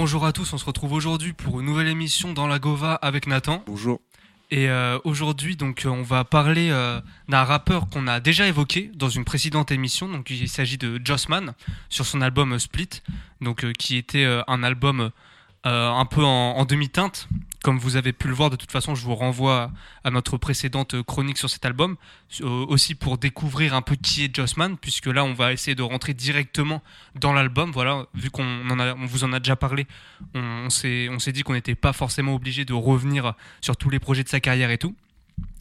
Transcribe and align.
Bonjour 0.00 0.24
à 0.24 0.32
tous, 0.32 0.50
on 0.54 0.56
se 0.56 0.64
retrouve 0.64 0.94
aujourd'hui 0.94 1.34
pour 1.34 1.60
une 1.60 1.66
nouvelle 1.66 1.86
émission 1.86 2.32
dans 2.32 2.46
la 2.46 2.58
Gova 2.58 2.94
avec 2.94 3.26
Nathan. 3.26 3.62
Bonjour. 3.66 4.00
Et 4.50 4.70
euh, 4.70 4.98
aujourd'hui, 5.04 5.56
donc, 5.56 5.82
on 5.86 6.00
va 6.00 6.24
parler 6.24 6.70
euh, 6.70 7.02
d'un 7.28 7.44
rappeur 7.44 7.86
qu'on 7.90 8.06
a 8.06 8.18
déjà 8.18 8.48
évoqué 8.48 8.90
dans 8.94 9.10
une 9.10 9.26
précédente 9.26 9.72
émission. 9.72 10.08
Donc, 10.08 10.30
il 10.30 10.48
s'agit 10.48 10.78
de 10.78 10.98
Jossman 11.04 11.52
sur 11.90 12.06
son 12.06 12.22
album 12.22 12.58
Split, 12.58 13.02
donc 13.42 13.62
euh, 13.62 13.74
qui 13.74 13.98
était 13.98 14.24
un 14.24 14.62
album 14.62 15.10
un 15.64 16.04
peu 16.06 16.24
en, 16.24 16.64
demi-teinte, 16.64 17.28
comme 17.62 17.78
vous 17.78 17.96
avez 17.96 18.12
pu 18.12 18.28
le 18.28 18.34
voir, 18.34 18.48
de 18.48 18.56
toute 18.56 18.72
façon, 18.72 18.94
je 18.94 19.04
vous 19.04 19.14
renvoie 19.14 19.70
à 20.04 20.10
notre 20.10 20.38
précédente 20.38 21.02
chronique 21.02 21.36
sur 21.36 21.50
cet 21.50 21.64
album, 21.66 21.96
aussi 22.42 22.94
pour 22.94 23.18
découvrir 23.18 23.74
un 23.74 23.82
peu 23.82 23.96
qui 23.96 24.24
est 24.24 24.34
Jossman, 24.34 24.76
puisque 24.78 25.06
là, 25.06 25.24
on 25.24 25.34
va 25.34 25.52
essayer 25.52 25.74
de 25.74 25.82
rentrer 25.82 26.14
directement 26.14 26.82
dans 27.14 27.32
l'album. 27.32 27.70
Voilà, 27.72 28.06
vu 28.14 28.30
qu'on 28.30 28.44
on 28.44 29.06
vous 29.06 29.24
en 29.24 29.32
a 29.32 29.38
déjà 29.38 29.56
parlé, 29.56 29.86
on, 30.34 30.70
s'est 30.70 31.32
dit 31.32 31.42
qu'on 31.42 31.54
n'était 31.54 31.74
pas 31.74 31.92
forcément 31.92 32.34
obligé 32.34 32.64
de 32.64 32.72
revenir 32.72 33.34
sur 33.60 33.76
tous 33.76 33.90
les 33.90 33.98
projets 33.98 34.24
de 34.24 34.28
sa 34.28 34.40
carrière 34.40 34.70
et 34.70 34.78
tout. 34.78 34.94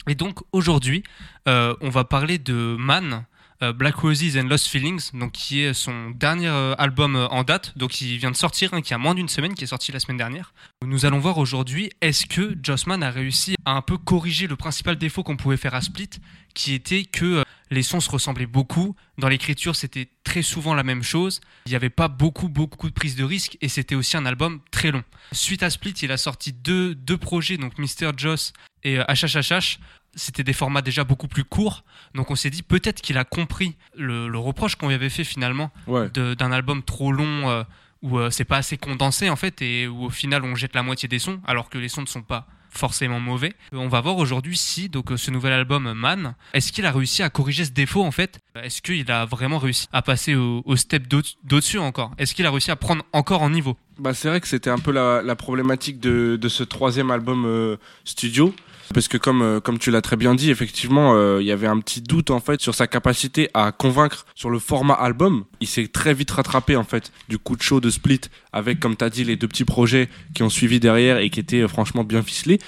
Et 0.08 0.16
donc 0.16 0.40
aujourd'hui, 0.52 1.04
euh, 1.48 1.76
on 1.82 1.90
va 1.90 2.04
parler 2.04 2.40
de 2.40 2.76
Man, 2.80 3.14
euh, 3.14 3.18
Black 3.62 3.96
Roses 3.96 4.38
and 4.38 4.48
Lost 4.48 4.68
Feelings, 4.68 5.12
donc 5.14 5.34
qui 5.34 5.62
est 5.62 5.74
son 5.74 6.12
dernier 6.12 6.48
euh, 6.48 6.76
album 6.78 7.16
euh, 7.16 7.28
en 7.28 7.44
date, 7.44 7.78
donc 7.78 8.00
il 8.02 8.18
vient 8.18 8.32
de 8.32 8.36
sortir, 8.36 8.74
hein, 8.74 8.82
qui 8.82 8.94
a 8.94 8.98
moins 8.98 9.16
d'une 9.16 9.28
semaine, 9.28 9.54
qui 9.54 9.66
est 9.66 9.68
sorti 9.68 9.92
la 9.92 10.00
semaine 10.00 10.18
dernière. 10.18 10.54
Nous 10.86 11.06
allons 11.06 11.20
voir 11.20 11.38
aujourd'hui 11.38 11.92
est-ce 12.02 12.26
que 12.26 12.56
Jossman 12.64 13.04
a 13.04 13.12
réussi 13.12 13.56
à 13.66 13.72
un 13.72 13.82
peu 13.82 13.98
corriger 13.98 14.48
le 14.48 14.56
principal 14.56 14.98
défaut 14.98 15.24
qu'on 15.24 15.38
pouvait 15.38 15.58
faire 15.58 15.76
à 15.76 15.82
Split, 15.82 16.10
qui 16.54 16.74
était 16.74 17.04
que 17.04 17.44
les 17.72 17.84
sons 17.84 18.00
se 18.00 18.10
ressemblaient 18.10 18.46
beaucoup, 18.46 18.96
dans 19.18 19.28
l'écriture 19.28 19.76
c'était 19.76 20.10
très 20.24 20.42
souvent 20.42 20.74
la 20.74 20.84
même 20.84 21.04
chose, 21.04 21.42
il 21.66 21.70
n'y 21.70 21.76
avait 21.76 21.90
pas 21.90 22.08
beaucoup 22.08 22.50
beaucoup 22.50 22.88
de 22.88 22.94
prise 22.94 23.16
de 23.16 23.24
risque 23.24 23.58
et 23.62 23.70
c'était 23.70 23.96
aussi 23.96 24.18
un 24.18 24.26
album 24.26 24.62
très 24.72 24.92
long. 24.92 25.04
Suite 25.32 25.64
à 25.64 25.70
Split, 25.70 25.94
il 26.02 26.12
a 26.12 26.18
sorti 26.18 26.54
deux, 26.54 26.96
deux 26.96 27.18
projets, 27.18 27.58
donc 27.58 27.78
Mr. 27.78 28.12
Joss 28.18 28.54
et 28.84 28.98
HHHH, 28.98 29.80
c'était 30.16 30.44
des 30.44 30.54
formats 30.54 30.82
déjà 30.82 31.04
beaucoup 31.04 31.28
plus 31.28 31.44
courts. 31.44 31.84
Donc 32.16 32.32
on 32.32 32.36
s'est 32.36 32.50
dit 32.50 32.64
peut-être 32.64 33.02
qu'il 33.02 33.18
a 33.18 33.24
compris 33.24 33.76
le, 33.96 34.28
reproche 34.38 34.76
qu'on 34.76 34.88
lui 34.88 34.96
avait 34.96 35.10
fait 35.10 35.24
finalement 35.24 35.72
d'un 35.88 36.52
album 36.52 36.84
trop 36.84 37.12
long 37.12 37.50
euh, 37.50 37.64
où 38.02 38.18
euh, 38.18 38.30
c'est 38.30 38.46
pas 38.46 38.58
assez 38.58 38.78
condensé 38.78 39.30
en 39.30 39.36
fait 39.36 39.62
et 39.62 39.88
où 39.88 40.06
au 40.06 40.10
final 40.10 40.44
on 40.44 40.56
jette 40.56 40.76
la 40.76 40.84
moitié 40.84 41.10
des 41.10 41.20
sons 41.20 41.42
alors 41.46 41.70
que 41.70 41.78
les 41.78 41.90
sons 41.90 42.02
ne 42.02 42.08
sont 42.08 42.22
pas 42.22 42.48
forcément 42.70 43.20
mauvais. 43.20 43.54
On 43.74 43.88
va 43.88 44.00
voir 44.02 44.18
aujourd'hui 44.18 44.56
si 44.56 44.90
donc 44.90 45.12
ce 45.16 45.32
nouvel 45.32 45.54
album 45.54 45.92
Man, 45.94 46.36
est-ce 46.54 46.72
qu'il 46.72 46.86
a 46.86 46.92
réussi 46.92 47.24
à 47.24 47.30
corriger 47.30 47.66
ce 47.66 47.72
défaut 47.72 48.04
en 48.04 48.12
fait? 48.12 48.40
Est-ce 48.56 48.82
qu'il 48.82 49.12
a 49.12 49.26
vraiment 49.26 49.58
réussi 49.58 49.88
à 49.92 50.02
passer 50.02 50.36
au, 50.36 50.76
step 50.76 51.08
d'au-dessus 51.08 51.80
encore? 51.80 52.12
Est-ce 52.18 52.36
qu'il 52.36 52.46
a 52.46 52.52
réussi 52.52 52.72
à 52.72 52.76
prendre 52.76 53.04
encore 53.12 53.42
en 53.42 53.50
niveau? 53.50 53.76
Bah, 53.98 54.14
c'est 54.14 54.30
vrai 54.30 54.40
que 54.40 54.48
c'était 54.48 54.70
un 54.70 54.78
peu 54.78 54.92
la, 54.92 55.36
problématique 55.36 56.00
de, 56.00 56.48
ce 56.48 56.64
troisième 56.64 57.12
album 57.12 57.46
euh, 57.46 57.78
studio. 58.06 58.54
Parce 58.94 59.08
que 59.08 59.18
comme 59.18 59.42
euh, 59.42 59.60
comme 59.60 59.78
tu 59.78 59.92
l'as 59.92 60.02
très 60.02 60.16
bien 60.16 60.36
dit, 60.36 60.50
effectivement, 60.50 61.14
euh, 61.14 61.42
il 61.42 61.48
y 61.48 61.52
avait 61.52 61.68
un 61.68 61.80
petit 61.80 62.02
doute 62.02 62.32
en 62.32 62.40
fait 62.40 62.60
sur 62.62 62.74
sa 62.76 62.88
capacité 62.88 63.50
à 63.54 63.72
convaincre 63.72 64.26
sur 64.36 64.50
le 64.50 64.60
format 64.60 64.94
album. 64.94 65.46
Il 65.60 65.68
s'est 65.68 65.88
très 65.88 66.14
vite 66.14 66.32
rattrapé 66.32 66.76
en 66.76 66.84
fait 66.84 67.12
du 67.28 67.38
coup 67.38 67.56
de 67.56 67.62
show 67.62 67.80
de 67.80 67.90
Split 67.90 68.22
avec 68.52 68.80
comme 68.80 68.96
tu 68.96 69.04
as 69.04 69.10
dit 69.10 69.24
les 69.24 69.36
deux 69.36 69.48
petits 69.48 69.66
projets 69.66 70.10
qui 70.34 70.44
ont 70.44 70.50
suivi 70.50 70.80
derrière 70.80 71.18
et 71.18 71.30
qui 71.30 71.40
étaient 71.40 71.62
euh, 71.62 71.68
franchement 71.68 72.04
bien 72.04 72.24
ficelés. 72.24 72.60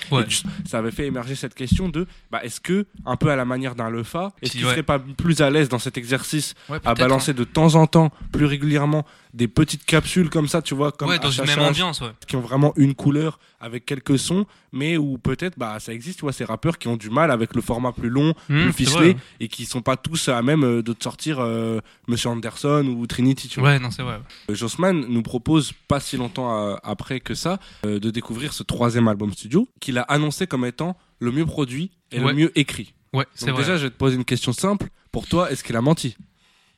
ça 0.65 0.77
avait 0.77 0.91
fait 0.91 1.07
émerger 1.07 1.35
cette 1.35 1.55
question 1.55 1.89
de 1.89 2.07
bah, 2.31 2.43
est-ce 2.43 2.61
que 2.61 2.85
un 3.05 3.15
peu 3.15 3.31
à 3.31 3.35
la 3.35 3.45
manière 3.45 3.75
d'un 3.75 3.89
Lefa, 3.89 4.31
est-ce 4.41 4.51
qu'il 4.51 4.61
serait 4.61 4.83
pas 4.83 4.99
plus 4.99 5.41
à 5.41 5.49
l'aise 5.49 5.69
dans 5.69 5.79
cet 5.79 5.97
exercice 5.97 6.53
à 6.85 6.93
balancer 6.93 7.31
hein. 7.31 7.35
de 7.37 7.43
temps 7.43 7.75
en 7.75 7.87
temps 7.87 8.11
plus 8.31 8.45
régulièrement 8.45 9.05
des 9.33 9.47
petites 9.47 9.85
capsules 9.85 10.29
comme 10.29 10.47
ça, 10.47 10.61
tu 10.61 10.75
vois, 10.75 10.91
comme 10.91 11.15
dans 11.17 11.31
une 11.31 11.45
même 11.45 11.59
ambiance, 11.59 12.03
qui 12.27 12.35
ont 12.35 12.41
vraiment 12.41 12.73
une 12.75 12.95
couleur 12.95 13.39
avec 13.59 13.85
quelques 13.85 14.19
sons, 14.19 14.45
mais 14.71 14.97
où 14.97 15.17
peut-être 15.17 15.57
bah 15.57 15.79
ça 15.79 15.93
existe, 15.93 16.19
tu 16.19 16.25
vois, 16.25 16.33
ces 16.33 16.43
rappeurs 16.43 16.77
qui 16.77 16.87
ont 16.87 16.97
du 16.97 17.09
mal 17.09 17.31
avec 17.31 17.55
le 17.55 17.61
format 17.61 17.91
plus 17.91 18.09
long, 18.09 18.33
mmh, 18.49 18.61
plus 18.63 18.73
ficelé, 18.73 19.15
et 19.39 19.47
qui 19.47 19.65
sont 19.65 19.81
pas 19.81 19.97
tous 19.97 20.29
à 20.29 20.41
même 20.41 20.63
euh, 20.63 20.81
de 20.81 20.93
te 20.93 21.03
sortir 21.03 21.39
euh, 21.39 21.79
Monsieur 22.07 22.29
Anderson 22.29 22.85
ou 22.87 23.05
Trinity, 23.07 23.47
tu 23.47 23.59
vois. 23.59 23.69
Ouais, 23.69 23.79
non, 23.79 23.91
c'est 23.91 24.03
vrai. 24.03 24.19
Euh, 24.49 24.55
Jossman 24.55 25.05
nous 25.07 25.21
propose 25.21 25.73
pas 25.87 25.99
si 25.99 26.17
longtemps 26.17 26.75
après 26.83 27.19
que 27.19 27.35
ça 27.35 27.59
de 27.83 28.09
découvrir 28.09 28.53
ce 28.53 28.63
troisième 28.63 29.07
album 29.07 29.31
studio 29.33 29.67
qu'il 29.79 29.97
a 29.97 30.03
annoncé 30.03 30.47
comme 30.47 30.65
étant 30.65 30.97
le 31.19 31.31
mieux 31.31 31.45
produit 31.45 31.91
et 32.11 32.19
le 32.19 32.33
mieux 32.33 32.51
écrit. 32.57 32.93
Ouais, 33.13 33.25
c'est 33.33 33.51
vrai. 33.51 33.61
Déjà, 33.61 33.77
je 33.77 33.83
vais 33.83 33.89
te 33.89 33.97
poser 33.97 34.15
une 34.15 34.25
question 34.25 34.53
simple. 34.53 34.87
Pour 35.11 35.27
toi, 35.27 35.51
est-ce 35.51 35.63
qu'il 35.63 35.75
a 35.75 35.81
menti? 35.81 36.15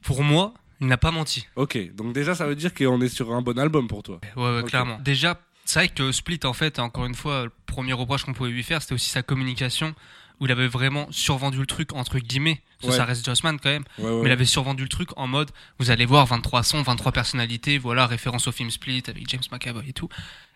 Pour 0.02 0.24
moi, 0.24 0.54
il 0.84 0.88
n'a 0.88 0.98
pas 0.98 1.12
menti. 1.12 1.48
Ok, 1.56 1.78
donc 1.96 2.14
déjà 2.14 2.36
ça 2.36 2.46
veut 2.46 2.56
dire 2.56 2.74
qu'on 2.74 3.00
est 3.02 3.08
sur 3.08 3.34
un 3.34 3.42
bon 3.42 3.58
album 3.58 3.88
pour 3.88 4.04
toi. 4.04 4.20
Ouais, 4.36 4.58
ouais 4.58 4.64
clairement. 4.64 5.00
Déjà, 5.00 5.40
c'est 5.66 5.80
vrai 5.80 5.88
que 5.88 6.12
Split, 6.12 6.42
en 6.44 6.54
fait, 6.54 6.78
encore 6.80 7.06
une 7.06 7.16
fois, 7.16 7.46
le 7.46 7.52
premier 7.66 7.94
reproche 7.94 8.26
qu'on 8.26 8.34
pouvait 8.34 8.50
lui 8.50 8.64
faire, 8.64 8.82
c'était 8.82 8.94
aussi 8.94 9.10
sa 9.10 9.24
communication, 9.24 9.96
où 10.40 10.46
il 10.46 10.52
avait 10.52 10.68
vraiment 10.68 11.08
survendu 11.10 11.58
le 11.60 11.66
truc, 11.66 11.94
entre 11.94 12.20
guillemets, 12.20 12.62
parce 12.82 12.98
ça 12.98 13.06
reste 13.06 13.26
Jossman 13.26 13.60
quand 13.60 13.70
même, 13.70 13.86
mais 13.98 14.26
il 14.26 14.32
avait 14.32 14.46
survendu 14.46 14.84
le 14.84 14.90
truc 14.90 15.10
en 15.16 15.26
mode, 15.26 15.52
vous 15.80 15.90
allez 15.90 16.06
voir, 16.06 16.26
23 16.26 16.64
sons, 16.64 16.82
23 16.82 17.14
personnalités, 17.14 17.78
voilà, 17.78 18.06
référence 18.06 18.48
au 18.48 18.52
film 18.52 18.70
Split 18.70 19.04
avec 19.08 19.30
James 19.30 19.42
McAvoy 19.52 19.88
et 19.88 19.94
tout. 19.94 20.10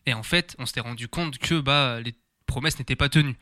Et 0.06 0.14
en 0.14 0.24
fait, 0.24 0.56
on 0.60 0.66
s'était 0.66 0.82
rendu 0.82 1.08
compte 1.08 1.38
que 1.38 1.60
bah, 1.62 2.02
les 2.02 2.14
promesses 2.48 2.78
n'étaient 2.80 2.98
pas 2.98 3.08
tenues. 3.08 3.38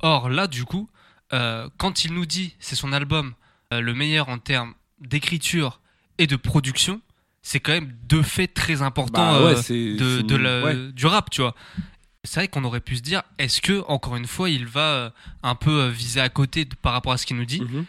Or 0.00 0.28
là, 0.28 0.48
du 0.48 0.64
coup, 0.64 0.90
euh, 1.32 1.70
quand 1.78 2.04
il 2.04 2.12
nous 2.12 2.26
dit 2.26 2.54
c'est 2.58 2.76
son 2.76 2.92
album 2.92 3.34
euh, 3.72 3.80
le 3.80 3.94
meilleur 3.94 4.28
en 4.28 4.38
termes 4.38 4.74
d'écriture, 5.00 5.80
et 6.18 6.26
de 6.26 6.36
production, 6.36 7.00
c'est 7.42 7.60
quand 7.60 7.72
même 7.72 7.92
deux 8.08 8.22
faits 8.22 8.54
très 8.54 8.82
importants 8.82 9.40
bah 9.40 9.54
euh, 9.70 9.96
de, 9.96 10.90
du 10.90 11.06
rap, 11.06 11.30
tu 11.30 11.42
vois. 11.42 11.54
C'est 12.24 12.40
vrai 12.40 12.48
qu'on 12.48 12.64
aurait 12.64 12.80
pu 12.80 12.96
se 12.96 13.02
dire, 13.02 13.22
est-ce 13.38 13.60
que, 13.60 13.84
encore 13.86 14.16
une 14.16 14.26
fois, 14.26 14.50
il 14.50 14.66
va 14.66 14.80
euh, 14.80 15.10
un 15.44 15.54
peu 15.54 15.82
euh, 15.82 15.88
viser 15.88 16.20
à 16.20 16.28
côté 16.28 16.66
par 16.82 16.92
rapport 16.92 17.12
à 17.12 17.18
ce 17.18 17.24
qu'il 17.24 17.36
nous 17.36 17.44
dit? 17.44 17.60
Mhm. 17.60 17.84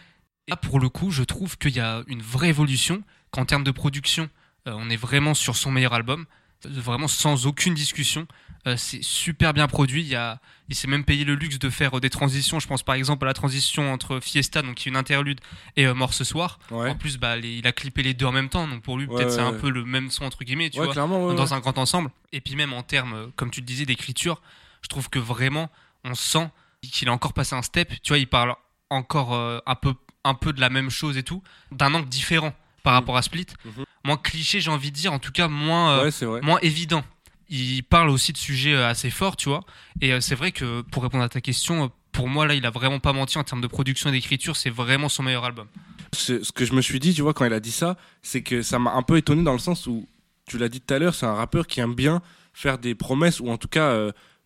Là, 0.46 0.56
pour 0.56 0.78
le 0.78 0.88
coup, 0.88 1.10
je 1.10 1.24
trouve 1.24 1.58
qu'il 1.58 1.74
y 1.74 1.80
a 1.80 2.02
une 2.06 2.22
vraie 2.22 2.50
évolution, 2.50 3.02
qu'en 3.32 3.44
termes 3.44 3.64
de 3.64 3.72
production, 3.72 4.30
on 4.64 4.90
est 4.90 4.96
vraiment 4.96 5.34
sur 5.34 5.56
son 5.56 5.70
meilleur 5.70 5.94
album, 5.94 6.26
vraiment 6.64 7.08
sans 7.08 7.46
aucune 7.46 7.74
discussion. 7.74 8.26
Euh, 8.66 8.76
c'est 8.76 9.02
super 9.02 9.54
bien 9.54 9.66
produit. 9.68 10.04
Il, 10.04 10.16
a, 10.16 10.40
il 10.68 10.74
s'est 10.74 10.88
même 10.88 11.04
payé 11.04 11.24
le 11.24 11.34
luxe 11.34 11.58
de 11.58 11.70
faire 11.70 11.96
euh, 11.96 12.00
des 12.00 12.10
transitions. 12.10 12.58
Je 12.60 12.66
pense 12.66 12.82
par 12.82 12.96
exemple 12.96 13.24
à 13.24 13.28
la 13.28 13.34
transition 13.34 13.92
entre 13.92 14.20
Fiesta, 14.20 14.62
donc 14.62 14.76
qui 14.76 14.88
est 14.88 14.90
une 14.90 14.96
interlude, 14.96 15.40
et 15.76 15.86
euh, 15.86 15.94
Mort 15.94 16.14
ce 16.14 16.24
soir. 16.24 16.58
En 16.70 16.94
plus, 16.94 17.18
bah, 17.18 17.36
il 17.38 17.66
a 17.66 17.72
clippé 17.72 18.02
les 18.02 18.14
deux 18.14 18.26
en 18.26 18.32
même 18.32 18.48
temps. 18.48 18.66
Donc 18.66 18.82
pour 18.82 18.98
lui, 18.98 19.06
peut-être 19.06 19.30
c'est 19.30 19.40
un 19.40 19.54
peu 19.54 19.70
le 19.70 19.84
même 19.84 20.10
son 20.10 20.24
entre 20.24 20.44
guillemets, 20.44 20.70
tu 20.70 20.78
vois, 20.78 20.94
dans 21.34 21.54
un 21.54 21.60
grand 21.60 21.78
ensemble. 21.78 22.10
Et 22.32 22.40
puis 22.40 22.56
même 22.56 22.72
en 22.72 22.82
termes, 22.82 23.30
comme 23.36 23.50
tu 23.50 23.60
le 23.60 23.66
disais, 23.66 23.86
d'écriture, 23.86 24.42
je 24.82 24.88
trouve 24.88 25.08
que 25.08 25.18
vraiment, 25.18 25.70
on 26.04 26.14
sent 26.14 26.48
qu'il 26.82 27.08
a 27.08 27.12
encore 27.12 27.32
passé 27.32 27.54
un 27.54 27.62
step. 27.62 27.92
Tu 28.02 28.08
vois, 28.08 28.18
il 28.18 28.28
parle 28.28 28.54
encore 28.90 29.34
un 29.34 29.74
peu, 29.74 29.94
un 30.24 30.34
peu 30.34 30.52
de 30.52 30.60
la 30.60 30.70
même 30.70 30.90
chose 30.90 31.16
et 31.16 31.22
tout, 31.22 31.42
d'un 31.72 31.94
angle 31.94 32.08
différent 32.08 32.54
par 32.88 32.94
mm. 32.94 33.00
rapport 33.00 33.16
à 33.16 33.22
Split. 33.22 33.44
Mm-hmm. 33.44 33.84
Moins 34.04 34.16
cliché, 34.16 34.60
j'ai 34.60 34.70
envie 34.70 34.90
de 34.90 34.96
dire, 34.96 35.12
en 35.12 35.18
tout 35.18 35.32
cas 35.32 35.48
moins, 35.48 36.08
moins 36.42 36.58
évident 36.62 37.04
il 37.48 37.82
parle 37.82 38.10
aussi 38.10 38.32
de 38.32 38.38
sujets 38.38 38.74
euh, 38.74 38.88
assez 38.88 39.10
forts, 39.10 39.36
tu 39.36 39.48
vois. 39.48 39.64
Et 40.00 40.12
euh, 40.12 40.20
c'est 40.20 40.34
vrai 40.34 40.52
que 40.52 40.82
pour 40.82 41.02
répondre 41.02 41.24
à 41.24 41.28
ta 41.28 41.40
question, 41.40 41.84
euh, 41.84 41.88
pour 42.12 42.28
moi, 42.28 42.46
là, 42.46 42.54
il 42.54 42.66
a 42.66 42.70
vraiment 42.70 43.00
pas 43.00 43.12
menti 43.12 43.38
en 43.38 43.44
termes 43.44 43.60
de 43.60 43.66
production 43.66 44.10
et 44.10 44.12
d'écriture. 44.12 44.56
C'est 44.56 44.70
vraiment 44.70 45.08
son 45.08 45.22
meilleur 45.22 45.44
album. 45.44 45.66
Ce 46.12 46.52
que 46.52 46.64
je 46.64 46.72
me 46.72 46.80
suis 46.80 47.00
dit, 47.00 47.14
tu 47.14 47.22
vois, 47.22 47.34
quand 47.34 47.44
il 47.44 47.52
a 47.52 47.60
dit 47.60 47.70
ça, 47.70 47.96
c'est 48.22 48.42
que 48.42 48.62
ça 48.62 48.78
m'a 48.78 48.92
un 48.92 49.02
peu 49.02 49.16
étonné 49.16 49.42
dans 49.42 49.52
le 49.52 49.58
sens 49.58 49.86
où, 49.86 50.06
tu 50.46 50.56
l'as 50.56 50.70
dit 50.70 50.80
tout 50.80 50.94
à 50.94 50.98
l'heure, 50.98 51.14
c'est 51.14 51.26
un 51.26 51.34
rappeur 51.34 51.66
qui 51.66 51.80
aime 51.80 51.94
bien 51.94 52.22
faire 52.54 52.78
des 52.78 52.94
promesses 52.94 53.40
ou 53.40 53.50
en 53.50 53.58
tout 53.58 53.68
cas, 53.68 53.94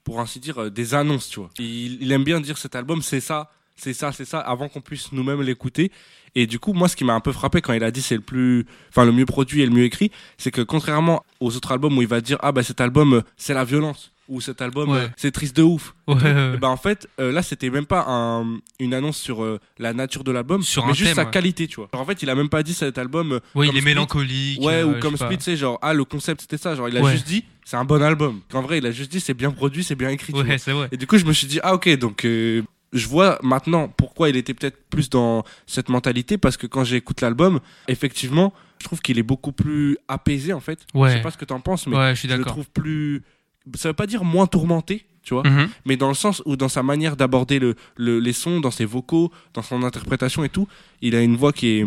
pour 0.03 0.19
ainsi 0.20 0.41
dire, 0.41 0.69
des 0.69 0.94
annonces, 0.94 1.28
tu 1.28 1.38
vois. 1.38 1.50
Il, 1.60 2.03
il 2.03 2.10
aime 2.10 2.24
bien 2.24 2.41
dire 2.41 2.59
cet 2.59 2.74
album, 2.74 3.03
c'est 3.03 3.21
ça, 3.21 3.53
c'est 3.77 3.95
ça, 3.95 4.13
c'est 4.13 4.24
ça, 4.24 4.39
avant 4.41 4.69
qu'on 4.69 4.80
puisse 4.80 5.13
nous-mêmes 5.13 5.42
l'écouter. 5.42 5.91
Et 6.34 6.47
du 6.47 6.59
coup, 6.59 6.72
moi, 6.72 6.89
ce 6.89 6.97
qui 6.97 7.04
m'a 7.04 7.15
un 7.15 7.21
peu 7.21 7.33
frappé 7.33 7.60
quand 7.60 7.72
il 7.72 7.84
a 7.84 7.91
dit 7.91 8.01
c'est 8.01 8.15
le 8.15 8.22
plus, 8.22 8.66
enfin, 8.89 9.04
le 9.04 9.13
mieux 9.13 9.27
produit 9.27 9.63
et 9.63 9.66
le 9.66 9.72
mieux 9.72 9.84
écrit, 9.84 10.10
c'est 10.39 10.51
que 10.51 10.63
contrairement 10.63 11.24
aux 11.41 11.57
autres 11.57 11.72
albums 11.72 11.97
où 11.97 12.03
il 12.03 12.09
va 12.09 12.21
dire 12.21 12.39
ah 12.41 12.53
bah 12.53 12.63
cet 12.63 12.80
album 12.80 13.15
euh, 13.15 13.22
c'est 13.36 13.53
la 13.53 13.65
violence 13.65 14.13
ou 14.28 14.41
cet 14.41 14.63
album 14.63 14.91
euh, 14.91 15.09
c'est 15.16 15.30
triste 15.30 15.57
de 15.57 15.63
ouf. 15.63 15.95
bah 16.07 16.69
en 16.69 16.77
fait 16.77 17.09
euh, 17.21 17.33
là 17.33 17.42
c'était 17.42 17.69
même 17.69 17.84
pas 17.84 18.07
un, 18.09 18.60
une 18.78 18.95
annonce 18.95 19.19
sur 19.19 19.47
la 19.78 19.92
nature 19.92 20.25
de 20.25 20.33
l'album, 20.33 20.63
sur 20.63 20.86
mais 20.86 20.95
juste 20.95 21.15
sa 21.15 21.27
qualité, 21.27 21.66
tu 21.66 21.77
vois. 21.77 21.91
en 21.92 22.04
fait 22.07 22.22
il 22.22 22.30
a 22.30 22.34
même 22.34 22.48
pas 22.48 22.63
dit 22.63 22.72
cet 22.72 22.97
album. 22.97 23.41
Oui, 23.54 23.68
il 23.71 23.77
est 23.77 23.83
mélancolique. 23.83 24.63
Ouais, 24.63 24.83
ou 24.83 24.98
comme 25.01 25.16
Split, 25.18 25.39
c'est 25.41 25.57
genre 25.57 25.78
ah 25.83 25.92
le 25.92 26.04
concept 26.04 26.42
c'était 26.42 26.57
ça, 26.57 26.75
genre 26.75 26.89
il 26.89 26.97
a 26.97 27.10
juste 27.13 27.27
dit 27.27 27.45
c'est 27.65 27.77
un 27.77 27.84
bon 27.84 28.03
album. 28.03 28.41
En 28.54 28.63
vrai 28.63 28.78
il 28.78 28.86
a 28.86 28.91
juste 28.91 29.10
dit 29.10 29.21
c'est 29.21 29.34
bien 29.34 29.51
produit, 29.51 29.84
c'est 29.84 29.97
bien 29.97 30.09
écrit. 30.09 30.33
Ouais, 30.33 30.57
c'est 30.57 30.72
vrai. 30.72 30.89
Et 30.92 30.97
du 30.97 31.07
coup 31.07 31.18
je 31.18 31.27
me 31.27 31.33
suis 31.34 31.47
dit 31.47 31.60
ah 31.63 31.75
ok 31.75 31.91
donc 31.98 32.27
je 32.92 33.09
vois 33.09 33.39
maintenant 33.42 33.89
pourquoi 33.89 34.28
il 34.28 34.36
était 34.36 34.54
peut-être 34.54 34.78
plus 34.91 35.09
dans 35.10 35.44
cette 35.66 35.89
mentalité 35.89 36.39
parce 36.39 36.56
que 36.56 36.66
quand 36.66 36.84
j'écoute 36.84 37.21
l'album, 37.21 37.60
effectivement, 37.89 38.53
je 38.78 38.84
trouve 38.84 39.00
qu'il 39.00 39.18
est 39.18 39.22
beaucoup 39.22 39.53
plus 39.53 39.97
apaisé 40.09 40.53
en 40.53 40.60
fait. 40.60 40.80
Ouais. 40.94 41.10
Je 41.10 41.16
sais 41.16 41.22
pas 41.22 41.30
ce 41.30 41.39
que 41.39 41.44
tu 41.44 41.54
en 41.54 41.60
penses, 41.60 41.86
mais 41.86 42.15
je, 42.15 42.27
le 42.28 42.44
trouve 42.44 42.68
plus. 42.71 43.22
Ça 43.77 43.89
veut 43.89 43.94
pas 43.94 44.06
dire 44.06 44.24
moins 44.24 44.47
tourmenté, 44.47 45.06
tu 45.22 45.34
vois, 45.34 45.44
mhm. 45.44 45.68
mais 45.86 45.97
dans 45.97 46.09
le 46.09 46.15
sens 46.15 46.42
où 46.44 46.56
dans 46.56 46.68
sa 46.68 46.83
manière 46.83 47.16
d'aborder 47.16 47.59
le, 47.59 47.77
les 47.97 48.33
sons, 48.33 48.60
dans 48.60 48.71
ses 48.71 48.84
vocaux, 48.84 49.33
dans 49.54 49.62
son 49.62 49.83
interprétation 49.84 50.44
et 50.44 50.48
tout, 50.48 50.68
il 51.00 51.15
a 51.15 51.22
une 51.22 51.36
voix 51.36 51.53
qui 51.53 51.78
est, 51.78 51.86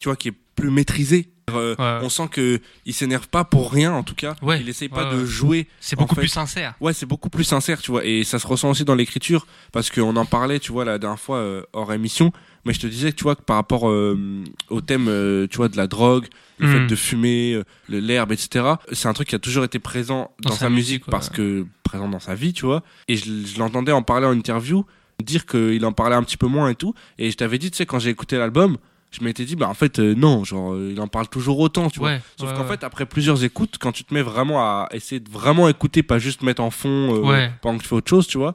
tu 0.00 0.08
vois, 0.08 0.16
qui 0.16 0.28
est 0.28 0.34
plus 0.54 0.70
maîtrisée 0.70 1.33
Euh, 1.50 1.74
Ouais. 1.78 1.98
On 2.02 2.08
sent 2.08 2.28
que 2.30 2.60
il 2.86 2.94
s'énerve 2.94 3.28
pas 3.28 3.44
pour 3.44 3.70
rien, 3.70 3.92
en 3.92 4.02
tout 4.02 4.14
cas. 4.14 4.34
Ouais. 4.40 4.60
Il 4.60 4.68
essaye 4.68 4.88
pas 4.88 5.10
Ouais, 5.10 5.16
de 5.16 5.24
jouer. 5.26 5.68
C'est 5.80 5.94
beaucoup 5.96 6.14
fait- 6.14 6.22
plus 6.22 6.28
sincère. 6.28 6.74
Ouais, 6.80 6.92
c'est 6.94 7.04
beaucoup 7.06 7.28
plus 7.28 7.44
sincère, 7.44 7.80
tu 7.82 7.90
vois. 7.90 8.04
Et 8.04 8.24
ça 8.24 8.38
se 8.38 8.46
ressent 8.46 8.70
aussi 8.70 8.84
dans 8.84 8.94
l'écriture, 8.94 9.46
parce 9.72 9.90
qu'on 9.90 10.16
en 10.16 10.24
parlait, 10.24 10.58
tu 10.58 10.72
vois, 10.72 10.84
la 10.86 10.98
dernière 10.98 11.20
fois 11.20 11.36
euh, 11.38 11.62
hors 11.74 11.92
émission. 11.92 12.32
Mais 12.64 12.72
je 12.72 12.80
te 12.80 12.86
disais, 12.86 13.12
tu 13.12 13.24
vois, 13.24 13.36
que 13.36 13.42
par 13.42 13.56
rapport 13.56 13.90
euh, 13.90 14.42
au 14.70 14.80
thème, 14.80 15.04
tu 15.50 15.56
vois, 15.58 15.68
de 15.68 15.76
la 15.76 15.86
drogue, 15.86 16.26
le 16.58 16.68
fait 16.72 16.86
de 16.86 16.96
fumer, 16.96 17.60
l'herbe, 17.90 18.32
etc. 18.32 18.64
C'est 18.92 19.08
un 19.08 19.12
truc 19.12 19.28
qui 19.28 19.34
a 19.34 19.38
toujours 19.38 19.64
été 19.64 19.78
présent 19.78 20.30
dans, 20.40 20.48
Dans 20.50 20.54
sa, 20.54 20.60
sa 20.60 20.70
musique, 20.70 21.04
parce 21.06 21.28
que 21.28 21.66
présent 21.82 22.08
dans 22.08 22.20
sa 22.20 22.34
vie, 22.34 22.54
tu 22.54 22.64
vois. 22.64 22.82
Et 23.08 23.16
je, 23.16 23.24
je 23.44 23.58
l'entendais 23.58 23.92
en 23.92 24.02
parler 24.02 24.26
en 24.26 24.32
interview, 24.32 24.86
dire 25.22 25.44
qu'il 25.44 25.84
en 25.84 25.92
parlait 25.92 26.16
un 26.16 26.22
petit 26.22 26.38
peu 26.38 26.46
moins 26.46 26.70
et 26.70 26.74
tout. 26.74 26.94
Et 27.18 27.30
je 27.30 27.36
t'avais 27.36 27.58
dit, 27.58 27.70
tu 27.70 27.76
sais, 27.76 27.84
quand 27.86 27.98
j'ai 27.98 28.08
écouté 28.10 28.38
l'album, 28.38 28.78
je 29.14 29.22
m'étais 29.22 29.44
dit, 29.44 29.54
bah 29.54 29.68
en 29.68 29.74
fait, 29.74 29.98
euh, 29.98 30.14
non, 30.14 30.44
genre, 30.44 30.74
euh, 30.74 30.90
il 30.92 31.00
en 31.00 31.06
parle 31.06 31.28
toujours 31.28 31.60
autant, 31.60 31.88
tu 31.88 32.00
vois. 32.00 32.18
Sauf 32.38 32.50
ouais, 32.50 32.56
qu'en 32.56 32.62
ouais. 32.62 32.68
fait, 32.68 32.84
après 32.84 33.06
plusieurs 33.06 33.44
écoutes, 33.44 33.78
quand 33.78 33.92
tu 33.92 34.02
te 34.02 34.12
mets 34.12 34.22
vraiment 34.22 34.60
à 34.60 34.88
essayer 34.92 35.20
de 35.20 35.30
vraiment 35.30 35.68
écouter, 35.68 36.02
pas 36.02 36.18
juste 36.18 36.42
mettre 36.42 36.62
en 36.62 36.70
fond 36.70 37.24
euh, 37.24 37.48
pendant 37.62 37.78
que 37.78 37.82
tu 37.82 37.88
fais 37.88 37.94
autre 37.94 38.10
chose, 38.10 38.26
tu 38.26 38.38
vois, 38.38 38.54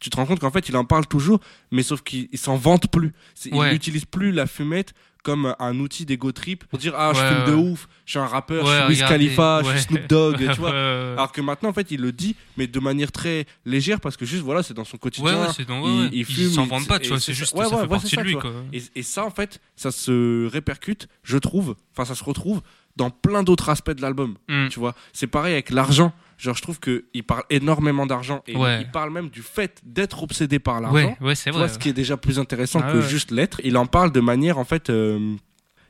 tu 0.00 0.10
te 0.10 0.16
rends 0.16 0.26
compte 0.26 0.40
qu'en 0.40 0.50
fait, 0.50 0.68
il 0.68 0.76
en 0.76 0.84
parle 0.84 1.06
toujours, 1.06 1.40
mais 1.70 1.82
sauf 1.82 2.02
qu'il 2.02 2.28
il 2.32 2.38
s'en 2.38 2.56
vante 2.56 2.90
plus. 2.90 3.12
Il 3.44 3.62
n'utilise 3.62 4.04
plus 4.04 4.32
la 4.32 4.46
fumette 4.46 4.94
comme 5.22 5.54
un 5.58 5.78
outil 5.80 6.06
d'ego 6.06 6.32
trip 6.32 6.64
pour 6.64 6.78
dire 6.78 6.94
ah 6.96 7.12
je 7.14 7.20
Ouais, 7.20 7.28
fume 7.28 7.44
de 7.46 7.54
ouais. 7.60 7.70
ouf, 7.72 7.88
je 8.06 8.10
suis 8.12 8.18
un 8.18 8.26
rappeur, 8.26 8.64
Ouais, 8.64 8.70
je 8.70 8.94
suis 8.94 9.02
Wiz 9.02 9.08
Khalifa, 9.08 9.62
je 9.64 9.70
suis 9.70 9.80
Snoop 9.80 10.06
Dogg, 10.08 10.36
tu 10.38 10.44
vois. 10.60 10.70
Alors 10.70 11.32
que 11.32 11.40
maintenant 11.40 11.68
en 11.68 11.72
fait 11.72 11.90
il 11.90 12.00
le 12.00 12.12
dit 12.12 12.36
mais 12.56 12.66
de 12.66 12.80
manière 12.80 13.12
très 13.12 13.46
légère 13.64 14.00
parce 14.00 14.16
que 14.16 14.24
juste 14.24 14.42
voilà 14.42 14.62
c'est 14.62 14.74
dans 14.74 14.84
son 14.84 14.96
quotidien. 14.96 15.42
ouais, 15.42 15.48
c'est 15.56 15.66
dans- 15.66 15.82
ouais, 15.82 16.08
il- 16.12 16.18
il 16.20 16.24
fume, 16.24 16.50
s'en 16.50 16.64
il- 16.64 16.68
vante 16.70 16.86
pas, 16.88 16.98
tu 16.98 17.08
vois, 17.08 17.20
c'est 17.20 17.34
juste, 17.34 17.54
ça 17.56 17.64
fait 17.80 17.86
partie 17.88 18.16
de 18.16 18.22
lui, 18.22 18.34
quoi. 18.34 18.52
Et, 18.72 18.82
et 18.96 19.02
ça, 19.02 19.24
en 19.24 19.30
fait, 19.30 19.60
ça 19.76 19.90
se 19.90 20.46
répercute, 20.48 21.08
je 21.22 21.36
trouve, 21.38 21.76
enfin, 21.94 22.04
ça 22.04 22.14
se 22.14 22.24
retrouve 22.24 22.60
dans 22.96 23.10
plein 23.10 23.42
d'autres 23.42 23.68
aspects 23.68 23.90
de 23.92 24.02
l'album. 24.02 24.36
Mm. 24.48 24.68
Tu 24.68 24.78
vois, 24.80 24.94
c'est 25.12 25.26
pareil 25.26 25.52
avec 25.52 25.70
l'argent. 25.70 26.12
Genre, 26.40 26.56
je 26.56 26.62
trouve 26.62 26.80
qu'il 26.80 27.22
parle 27.26 27.44
énormément 27.50 28.06
d'argent 28.06 28.42
et 28.46 28.56
Ouais. 28.56 28.80
il 28.80 28.90
parle 28.90 29.10
même 29.12 29.28
du 29.28 29.42
fait 29.42 29.78
d'être 29.84 30.22
obsédé 30.22 30.58
par 30.58 30.80
l'argent. 30.80 30.94
Ouais, 30.96 31.16
ouais, 31.20 31.34
c'est 31.34 31.50
vrai. 31.50 31.68
ce 31.68 31.78
qui 31.78 31.90
est 31.90 31.92
déjà 31.92 32.16
plus 32.16 32.38
intéressant 32.38 32.80
Ah 32.82 32.92
que 32.92 33.00
juste 33.02 33.30
l'être. 33.30 33.60
Il 33.62 33.76
en 33.76 33.84
parle 33.86 34.10
de 34.10 34.20
manière, 34.20 34.56
en 34.56 34.64
fait, 34.64 34.88
euh, 34.88 35.34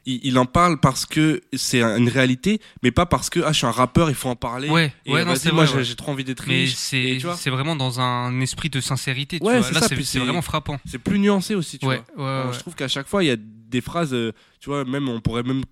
il, 0.07 0.19
il 0.25 0.37
en 0.39 0.47
parle 0.47 0.81
parce 0.81 1.07
que 1.07 1.41
c'est 1.53 1.83
une 1.83 2.09
réalité, 2.09 2.61
mais 2.83 2.91
pas 2.91 3.07
parce 3.07 3.31
que 3.31 3.39
ah, 3.45 3.53
je 3.53 3.59
suis 3.59 3.67
un 3.67 3.71
rappeur, 3.71 4.09
il 4.09 4.17
faut 4.17 4.29
en 4.29 4.35
parler. 4.35 4.69
Ouais, 4.71 4.93
Et 5.07 5.13
ouais, 5.13 5.21
non, 5.21 5.27
moi, 5.27 5.35
vrai. 5.37 5.67
j'ai- 5.69 5.75
ouais. 5.77 5.85
j'ai 5.85 5.95
trop 5.95 6.11
envie 6.11 6.25
d'être 6.25 6.47
Mais 6.49 6.65
riche. 6.65 6.75
c'est 6.75 7.51
vraiment 7.51 7.77
dans 7.77 8.01
un 8.01 8.41
esprit 8.41 8.71
de 8.71 8.81
sincérité. 8.81 9.39
Tu 9.39 9.47
Ouais, 9.47 9.59
vois. 9.59 9.63
c'est 9.69 9.75
Là, 9.75 9.81
ça, 9.83 9.95
c'est 10.03 10.19
vraiment 10.19 10.43
frappant. 10.43 10.81
c'est 10.85 10.99
plus 10.99 11.21
nuancé 11.21 11.55
aussi, 11.55 11.79
tu 11.79 11.87
Ouais, 11.87 12.03
vois. 12.17 12.51
Je 12.53 12.59
trouve 12.59 12.75
qu'à 12.75 12.89
chaque 12.89 13.07
fois, 13.07 13.23
il 13.23 13.29
y 13.29 13.31
a 13.31 13.37
des 13.39 13.81
phrases, 13.81 14.13
euh, 14.15 14.33
tu 14.59 14.69
vois, 14.71 14.85
même 14.85 15.09
on 15.09 15.21
pourrait 15.21 15.45
même 15.45 15.63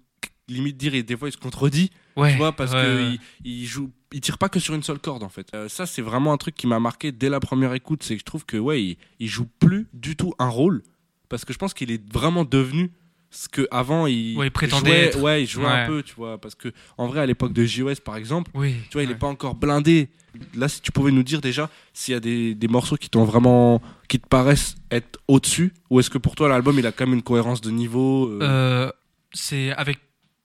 limite 0.46 0.76
dire, 0.76 0.94
et 0.94 1.02
des 1.02 1.16
fois 1.16 1.28
il 1.28 1.32
se 1.32 1.36
contredit, 1.36 1.90
Ouais, 2.16 2.30
tu 2.32 2.38
vois, 2.38 2.52
parce 2.52 2.72
ouais, 2.72 2.82
que 2.82 2.96
ouais. 3.10 3.19
il, 3.44 3.50
il 3.62 3.66
joue, 3.66 3.90
il 4.12 4.20
tire 4.20 4.38
pas 4.38 4.49
que 4.49 4.60
sur 4.60 4.75
une 4.75 4.82
seule 4.82 4.99
corde 4.99 5.22
en 5.22 5.28
fait. 5.28 5.49
Euh, 5.55 5.69
ça, 5.69 5.87
c'est 5.87 6.02
vraiment 6.02 6.32
un 6.32 6.37
truc 6.37 6.55
qui 6.55 6.66
m'a 6.66 6.81
marqué 6.81 7.12
dès 7.12 7.28
la 7.28 7.40
première 7.40 7.75
écoute, 7.75 8.02
c'est 8.02 8.14
que 8.14 8.20
je 8.20 8.25
trouve 8.25 8.44
que 8.44 8.56
ouais, 8.56 8.82
il, 8.82 8.96
il 9.20 9.28
joue 9.28 9.46
plus 9.58 9.87
du 9.93 10.16
tout 10.16 10.34
un 10.38 10.49
rôle, 10.49 10.82
parce 11.28 11.44
que 11.44 11.52
je 11.52 11.58
pense 11.58 11.75
qu'il 11.75 11.90
est 11.90 12.12
vraiment 12.12 12.44
devenu 12.44 12.90
ce 13.31 13.49
que 13.49 13.69
avant 13.70 14.06
il, 14.06 14.38
Ouais, 14.38 14.46
il 14.46 14.50
prétendait 14.50 15.12
jouait, 15.12 15.22
ouais, 15.22 15.43
il 15.43 15.46
jouait 15.46 15.66
un 15.66 15.87
peu, 15.87 16.02
tu 16.02 16.14
vois, 16.14 16.38
parce 16.38 16.55
que 16.55 16.72
en 16.96 17.08
vrai 17.08 17.20
à 17.20 17.26
l'époque 17.26 17.52
de 17.52 17.64
JOS 17.64 17.96
par 18.02 18.16
exemple. 18.16 18.50
Oui. 18.55 18.76
Tu 18.88 18.94
vois, 18.94 19.02
il 19.02 19.08
ouais. 19.08 19.14
est 19.14 19.19
pas 19.19 19.26
encore 19.26 19.55
blindé. 19.55 20.08
Là, 20.54 20.69
si 20.69 20.81
tu 20.81 20.93
pouvais 20.93 21.11
nous 21.11 21.22
dire 21.22 21.40
déjà 21.40 21.69
s'il 21.93 22.14
y 22.14 22.16
a 22.16 22.20
des, 22.20 22.54
des 22.54 22.69
morceaux 22.69 22.96
qui 22.96 23.11
t'ont 23.11 23.25
vraiment, 23.25 23.82
qui 24.08 24.19
te 24.20 24.26
paraissent 24.26 24.76
être 24.90 25.19
au-dessus, 25.28 25.75
ou 25.90 26.00
est-ce 26.00 26.08
que 26.11 26.19
pour 26.19 26.37
toi 26.37 26.49
l'album 26.49 26.78
il 26.78 26.87
a 26.87 26.93
quand 26.93 27.06
même 27.06 27.14
une 27.14 27.22
cohérence 27.22 27.61
de 27.61 27.70
niveau 27.70 28.28
euh, 28.31 28.38
Euh, 28.40 28.90
c'est 29.34 29.72
avec 29.72 29.99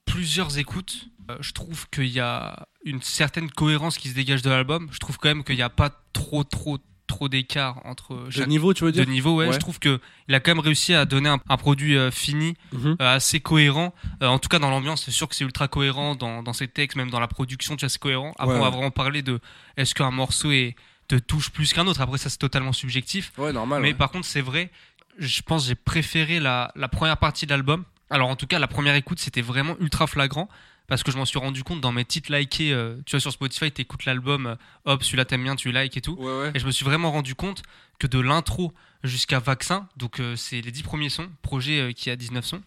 plusieurs 0.06 0.58
écoutes, 0.58 1.08
je 1.40 1.52
trouve 1.54 1.90
qu'il 1.90 2.08
y 2.08 2.20
a 2.20 2.68
une 2.86 3.02
certaine 3.02 3.50
cohérence 3.50 3.98
qui 3.98 4.10
se 4.10 4.16
dégage 4.16 4.42
de 4.42 4.50
l'album. 4.50 4.88
Je 4.92 5.00
trouve 5.00 5.18
quand 5.18 5.30
même 5.30 5.44
qu'il 5.44 5.56
n'y 5.56 5.62
a 5.62 5.70
pas 5.70 5.92
trop, 6.14 6.44
trop, 6.44 6.78
trop 7.08 7.30
d'écart 7.30 7.82
entre 7.86 8.28
de 8.36 8.46
niveau, 8.46 8.74
tu 8.74 8.84
veux 8.86 8.92
de 8.92 9.02
dire 9.04 9.08
niveau. 9.10 9.36
Ouais, 9.38 9.48
Ouais. 9.48 9.54
je 9.54 9.60
trouve 9.60 9.80
que 9.80 10.00
il 10.28 10.36
a 10.36 10.40
quand 10.40 10.52
même 10.52 10.60
réussi 10.64 10.94
à 10.94 11.06
donner 11.06 11.30
un, 11.30 11.40
un 11.50 11.58
produit 11.58 11.96
euh, 11.98 12.12
fini, 12.12 12.56
Mhm. 12.72 12.98
euh, 13.02 13.16
assez 13.16 13.40
cohérent. 13.40 13.94
Euh, 14.22 14.28
en 14.28 14.40
tout 14.40 14.50
cas, 14.50 14.60
dans 14.60 14.70
l'ambiance, 14.70 15.04
c'est 15.06 15.12
sûr 15.12 15.28
que 15.28 15.36
c'est 15.36 15.44
ultra 15.44 15.68
cohérent 15.68 16.16
dans, 16.16 16.44
dans 16.44 16.54
ses 16.54 16.68
textes, 16.68 16.96
même 16.98 17.10
dans 17.10 17.20
la 17.20 17.28
production, 17.28 17.76
tu 17.76 17.82
vois, 17.86 17.90
c'est 17.90 18.00
cohérent. 18.00 18.34
Après, 18.40 18.54
Ouais, 18.56 18.60
on 18.60 18.64
va 18.64 18.70
vraiment 18.70 18.92
parler 18.92 19.22
de 19.22 19.40
est-ce 19.78 19.94
qu'un 19.96 20.12
morceau 20.12 20.52
est, 20.52 20.76
te 21.08 21.16
touche 21.16 21.50
plus 21.52 21.74
qu'un 21.74 21.86
autre. 21.88 22.02
Après, 22.02 22.18
ça, 22.18 22.30
c'est 22.30 22.38
totalement 22.38 22.74
subjectif. 22.74 23.32
Ouais, 23.38 23.52
normal. 23.54 23.82
Mais 23.82 23.94
par 23.94 24.10
contre, 24.12 24.26
c'est 24.26 24.42
vrai, 24.42 24.72
je 25.20 25.42
pense 25.42 25.64
que 25.64 25.68
j'ai 25.70 25.76
préféré 25.76 26.40
la, 26.40 26.72
la 26.76 26.88
première 26.88 27.18
partie 27.18 27.46
de 27.46 27.52
l'album. 27.52 27.84
Alors, 28.10 28.30
en 28.30 28.36
tout 28.36 28.48
cas, 28.48 28.60
la 28.60 28.68
première 28.68 28.96
écoute, 28.96 29.20
c'était 29.20 29.42
vraiment 29.42 29.76
ultra 29.80 30.08
flagrant. 30.08 30.48
Parce 30.88 31.02
que 31.02 31.12
je 31.12 31.18
m'en 31.18 31.26
suis 31.26 31.40
rendu 31.40 31.64
compte 31.64 31.80
dans 31.82 31.92
mes 31.94 32.04
titres 32.06 32.32
likés. 32.34 32.74
euh, 32.74 32.98
tu 33.06 33.12
vois, 33.12 33.20
sur 33.22 33.32
Spotify, 33.32 33.72
tu 33.72 33.82
écoutes 33.82 34.06
l'album, 34.06 34.48
euh, 34.48 34.56
hop, 34.86 35.04
celui-là 35.04 35.26
t'aimes 35.26 35.44
bien, 35.44 35.56
tu 35.56 35.72
likes 35.72 35.96
et 35.98 36.02
tout. 36.02 36.16
Ouais, 36.20 36.26
ouais. 36.42 36.52
Et 36.54 36.60
je 36.60 36.66
me 36.66 36.72
suis 36.72 36.84
vraiment 36.86 37.12
rendu 37.12 37.36
compte 37.36 37.64
que 38.00 38.08
de 38.08 38.20
l'intro 38.20 38.74
jusqu'à 39.04 39.40
Vaccin, 39.40 39.88
donc 39.98 40.20
euh, 40.20 40.36
c'est 40.36 40.60
les 40.62 40.72
10 40.72 40.84
premiers 40.84 41.10
sons, 41.10 41.30
projet 41.42 41.94
qui 41.96 42.10
a 42.10 42.16
19 42.16 42.44
sons. 42.46 42.62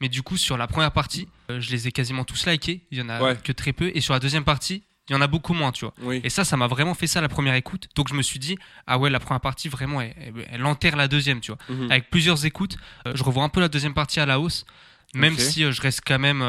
Mais 0.00 0.08
du 0.08 0.22
coup, 0.22 0.36
sur 0.36 0.56
la 0.56 0.66
première 0.66 0.92
partie, 0.92 1.28
je 1.50 1.70
les 1.70 1.86
ai 1.86 1.92
quasiment 1.92 2.24
tous 2.24 2.46
likés. 2.46 2.80
Il 2.90 2.98
y 2.98 3.02
en 3.02 3.08
a 3.10 3.20
Ouais. 3.22 3.36
que 3.36 3.52
très 3.52 3.72
peu. 3.74 3.92
Et 3.94 4.00
sur 4.00 4.14
la 4.14 4.18
deuxième 4.20 4.44
partie, 4.44 4.82
il 5.08 5.12
y 5.12 5.16
en 5.16 5.20
a 5.20 5.26
beaucoup 5.26 5.52
moins, 5.52 5.72
tu 5.72 5.84
vois. 5.84 5.92
Oui. 6.02 6.20
Et 6.24 6.30
ça, 6.30 6.44
ça 6.44 6.56
m'a 6.56 6.66
vraiment 6.68 6.94
fait 6.94 7.06
ça 7.06 7.20
la 7.20 7.28
première 7.28 7.54
écoute. 7.54 7.88
Donc 7.96 8.08
je 8.08 8.14
me 8.14 8.22
suis 8.22 8.38
dit, 8.38 8.56
ah 8.86 8.96
ouais, 8.98 9.10
la 9.10 9.20
première 9.20 9.40
partie, 9.42 9.68
vraiment, 9.68 10.00
elle, 10.00 10.64
enterre 10.64 10.96
la 10.96 11.06
deuxième, 11.06 11.40
tu 11.40 11.52
vois. 11.52 11.58
Mhm. 11.68 11.90
Avec 11.90 12.08
plusieurs 12.10 12.46
écoutes, 12.46 12.76
je 13.14 13.22
revois 13.22 13.44
un 13.44 13.48
peu 13.50 13.60
la 13.60 13.68
deuxième 13.68 13.92
partie 13.94 14.20
à 14.20 14.26
la 14.26 14.40
hausse. 14.40 14.64
Même 15.14 15.36
si 15.38 15.70
je 15.70 15.80
reste 15.82 16.00
quand 16.06 16.18
même 16.18 16.42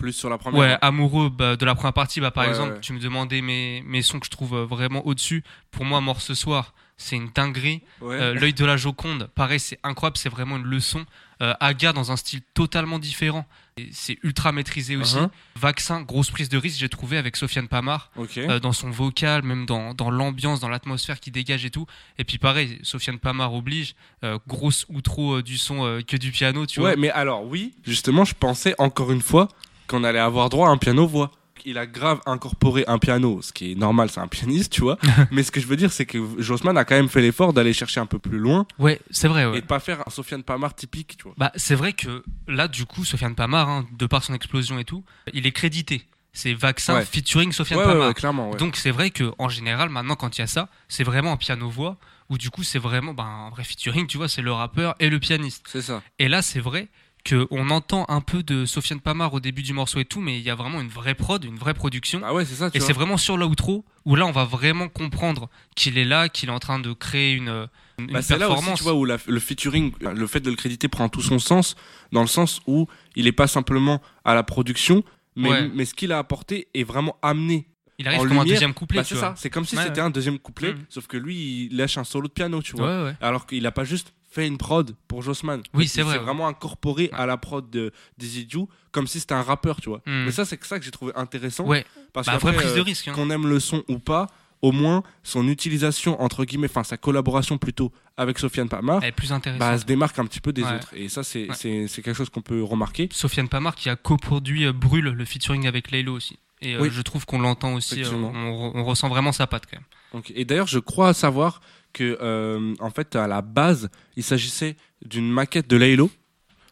Plus 0.00 0.12
sur 0.14 0.30
la 0.30 0.38
première. 0.38 0.58
ouais, 0.60 0.78
amoureux 0.80 1.28
bah, 1.30 1.56
de 1.56 1.64
la 1.66 1.74
première 1.74 1.92
partie. 1.92 2.20
Bah, 2.20 2.30
par 2.30 2.44
Ouais, 2.44 2.50
exemple, 2.50 2.72
ouais. 2.74 2.80
tu 2.80 2.92
me 2.94 2.98
demandais 3.00 3.42
mes, 3.42 3.82
mes 3.86 4.00
sons 4.02 4.18
que 4.18 4.26
je 4.26 4.30
trouve 4.30 4.54
euh, 4.54 4.64
vraiment 4.64 5.06
au-dessus. 5.06 5.44
Pour 5.70 5.84
moi, 5.84 6.00
Mort 6.00 6.20
ce 6.22 6.34
soir, 6.34 6.72
c'est 6.96 7.16
une 7.16 7.28
dinguerie. 7.34 7.82
Ouais. 8.00 8.16
Euh, 8.18 8.34
L'œil 8.34 8.54
de 8.54 8.64
la 8.64 8.76
Joconde, 8.78 9.28
pareil, 9.34 9.60
c'est 9.60 9.78
incroyable, 9.82 10.16
c'est 10.16 10.28
vraiment 10.30 10.56
une 10.56 10.64
leçon. 10.64 11.04
Euh, 11.42 11.54
Aga 11.60 11.92
dans 11.94 12.12
un 12.12 12.16
style 12.16 12.40
totalement 12.54 12.98
différent. 12.98 13.46
C'est 13.92 14.18
ultra 14.22 14.52
maîtrisé 14.52 14.96
aussi. 14.96 15.16
Mhm. 15.18 15.30
Vaccin, 15.56 16.02
grosse 16.02 16.30
prise 16.30 16.50
de 16.50 16.58
risque, 16.58 16.78
j'ai 16.78 16.90
trouvé 16.90 17.16
avec 17.16 17.36
Sofiane 17.36 17.66
Pamar. 17.68 18.10
Euh, 18.36 18.58
dans 18.60 18.72
son 18.72 18.90
vocal, 18.90 19.42
même 19.42 19.64
dans, 19.64 19.94
dans 19.94 20.10
l'ambiance, 20.10 20.60
dans 20.60 20.68
l'atmosphère 20.68 21.18
qui 21.18 21.30
dégage 21.30 21.64
et 21.64 21.70
tout. 21.70 21.86
Et 22.18 22.24
puis 22.24 22.36
pareil, 22.36 22.78
Sofiane 22.82 23.18
Pamar 23.18 23.54
oblige, 23.54 23.94
euh, 24.22 24.38
grosse 24.46 24.84
outro 24.90 25.40
du 25.40 25.56
son 25.56 26.02
que 26.06 26.16
du 26.18 26.30
piano, 26.30 26.66
tu 26.66 26.80
ouais, 26.80 26.90
vois. 26.92 26.96
mais 27.00 27.10
alors 27.10 27.44
oui, 27.46 27.74
justement, 27.86 28.24
je 28.26 28.34
pensais 28.34 28.74
encore 28.78 29.10
une 29.12 29.22
fois 29.22 29.48
qu'on 29.90 30.04
allait 30.04 30.18
avoir 30.18 30.48
droit 30.48 30.68
à 30.68 30.70
un 30.70 30.78
piano 30.78 31.06
voix. 31.06 31.30
Il 31.66 31.76
a 31.76 31.86
grave 31.86 32.20
incorporé 32.24 32.84
un 32.86 32.98
piano, 32.98 33.42
ce 33.42 33.52
qui 33.52 33.72
est 33.72 33.74
normal, 33.74 34.08
c'est 34.08 34.20
un 34.20 34.28
pianiste, 34.28 34.72
tu 34.72 34.80
vois. 34.80 34.96
mais 35.30 35.42
ce 35.42 35.50
que 35.50 35.60
je 35.60 35.66
veux 35.66 35.76
dire, 35.76 35.92
c'est 35.92 36.06
que 36.06 36.18
Jossman 36.38 36.74
a 36.78 36.86
quand 36.86 36.94
même 36.94 37.10
fait 37.10 37.20
l'effort 37.20 37.52
d'aller 37.52 37.74
chercher 37.74 38.00
un 38.00 38.06
peu 38.06 38.18
plus 38.18 38.38
loin 38.38 38.64
Ouais, 38.78 38.98
c'est 39.10 39.28
vrai, 39.28 39.44
ouais. 39.44 39.58
et 39.58 39.60
de 39.60 39.66
pas 39.66 39.78
faire 39.80 40.02
un 40.06 40.10
Sofiane 40.10 40.42
Pamar 40.42 40.74
typique, 40.74 41.16
tu 41.18 41.24
vois. 41.24 41.34
Bah, 41.36 41.52
c'est 41.56 41.74
vrai 41.74 41.92
que 41.92 42.22
là, 42.48 42.66
du 42.66 42.86
coup, 42.86 43.04
Sofiane 43.04 43.34
Pamar, 43.34 43.68
hein, 43.68 43.86
de 43.92 44.06
par 44.06 44.22
son 44.24 44.32
explosion 44.32 44.78
et 44.78 44.84
tout, 44.84 45.04
il 45.34 45.46
est 45.46 45.52
crédité. 45.52 46.06
C'est 46.32 46.54
Vaccin 46.54 46.94
Ouais. 46.94 47.04
featuring 47.04 47.52
Sofiane 47.52 47.80
Ouais, 47.80 47.84
Pamar. 47.84 48.08
ouais, 48.08 48.14
clairement. 48.14 48.54
Donc 48.54 48.76
c'est 48.76 48.92
vrai 48.92 49.10
que 49.10 49.32
en 49.38 49.48
général, 49.50 49.90
maintenant, 49.90 50.14
quand 50.14 50.38
il 50.38 50.40
y 50.40 50.44
a 50.44 50.46
ça, 50.46 50.68
c'est 50.88 51.04
vraiment 51.04 51.32
un 51.32 51.36
piano-voix, 51.36 51.98
où 52.30 52.38
du 52.38 52.48
coup, 52.48 52.62
c'est 52.62 52.78
vraiment 52.78 53.12
bah, 53.12 53.24
un 53.24 53.50
vrai 53.50 53.64
featuring, 53.64 54.06
tu 54.06 54.16
vois, 54.16 54.28
c'est 54.28 54.40
le 54.40 54.52
rappeur 54.52 54.94
et 55.00 55.10
le 55.10 55.18
pianiste. 55.18 55.66
C'est 55.68 55.82
ça. 55.82 56.00
Et 56.18 56.28
là, 56.28 56.40
c'est 56.40 56.60
vrai 56.60 56.88
qu'on 57.28 57.70
entend 57.70 58.06
un 58.08 58.20
peu 58.20 58.42
de 58.42 58.64
Sofiane 58.64 59.00
Pamar 59.00 59.34
au 59.34 59.40
début 59.40 59.62
du 59.62 59.72
morceau 59.72 59.98
et 59.98 60.04
tout, 60.04 60.20
mais 60.20 60.38
il 60.38 60.42
y 60.42 60.50
a 60.50 60.54
vraiment 60.54 60.80
une 60.80 60.88
vraie 60.88 61.14
prod, 61.14 61.44
une 61.44 61.56
vraie 61.56 61.74
production. 61.74 62.20
Ah 62.24 62.32
ouais, 62.32 62.44
c'est 62.44 62.54
ça, 62.54 62.70
tu 62.70 62.78
et 62.78 62.80
c'est 62.80 62.92
vraiment 62.92 63.16
sur 63.16 63.36
l'outro 63.36 63.84
où 64.04 64.16
là, 64.16 64.26
on 64.26 64.32
va 64.32 64.44
vraiment 64.44 64.88
comprendre 64.88 65.48
qu'il 65.76 65.98
est 65.98 66.04
là, 66.04 66.28
qu'il 66.28 66.48
est 66.48 66.52
en 66.52 66.58
train 66.58 66.78
de 66.78 66.92
créer 66.92 67.32
une, 67.34 67.68
une 67.98 68.06
Bah, 68.12 68.22
c'est 68.22 68.38
là 68.38 68.46
aussi, 68.46 68.54
performance. 68.54 68.78
tu 68.78 68.84
vois, 68.84 68.94
où 68.94 69.04
la- 69.04 69.18
le 69.26 69.40
featuring, 69.40 69.92
le 70.00 70.26
fait 70.26 70.40
de 70.40 70.50
le 70.50 70.56
créditer 70.56 70.88
prend 70.88 71.08
tout 71.08 71.22
son 71.22 71.38
sens, 71.38 71.76
dans 72.12 72.22
le 72.22 72.26
sens 72.26 72.60
où 72.66 72.86
il 73.16 73.26
est 73.26 73.32
pas 73.32 73.46
simplement 73.46 74.00
à 74.24 74.34
la 74.34 74.42
production, 74.42 75.04
mais, 75.36 75.50
Ouais. 75.50 75.70
mais 75.74 75.84
ce 75.84 75.94
qu'il 75.94 76.12
a 76.12 76.18
apporté 76.18 76.68
est 76.74 76.84
vraiment 76.84 77.16
amené. 77.22 77.66
il 77.98 78.08
arrive 78.08 78.20
en 78.20 78.28
comme 78.28 78.38
un 78.38 78.44
deuxième 78.46 78.72
couplet, 78.72 79.00
Bah, 79.00 79.04
c'est 79.04 79.14
ça, 79.14 79.34
c'est 79.36 79.50
comme 79.50 79.66
si 79.66 79.76
Ouais, 79.76 79.82
c'était 79.82 80.00
ouais. 80.00 80.06
un 80.06 80.10
deuxième 80.10 80.38
couplet, 80.38 80.72
Mhm. 80.72 80.84
sauf 80.88 81.06
que 81.06 81.18
lui, 81.18 81.66
il 81.70 81.76
lâche 81.76 81.98
un 81.98 82.04
solo 82.04 82.28
de 82.28 82.32
piano, 82.32 82.62
tu 82.62 82.74
vois. 82.74 82.86
Ouais, 83.02 83.04
ouais. 83.10 83.16
Alors 83.20 83.44
qu'il 83.46 83.66
a 83.66 83.72
pas 83.72 83.84
juste 83.84 84.14
fait 84.30 84.46
une 84.46 84.58
prod 84.58 84.94
pour 85.08 85.22
Jossman. 85.22 85.60
Oui, 85.74 85.88
c'est 85.88 86.02
vrai, 86.02 86.16
ouais. 86.18 86.22
vraiment 86.24 86.46
incorporé 86.46 87.10
à 87.12 87.26
la 87.26 87.36
prod 87.36 87.68
de 87.68 87.92
Dizzy 88.16 88.46
Ju, 88.48 88.60
comme 88.92 89.06
si 89.08 89.18
c'était 89.20 89.34
un 89.34 89.42
rappeur, 89.42 89.80
tu 89.80 89.88
vois. 89.88 90.00
Mhm. 90.06 90.24
Mais 90.26 90.30
ça, 90.32 90.44
c'est 90.44 90.62
ça 90.64 90.78
que 90.78 90.84
j'ai 90.84 90.90
trouvé 90.92 91.12
intéressant. 91.16 91.64
Ouais, 91.64 91.84
Parce 92.12 92.26
bah, 92.26 92.34
qu'après, 92.34 92.52
vraie 92.52 92.62
prise 92.62 92.74
de 92.74 92.80
euh, 92.80 92.82
risque. 92.84 93.08
hein. 93.08 93.12
qu'on 93.12 93.28
aime 93.30 93.46
le 93.48 93.58
son 93.58 93.82
ou 93.88 93.98
pas, 93.98 94.28
au 94.62 94.72
moins 94.72 95.02
son 95.22 95.48
utilisation 95.48 96.20
entre 96.22 96.44
guillemets, 96.44 96.68
enfin 96.68 96.84
sa 96.84 96.96
collaboration 96.98 97.56
plutôt 97.58 97.90
avec 98.18 98.38
Sofiane 98.38 98.68
Pamar, 98.68 98.98
Elle 99.02 99.08
est 99.08 99.12
plus 99.12 99.32
intéressante. 99.32 99.58
bah, 99.58 99.70
elle 99.72 99.80
se 99.80 99.84
démarque 99.86 100.18
un 100.18 100.26
petit 100.26 100.40
peu 100.40 100.52
des 100.52 100.62
Ouais. 100.62 100.74
autres. 100.76 100.90
Et 100.94 101.08
ça, 101.08 101.24
c'est 101.24 101.48
Ouais. 101.48 101.54
c'est- 101.56 101.88
c'est 101.88 102.02
quelque 102.02 102.16
chose 102.16 102.28
qu'on 102.28 102.42
peut 102.42 102.62
remarquer. 102.62 103.08
Sofiane 103.10 103.48
Pamar 103.48 103.74
qui 103.74 103.88
a 103.88 103.96
coproduit 103.96 104.66
euh, 104.66 104.72
Brûle, 104.72 105.06
le 105.06 105.24
featuring 105.24 105.66
avec 105.66 105.90
Laylo 105.90 106.14
aussi. 106.14 106.38
Et 106.60 106.74
euh, 106.74 106.82
Oui. 106.82 106.90
je 106.92 107.00
trouve 107.00 107.24
qu'on 107.24 107.38
l'entend 107.40 107.72
aussi, 107.72 108.04
euh, 108.04 108.10
on, 108.12 108.30
re- 108.32 108.72
on 108.74 108.84
ressent 108.84 109.08
vraiment 109.08 109.32
sa 109.32 109.46
patte 109.46 109.64
quand 109.66 109.78
même. 110.12 110.22
Et 110.34 110.44
d'ailleurs, 110.44 110.66
je 110.66 110.78
crois 110.78 111.14
savoir 111.14 111.62
que 111.92 112.18
euh, 112.20 112.74
en 112.80 112.90
fait, 112.90 113.16
à 113.16 113.26
la 113.26 113.42
base, 113.42 113.88
il 114.16 114.22
s'agissait 114.22 114.76
d'une 115.04 115.30
maquette 115.30 115.68
de 115.68 115.76
Laylo 115.76 116.10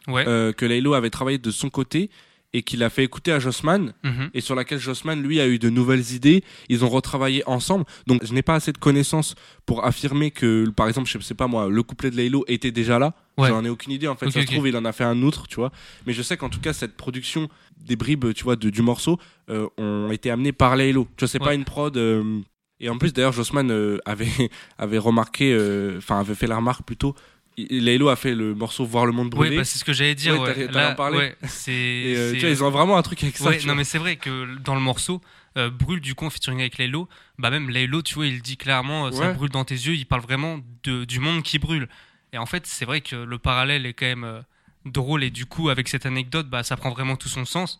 Ouais. 0.07 0.25
euh, 0.27 0.53
que 0.53 0.65
Laylo 0.65 0.93
avait 0.93 1.09
travaillé 1.09 1.37
de 1.37 1.51
son 1.51 1.69
côté 1.69 2.09
et 2.51 2.63
qu'il 2.63 2.81
a 2.81 2.89
fait 2.89 3.03
écouter 3.03 3.31
à 3.31 3.37
Jossman 3.37 3.93
Mhm. 4.03 4.31
et 4.33 4.41
sur 4.41 4.55
laquelle 4.55 4.79
Jossman 4.79 5.21
lui 5.21 5.39
a 5.39 5.47
eu 5.47 5.59
de 5.59 5.69
nouvelles 5.69 6.13
idées. 6.13 6.43
Ils 6.67 6.83
ont 6.83 6.89
retravaillé 6.89 7.43
ensemble. 7.47 7.85
Donc 8.07 8.25
je 8.25 8.33
n'ai 8.33 8.41
pas 8.41 8.55
assez 8.55 8.71
de 8.71 8.79
connaissances 8.79 9.35
pour 9.67 9.85
affirmer 9.85 10.31
que, 10.31 10.67
par 10.69 10.87
exemple, 10.87 11.07
je 11.07 11.19
sais 11.19 11.35
pas 11.35 11.45
moi, 11.45 11.69
le 11.69 11.83
couplet 11.83 12.09
de 12.09 12.15
Laylo 12.15 12.43
était 12.47 12.71
déjà 12.71 12.97
là. 12.97 13.13
Ouais. 13.37 13.49
J'en 13.49 13.63
ai 13.63 13.69
aucune 13.69 13.91
idée. 13.93 14.07
En 14.07 14.15
fait, 14.15 14.31
ça 14.31 14.41
se 14.41 14.47
trouve, 14.47 14.67
il 14.67 14.75
en 14.75 14.85
a 14.85 14.91
fait 14.93 15.03
un 15.03 15.21
autre, 15.21 15.45
tu 15.47 15.57
vois. 15.57 15.71
Mais 16.07 16.13
je 16.13 16.23
sais 16.23 16.37
qu'en 16.37 16.49
tout 16.49 16.59
cas, 16.59 16.73
cette 16.73 16.97
production 16.97 17.49
des 17.77 17.95
bribes, 17.95 18.33
tu 18.33 18.43
vois, 18.45 18.55
de- 18.55 18.71
du 18.71 18.81
morceau, 18.81 19.19
euh, 19.51 19.67
ont 19.77 20.09
été 20.11 20.31
amenées 20.31 20.51
par 20.51 20.75
Laylo. 20.75 21.07
Tu 21.17 21.25
vois, 21.25 21.27
c'est 21.27 21.39
Ouais. 21.39 21.45
pas 21.49 21.53
une 21.53 21.65
prod. 21.65 21.95
Et 22.79 22.89
en 22.89 22.97
plus, 22.97 23.13
d'ailleurs, 23.13 23.33
Jossman 23.33 23.69
euh, 23.71 23.99
avait 24.05 24.27
avait 24.77 24.97
remarqué, 24.97 25.51
euh, 25.53 25.97
enfin 25.97 26.19
avait 26.19 26.35
fait 26.35 26.47
la 26.47 26.57
remarque 26.57 26.83
plutôt. 26.83 27.15
Laylo 27.57 28.07
a 28.07 28.15
fait 28.15 28.33
le 28.35 28.55
morceau 28.55 28.85
Voir 28.85 29.05
le 29.05 29.11
monde 29.11 29.31
brûler. 29.31 29.57
bah, 29.57 29.65
c'est 29.65 29.79
ce 29.79 29.83
que 29.83 29.91
j'allais 29.91 30.15
dire. 30.15 30.39
Ouais, 30.39 30.55
Ouais, 30.55 30.71
Là, 30.71 30.91
en 30.91 30.95
parler. 30.95 31.17
ouais, 31.17 31.37
et 31.67 32.15
euh, 32.15 32.31
tu 32.31 32.39
vois, 32.39 32.49
ils 32.49 32.63
ont 32.63 32.69
vraiment 32.69 32.97
un 32.97 33.01
truc 33.01 33.21
avec 33.21 33.35
ça. 33.35 33.51
Non 33.51 33.57
vois. 33.57 33.75
mais 33.75 33.83
c'est 33.83 33.97
vrai 33.97 34.15
que 34.15 34.57
dans 34.59 34.75
le 34.75 34.81
morceau, 34.81 35.21
brûle 35.73 35.99
du 35.99 36.15
coup 36.15 36.25
en 36.25 36.29
featuring 36.29 36.61
avec 36.61 36.77
Laylo, 36.77 37.09
bah 37.37 37.49
même 37.49 37.69
Laylo, 37.69 38.01
tu 38.01 38.13
vois, 38.13 38.27
il 38.27 38.41
dit 38.41 38.55
clairement, 38.55 39.11
ça 39.11 39.33
brûle 39.33 39.49
dans 39.49 39.65
tes 39.65 39.75
yeux, 39.75 39.95
il 39.95 40.05
parle 40.05 40.21
vraiment 40.21 40.59
de, 40.83 41.03
du 41.03 41.19
monde 41.19 41.43
qui 41.43 41.59
brûle. 41.59 41.89
Et 42.31 42.37
en 42.37 42.45
fait, 42.45 42.65
c'est 42.65 42.85
vrai 42.85 43.01
que 43.01 43.17
le 43.17 43.37
parallèle 43.39 43.85
est 43.85 43.93
quand 43.93 44.05
même 44.05 44.43
drôle 44.85 45.25
et 45.25 45.29
du 45.29 45.45
coup, 45.45 45.67
avec 45.67 45.89
cette 45.89 46.05
anecdote, 46.05 46.47
bah 46.47 46.63
ça 46.63 46.77
prend 46.77 46.91
vraiment 46.91 47.17
tout 47.17 47.27
son 47.27 47.43
sens 47.43 47.77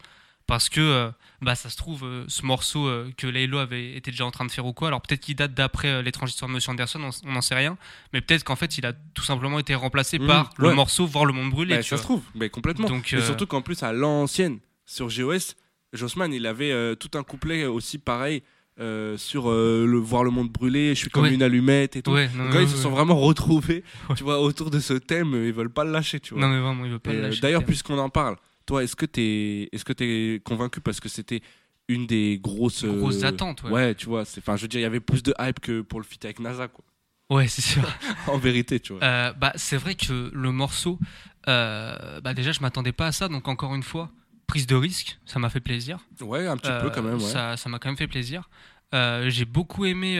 parce 0.50 0.68
que 0.68 0.82
euh, 0.82 1.10
bah 1.42 1.56
ça 1.56 1.70
se 1.70 1.78
trouve 1.78 2.04
euh, 2.04 2.26
ce 2.28 2.46
morceau 2.46 2.88
euh, 2.88 3.10
que 3.16 3.26
Laylo 3.28 3.58
avait 3.60 3.96
été 3.96 4.12
déjà 4.12 4.26
en 4.26 4.32
train 4.32 4.46
de 4.46 4.52
faire 4.52 4.66
ou 4.66 4.74
quoi. 4.74 4.90
Alors 4.90 5.02
peut-être 5.02 5.22
qu'il 5.22 5.36
date 5.36 5.54
d'après 5.54 6.04
l'étrange 6.04 6.32
histoire 6.32 6.50
de 6.50 6.56
Monsieur 6.56 6.72
Anderson, 6.72 7.00
on- 7.26 7.32
n'en 7.32 7.42
sait 7.42 7.56
rien, 7.56 7.78
mais 8.12 8.20
peut-être 8.20 8.44
qu'en 8.44 8.58
fait, 8.58 8.78
il 8.78 8.86
a 8.86 8.92
tout 9.14 9.24
simplement 9.24 9.60
été 9.60 9.74
remplacé 9.76 10.20
Mhm, 10.20 10.28
par 10.28 10.50
le 10.58 10.74
morceau 10.74 11.06
Voir 11.06 11.24
le 11.26 11.32
monde 11.34 11.50
brûler. 11.52 11.78
Bah, 11.78 11.84
ça 11.84 11.96
se 11.98 12.04
trouve, 12.04 12.24
mais 12.36 12.50
complètement. 12.50 12.88
Donc, 12.90 13.10
Mais 13.14 13.20
euh, 13.20 13.26
surtout 13.26 13.46
qu'en 13.48 13.62
plus, 13.62 13.82
à 13.84 13.94
l'ancienne, 13.94 14.60
sur 14.86 15.08
GOS, 15.08 15.56
Jossman, 15.94 16.34
il 16.34 16.46
avait 16.46 16.72
euh, 16.72 16.96
tout 16.96 17.18
un 17.18 17.24
couplet 17.24 17.66
aussi 17.66 17.98
pareil 18.00 18.44
euh, 18.80 19.18
sur 19.18 19.50
euh, 19.50 19.86
le 19.86 19.98
voir 19.98 20.24
le 20.24 20.32
monde 20.32 20.50
brûler, 20.50 20.90
je 20.96 21.00
suis 21.00 21.10
comme 21.10 21.24
Ouais. 21.24 21.34
une 21.34 21.44
allumette 21.44 21.96
et 21.96 22.02
tout. 22.02 22.12
Ouais, 22.12 22.30
non, 22.36 22.46
Donc 22.50 22.56
ils 22.62 22.70
se 22.70 22.78
sont 22.78 22.90
vraiment 22.92 23.18
retrouvés, 23.20 23.84
tu 24.16 24.24
vois, 24.24 24.40
autour 24.40 24.70
de 24.72 24.80
ce 24.80 24.94
thème. 24.94 25.34
Ils 25.46 25.52
veulent 25.54 25.70
pas 25.74 25.84
le 25.84 25.92
lâcher, 25.92 26.20
tu 26.20 26.34
vois. 26.34 26.42
Non 26.44 26.50
mais 26.50 26.60
vraiment, 26.60 26.86
il 26.86 26.92
veut 26.92 27.00
pas 27.00 27.12
Et, 27.12 27.16
le 27.16 27.22
lâcher. 27.24 27.42
D'ailleurs, 27.42 27.62
le 27.62 27.68
puisqu'on 27.68 27.98
en 27.98 28.10
parle, 28.10 28.36
toi, 28.70 28.84
est-ce 28.84 28.96
que 28.96 29.08
t'es, 29.08 29.68
est-ce 29.72 29.84
que 29.84 29.94
t'es 29.94 30.40
convaincu 30.46 30.80
parce 30.80 31.00
que 31.00 31.10
c'était 31.10 31.42
une 31.88 32.06
des 32.06 32.38
grosses, 32.40 32.84
euh, 32.84 33.00
Grosses 33.00 33.24
attentes, 33.24 33.64
ouais. 33.64 33.72
Ouais, 33.72 33.96
tu 33.96 34.06
vois. 34.06 34.26
c'est- 34.26 34.42
Enfin, 34.42 34.56
je 34.58 34.62
veux 34.62 34.68
dire, 34.68 34.80
il 34.80 34.84
y 34.84 34.86
avait 34.86 35.00
plus 35.00 35.24
de 35.24 35.34
hype 35.40 35.60
que 35.60 35.82
pour 35.82 36.00
le 36.00 36.06
feat 36.06 36.24
avec 36.24 36.40
NASA, 36.40 36.68
quoi. 36.68 36.86
Ouais, 37.32 37.48
c'est 37.48 37.64
sûr. 37.64 37.82
en 38.28 38.38
vérité, 38.38 38.80
tu 38.80 38.94
vois. 38.94 39.04
Euh, 39.04 39.34
bah, 39.34 39.54
c'est 39.56 39.76
vrai 39.78 39.96
que 39.96 40.30
le 40.32 40.52
morceau, 40.52 41.00
euh, 41.48 42.22
bah, 42.22 42.36
déjà, 42.36 42.52
je 42.52 42.60
m'attendais 42.62 42.92
pas 42.92 43.08
à 43.08 43.12
ça. 43.12 43.28
Donc, 43.28 43.48
encore 43.48 43.74
une 43.74 43.82
fois, 43.82 44.12
prise 44.46 44.68
de 44.68 44.76
risque, 44.76 45.18
ça 45.26 45.40
m'a 45.40 45.50
fait 45.50 45.60
plaisir. 45.62 45.98
ouais, 46.22 46.46
un 46.46 46.56
petit 46.58 46.72
peu 46.80 46.92
quand 46.92 47.02
même. 47.02 47.16
Ouais. 47.16 47.20
Ça 47.22 47.58
ça 47.58 47.70
m'a 47.70 47.80
quand 47.80 47.90
même 47.90 47.98
fait 47.98 48.08
plaisir. 48.08 48.50
J'ai 48.94 49.46
beaucoup 49.46 49.86
aimé 49.86 50.20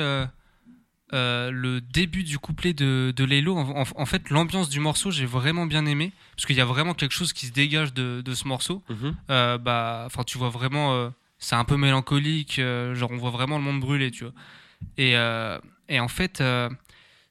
euh, 1.14 1.50
le 1.52 1.82
début 1.82 2.24
du 2.24 2.38
couplet 2.40 2.74
de, 2.74 3.12
de 3.16 3.24
Laylo. 3.24 3.58
En, 3.58 3.82
en- 3.82 3.86
en 3.96 4.06
fait, 4.06 4.30
l'ambiance 4.30 4.70
du 4.70 4.80
morceau, 4.80 5.10
j'ai 5.12 5.26
vraiment 5.26 5.66
bien 5.66 5.86
aimé. 5.86 6.12
Parce 6.36 6.46
qu'il 6.46 6.56
y 6.56 6.62
a 6.62 6.66
vraiment 6.66 6.94
quelque 6.94 7.14
chose 7.14 7.34
qui 7.34 7.48
se 7.48 7.52
dégage 7.52 7.94
de, 7.94 8.22
de 8.24 8.34
ce 8.36 8.48
morceau. 8.48 8.84
Mhm. 8.90 9.16
Euh, 9.30 9.58
bah, 9.58 10.04
enfin, 10.06 10.24
tu 10.24 10.38
vois 10.38 10.50
vraiment, 10.50 10.94
euh, 10.94 11.10
c'est 11.40 11.56
un 11.56 11.66
peu 11.66 11.78
mélancolique, 11.78 12.60
genre 12.94 13.12
on 13.12 13.18
voit 13.18 13.32
vraiment 13.32 13.58
le 13.58 13.64
monde 13.64 13.80
brûler, 13.80 14.12
tu 14.12 14.24
vois. 14.26 14.34
Et, 14.98 15.14
et 15.90 16.00
en 16.00 16.08
fait, 16.08 16.44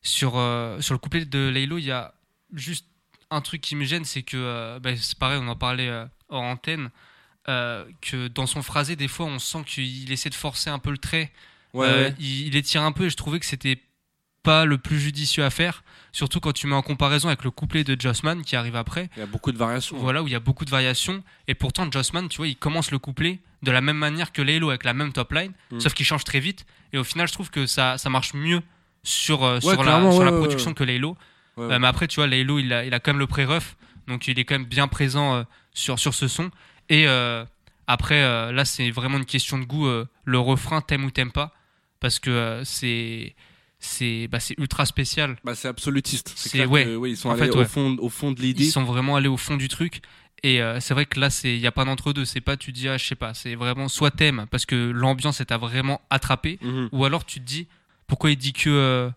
sur, 0.02 0.32
sur 0.80 0.94
le 0.94 0.98
couplet 0.98 1.24
de 1.24 1.48
Laylo, 1.48 1.78
il 1.78 1.84
y 1.84 1.90
a 1.92 2.14
juste 2.54 2.86
un 3.30 3.40
truc 3.42 3.60
qui 3.60 3.76
me 3.76 3.84
gêne, 3.84 4.04
c'est 4.04 4.22
que, 4.22 4.78
bah, 4.78 4.96
c'est 4.96 5.18
pareil, 5.18 5.38
on 5.42 5.48
en 5.48 5.56
parlait 5.56 5.90
hors 6.28 6.42
antenne, 6.42 6.90
que 7.46 8.28
dans 8.28 8.46
son 8.46 8.62
phrasé, 8.62 8.96
des 8.96 9.08
fois, 9.08 9.26
on 9.26 9.38
sent 9.38 9.62
qu'il 9.66 10.10
essaie 10.12 10.30
de 10.30 10.34
forcer 10.34 10.70
un 10.70 10.78
peu 10.78 10.90
le 10.90 10.98
trait. 10.98 11.32
Ouais, 11.74 11.86
Euh, 11.86 12.04
ouais. 12.08 12.14
il, 12.18 12.46
il 12.48 12.56
étire 12.56 12.82
un 12.82 12.92
peu 12.92 13.06
et 13.06 13.10
je 13.10 13.16
trouvais 13.16 13.38
que 13.40 13.46
c'était 13.46 13.80
pas 14.42 14.64
le 14.64 14.78
plus 14.78 14.98
judicieux 14.98 15.44
à 15.44 15.50
faire, 15.50 15.82
surtout 16.12 16.40
quand 16.40 16.52
tu 16.52 16.66
mets 16.68 16.74
en 16.74 16.80
comparaison 16.82 17.28
avec 17.28 17.44
le 17.44 17.50
couplet 17.50 17.84
de 17.84 18.00
Jossman 18.00 18.42
qui 18.42 18.56
arrive 18.56 18.76
après 18.76 19.10
Il 19.16 19.20
y 19.20 19.22
a 19.22 19.26
beaucoup 19.26 19.52
de 19.52 19.58
variations. 19.58 19.96
voilà, 19.98 20.22
où 20.22 20.28
il 20.28 20.32
y 20.32 20.36
a 20.36 20.40
beaucoup 20.40 20.64
de 20.64 20.70
variations. 20.70 21.22
Et 21.48 21.54
pourtant, 21.54 21.90
Jossman, 21.90 22.28
tu 22.28 22.38
vois, 22.38 22.46
il 22.48 22.56
commence 22.56 22.90
le 22.90 22.98
couplet 22.98 23.40
de 23.62 23.70
la 23.72 23.80
même 23.80 23.96
manière 23.98 24.32
que 24.32 24.40
Laylo 24.40 24.70
avec 24.70 24.84
la 24.84 24.94
même 24.94 25.12
top 25.12 25.32
line, 25.32 25.52
Mm. 25.72 25.80
sauf 25.80 25.92
qu'il 25.92 26.06
change 26.06 26.24
très 26.24 26.40
vite. 26.40 26.64
Et 26.92 26.98
au 26.98 27.04
final, 27.04 27.26
je 27.28 27.32
trouve 27.32 27.50
que 27.50 27.66
ça, 27.66 27.98
ça 27.98 28.08
marche 28.08 28.32
mieux 28.32 28.62
sur, 29.02 29.44
euh, 29.44 29.60
sur, 29.60 29.82
la, 29.84 30.10
sur 30.12 30.22
production 30.38 30.72
que. 30.72 30.84
Ouais, 30.84 31.64
Euh, 31.74 31.78
mais 31.80 31.86
après, 31.88 32.06
tu 32.06 32.16
vois, 32.16 32.28
Laylo, 32.28 32.58
il 32.60 32.72
a, 32.72 32.84
il 32.84 32.94
a 32.94 33.00
quand 33.00 33.10
même 33.12 33.18
le 33.18 33.26
pré-ref, 33.26 33.76
donc 34.06 34.28
il 34.28 34.38
est 34.38 34.44
quand 34.44 34.54
même 34.54 34.64
bien 34.68 34.86
présent 34.88 35.34
euh, 35.34 35.42
sur, 35.74 35.98
sur 35.98 36.14
ce 36.14 36.28
son. 36.28 36.50
Et 36.88 37.06
après, 37.86 38.22
là, 38.52 38.64
c'est 38.64 38.90
vraiment 38.90 39.18
une 39.18 39.24
question 39.26 39.58
de 39.58 39.64
goût. 39.64 39.88
le 40.24 40.38
refrain, 40.38 40.80
t'aimes 40.80 41.04
ou 41.04 41.10
t'aimes 41.10 41.32
pas, 41.32 41.52
parce 42.00 42.18
que 42.18 42.30
euh, 42.30 42.64
c'est 42.64 43.34
c'est 43.80 44.26
bah, 44.28 44.40
c'est 44.40 44.58
ultra 44.58 44.86
spécial. 44.86 45.36
Bah, 45.44 45.54
c'est 45.54 45.68
absolutiste. 45.68 46.32
C'est- 46.36 46.66
ouais. 46.66 46.84
que, 46.84 47.06
ils 47.08 47.16
sont 47.16 47.28
En 47.28 47.32
allés 47.32 47.42
fait, 47.44 47.50
au, 47.50 47.58
ouais. 47.58 47.64
fond, 47.64 47.96
au 48.00 48.08
fond 48.08 48.32
de 48.32 48.38
Ils 48.40 48.46
l'idée. 48.46 48.64
sont 48.64 48.84
vraiment 48.84 49.16
allés 49.16 49.28
au 49.28 49.36
fond 49.36 49.56
du 49.56 49.68
truc. 49.68 50.00
Et 50.44 50.62
euh, 50.62 50.78
c'est 50.80 50.94
vrai 50.94 51.04
que 51.06 51.18
là, 51.18 51.28
il 51.44 51.58
y 51.58 51.66
a 51.66 51.72
pas 51.72 51.84
d'entre 51.84 52.12
deux. 52.12 52.24
C'est 52.24 52.40
pas 52.40 52.56
tu 52.56 52.72
dis 52.72 52.88
ah 52.88 52.96
je 52.96 53.04
sais 53.04 53.14
pas. 53.16 53.34
C'est 53.34 53.54
vraiment 53.56 53.88
soit 53.88 54.10
t'aimes 54.10 54.46
parce 54.50 54.66
que 54.66 54.90
l'ambiance 54.90 55.42
t'a 55.46 55.58
vraiment 55.58 56.00
attrapé, 56.10 56.58
Mhm. 56.62 56.88
ou 56.92 57.04
alors 57.04 57.24
tu 57.24 57.40
te 57.40 57.44
dis 57.44 57.66
pourquoi 58.06 58.30
il 58.30 58.36
dit 58.36 58.52
que 58.52 58.70
euh, 58.70 59.10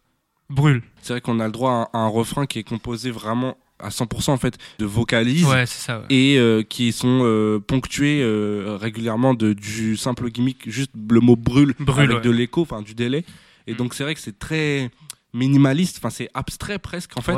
brûle? 0.50 0.84
C'est 1.02 1.14
vrai 1.14 1.22
qu'on 1.22 1.40
a 1.40 1.46
le 1.46 1.52
droit 1.52 1.72
à 1.72 1.98
un, 1.98 2.00
à 2.02 2.04
un 2.04 2.08
refrain 2.08 2.46
qui 2.46 2.60
est 2.60 2.64
composé 2.64 3.10
vraiment 3.12 3.56
à 3.82 3.90
100% 3.90 4.32
en 4.32 4.38
fait 4.38 4.58
de 4.80 4.86
vocalises 4.86 5.46
Ouais, 5.46 5.66
c'est 5.66 5.86
ça. 5.86 6.00
ouais. 6.00 6.06
et 6.10 6.38
euh, 6.38 6.64
qui 6.64 6.92
sont 6.92 7.22
euh, 7.24 7.60
ponctués 7.60 8.22
euh, 8.22 8.78
régulièrement 8.80 9.34
de, 9.34 9.54
du 9.54 9.98
simple 9.98 10.30
gimmick, 10.30 10.70
juste 10.70 10.92
le 11.10 11.20
mot 11.20 11.36
brûle, 11.36 11.74
Brûle, 11.80 12.06
avec 12.06 12.18
ouais. 12.18 12.22
de 12.24 12.30
l'écho, 12.32 12.62
enfin 12.62 12.82
du 12.82 12.94
délai. 12.96 13.26
Et 13.68 13.74
Mm. 13.74 13.78
donc 13.78 13.94
c'est 13.94 14.04
vrai 14.04 14.16
que 14.16 14.22
c'est 14.22 14.38
très 14.40 14.90
minimaliste, 15.34 15.98
enfin 15.98 16.10
c'est 16.10 16.30
abstrait 16.34 16.80
presque 16.80 17.18
en 17.18 17.22
fait. 17.22 17.36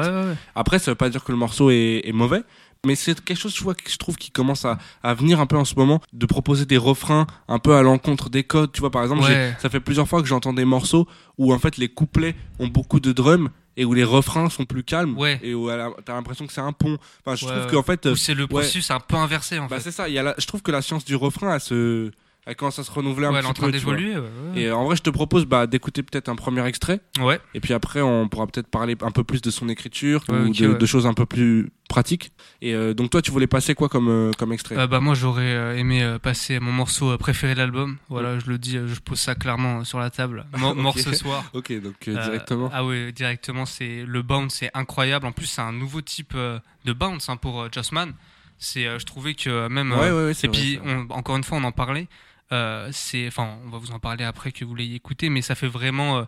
Après, 0.56 0.80
ça 0.80 0.92
veut 0.92 0.96
pas 0.96 1.10
dire 1.10 1.24
que 1.24 1.32
le 1.32 1.38
morceau 1.38 1.70
est, 1.70 2.02
est 2.06 2.12
mauvais, 2.12 2.42
mais 2.86 2.96
c'est 2.96 3.20
quelque 3.24 3.38
chose, 3.38 3.56
je 3.56 3.64
vois, 3.64 3.76
que 3.76 3.90
je 3.90 3.98
trouve 3.98 4.16
qui 4.18 4.32
commence 4.32 4.66
à, 4.66 4.78
à 5.04 5.14
venir 5.14 5.40
un 5.40 5.46
peu 5.46 5.58
en 5.58 5.64
ce 5.66 5.76
moment, 5.76 6.02
de 6.12 6.26
proposer 6.26 6.66
des 6.66 6.78
refrains 6.78 7.28
un 7.48 7.60
peu 7.60 7.76
à 7.76 7.82
l'encontre 7.82 8.30
des 8.30 8.44
codes. 8.44 8.72
Tu 8.74 8.82
vois, 8.82 8.92
par 8.92 9.04
exemple, 9.04 9.24
Ouais. 9.24 9.54
ça 9.62 9.70
fait 9.70 9.80
plusieurs 9.80 10.08
fois 10.08 10.22
que 10.22 10.28
j'entends 10.28 10.54
des 10.54 10.66
morceaux 10.66 11.08
où 11.38 11.54
en 11.54 11.60
fait 11.60 11.78
les 11.78 11.88
couplets 11.88 12.36
ont 12.60 12.68
beaucoup 12.68 13.00
de 13.00 13.12
drums 13.12 13.50
et 13.78 13.86
où 13.86 13.94
les 13.94 14.04
refrains 14.04 14.50
sont 14.50 14.66
plus 14.66 14.84
calmes 14.84 15.18
Ouais. 15.18 15.40
et 15.44 15.54
où 15.54 15.70
t'as 16.06 16.14
l'impression 16.14 16.46
que 16.48 16.54
c'est 16.54 16.62
un 16.62 16.74
pont. 16.74 16.98
Enfin, 17.26 17.36
je 17.36 17.46
Ouais, 17.46 17.52
trouve 17.60 17.72
qu'en 17.72 17.84
fait, 17.84 18.06
euh, 18.06 18.16
c'est 18.16 18.34
le 18.36 18.48
processus 18.48 18.92
un 18.92 19.00
peu 19.00 19.16
inversé 19.16 19.60
en 19.60 19.68
bah, 19.68 19.78
fait. 19.78 19.84
c'est 19.84 19.92
ça. 19.92 20.08
Il 20.10 20.14
y 20.14 20.20
a 20.20 20.24
la- 20.24 20.36
je 20.38 20.46
trouve 20.46 20.62
que 20.62 20.72
la 20.72 20.82
science 20.82 21.06
du 21.06 21.16
refrain, 21.16 21.54
elle 21.56 21.60
se, 21.60 22.12
elle 22.46 22.56
commence 22.58 22.78
à 22.78 22.84
se 22.84 22.92
renouveler 22.92 23.28
un 23.28 23.32
Ouais, 23.32 23.40
elle 23.40 23.46
est 23.46 23.48
en 23.48 23.54
petit 23.54 23.62
train 23.62 23.70
d'évoluer. 23.70 24.16
ouais, 24.16 24.22
ouais. 24.54 24.62
Et 24.62 24.72
en 24.72 24.84
vrai, 24.84 24.96
je 24.98 25.02
te 25.02 25.10
propose 25.10 25.46
bah, 25.46 25.66
d'écouter 25.66 26.04
peut-être 26.04 26.28
un 26.28 26.36
premier 26.36 26.66
extrait. 26.68 27.00
Ouais. 27.20 27.40
Et 27.54 27.62
puis 27.62 27.74
après, 27.74 28.02
on 28.02 28.28
pourra 28.28 28.48
peut-être 28.48 28.68
parler 28.68 28.98
un 29.02 29.12
peu 29.12 29.24
plus 29.24 29.42
de 29.42 29.50
son 29.50 29.70
écriture 29.70 30.24
ou 30.30 30.50
de, 30.50 30.86
choses 30.86 31.06
un 31.08 31.14
peu 31.14 31.26
plus 31.26 31.72
pratiques. 31.88 32.32
Et 32.62 32.74
euh, 32.76 32.94
donc 32.94 33.12
toi, 33.12 33.22
tu 33.22 33.32
voulais 33.32 33.48
passer 33.48 33.76
quoi 33.76 33.88
comme, 33.88 34.10
euh, 34.10 34.32
comme 34.38 34.52
extrait? 34.52 34.78
Euh, 34.78 34.88
bah 34.88 35.00
moi 35.00 35.14
j'aurais 35.14 35.80
aimé 35.80 36.18
passer 36.22 36.60
mon 36.60 36.72
morceau 36.72 37.18
préféré 37.18 37.54
de 37.54 37.60
l'album. 37.60 37.98
Voilà, 38.10 38.40
je 38.40 38.48
le 38.48 38.58
dis, 38.58 38.74
je 38.74 39.00
pose 39.00 39.20
ça 39.20 39.36
clairement 39.36 39.86
sur 39.86 40.00
la 40.00 40.10
table. 40.10 40.46
Mo- 40.58 40.72
Ok. 40.72 40.76
Mort 40.78 41.00
ce 41.00 41.14
soir. 41.14 41.46
Ok, 41.54 41.72
donc 41.82 42.10
directement. 42.10 42.70
ah 42.74 42.84
ouais, 42.84 43.12
directement, 43.14 43.66
c'est 43.66 44.04
le 44.06 44.22
bounce, 44.22 44.56
c'est 44.56 44.72
incroyable. 44.74 45.26
En 45.28 45.32
plus, 45.32 45.46
c'est 45.46 45.62
un 45.62 45.72
nouveau 45.72 46.02
type 46.02 46.36
de 46.36 46.94
bounce 46.94 47.30
hein, 47.30 47.38
pour 47.38 47.68
Jossman. 47.72 48.12
C'est, 48.58 48.84
je 49.00 49.06
trouvais 49.06 49.34
que 49.34 49.68
même. 49.68 49.92
ouais, 49.92 50.12
ouais, 50.12 50.32
et 50.44 50.48
puis, 50.50 50.80
on- 50.86 51.08
encore 51.14 51.38
une 51.38 51.44
fois, 51.44 51.58
on 51.58 51.64
en 51.64 51.72
parlait. 51.72 52.08
Euh, 52.52 52.90
c'est, 52.92 53.28
enfin, 53.28 53.58
on 53.66 53.70
va 53.70 53.78
vous 53.78 53.92
en 53.92 54.00
parler 54.00 54.24
après 54.26 54.52
que 54.52 54.66
vous 54.66 54.76
l'ayez 54.76 54.96
écouté, 54.96 55.30
mais 55.30 55.42
ça 55.42 55.56
fait 55.56 55.68
vraiment 55.68 56.18
euh, 56.20 56.24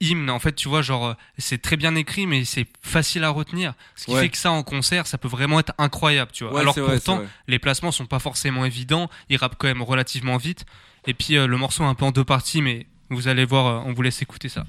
hymne. 0.00 0.28
En 0.30 0.38
fait, 0.38 0.52
tu 0.54 0.68
vois, 0.68 0.82
genre, 0.82 1.06
euh, 1.06 1.14
c'est 1.38 1.60
très 1.62 1.76
bien 1.76 1.94
écrit, 1.94 2.26
mais 2.26 2.44
c'est 2.44 2.66
facile 2.82 3.24
à 3.24 3.30
retenir. 3.30 3.74
Ce 3.94 4.04
qui 4.06 4.12
Ouais. 4.14 4.22
fait 4.22 4.28
que 4.28 4.36
ça, 4.36 4.50
en 4.52 4.62
concert, 4.62 5.06
ça 5.06 5.18
peut 5.18 5.28
vraiment 5.28 5.58
être 5.60 5.72
incroyable, 5.78 6.30
tu 6.32 6.44
vois. 6.44 6.52
Ouais, 6.54 6.60
Alors 6.60 6.74
pourtant, 6.74 7.16
vrai. 7.16 7.28
les 7.48 7.58
placements 7.58 7.92
sont 7.92 8.06
pas 8.06 8.18
forcément 8.18 8.64
évidents. 8.64 9.08
Il 9.28 9.36
rappe 9.38 9.56
quand 9.58 9.66
même 9.68 9.82
relativement 9.82 10.36
vite. 10.36 10.64
Et 11.06 11.14
puis 11.14 11.34
le 11.34 11.56
morceau 11.56 11.84
est 11.84 11.86
un 11.86 11.94
peu 11.94 12.04
en 12.04 12.10
deux 12.12 12.24
parties, 12.24 12.62
mais 12.62 12.86
vous 13.10 13.28
allez 13.28 13.44
voir, 13.44 13.86
on 13.86 13.92
vous 13.92 14.02
laisse 14.02 14.20
écouter 14.22 14.48
ça. 14.48 14.64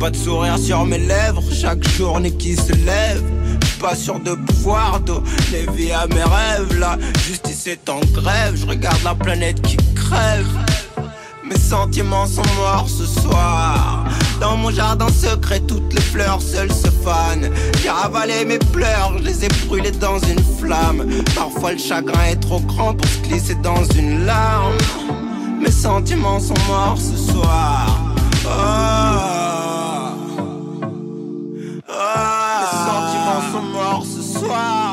Pas 0.00 0.08
de 0.08 0.16
sourire 0.16 0.58
sur 0.58 0.86
mes 0.86 0.96
lèvres, 0.96 1.42
chaque 1.52 1.86
journée 1.86 2.30
qui 2.32 2.56
se 2.56 2.72
lève. 2.72 3.22
Pas 3.78 3.94
sûr 3.94 4.18
de 4.18 4.32
pouvoir 4.32 4.98
donner 5.00 5.66
vie 5.74 5.92
à 5.92 6.06
mes 6.06 6.22
rêves. 6.22 6.78
La 6.78 6.96
justice 7.26 7.66
est 7.66 7.86
en 7.90 8.00
grève, 8.14 8.56
je 8.56 8.64
regarde 8.64 9.02
la 9.04 9.14
planète 9.14 9.60
qui 9.60 9.76
crève. 9.94 10.46
Mes 11.44 11.58
sentiments 11.58 12.26
sont 12.26 12.46
morts 12.56 12.88
ce 12.88 13.04
soir. 13.04 14.06
Dans 14.40 14.56
mon 14.56 14.70
jardin 14.70 15.08
secret, 15.08 15.60
toutes 15.60 15.92
les 15.92 16.00
fleurs 16.00 16.40
seules 16.40 16.72
se 16.72 16.88
fanent. 17.04 17.50
J'ai 17.82 17.90
ravalé 17.90 18.46
mes 18.46 18.58
pleurs, 18.58 19.18
je 19.18 19.24
les 19.24 19.44
ai 19.44 19.48
brûlées 19.66 19.90
dans 19.90 20.18
une 20.18 20.42
flamme. 20.58 21.06
Parfois 21.34 21.72
le 21.72 21.78
chagrin 21.78 22.24
est 22.30 22.40
trop 22.40 22.60
grand 22.60 22.94
pour 22.94 23.06
se 23.06 23.18
glisser 23.28 23.56
dans 23.56 23.84
une 23.94 24.24
larme. 24.24 24.78
Mes 25.60 25.70
sentiments 25.70 26.40
sont 26.40 26.54
morts 26.66 26.98
ce 26.98 27.32
soir. 27.32 28.14
Ah. 28.48 29.49
Morts 34.50 34.89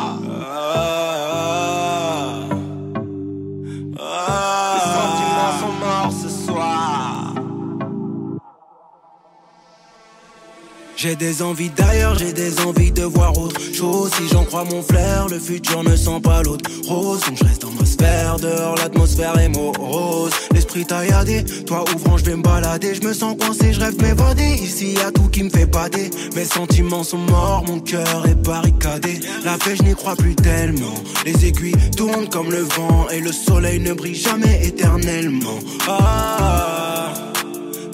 J'ai 10.97 11.15
des 11.15 11.43
envies 11.43 11.69
d'ailleurs, 11.69 12.17
j'ai 12.17 12.33
des 12.33 12.59
envies 12.61 12.91
de 12.91 13.03
voir 13.03 13.37
autre 13.37 13.61
chose. 13.71 14.09
Si 14.17 14.27
j'en 14.29 14.43
crois 14.45 14.63
mon 14.63 14.81
flair, 14.81 15.27
le 15.29 15.37
futur 15.37 15.83
ne 15.83 15.95
sent 15.95 16.19
pas 16.23 16.41
l'autre 16.41 16.67
rose. 16.87 17.19
Donc 17.21 17.37
je 17.37 17.43
reste 17.43 17.61
dans 17.61 17.69
ma 17.69 17.85
sphère, 17.85 18.37
dehors 18.37 18.75
l'atmosphère 18.77 19.37
est 19.37 19.49
morose. 19.49 20.31
L'esprit 20.55 20.87
tailladé, 20.87 21.45
toi 21.67 21.85
ouvrant, 21.95 22.17
je 22.17 22.25
vais 22.25 22.35
me 22.35 22.41
balader. 22.41 22.95
Je 22.95 23.07
me 23.07 23.13
sens 23.13 23.37
coincé, 23.39 23.73
je 23.73 23.79
rêve 23.79 24.01
m'évader. 24.01 24.55
Ici 24.55 24.93
y 24.93 24.99
a 25.01 25.11
tout 25.11 25.29
qui 25.29 25.43
me 25.43 25.51
fait 25.51 25.67
bader. 25.67 26.09
Mes 26.35 26.45
sentiments 26.45 27.03
sont 27.03 27.19
morts, 27.19 27.63
mon 27.67 27.79
cœur 27.79 28.25
est 28.25 28.41
barricadé. 28.41 29.19
La 29.45 29.59
paix, 29.59 29.75
je 29.75 29.83
n'y 29.83 29.93
crois 29.93 30.15
plus 30.15 30.35
tellement. 30.35 30.95
Les 31.25 31.45
aiguilles 31.45 31.91
tournent 31.95 32.27
comme 32.27 32.49
le 32.49 32.63
vent 32.63 33.07
et 33.09 33.19
le 33.19 33.31
soleil 33.31 33.79
ne 33.79 33.93
brille 33.93 34.15
jamais 34.15 34.65
éternellement. 34.65 35.59
Ah. 35.87 37.06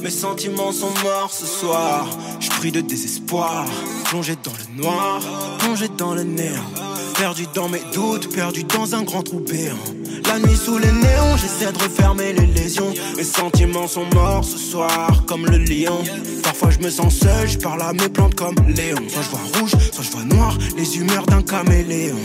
Mes 0.04 0.10
sentiments 0.10 0.74
sont 0.74 0.92
morts 1.02 1.32
ce 1.32 1.46
soir. 1.46 2.06
Je 2.42 2.50
prie 2.50 2.74
de 2.74 2.82
désespoir. 2.82 3.66
Plongé 4.04 4.36
dans 4.44 4.52
le 4.52 4.82
noir, 4.82 5.22
plongé 5.60 5.88
dans 5.98 6.14
le 6.14 6.24
néant. 6.24 6.72
Perdu 7.18 7.46
dans 7.56 7.70
mes 7.70 7.82
doutes, 7.94 8.36
perdu 8.36 8.66
dans 8.66 8.96
un 8.96 9.04
grand 9.04 9.24
trou 9.24 9.40
béant. 9.40 9.78
La 10.26 10.40
nuit 10.40 10.58
sous 10.58 10.78
les 10.78 10.92
néons, 10.92 11.38
j'essaie 11.38 11.72
de 11.72 11.78
refermer 11.78 12.34
les 12.34 12.48
lésions. 12.48 12.94
Mes 13.16 13.24
sentiments 13.24 13.88
sont 13.88 14.06
morts 14.14 14.44
ce 14.44 14.58
soir, 14.58 15.24
comme 15.26 15.46
le 15.46 15.58
lion. 15.58 16.04
Parfois 16.44 16.72
je 16.72 16.80
me 16.80 16.90
sens 16.90 17.16
seul, 17.16 17.48
je 17.48 17.58
parle 17.58 17.82
à 17.82 17.94
mes 17.94 18.10
plantes 18.10 18.36
comme 18.36 18.56
Léon. 18.68 18.98
Soit 19.08 19.22
je 19.22 19.30
vois 19.30 19.60
rouge, 19.60 19.72
soit 19.94 20.04
je 20.04 20.12
vois 20.12 20.24
noir, 20.24 20.58
les 20.76 20.98
humeurs 20.98 21.26
d'un 21.28 21.42
caméléon. 21.42 22.18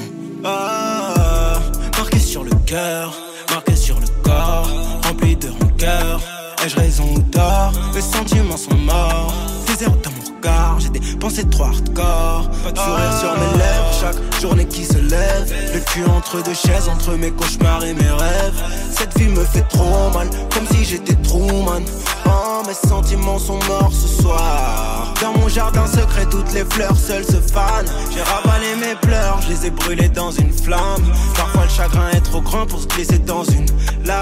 Ah, 0.43 1.61
marqué 1.97 2.19
sur 2.19 2.43
le 2.43 2.51
cœur, 2.67 3.17
marqué 3.51 3.77
sur 3.77 4.01
le 4.01 4.07
corps, 4.25 4.69
rempli 5.05 5.37
de 5.37 5.49
rancœur. 5.49 6.38
Ai-je 6.65 6.77
raison 6.77 7.05
ou 7.15 7.21
tort 7.21 7.73
Mes 7.95 8.01
sentiments 8.01 8.57
sont 8.57 8.77
morts. 8.79 9.33
Désert 9.67 9.93
dans 10.03 10.11
mon 10.11 10.37
regard, 10.37 10.81
j'ai 10.81 10.89
des 10.89 11.01
pensées 11.17 11.49
trop 11.49 11.65
hardcore. 11.65 12.51
Pas 12.65 12.73
de 12.73 12.79
sourire 12.79 13.19
sur 13.21 13.33
mes 13.35 13.59
lèvres, 13.59 13.93
chaque 14.01 14.41
journée 14.41 14.67
qui 14.67 14.85
se 14.85 14.99
lève. 14.99 15.55
Le 15.73 15.79
cul 15.81 16.05
entre 16.05 16.43
deux 16.43 16.55
chaises, 16.55 16.89
entre 16.89 17.13
mes 17.13 17.31
cauchemars 17.31 17.85
et 17.85 17.95
mes 17.95 18.11
rêves. 18.11 18.61
Cette 18.91 19.17
vie 19.17 19.29
me 19.29 19.45
fait 19.45 19.63
trop 19.69 20.11
mal, 20.13 20.29
comme 20.53 20.67
si 20.73 20.85
j'étais 20.85 21.15
Truman. 21.15 21.83
Oh, 22.27 22.63
mes 22.67 22.89
sentiments 22.89 23.39
sont 23.39 23.61
morts 23.69 23.93
ce 23.93 24.23
soir. 24.23 25.15
Dans 25.23 25.33
mon 25.35 25.49
jardin 25.49 25.87
secret, 25.87 26.27
toutes 26.31 26.53
les 26.55 26.65
fleurs 26.65 26.97
seules 26.97 27.25
se 27.25 27.41
fanent. 27.41 27.91
J'ai 28.13 28.23
ravalé 28.23 28.75
mes 28.81 28.97
pleurs, 28.97 29.41
je 29.43 29.49
les 29.49 29.67
ai 29.67 29.71
brûlées 29.71 30.09
dans 30.09 30.33
une 30.33 30.53
flamme. 30.53 31.05
Parfois 31.37 31.65
le 31.65 31.71
chagrin 31.71 32.11
est 32.11 32.21
trop 32.21 32.41
grand 32.41 32.67
pour 32.67 32.81
se 32.81 32.87
glisser 32.87 33.19
dans 33.19 33.45
une 33.45 33.67
lame. 34.05 34.18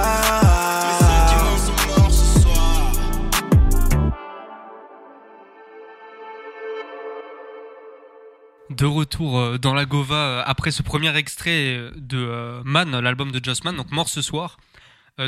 De 8.76 8.84
retour 8.84 9.38
euh, 9.38 9.58
dans 9.58 9.72
la 9.74 9.86
Gova 9.86 10.14
euh, 10.16 10.42
après 10.44 10.70
ce 10.70 10.82
premier 10.82 11.14
extrait 11.16 11.76
euh, 11.76 11.90
de 11.96 12.60
Man, 12.64 12.98
l'album 12.98 13.32
de 13.32 13.42
Joss 13.42 13.64
Man, 13.64 13.76
donc 13.76 13.90
Mort 13.90 14.08
ce 14.08 14.22
soir. 14.22 14.58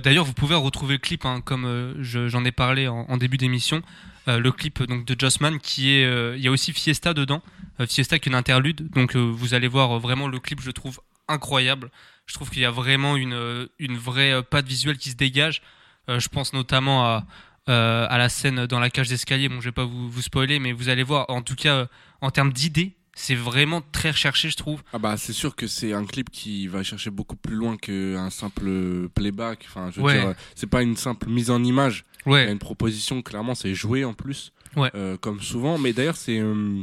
D'ailleurs, 0.05 0.27
vous 0.27 0.35
pouvez 0.35 0.55
retrouver 0.55 0.97
le 0.97 0.99
clip, 0.99 1.25
hein, 1.25 1.41
comme 1.43 1.95
je- 2.01 2.29
j'en 2.29 2.45
ai 2.45 2.53
parlé 2.53 2.89
en, 2.89 3.17
début 3.17 3.39
d'émission. 3.39 3.81
Le 4.27 4.51
clip 4.51 4.83
donc 4.83 5.07
de 5.07 5.19
Joss 5.19 5.41
Man, 5.41 5.59
qui 5.59 5.93
est, 5.93 6.37
il 6.37 6.43
y 6.43 6.47
a 6.47 6.51
aussi 6.51 6.75
Fiesta 6.75 7.15
dedans. 7.15 7.41
Fiesta 7.89 8.19
qui 8.19 8.29
est 8.29 8.33
une 8.33 8.37
interlude, 8.37 8.91
donc 8.91 9.17
vous 9.17 9.55
allez 9.55 9.67
voir 9.67 9.99
vraiment 9.99 10.29
le 10.29 10.39
clip, 10.41 10.61
je 10.61 10.71
trouve 10.73 11.01
incroyable. 11.27 11.91
Je 12.27 12.35
trouve 12.35 12.51
qu'il 12.51 12.61
y 12.61 12.67
a 12.67 12.71
vraiment 12.71 13.17
une, 13.17 13.67
une 13.79 13.97
vraie 13.97 14.43
patte 14.43 14.67
visuelle 14.69 14.99
qui 14.99 15.09
se 15.09 15.17
dégage. 15.17 15.63
Je 16.07 16.29
pense 16.29 16.53
notamment 16.53 17.07
à, 17.07 17.25
à 17.67 18.19
la 18.19 18.29
scène 18.29 18.67
dans 18.67 18.81
la 18.81 18.91
cage 18.91 19.09
d'escalier. 19.09 19.49
Bon, 19.49 19.63
je 19.63 19.69
vais 19.71 19.73
pas 19.73 19.87
vous, 19.87 20.21
spoiler, 20.21 20.59
mais 20.59 20.73
vous 20.73 20.91
allez 20.91 21.03
voir. 21.03 21.25
En 21.31 21.41
tout 21.41 21.55
cas, 21.57 21.87
en 22.21 22.31
termes 22.31 22.53
d'idées, 22.53 22.93
c'est 23.21 23.35
vraiment 23.35 23.83
très 23.93 24.11
recherché, 24.13 24.49
je 24.49 24.57
trouve. 24.57 24.83
Ah 24.93 24.99
bah 24.99 25.17
c'est 25.17 25.33
sûr 25.33 25.57
que 25.57 25.67
c'est 25.67 25.93
un 25.93 26.05
clip 26.05 26.31
qui 26.31 26.69
va 26.69 26.83
chercher 26.83 27.11
beaucoup 27.11 27.37
plus 27.37 27.57
loin 27.57 27.77
qu'un 27.77 28.31
simple 28.31 29.09
playback. 29.15 29.65
Enfin, 29.69 29.91
je 29.93 30.01
veux 30.01 30.07
Ouais. 30.07 30.21
dire, 30.21 30.35
c'est 30.55 30.69
pas 30.69 30.83
une 30.83 30.97
simple 30.97 31.29
mise 31.29 31.51
en 31.51 31.63
image. 31.65 32.05
Il 32.27 32.31
y 32.31 32.35
a 32.35 32.39
Ouais, 32.39 32.53
une 32.53 32.59
proposition, 32.59 33.21
clairement, 33.23 33.55
c'est 33.55 33.75
joué 33.75 34.05
en 34.05 34.15
plus, 34.15 34.53
Ouais. 34.77 34.91
euh, 34.95 35.17
comme 35.17 35.41
souvent. 35.41 35.79
Mais 35.79 35.93
d'ailleurs, 35.93 36.17
c'est 36.17 36.39
euh, 36.41 36.81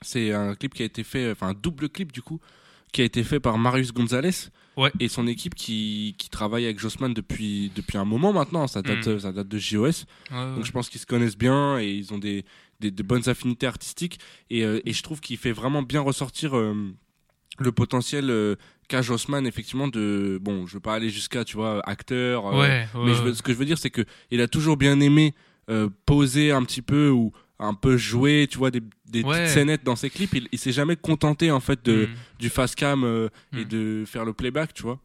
c'est 0.00 0.32
un 0.32 0.54
clip 0.54 0.74
qui 0.74 0.82
a 0.82 0.86
été 0.86 1.04
fait, 1.04 1.30
enfin 1.32 1.48
un 1.48 1.54
double 1.54 1.88
clip 1.88 2.12
du 2.12 2.22
coup, 2.22 2.40
qui 2.92 3.02
a 3.02 3.04
été 3.04 3.22
fait 3.24 3.40
par 3.40 3.58
Marius 3.58 3.92
Gonzalez 3.92 4.30
Ouais. 4.76 4.92
et 5.00 5.08
son 5.08 5.26
équipe 5.26 5.56
qui, 5.56 6.14
qui 6.18 6.30
travaille 6.30 6.64
avec 6.64 6.78
Jossman 6.78 7.12
depuis 7.12 7.72
depuis 7.74 7.98
un 7.98 8.04
moment 8.04 8.32
maintenant. 8.32 8.66
Ça 8.68 8.80
date 8.80 9.06
Mm. 9.08 9.18
ça 9.18 9.32
date 9.32 9.48
de 9.48 9.58
JOS. 9.58 10.04
Ouais, 10.30 10.54
Donc 10.54 10.64
je 10.64 10.70
pense 10.72 10.88
qu'ils 10.88 11.00
se 11.00 11.06
connaissent 11.06 11.36
bien 11.36 11.78
et 11.80 11.90
ils 11.90 12.14
ont 12.14 12.18
des, 12.18 12.44
des, 12.80 12.90
de 12.90 13.02
bonnes 13.02 13.28
affinités 13.28 13.66
artistiques. 13.66 14.18
Et, 14.50 14.64
euh, 14.64 14.80
et 14.84 14.92
je 14.92 15.02
trouve 15.02 15.20
qu'il 15.20 15.36
fait 15.36 15.52
vraiment 15.52 15.82
bien 15.82 16.00
ressortir 16.00 16.56
euh, 16.56 16.74
le 17.58 17.72
potentiel 17.72 18.30
euh, 18.30 18.56
qu'a 18.88 19.02
Jossman, 19.02 19.46
effectivement, 19.46 19.88
de. 19.88 20.38
Bon, 20.40 20.66
je 20.66 20.74
veux 20.74 20.80
pas 20.80 20.94
aller 20.94 21.10
jusqu'à, 21.10 21.44
tu 21.44 21.56
vois, 21.56 21.80
acteur. 21.88 22.46
euh, 22.46 22.52
ouais, 22.52 22.86
ouais, 22.94 23.04
mais 23.06 23.14
je 23.14 23.22
veux- 23.22 23.30
ouais. 23.30 23.34
ce 23.34 23.42
que 23.42 23.52
je 23.52 23.58
veux 23.58 23.64
dire, 23.66 23.78
c'est 23.78 23.90
que 23.90 24.04
il 24.30 24.40
a 24.40 24.48
toujours 24.48 24.76
bien 24.76 25.00
aimé 25.00 25.34
euh, 25.70 25.88
poser 26.06 26.50
un 26.52 26.62
petit 26.64 26.80
peu 26.82 27.10
ou 27.10 27.32
un 27.58 27.74
peu 27.74 27.96
jouer, 27.96 28.46
tu 28.48 28.56
vois, 28.56 28.70
des, 28.70 28.80
des 29.06 29.22
Ouais. 29.22 29.40
petites 29.42 29.48
scénettes 29.54 29.84
dans 29.84 29.96
ses 29.96 30.08
clips. 30.10 30.32
Il, 30.34 30.48
il 30.52 30.58
s'est 30.58 30.72
jamais 30.72 30.94
contenté, 30.96 31.50
en 31.50 31.60
fait, 31.60 31.84
de, 31.84 32.06
Mm. 32.06 32.08
du 32.38 32.48
fast 32.48 32.74
cam 32.76 33.04
et 33.52 33.64
Mm. 33.64 33.64
de 33.64 34.04
faire 34.06 34.24
le 34.24 34.32
playback, 34.32 34.72
tu 34.72 34.82
vois. 34.84 35.00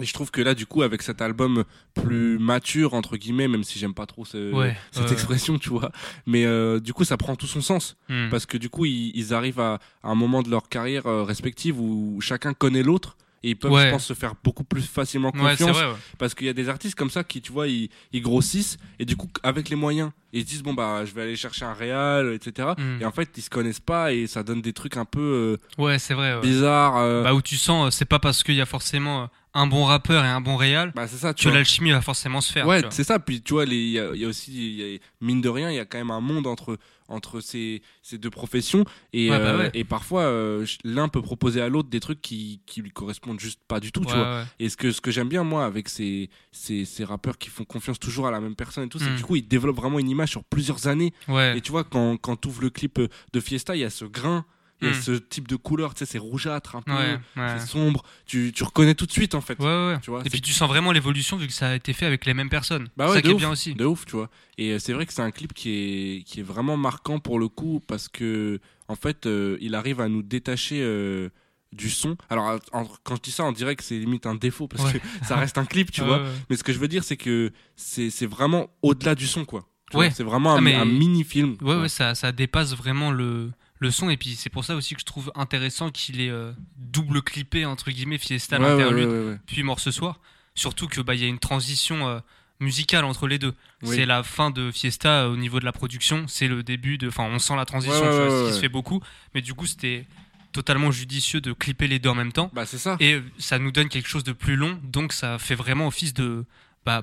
Et 0.00 0.04
je 0.06 0.12
trouve 0.14 0.30
que 0.30 0.40
là, 0.40 0.54
du 0.54 0.64
coup, 0.66 0.82
avec 0.82 1.02
cet 1.02 1.20
album 1.20 1.64
plus 1.94 2.38
mature, 2.38 2.94
entre 2.94 3.16
guillemets, 3.18 3.46
même 3.46 3.62
si 3.62 3.78
j'aime 3.78 3.92
pas 3.94 4.06
trop 4.06 4.24
ce- 4.24 4.50
Ouais, 4.52 4.74
cette 4.90 5.12
expression, 5.12 5.58
tu 5.58 5.68
vois, 5.68 5.92
mais 6.26 6.46
euh, 6.46 6.80
du 6.80 6.92
coup, 6.94 7.04
ça 7.04 7.16
prend 7.18 7.36
tout 7.36 7.46
son 7.46 7.60
sens. 7.60 7.96
Mm. 8.08 8.30
Parce 8.30 8.46
que 8.46 8.56
du 8.56 8.70
coup, 8.70 8.86
ils, 8.86 9.12
ils 9.14 9.34
arrivent 9.34 9.60
à, 9.60 9.74
à 10.02 10.08
un 10.10 10.14
moment 10.14 10.42
de 10.42 10.50
leur 10.50 10.68
carrière 10.70 11.06
euh, 11.06 11.22
respective 11.24 11.78
où 11.78 12.18
chacun 12.20 12.54
connaît 12.54 12.82
l'autre. 12.82 13.16
Et 13.44 13.50
ils 13.50 13.56
peuvent, 13.56 13.72
Ouais. 13.72 13.86
je 13.86 13.90
pense, 13.90 14.06
se 14.06 14.14
faire 14.14 14.34
beaucoup 14.42 14.62
plus 14.64 14.82
facilement 14.86 15.30
Ouais, 15.34 15.40
confiance. 15.50 15.76
vrai. 15.76 15.86
ouais. 15.90 15.96
Parce 16.16 16.34
qu'il 16.34 16.46
y 16.46 16.50
a 16.50 16.52
des 16.54 16.68
artistes 16.68 16.94
comme 16.94 17.10
ça 17.10 17.22
qui, 17.24 17.42
tu 17.42 17.50
vois, 17.52 17.66
ils, 17.68 17.90
ils 18.12 18.22
grossissent. 18.22 18.78
Et 19.00 19.04
du 19.04 19.16
coup, 19.16 19.28
avec 19.42 19.68
les 19.68 19.74
moyens, 19.76 20.10
ils 20.32 20.42
se 20.42 20.46
disent, 20.46 20.62
bon, 20.62 20.74
bah, 20.74 21.04
je 21.04 21.12
vais 21.12 21.22
aller 21.22 21.36
chercher 21.36 21.64
un 21.64 21.74
réal, 21.74 22.32
etc. 22.32 22.68
Mm. 22.78 23.02
Et 23.02 23.04
en 23.04 23.12
fait, 23.12 23.28
ils 23.36 23.42
se 23.42 23.50
connaissent 23.50 23.80
pas 23.80 24.12
et 24.12 24.26
ça 24.26 24.42
donne 24.42 24.62
des 24.62 24.72
trucs 24.72 24.96
un 24.96 25.04
peu 25.04 25.58
Ouais, 25.78 25.98
c'est 25.98 26.14
vrai. 26.14 26.30
euh, 26.32 26.36
ouais. 26.36 26.42
bizarres. 26.46 26.96
euh. 26.98 27.22
Bah, 27.22 27.34
où 27.34 27.42
tu 27.42 27.56
sens, 27.56 27.86
euh, 27.86 27.90
c'est 27.90 28.04
pas 28.06 28.18
parce 28.18 28.42
qu'il 28.42 28.54
y 28.54 28.60
a 28.60 28.66
forcément 28.66 29.24
euh, 29.24 29.26
un 29.54 29.66
bon 29.66 29.84
rappeur 29.84 30.24
et 30.24 30.28
un 30.28 30.40
bon 30.40 30.56
réal 30.56 30.92
Bah, 30.94 31.06
c'est 31.06 31.18
ça, 31.18 31.34
tu 31.34 31.44
que 31.44 31.48
vois. 31.50 31.58
l'alchimie 31.58 31.90
va 31.90 32.00
forcément 32.00 32.40
se 32.40 32.50
faire. 32.52 32.66
Ouais, 32.66 32.82
c'est 32.90 33.04
ça. 33.04 33.18
Puis 33.18 33.42
tu 33.42 33.52
vois, 33.52 33.64
il 33.66 33.72
y, 33.74 33.98
a- 33.98 34.10
il 34.14 34.20
y 34.20 34.24
a 34.24 34.28
aussi, 34.28 34.50
il 34.54 34.80
y 34.92 34.96
a- 34.96 34.98
mine 35.20 35.40
de 35.42 35.48
rien, 35.50 35.70
il 35.70 35.76
y 35.76 35.80
a 35.80 35.84
quand 35.84 35.98
même 35.98 36.10
un 36.10 36.20
monde 36.20 36.46
entre 36.46 36.78
entre 37.08 37.40
ces, 37.40 37.82
ces 38.02 38.16
deux 38.16 38.30
professions 38.30 38.86
et, 39.12 39.28
Ouais, 39.28 39.38
bah 39.38 39.44
euh, 39.44 39.70
et 39.74 39.84
parfois 39.84 40.22
euh, 40.22 40.64
l'un 40.82 41.08
peut 41.08 41.20
proposer 41.20 41.60
à 41.60 41.68
l'autre 41.68 41.90
des 41.90 42.00
trucs 42.00 42.22
qui 42.22 42.62
qui 42.64 42.80
lui 42.80 42.90
correspondent 42.90 43.38
juste 43.40 43.60
pas 43.68 43.80
du 43.80 43.92
tout. 43.92 44.00
tu 44.02 44.14
vois. 44.14 44.44
Et 44.58 44.70
ce 44.70 44.78
que 44.78 44.92
ce 44.92 45.02
que 45.02 45.10
j'aime 45.10 45.28
bien 45.28 45.44
moi 45.44 45.66
avec 45.66 45.90
ces, 45.90 46.30
ces 46.52 46.86
ces 46.86 47.04
rappeurs 47.04 47.36
qui 47.36 47.50
font 47.50 47.64
confiance 47.64 47.98
toujours 47.98 48.28
à 48.28 48.30
la 48.30 48.40
même 48.40 48.54
personne 48.54 48.84
et 48.84 48.88
tout, 48.88 48.98
c'est 48.98 49.06
que 49.06 49.10
Mm. 49.12 49.16
du 49.16 49.24
coup 49.24 49.36
ils 49.36 49.46
développent 49.46 49.76
vraiment 49.76 49.98
une 49.98 50.08
image 50.08 50.21
sur 50.26 50.44
plusieurs 50.44 50.86
années. 50.86 51.12
Ouais. 51.28 51.56
Et 51.58 51.60
tu 51.60 51.70
vois, 51.72 51.84
quand 51.84 52.16
quand 52.16 52.36
tu 52.40 52.48
ouvres 52.48 52.62
le 52.62 52.70
clip 52.70 53.00
de 53.32 53.40
Fiesta, 53.40 53.76
il 53.76 53.80
y 53.80 53.84
a 53.84 53.90
ce 53.90 54.04
grain, 54.04 54.44
il 54.80 54.88
y 54.88 54.90
a 54.90 54.94
Mm. 54.96 55.00
ce 55.00 55.12
type 55.12 55.46
de 55.46 55.54
couleur, 55.54 55.94
tu 55.94 56.00
sais, 56.00 56.06
c'est 56.10 56.18
rougeâtre 56.18 56.74
un 56.74 56.82
peu, 56.82 56.92
Ouais, 56.92 57.16
ouais. 57.36 57.58
c'est 57.58 57.66
sombre. 57.66 58.02
Tu 58.26 58.50
tu 58.52 58.64
reconnais 58.64 58.94
tout 58.96 59.06
de 59.06 59.12
suite 59.12 59.34
en 59.36 59.40
fait. 59.40 59.56
Ouais. 59.60 59.96
Tu 60.02 60.10
vois, 60.10 60.22
Et 60.24 60.30
puis 60.30 60.40
tu 60.40 60.52
sens 60.52 60.68
vraiment 60.68 60.90
l'évolution 60.90 61.36
vu 61.36 61.46
que 61.46 61.52
ça 61.52 61.68
a 61.68 61.74
été 61.76 61.92
fait 61.92 62.06
avec 62.06 62.26
les 62.26 62.34
mêmes 62.34 62.48
personnes. 62.50 62.88
Bah 62.96 63.06
ça 63.08 63.22
qui 63.22 63.30
est 63.30 63.34
bien 63.34 63.50
aussi. 63.50 63.74
De 63.74 63.84
ouf, 63.84 64.04
tu 64.06 64.16
vois. 64.16 64.28
Et 64.58 64.72
euh, 64.72 64.78
c'est 64.80 64.92
vrai 64.92 65.06
que 65.06 65.12
c'est 65.12 65.22
un 65.22 65.30
clip 65.30 65.52
qui 65.54 65.70
est, 65.70 66.22
qui 66.24 66.40
est 66.40 66.42
vraiment 66.42 66.76
marquant 66.76 67.20
pour 67.20 67.38
le 67.38 67.46
coup 67.48 67.80
parce 67.86 68.08
que, 68.08 68.58
en 68.88 68.96
fait, 68.96 69.26
euh, 69.26 69.56
il 69.60 69.74
arrive 69.76 70.00
à 70.00 70.08
nous 70.08 70.22
détacher 70.22 70.80
euh, 70.82 71.28
du 71.72 71.88
son. 71.88 72.16
Alors, 72.28 72.58
en- 72.72 72.84
quand 73.04 73.16
je 73.16 73.22
dis 73.22 73.30
ça, 73.30 73.44
on 73.44 73.52
dirait 73.52 73.76
que 73.76 73.84
c'est 73.84 73.98
limite 73.98 74.26
un 74.26 74.34
défaut 74.34 74.66
parce 74.68 74.82
Ouais. 74.84 74.98
que 74.98 75.24
ça 75.26 75.36
reste 75.36 75.56
un 75.58 75.64
clip, 75.64 75.90
tu 75.92 76.00
vois. 76.04 76.22
Mais 76.50 76.56
ce 76.56 76.64
que 76.64 76.72
je 76.72 76.78
veux 76.78 76.88
dire, 76.88 77.02
c'est 77.04 77.16
que 77.16 77.50
c'est 77.76 78.26
vraiment 78.26 78.68
au-delà 78.82 79.14
du 79.14 79.26
son, 79.28 79.44
quoi. 79.44 79.64
Ouais. 79.98 80.10
C'est 80.10 80.22
vraiment 80.24 80.54
un, 80.54 80.66
Ah, 80.66 80.80
un 80.80 80.84
mini-film. 80.84 81.56
Ouais, 81.60 81.76
ouais, 81.76 81.88
ça, 81.88 82.14
ça 82.14 82.32
dépasse 82.32 82.74
vraiment 82.74 83.10
le, 83.10 83.50
le 83.78 83.90
son. 83.90 84.10
Et 84.10 84.16
puis 84.16 84.34
c'est 84.34 84.50
pour 84.50 84.64
ça 84.64 84.74
aussi 84.76 84.94
que 84.94 85.00
je 85.00 85.06
trouve 85.06 85.32
intéressant 85.34 85.90
qu'il 85.90 86.20
est 86.20 86.30
euh, 86.30 86.52
double 86.76 87.22
clippé, 87.22 87.64
entre 87.66 87.90
guillemets, 87.90 88.18
Fiesta, 88.18 88.58
Ouais, 88.60 88.68
l'interlude, 88.68 89.08
ouais, 89.08 89.18
ouais, 89.20 89.28
ouais. 89.30 89.38
puis 89.46 89.62
Mort 89.62 89.80
ce 89.80 89.90
soir. 89.90 90.20
Surtout 90.54 90.86
que 90.88 91.00
bah, 91.00 91.14
y 91.14 91.24
a 91.24 91.28
une 91.28 91.38
transition 91.38 92.06
euh, 92.08 92.18
musicale 92.60 93.04
entre 93.04 93.26
les 93.26 93.38
deux. 93.38 93.54
Oui. 93.82 93.96
C'est 93.96 94.06
la 94.06 94.22
fin 94.22 94.50
de 94.50 94.70
Fiesta 94.70 95.22
euh, 95.24 95.32
au 95.32 95.36
niveau 95.36 95.60
de 95.60 95.64
la 95.64 95.72
production, 95.72 96.26
c'est 96.28 96.48
le 96.48 96.62
début 96.62 96.98
de. 96.98 97.08
Enfin, 97.08 97.24
on 97.30 97.38
sent 97.38 97.56
la 97.56 97.64
transition, 97.64 97.98
tu 98.00 98.06
vois, 98.06 98.24
ouais, 98.24 98.30
ce 98.44 98.48
qui 98.48 98.54
se 98.54 98.60
fait 98.60 98.68
beaucoup. 98.68 99.00
Mais 99.34 99.40
du 99.40 99.54
coup, 99.54 99.66
c'était 99.66 100.06
totalement 100.52 100.90
judicieux 100.90 101.40
de 101.40 101.52
clipper 101.54 101.88
les 101.88 101.98
deux 101.98 102.10
en 102.10 102.14
même 102.14 102.32
temps. 102.32 102.50
Bah, 102.52 102.66
c'est 102.66 102.76
ça. 102.78 102.96
Et 103.00 103.22
ça 103.38 103.58
nous 103.58 103.72
donne 103.72 103.88
quelque 103.88 104.08
chose 104.08 104.24
de 104.24 104.32
plus 104.32 104.56
long, 104.56 104.78
donc 104.82 105.14
ça 105.14 105.38
fait 105.38 105.54
vraiment 105.54 105.86
office 105.86 106.12
de. 106.12 106.44
Bah, 106.84 107.02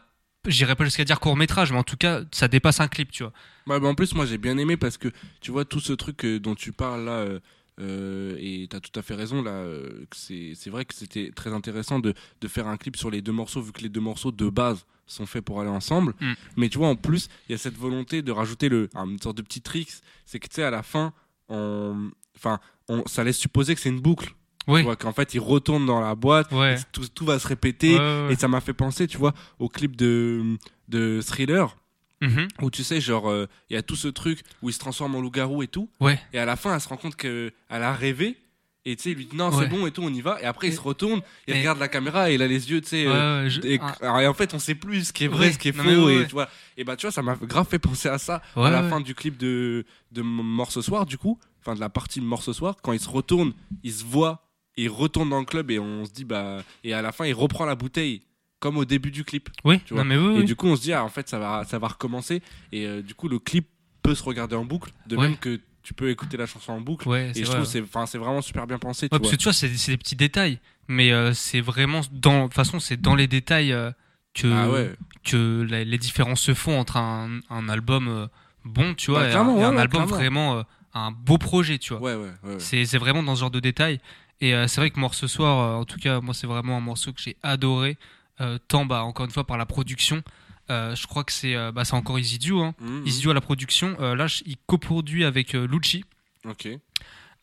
j'irais 0.50 0.76
pas 0.76 0.84
jusqu'à 0.86 1.06
dire 1.06 1.20
court 1.20 1.36
métrage, 1.38 1.72
mais 1.72 1.78
en 1.78 1.84
tout 1.84 1.98
cas, 1.98 2.22
ça 2.32 2.48
dépasse 2.48 2.80
un 2.80 2.88
clip, 2.88 3.12
tu 3.12 3.24
vois. 3.24 3.34
Ouais, 3.68 3.80
bah, 3.80 3.88
en 3.88 3.96
plus, 3.96 4.14
moi 4.16 4.26
j'ai 4.26 4.38
bien 4.38 4.58
aimé 4.58 4.78
parce 4.78 4.98
que 4.98 5.10
tu 5.42 5.52
vois 5.52 5.66
tout 5.66 5.80
ce 5.80 5.94
truc 5.94 6.26
euh, 6.26 6.40
dont 6.40 6.56
tu 6.56 6.72
parles 6.72 7.06
là, 7.06 7.12
euh, 7.12 7.40
euh, 7.80 8.36
et 8.40 8.68
tu 8.70 8.76
as 8.76 8.80
tout 8.82 8.98
à 9.00 9.02
fait 9.02 9.16
raison 9.16 9.42
là, 9.42 9.52
euh, 9.52 10.06
c'est 10.12 10.70
vrai 10.70 10.84
que 10.86 10.94
c'était 10.94 11.32
très 11.34 11.54
intéressant 11.54 12.00
de, 12.00 12.14
de 12.42 12.48
faire 12.48 12.68
un 12.68 12.76
clip 12.78 12.98
sur 12.98 13.10
les 13.10 13.22
deux 13.22 13.32
morceaux, 13.32 13.62
vu 13.62 13.72
que 13.72 13.82
les 13.82 13.90
deux 13.90 14.02
morceaux 14.02 14.32
de 14.32 14.50
base 14.50 14.86
sont 15.08 15.26
faits 15.26 15.44
pour 15.46 15.62
aller 15.62 15.70
ensemble. 15.70 16.14
Mm. 16.20 16.34
Mais 16.58 16.70
tu 16.70 16.78
vois, 16.78 16.90
en 16.90 16.96
plus, 16.96 17.30
il 17.48 17.54
y 17.54 17.56
a 17.56 17.58
cette 17.58 17.78
volonté 17.78 18.22
de 18.22 18.32
rajouter 18.32 18.68
le, 18.70 18.90
un- 18.96 19.08
une 19.10 19.20
sorte 19.22 19.38
de 19.38 19.42
petit 19.42 19.62
trick, 19.62 19.90
c'est 20.26 20.40
que 20.40 20.48
tu 20.48 20.56
sais, 20.56 20.64
à 20.64 20.72
la 20.72 20.84
fin, 20.84 21.14
on, 21.48 22.12
enfin, 22.36 22.60
on, 22.90 23.06
ça 23.08 23.24
laisse 23.24 23.38
supposer 23.38 23.76
que 23.76 23.82
c'est 23.82 23.90
une 23.90 24.02
boucle. 24.02 24.34
Oui. 24.68 24.82
Tu 24.82 24.86
vois, 24.86 24.96
qu'en 24.96 25.14
fait, 25.14 25.34
il 25.34 25.40
retourne 25.40 25.86
dans 25.86 26.00
la 26.02 26.14
boîte, 26.16 26.52
Ouais. 26.52 26.76
tout, 26.92 27.08
tout 27.08 27.26
va 27.26 27.40
se 27.40 27.48
répéter. 27.48 27.94
Ouais, 27.96 28.00
ouais, 28.00 28.28
ouais. 28.28 28.34
Et 28.34 28.36
ça 28.36 28.48
m'a 28.48 28.62
fait 28.62 28.74
penser, 28.74 29.08
tu 29.08 29.18
vois, 29.18 29.34
au 29.58 29.68
clip 29.70 29.96
de, 29.96 30.58
de 30.90 31.22
Thriller, 31.26 31.76
Mhm. 32.22 32.48
où 32.62 32.70
tu 32.70 32.84
sais, 32.84 33.00
genre, 33.02 33.30
euh, 33.30 33.48
il 33.70 33.74
y 33.76 33.78
a 33.78 33.82
tout 33.82 33.96
ce 33.96 34.08
truc 34.10 34.42
où 34.62 34.70
il 34.70 34.74
se 34.74 34.80
transforme 34.80 35.16
en 35.16 35.22
loup-garou 35.22 35.64
et 35.64 35.68
tout. 35.68 35.90
Et 36.34 36.38
à 36.40 36.46
la 36.46 36.56
fin, 36.56 36.74
elle 36.76 36.82
se 36.82 36.90
rend 36.90 36.98
compte 36.98 37.16
qu'elle 37.16 37.52
a 37.70 37.94
rêvé. 37.94 38.38
Et 38.86 38.96
tu 38.96 39.04
sais, 39.04 39.12
il 39.12 39.18
lui 39.18 39.26
dit 39.26 39.36
non, 39.36 39.52
c'est 39.52 39.68
bon 39.68 39.86
et 39.88 39.92
tout, 39.92 40.02
on 40.02 40.10
y 40.14 40.22
va. 40.22 40.42
Et 40.42 40.46
après, 40.46 40.68
il 40.68 40.74
se 40.74 40.80
retourne, 40.82 41.22
il 41.48 41.54
et- 41.56 41.60
regarde 41.60 41.80
la 41.80 41.88
caméra 41.90 42.32
et 42.32 42.36
il 42.36 42.42
a 42.42 42.48
les 42.48 42.72
yeux, 42.72 42.82
tu 42.82 42.88
sais. 42.88 43.06
Euh, 43.08 43.44
ouais, 43.44 43.50
je- 43.50 43.62
et, 43.62 43.80
ah, 44.02 44.24
et 44.24 44.28
en 44.28 44.34
fait, 44.34 44.54
on 44.54 44.60
sait 44.60 44.74
plus 44.76 45.06
ce 45.06 45.14
qui 45.14 45.26
est 45.26 45.28
vrai, 45.28 45.52
ce 45.52 45.60
qui 45.60 45.68
est 45.70 45.78
Non, 45.78 45.84
faux. 45.84 46.10
et, 46.10 46.26
tu 46.26 46.32
vois, 46.32 46.48
et 46.78 46.84
bah, 46.84 46.96
tu 46.96 47.06
vois, 47.06 47.12
ça 47.12 47.22
m'a 47.22 47.36
grave 47.36 47.68
fait 47.70 47.78
penser 47.80 48.08
à 48.10 48.18
ça 48.18 48.42
à 48.56 48.70
la 48.70 48.84
fin 48.90 49.02
du 49.02 49.14
clip 49.16 49.38
de, 49.38 49.86
de 50.12 50.22
Mort 50.22 50.72
ce 50.72 50.82
soir, 50.82 51.06
du 51.06 51.18
coup. 51.18 51.38
Enfin, 51.62 51.76
de 51.76 51.80
la 51.82 51.90
partie 51.90 52.22
Mort 52.22 52.42
ce 52.42 52.54
soir. 52.54 52.76
Quand 52.82 52.94
il 52.94 53.00
se 53.02 53.10
retourne, 53.10 53.52
il 53.84 53.92
se 53.94 54.06
voit, 54.06 54.49
il 54.84 54.90
retourne 54.90 55.30
dans 55.30 55.40
le 55.40 55.46
club 55.46 55.72
et 55.72 55.80
on 55.80 56.06
se 56.06 56.12
dit, 56.12 56.26
bah. 56.26 56.64
Et 56.84 56.94
à 56.94 57.02
la 57.02 57.12
fin, 57.12 57.26
il 57.26 57.34
reprend 57.34 57.66
la 57.66 57.76
bouteille, 57.76 58.22
comme 58.60 58.78
au 58.78 58.86
début 58.86 59.12
du 59.12 59.24
clip. 59.24 59.50
Oui, 59.64 59.80
tu 59.86 59.94
vois. 59.94 60.04
non, 60.04 60.10
mais 60.10 60.18
oui, 60.18 60.36
Et 60.36 60.40
oui. 60.40 60.46
du 60.46 60.56
coup, 60.56 60.68
on 60.68 60.76
se 60.76 60.82
dit, 60.82 60.94
ah, 60.94 61.04
en 61.04 61.10
fait, 61.10 61.28
ça 61.30 61.40
va, 61.40 61.64
ça 61.66 61.80
va 61.80 61.88
recommencer. 61.88 62.42
Et 62.72 62.86
euh, 62.88 63.02
du 63.02 63.14
coup, 63.16 63.28
le 63.30 63.40
clip 63.40 63.68
peut 64.04 64.16
se 64.16 64.24
regarder 64.24 64.56
en 64.56 64.66
boucle, 64.66 64.92
de 65.08 65.16
Ouais. 65.16 65.28
même 65.28 65.38
que 65.38 65.60
tu 65.84 65.94
peux 65.94 66.10
écouter 66.10 66.38
la 66.38 66.46
chanson 66.46 66.74
en 66.74 66.82
boucle. 66.82 67.08
Ouais, 67.08 67.30
Et 67.30 67.34
c'est 67.34 67.40
je 67.42 67.46
vrai, 67.48 67.56
trouve 67.56 67.66
c'est, 67.66 67.82
enfin, 67.82 68.06
c'est 68.06 68.18
vraiment 68.18 68.42
super 68.42 68.68
bien 68.68 68.78
pensé. 68.78 69.06
Ouais, 69.06 69.10
tu 69.10 69.10
parce 69.12 69.22
vois. 69.24 69.32
que 69.32 69.36
tu 69.38 69.44
vois, 69.46 69.54
c'est 69.54 69.92
des 69.92 69.98
petits 69.98 70.16
détails, 70.16 70.60
mais 70.88 71.12
euh, 71.12 71.34
c'est 71.34 71.62
vraiment 71.62 72.02
dans, 72.12 72.40
de 72.40 72.44
toute 72.46 72.54
façon, 72.54 72.80
c'est 72.80 73.00
dans 73.02 73.16
les 73.16 73.28
détails 73.28 73.72
euh, 73.74 73.92
que 74.34 74.48
Ah 74.52 74.94
que 75.24 75.66
la- 75.70 75.84
les 75.84 75.98
différences 75.98 76.42
se 76.42 76.54
font 76.54 76.80
entre 76.80 76.98
un, 76.98 77.40
un 77.50 77.68
album 77.70 78.30
bon, 78.66 78.94
tu 78.94 79.12
vois, 79.12 79.22
Bah, 79.22 79.30
et, 79.30 79.34
un, 79.34 79.58
et 79.58 79.64
album 79.64 79.88
clairement. 80.06 80.06
vraiment 80.06 80.64
un 80.94 81.12
beau 81.12 81.38
projet, 81.38 81.78
tu 81.78 81.94
vois. 81.96 82.18
C'est 82.60 82.98
vraiment 82.98 83.24
dans 83.24 83.36
ce 83.36 83.42
genre 83.42 83.52
de 83.52 83.60
détails. 83.60 84.00
Et 84.42 84.54
euh, 84.54 84.68
c'est 84.68 84.80
vrai 84.82 84.90
que 84.92 85.00
ce 85.12 85.28
soir, 85.28 85.60
euh, 85.60 85.82
en 85.82 85.86
tout 85.86 85.98
cas, 86.00 86.22
moi, 86.22 86.34
c'est 86.34 86.48
vraiment 86.48 86.78
un 86.78 86.82
morceau 86.82 87.12
que 87.12 87.22
j'ai 87.22 87.36
adoré, 87.44 87.98
euh, 88.42 88.58
tant, 88.68 88.86
bah, 88.86 89.04
encore 89.04 89.26
une 89.26 89.32
fois, 89.32 89.46
par 89.46 89.58
la 89.58 89.66
production. 89.66 90.24
Je 90.70 91.08
crois 91.08 91.24
que 91.24 91.32
c'est 91.32 91.56
bah, 91.72 91.82
encore 91.94 92.20
Isidio, 92.20 92.62
hein. 92.62 92.76
Isidio 93.04 93.32
à 93.32 93.34
la 93.34 93.42
production. 93.42 93.98
Là, 94.00 94.28
je- 94.28 94.44
il 94.46 94.56
coproduit 94.68 95.26
avec 95.26 95.54
Lucci. 95.54 96.06
Ok. 96.46 96.68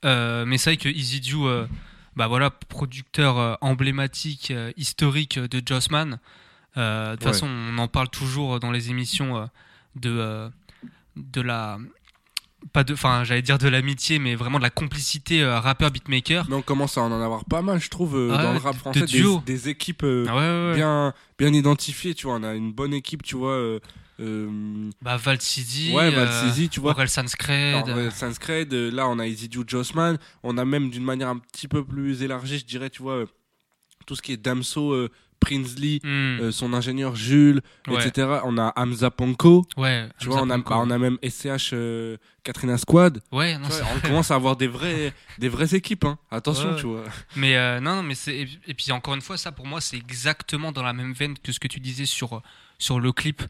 Mais 0.05 0.59
c'est 0.59 0.71
vrai 0.71 0.77
que 0.77 0.89
Isidio, 0.89 1.51
bah 2.15 2.29
voilà, 2.29 2.51
producteur 2.51 3.59
emblématique, 3.61 4.53
historique 4.77 5.41
de 5.41 5.61
Jossman. 5.67 6.21
De 6.77 7.15
toute 7.17 7.25
Ouais. 7.27 7.33
façon, 7.33 7.49
on 7.49 7.79
en 7.79 7.89
parle 7.89 8.09
toujours 8.11 8.61
dans 8.61 8.71
les 8.71 8.91
émissions 8.91 9.51
de, 9.97 10.49
de 11.17 11.41
la. 11.41 11.79
Pas 12.72 12.85
de. 12.85 12.94
Enfin, 12.94 13.24
j'allais 13.24 13.42
dire 13.42 13.59
de 13.59 13.68
l'amitié, 13.68 14.18
mais 14.18 14.35
vraiment 14.35 14.59
de 14.59 14.62
la 14.62 14.70
complicité 14.70 15.42
euh, 15.42 15.61
rappeur-beatmaker. 15.61 16.46
Mais 16.48 16.57
on 16.57 16.62
commence 16.62 16.98
à 16.98 17.02
en 17.02 17.12
avoir 17.12 17.44
pas 17.44 17.62
mal, 17.62 17.81
je 17.81 17.90
trouve, 17.90 18.16
euh, 18.16 18.35
Ah 18.37 18.42
dans 18.42 18.52
le 18.52 18.59
rap 18.59 18.76
français, 18.76 19.00
de 19.00 19.07
des, 19.07 19.44
des 19.44 19.68
équipes 19.68 20.02
euh, 20.05 20.26
Ah 20.29 20.35
ouais, 20.35 20.40
ouais, 20.40 20.68
ouais. 20.70 20.74
bien, 20.76 21.14
bien 21.38 21.52
identifiées, 21.52 22.14
tu 22.14 22.26
vois. 22.26 22.37
On 22.37 22.42
a 22.42 22.55
une 22.55 22.72
bonne 22.72 22.94
équipe, 22.94 23.22
tu 23.22 23.37
vois. 23.37 23.79
Bah, 24.18 25.16
Val 25.16 25.40
Sidi, 25.40 25.92
ouais, 25.92 26.11
Valsizi, 26.11 26.68
tu 26.68 26.81
vois. 26.81 26.92
Aurel 26.92 27.09
Sanskred. 27.09 27.87
Euh, 28.72 28.90
là 28.90 29.09
on 29.09 29.18
a 29.18 29.26
Isidio 29.26 29.62
Jossman, 29.66 30.16
on 30.42 30.57
a 30.57 30.64
même 30.64 30.90
d'une 30.90 31.05
manière 31.05 31.29
un 31.29 31.38
petit 31.38 31.68
peu 31.68 31.85
plus 31.85 32.22
élargie, 32.22 32.59
je 32.59 32.64
dirais, 32.64 32.88
tu 32.88 33.02
vois, 33.02 33.24
tout 34.07 34.16
ce 34.16 34.22
qui 34.22 34.33
est 34.33 34.37
Damso, 34.38 35.09
Prinsley, 35.40 36.01
Hmm, 36.03 36.40
euh, 36.40 36.53
son 36.53 36.72
ingénieur 36.72 37.14
Jules, 37.16 37.61
Ouais. 37.88 38.07
etc. 38.07 38.40
On 38.44 38.59
a 38.59 38.72
Hamza 38.77 39.11
Ponko, 39.11 39.66
ouais, 39.77 40.09
tu 40.18 40.27
vois, 40.29 40.42
on 40.42 40.51
a, 40.51 40.59
bah, 40.59 40.79
on 40.79 40.87
même 40.87 41.18
SCH 41.22 41.70
euh, 41.72 42.16
Katrina 42.42 42.79
Squad. 42.79 43.22
Ouais, 43.33 43.59
non, 43.59 43.68
vois, 43.68 43.79
on 43.96 44.01
commence 44.01 44.31
à 44.31 44.35
avoir 44.35 44.57
des 44.57 44.66
vraies, 44.66 45.12
des 45.38 45.49
vraies 45.49 45.75
équipes, 45.75 46.05
hein. 46.05 46.18
attention, 46.31 46.70
Ouais, 46.70 46.81
tu 46.81 46.87
vois. 46.87 47.05
Mais 47.37 47.57
euh, 47.57 47.81
non, 47.81 47.96
non, 47.96 48.03
mais 48.03 48.14
c'est 48.14 48.46
et, 48.66 48.75
puis 48.75 48.92
encore 48.92 49.14
une 49.14 49.20
fois, 49.20 49.37
ça 49.37 49.53
pour 49.53 49.66
moi 49.66 49.81
c'est 49.81 49.96
exactement 49.96 50.72
dans 50.72 50.83
la 50.83 50.92
même 50.92 51.12
veine 51.12 51.38
que 51.38 51.53
ce 51.53 51.61
que 51.61 51.68
tu 51.68 51.81
disais 51.81 52.07
sur 52.07 52.42
sur 52.79 53.01
le 53.01 53.12
clip, 53.12 53.42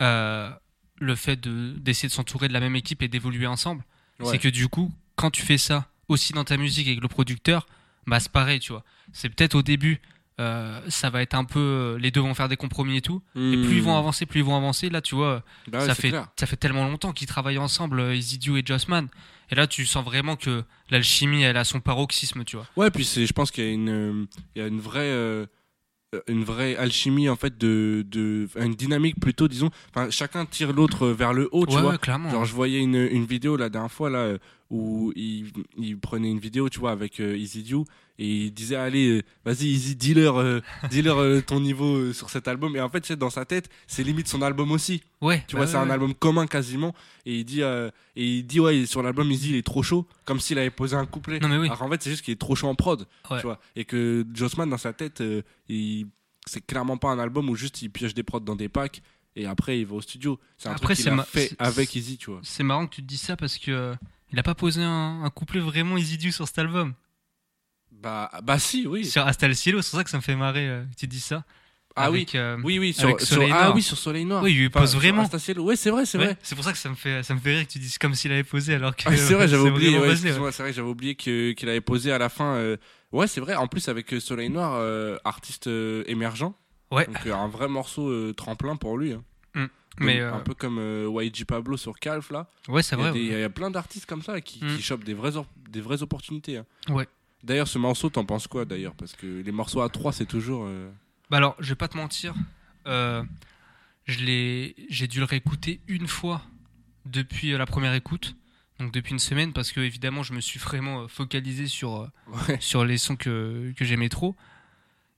le 0.00 1.14
fait 1.14 1.36
de 1.40 1.72
d'essayer 1.78 2.08
de 2.08 2.12
s'entourer 2.14 2.48
de 2.48 2.52
la 2.52 2.60
même 2.60 2.76
équipe 2.76 3.02
et 3.02 3.08
d'évoluer 3.08 3.46
ensemble. 3.46 3.84
C'est 4.24 4.38
que 4.38 4.48
du 4.48 4.68
coup, 4.68 4.92
quand 5.16 5.30
tu 5.30 5.42
fais 5.42 5.58
ça 5.58 5.88
aussi 6.08 6.32
dans 6.32 6.44
ta 6.44 6.56
musique 6.56 6.86
avec 6.86 7.00
le 7.00 7.08
producteur, 7.08 7.66
bah 8.06 8.20
c'est 8.20 8.30
pareil, 8.30 8.60
tu 8.60 8.72
vois. 8.72 8.84
C'est 9.12 9.28
peut-être 9.28 9.54
au 9.54 9.62
début, 9.62 10.00
euh, 10.40 10.80
ça 10.88 11.10
va 11.10 11.22
être 11.22 11.34
un 11.34 11.44
peu, 11.44 11.96
les 12.00 12.10
deux 12.10 12.20
vont 12.20 12.34
faire 12.34 12.48
des 12.48 12.56
compromis 12.56 12.96
et 12.96 13.00
tout. 13.02 13.22
Et 13.36 13.56
plus 13.56 13.76
ils 13.76 13.82
vont 13.82 13.96
avancer, 13.96 14.26
plus 14.26 14.40
ils 14.40 14.44
vont 14.44 14.56
avancer. 14.56 14.88
Là, 14.90 15.00
tu 15.00 15.14
vois, 15.14 15.42
Hmm. 15.66 15.70
Bah 15.70 15.78
ouais, 15.80 15.86
ça 15.86 15.94
fait 15.94 16.08
clair. 16.10 16.28
ça 16.38 16.46
fait 16.46 16.56
tellement 16.56 16.88
longtemps 16.88 17.12
qu'ils 17.12 17.26
travaillent 17.28 17.58
ensemble, 17.58 18.00
euh, 18.00 18.14
Isidio 18.16 18.56
et 18.56 18.62
Jossman. 18.64 19.08
Et 19.50 19.54
là, 19.54 19.66
tu 19.66 19.84
sens 19.86 20.04
vraiment 20.04 20.36
que 20.36 20.64
l'alchimie, 20.90 21.42
elle 21.42 21.56
a 21.56 21.64
son 21.64 21.80
paroxysme, 21.80 22.44
tu 22.44 22.56
vois. 22.56 22.66
Ouais, 22.76 22.90
puis 22.90 23.04
je 23.04 23.32
pense 23.32 23.50
qu'il 23.50 23.64
y 23.64 23.68
a 23.68 23.72
une, 23.72 23.88
euh, 23.90 24.24
il 24.56 24.62
y 24.62 24.64
a 24.64 24.68
une 24.68 24.80
vraie, 24.80 25.00
euh, 25.02 25.46
euh, 26.14 26.20
une 26.28 26.44
vraie 26.44 26.76
alchimie 26.76 27.28
en 27.28 27.36
fait 27.36 27.58
de, 27.58 28.04
de, 28.08 28.48
une 28.58 28.74
dynamique 28.74 29.20
plutôt, 29.20 29.46
disons. 29.48 29.70
Enfin, 29.94 30.08
chacun 30.10 30.46
tire 30.46 30.72
l'autre 30.72 31.08
vers 31.08 31.32
le 31.34 31.48
haut, 31.52 31.66
tu 31.66 31.74
ouais, 31.76 31.82
vois. 31.82 31.90
ouais, 31.92 31.98
clairement. 31.98 32.30
Genre, 32.30 32.44
je 32.46 32.54
voyais 32.54 32.80
une, 32.80 32.96
une 32.96 33.26
vidéo 33.26 33.56
la 33.56 33.68
dernière 33.68 33.92
fois 33.92 34.08
là 34.10 34.18
euh, 34.20 34.38
où 34.70 35.12
il, 35.14 35.52
il 35.76 35.98
prenait 35.98 36.30
une 36.30 36.40
vidéo, 36.40 36.68
tu 36.70 36.80
vois, 36.80 36.92
avec 36.92 37.20
euh, 37.20 37.36
EasyDew 37.36 37.84
et 38.18 38.44
il 38.46 38.52
disait 38.54 38.76
allez, 38.76 39.08
euh, 39.18 39.22
vas-y 39.44 39.66
Easy, 39.66 39.96
dis-leur, 39.96 40.38
euh, 40.38 40.60
dis-leur 40.90 41.18
euh, 41.18 41.40
ton 41.40 41.60
niveau 41.60 41.96
euh, 41.96 42.12
sur 42.12 42.30
cet 42.30 42.46
album. 42.48 42.76
Et 42.76 42.80
en 42.80 42.88
fait, 42.88 43.04
sais, 43.04 43.16
dans 43.16 43.30
sa 43.30 43.44
tête, 43.44 43.68
c'est 43.86 44.02
limite 44.04 44.28
son 44.28 44.40
album 44.42 44.70
aussi. 44.70 45.02
ouais, 45.20 45.44
Tu 45.48 45.56
bah 45.56 45.60
vois, 45.62 45.66
ouais, 45.66 45.72
c'est 45.72 45.78
un 45.78 45.90
album 45.90 46.14
commun 46.14 46.46
quasiment. 46.46 46.94
Et 47.26 47.38
il 47.40 47.44
dit, 47.44 47.62
et 47.62 47.90
il 48.16 48.44
dit 48.46 48.60
ouais, 48.60 48.86
sur 48.86 49.02
l'album 49.02 49.30
Easy, 49.30 49.50
il 49.50 49.56
est 49.56 49.66
trop 49.66 49.82
chaud, 49.82 50.06
comme 50.24 50.38
s'il 50.40 50.58
avait 50.58 50.70
posé 50.70 50.94
un 50.96 51.06
couplet. 51.06 51.40
Non 51.40 51.48
mais 51.48 51.56
oui. 51.58 51.66
Alors 51.66 51.82
en 51.82 51.88
fait, 51.90 52.02
c'est 52.02 52.10
juste 52.10 52.22
qu'il 52.24 52.32
est 52.32 52.40
trop 52.40 52.54
chaud 52.54 52.68
en 52.68 52.74
prod, 52.74 53.06
Ouais. 53.30 53.38
tu 53.40 53.46
vois. 53.46 53.60
Et 53.76 53.84
que 53.84 54.24
Jossman, 54.34 54.68
dans 54.70 54.78
sa 54.78 54.92
tête, 54.92 55.22
il... 55.68 56.06
c'est 56.46 56.64
clairement 56.66 56.96
pas 56.96 57.08
un 57.10 57.18
album 57.18 57.48
où 57.48 57.56
juste 57.56 57.82
il 57.82 57.90
pioche 57.90 58.14
des 58.14 58.22
prods 58.22 58.40
dans 58.40 58.56
des 58.56 58.68
packs 58.68 59.02
et 59.36 59.46
après 59.46 59.80
il 59.80 59.86
va 59.86 59.94
au 59.96 60.00
studio. 60.00 60.38
C'est 60.58 60.68
un 60.68 60.72
Après, 60.72 60.84
truc 60.94 60.96
qu'il 60.96 61.04
c'est 61.06 61.10
a 61.10 61.14
ma- 61.14 61.24
fait 61.24 61.48
c'est- 61.48 61.56
avec 61.60 61.96
Easy, 61.96 62.16
tu 62.18 62.30
vois. 62.30 62.40
C'est 62.44 62.62
marrant 62.62 62.86
que 62.86 62.94
tu 62.94 63.02
te 63.02 63.06
dises 63.08 63.22
ça 63.22 63.36
parce 63.36 63.58
que 63.58 63.94
il 64.32 64.38
a 64.38 64.42
pas 64.42 64.54
posé 64.54 64.82
un, 64.82 65.22
un 65.24 65.30
couplet 65.30 65.60
vraiment 65.60 65.96
Isidio 65.96 66.30
sur 66.30 66.46
cet 66.46 66.58
album. 66.58 66.94
Bah, 68.04 68.30
bah 68.42 68.58
si, 68.58 68.86
oui. 68.86 69.04
Sur 69.04 69.26
Hasta 69.26 69.48
le 69.48 69.54
Cielo, 69.54 69.80
c'est 69.82 69.90
pour 69.90 69.98
ça 69.98 70.04
que 70.04 70.10
ça 70.10 70.18
me 70.18 70.22
fait 70.22 70.36
marrer 70.36 70.68
euh, 70.68 70.84
que 70.84 70.94
tu 70.96 71.06
dis 71.06 71.20
ça. 71.20 71.42
Ah 71.96 72.10
oui. 72.10 72.26
Euh, 72.34 72.58
Oui, 72.64 72.78
oui, 72.78 72.92
sur, 72.92 73.18
Soleil 73.20 73.50
ah 73.54 73.62
Noir. 73.64 73.74
oui, 73.76 73.82
sur 73.82 73.96
Soleil 73.96 74.24
Noir. 74.24 74.42
Oui, 74.42 74.52
il 74.54 74.70
pose 74.70 74.94
vraiment. 74.96 75.22
Ouais, 75.22 75.76
c'est 75.76 75.90
vrai, 75.90 76.04
c'est 76.06 76.18
Ouais, 76.18 76.24
vrai. 76.26 76.36
C'est 76.42 76.54
pour 76.54 76.64
ça 76.64 76.72
que 76.72 76.78
ça 76.78 76.88
me 76.90 76.96
fait 76.96 77.22
ça 77.22 77.34
me 77.34 77.40
fait 77.40 77.56
rire 77.56 77.66
que 77.66 77.72
tu 77.72 77.78
dises 77.78 77.98
comme 77.98 78.14
s'il 78.14 78.30
avait 78.32 78.42
posé 78.44 78.74
alors 78.74 78.94
que 78.96 79.04
Ah, 79.06 79.16
c'est 79.16 79.32
vrai, 79.34 79.48
j'avais 79.48 79.62
oublié. 79.70 79.98
ouais, 79.98 80.16
c'est 80.16 80.32
vrai, 80.62 80.72
j'avais 80.72 80.88
oublié 80.88 81.14
qu'il 81.14 81.68
avait 81.68 81.80
posé 81.80 82.12
à 82.12 82.18
la 82.18 82.28
fin. 82.28 82.56
euh, 82.56 82.76
Ouais, 83.12 83.26
c'est 83.28 83.40
vrai. 83.40 83.54
En 83.54 83.68
plus, 83.68 83.88
avec 83.88 84.12
Soleil 84.20 84.50
Noir, 84.50 84.74
euh, 84.74 85.16
artiste 85.24 85.68
émergent. 86.06 86.52
Ouais. 86.90 87.06
Donc, 87.06 87.26
un 87.26 87.48
vrai 87.48 87.68
morceau 87.68 88.32
tremplin 88.34 88.76
pour 88.76 88.98
lui. 88.98 89.12
hein. 89.12 89.22
Mais 90.00 90.20
un 90.20 90.40
peu 90.40 90.54
comme 90.54 90.80
YG 91.22 91.44
Pablo 91.44 91.76
sur 91.76 91.94
Calf 92.00 92.30
là. 92.30 92.48
ouais, 92.68 92.82
c'est 92.82 92.96
vrai. 92.96 93.12
ouais. 93.12 93.18
il 93.20 93.26
y 93.38 93.42
a 93.44 93.48
plein 93.48 93.70
d'artistes 93.70 94.06
comme 94.06 94.22
ça 94.22 94.40
qui, 94.40 94.58
Mm. 94.64 94.76
qui 94.76 94.82
chopent 94.82 95.04
des 95.04 95.14
vraies, 95.14 95.30
des 95.70 95.80
vraies 95.80 96.02
opportunités. 96.02 96.56
hein. 96.56 96.66
Ouais. 96.88 97.06
D'ailleurs, 97.44 97.68
ce 97.68 97.78
morceau, 97.78 98.08
t'en 98.10 98.24
penses 98.24 98.46
quoi 98.48 98.64
d'ailleurs 98.64 98.94
Parce 98.94 99.12
que 99.12 99.42
les 99.42 99.52
morceaux 99.52 99.82
à 99.82 99.88
3 99.88 100.12
c'est 100.12 100.26
toujours. 100.26 100.64
euh, 100.66 100.90
Bah 101.30 101.36
alors, 101.36 101.54
je 101.60 101.68
vais 101.68 101.74
pas 101.76 101.88
te 101.88 101.96
mentir, 101.96 102.34
euh, 102.86 103.22
je 104.06 104.18
l'ai, 104.24 104.74
j'ai 104.88 105.06
dû 105.06 105.18
le 105.18 105.24
réécouter 105.26 105.80
une 105.86 106.08
fois 106.08 106.42
depuis 107.06 107.52
euh, 107.52 107.58
la 107.58 107.66
première 107.66 107.92
écoute, 107.94 108.34
donc 108.80 108.92
depuis 108.92 109.12
une 109.12 109.18
semaine, 109.18 109.52
parce 109.52 109.72
que 109.72 109.80
évidemment, 109.80 110.22
je 110.22 110.32
me 110.32 110.40
suis 110.40 110.58
vraiment 110.58 111.02
euh, 111.02 111.06
focalisé 111.08 111.66
sur 111.66 112.10
Ouais. 112.48 112.58
sur 112.60 112.84
les 112.84 112.96
sons 112.98 113.16
que, 113.16 113.72
que 113.76 113.84
j'aimais 113.84 114.08
trop. 114.08 114.34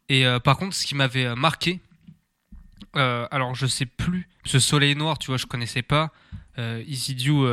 Et 0.09 0.27
euh, 0.27 0.39
par 0.41 0.57
contre, 0.59 0.75
ce 0.75 0.85
qui 0.87 0.95
m'avait 0.97 1.35
marqué, 1.37 1.81
alors 2.95 3.55
je 3.55 3.67
sais 3.67 3.87
plus, 3.87 4.29
ce 4.45 4.59
Soleil 4.59 4.95
Noir, 4.97 5.19
tu 5.19 5.27
vois, 5.29 5.37
je 5.37 5.47
connaissais 5.47 5.83
pas. 5.83 6.13
Isidio, 6.87 7.47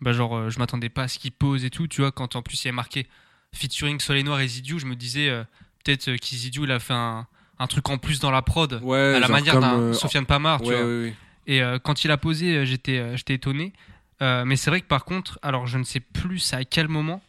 bah 0.00 0.12
genre, 0.12 0.50
je 0.50 0.58
m'attendais 0.58 0.88
pas 0.88 1.04
à 1.04 1.08
ce 1.08 1.18
qu'il 1.18 1.30
pose 1.32 1.64
et 1.64 1.70
tout, 1.70 1.86
tu 1.86 2.00
vois, 2.00 2.10
quand 2.12 2.34
en 2.36 2.42
plus 2.42 2.64
il 2.64 2.66
y 2.66 2.70
a 2.70 2.72
marqué 2.72 3.06
featuring 3.54 4.00
Soleil 4.00 4.24
Noir 4.24 4.40
et 4.40 4.48
je 4.48 4.86
me 4.86 4.94
disais 4.94 5.28
euh, 5.28 5.44
peut-être 5.84 6.08
euh, 6.08 6.16
qu'Isidio 6.16 6.64
il 6.64 6.70
a 6.72 6.78
fait 6.78 6.94
un, 6.94 7.26
un 7.58 7.66
truc 7.66 7.88
en 7.90 7.98
plus 7.98 8.18
dans 8.20 8.30
la 8.30 8.42
prod, 8.42 8.80
Ouais, 8.82 9.14
à 9.14 9.20
la 9.20 9.28
manière 9.28 9.60
d'un 9.60 9.78
euh, 9.78 9.92
Sofiane 9.92 10.26
Pamar, 10.26 10.60
tu 10.60 10.68
ouais, 10.68 10.76
vois. 10.76 10.84
ouais, 10.86 11.02
ouais. 11.04 11.16
Et 11.46 11.60
quand 11.82 12.04
il 12.04 12.10
a 12.12 12.16
posé, 12.16 12.64
j'étais 12.64 13.16
j'étais 13.16 13.34
étonné. 13.34 13.72
Mais 14.20 14.54
c'est 14.54 14.70
vrai 14.70 14.80
que 14.80 14.86
par 14.86 15.04
contre, 15.04 15.40
alors 15.42 15.66
je 15.66 15.76
ne 15.76 15.82
sais 15.82 15.98
plus 15.98 16.54
à 16.54 16.64
quel 16.64 16.86
moment, 16.86 17.20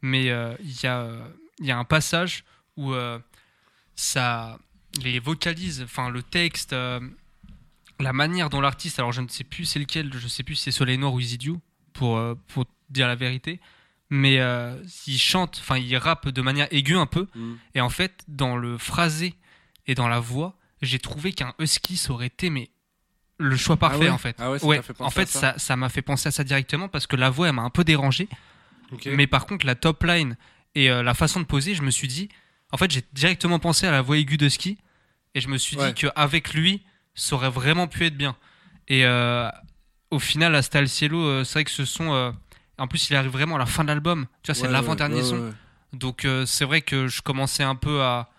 mais 0.00 0.22
il 0.24 0.80
y, 0.82 0.86
a, 0.88 1.08
y 1.60 1.70
a 1.70 1.78
un 1.78 1.84
passage 1.84 2.42
où 2.76 2.92
ça, 3.94 4.58
les 5.02 5.18
vocalises, 5.20 5.82
enfin 5.82 6.10
le 6.10 6.22
texte, 6.22 6.72
euh, 6.72 7.00
la 8.00 8.12
manière 8.12 8.50
dont 8.50 8.60
l'artiste, 8.60 8.98
alors 8.98 9.12
je 9.12 9.20
ne 9.20 9.28
sais 9.28 9.44
plus 9.44 9.64
c'est 9.64 9.78
lequel, 9.78 10.10
je 10.12 10.28
sais 10.28 10.42
plus 10.42 10.56
si 10.56 10.64
c'est 10.64 10.70
Soleil 10.72 10.98
Noir 10.98 11.14
ou 11.14 11.20
Isidio, 11.20 11.60
pour, 11.92 12.16
euh, 12.16 12.34
pour 12.48 12.64
dire 12.90 13.06
la 13.06 13.14
vérité, 13.14 13.60
mais 14.14 14.40
euh, 14.40 14.76
il 15.06 15.18
chante, 15.18 15.56
enfin 15.60 15.78
il 15.78 15.96
rappe 15.96 16.28
de 16.28 16.42
manière 16.42 16.68
aiguë 16.70 16.96
un 16.98 17.06
peu, 17.06 17.28
Mm. 17.34 17.52
et 17.76 17.80
en 17.80 17.88
fait, 17.88 18.22
dans 18.28 18.56
le 18.58 18.76
phrasé 18.76 19.34
et 19.86 19.94
dans 19.94 20.06
la 20.08 20.20
voix, 20.20 20.54
j'ai 20.82 20.98
trouvé 20.98 21.32
qu'un 21.32 21.54
husky 21.58 21.96
ça 21.96 22.12
aurait 22.12 22.26
été 22.26 22.50
mais 22.50 22.68
le 23.38 23.56
choix 23.56 23.78
parfait 23.78 23.96
Ah 24.02 24.04
ouais? 24.04 24.08
en 24.10 24.18
fait. 24.18 24.36
Ah 24.38 24.50
ouais, 24.50 24.58
ça 24.58 24.66
Ouais, 24.66 24.82
fait 24.82 25.00
en 25.00 25.08
fait, 25.08 25.28
ça? 25.28 25.76
m'a 25.76 25.88
fait 25.88 26.02
penser 26.02 26.28
à 26.28 26.30
ça 26.30 26.44
directement 26.44 26.88
parce 26.88 27.06
que 27.06 27.16
la 27.16 27.30
voix 27.30 27.48
elle 27.48 27.54
m'a 27.54 27.62
un 27.62 27.70
peu 27.70 27.84
dérangé, 27.84 28.28
mais 29.06 29.26
par 29.26 29.46
contre 29.46 29.64
la 29.64 29.74
top 29.76 30.04
line 30.04 30.36
et 30.74 30.90
euh, 30.90 31.02
la 31.02 31.14
façon 31.14 31.40
de 31.40 31.46
poser, 31.46 31.74
je 31.74 31.82
me 31.82 31.90
suis 31.90 32.08
dit, 32.08 32.28
en 32.70 32.76
fait, 32.76 32.90
j'ai 32.90 33.02
directement 33.14 33.58
pensé 33.58 33.86
à 33.86 33.90
la 33.92 34.02
voix 34.02 34.18
aiguë 34.18 34.36
de 34.36 34.48
ski 34.50 34.76
et 35.34 35.40
je 35.40 35.48
me 35.48 35.56
suis 35.56 35.76
dit 35.76 35.94
qu'avec 35.94 36.52
lui, 36.52 36.82
ça 37.14 37.34
aurait 37.36 37.50
vraiment 37.50 37.86
pu 37.88 38.04
être 38.04 38.16
bien. 38.16 38.36
Et 38.88 39.06
euh, 39.06 39.48
au 40.10 40.18
final, 40.18 40.54
Hasta 40.54 40.80
el 40.80 40.88
Cielo, 40.88 41.44
c'est 41.44 41.52
vrai 41.54 41.64
que 41.64 41.70
ce 41.70 41.84
sont. 41.86 42.34
Euh, 42.82 42.84
en 42.84 42.88
plus, 42.88 43.10
il 43.10 43.16
arrive 43.16 43.30
vraiment 43.30 43.56
à 43.56 43.58
la 43.58 43.66
fin 43.66 43.82
de 43.84 43.88
l'album. 43.88 44.26
Tu 44.42 44.48
vois, 44.50 44.54
c'est 44.54 44.66
Ouais, 44.66 44.72
l'avant-dernier 44.72 45.16
ouais, 45.16 45.22
son. 45.22 45.54
Donc 45.92 46.24
euh, 46.24 46.46
c'est 46.46 46.64
vrai 46.64 46.80
que 46.80 47.06
je 47.08 47.22
commençais 47.22 47.62
un 47.62 47.74
peu 47.76 48.02
à. 48.02 48.30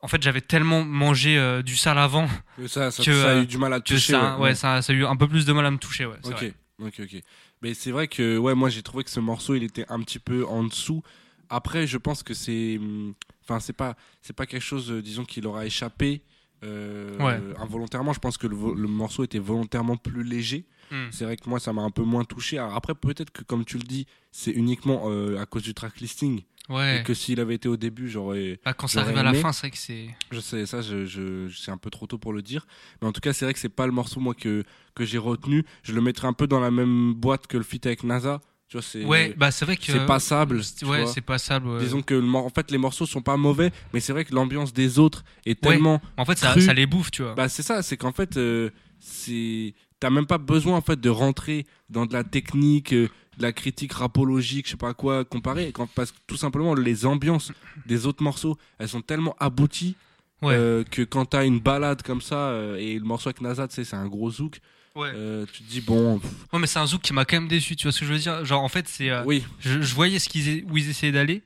En 0.00 0.08
fait, 0.08 0.22
j'avais 0.22 0.42
tellement 0.42 0.84
mangé 0.84 1.38
euh, 1.38 1.62
du 1.62 1.74
sale 1.76 1.98
avant 1.98 2.28
Que 2.56 2.68
ça, 2.68 2.90
ça, 2.90 3.02
Que, 3.02 3.12
ça 3.12 3.30
a 3.30 3.34
euh, 3.34 3.42
eu 3.42 3.46
du 3.46 3.56
mal 3.58 3.72
à 3.72 3.80
toucher. 3.80 4.12
ça, 4.12 4.36
ouais. 4.36 4.42
ouais, 4.42 4.54
ça, 4.54 4.82
ça 4.82 4.92
a 4.92 4.96
eu 4.96 5.04
un 5.06 5.16
peu 5.16 5.26
plus 5.26 5.46
de 5.46 5.52
mal 5.52 5.64
à 5.66 5.70
me 5.70 5.78
toucher. 5.78 6.04
Ouais, 6.06 6.18
Ok, 6.24 6.32
vrai. 6.32 6.54
ok, 6.80 7.00
ok. 7.00 7.22
Mais 7.62 7.72
c'est 7.74 7.90
vrai 7.90 8.06
que 8.06 8.36
ouais, 8.36 8.54
moi 8.54 8.68
j'ai 8.68 8.82
trouvé 8.82 9.04
que 9.04 9.10
ce 9.10 9.20
morceau 9.20 9.54
il 9.54 9.62
était 9.64 9.86
un 9.88 10.00
petit 10.00 10.18
peu 10.18 10.46
en 10.46 10.64
dessous. 10.64 11.02
Après, 11.48 11.86
je 11.86 11.96
pense 11.96 12.22
que 12.22 12.34
c'est, 12.34 12.76
hum, 12.78 13.14
enfin 13.42 13.58
c'est 13.58 13.72
pas, 13.72 13.96
c'est 14.20 14.34
pas 14.34 14.44
quelque 14.46 14.62
chose, 14.62 14.92
euh, 14.92 15.00
disons 15.00 15.24
qu'il 15.24 15.46
aura 15.46 15.64
échappé 15.64 16.22
euh, 16.62 17.16
Ouais. 17.18 17.40
involontairement. 17.58 18.12
Je 18.12 18.18
pense 18.20 18.36
que 18.36 18.46
le 18.46 18.54
morceau 18.88 19.24
était 19.24 19.38
volontairement 19.38 19.96
plus 19.96 20.22
léger. 20.24 20.66
Hmm. 20.90 21.06
C'est 21.10 21.24
vrai 21.24 21.36
que 21.36 21.48
moi 21.48 21.58
ça 21.60 21.72
m'a 21.72 21.82
un 21.82 21.90
peu 21.90 22.02
moins 22.02 22.24
touché. 22.24 22.58
Alors 22.58 22.74
après 22.74 22.94
peut-être 22.94 23.30
que 23.30 23.42
comme 23.42 23.64
tu 23.64 23.76
le 23.78 23.84
dis, 23.84 24.06
c'est 24.32 24.50
uniquement 24.52 25.04
euh, 25.06 25.38
à 25.40 25.46
cause 25.46 25.62
du 25.62 25.74
track 25.74 26.00
listing 26.00 26.42
Ouais. 26.68 26.98
et 26.98 27.02
que 27.04 27.14
s'il 27.14 27.38
avait 27.38 27.54
été 27.54 27.68
au 27.68 27.76
début, 27.76 28.08
j'aurais 28.10 28.58
Bah, 28.64 28.72
quand 28.72 28.88
ça 28.88 29.02
arrive 29.02 29.16
à 29.18 29.22
la 29.22 29.34
fin, 29.34 29.52
c'est 29.52 29.60
vrai 29.60 29.70
que 29.70 29.78
c'est. 29.78 30.08
je 30.32 30.40
sais, 30.40 30.66
ça, 30.66 30.82
je, 30.82 31.06
je, 31.06 31.48
c'est 31.56 31.70
un 31.70 31.76
peu 31.76 31.90
trop 31.90 32.08
tôt 32.08 32.18
pour 32.18 32.32
le 32.32 32.42
dire. 32.42 32.66
Mais 33.00 33.06
en 33.06 33.12
tout 33.12 33.20
cas, 33.20 33.32
c'est 33.32 33.44
vrai 33.44 33.54
que 33.54 33.60
c'est 33.60 33.68
pas 33.68 33.86
le 33.86 33.92
morceau, 33.92 34.18
moi, 34.18 34.34
que, 34.34 34.64
que 34.96 35.04
j'ai 35.04 35.18
retenu. 35.18 35.64
Je 35.84 35.92
le 35.92 36.00
mettrais 36.00 36.26
un 36.26 36.32
peu 36.32 36.48
dans 36.48 36.58
la 36.58 36.72
même 36.72 37.14
boîte 37.14 37.46
que 37.46 37.56
le 37.56 37.62
feat 37.62 37.86
avec 37.86 38.02
NASA. 38.02 38.40
Tu 38.68 38.78
vois, 38.78 38.82
c'est, 38.82 39.04
Ouais, 39.04 39.32
bah 39.36 39.52
c'est 39.52 39.64
vrai 39.64 39.76
que. 39.76 39.84
c'est 39.84 40.06
passable. 40.06 40.60
Ouais, 40.82 41.06
c'est 41.06 41.20
passable. 41.20 41.68
ouais. 41.68 41.78
Disons 41.78 42.02
que, 42.02 42.14
le 42.14 42.28
en 42.34 42.48
fait, 42.50 42.68
les 42.72 42.78
morceaux 42.78 43.06
sont 43.06 43.22
pas 43.22 43.36
mauvais, 43.36 43.70
mais 43.94 44.00
c'est 44.00 44.12
vrai 44.12 44.24
que 44.24 44.34
l'ambiance 44.34 44.72
des 44.72 44.98
autres 44.98 45.22
est 45.44 45.64
Ouais. 45.64 45.74
tellement. 45.74 46.02
En 46.16 46.24
fait, 46.24 46.36
ça 46.36 46.52
les 46.74 46.86
bouffe, 46.86 47.12
tu 47.12 47.22
vois. 47.22 47.36
Bah, 47.36 47.48
c'est 47.48 47.62
ça, 47.62 47.82
c'est 47.84 47.96
qu'en 47.96 48.10
fait, 48.10 48.36
euh, 48.38 48.70
c'est. 48.98 49.72
T'as 50.00 50.10
même 50.10 50.26
pas 50.26 50.38
besoin, 50.38 50.76
en 50.76 50.80
fait, 50.80 51.00
de 51.00 51.08
rentrer 51.08 51.66
dans 51.88 52.06
de 52.06 52.12
la 52.12 52.24
technique, 52.24 52.92
euh, 52.92 53.08
de 53.38 53.42
la 53.42 53.52
critique 53.52 53.92
rapologique, 53.92 54.66
je 54.66 54.72
sais 54.72 54.76
pas 54.76 54.94
quoi, 54.94 55.24
comparer. 55.24 55.72
Quand, 55.72 55.86
parce 55.94 56.12
que 56.12 56.18
tout 56.26 56.36
simplement, 56.36 56.74
les 56.74 57.06
ambiances 57.06 57.52
des 57.86 58.06
autres 58.06 58.22
morceaux, 58.22 58.58
elles 58.78 58.88
sont 58.88 59.02
tellement 59.02 59.36
abouties 59.40 59.96
ouais. 60.42 60.54
euh, 60.54 60.84
que 60.84 61.02
quand 61.02 61.26
t'as 61.26 61.46
une 61.46 61.60
balade 61.60 62.02
comme 62.02 62.20
ça 62.20 62.50
euh, 62.50 62.76
et 62.76 62.98
le 62.98 63.04
morceau 63.04 63.30
avec 63.30 63.40
sais, 63.72 63.84
c'est 63.84 63.96
un 63.96 64.06
gros 64.06 64.30
zouk, 64.30 64.58
ouais. 64.96 65.10
tu 65.52 65.62
te 65.62 65.70
dis 65.70 65.80
bon, 65.80 66.18
pff, 66.18 66.30
Ouais, 66.52 66.58
mais 66.58 66.66
c'est 66.66 66.78
un 66.78 66.86
zouk 66.86 67.02
qui 67.02 67.12
m'a 67.12 67.24
quand 67.24 67.36
même 67.36 67.48
déçu, 67.48 67.76
tu 67.76 67.84
vois 67.84 67.92
ce 67.92 68.00
que 68.00 68.06
je 68.06 68.12
veux 68.12 68.18
dire? 68.18 68.44
Genre, 68.44 68.62
en 68.62 68.68
fait, 68.68 68.88
c'est. 68.88 69.10
oui, 69.24 69.44
je, 69.60 69.80
je 69.80 69.94
voyais 69.94 70.18
ce 70.18 70.28
qu'ils, 70.28 70.64
où 70.70 70.76
ils 70.76 70.90
essayaient 70.90 71.12
d'aller, 71.12 71.42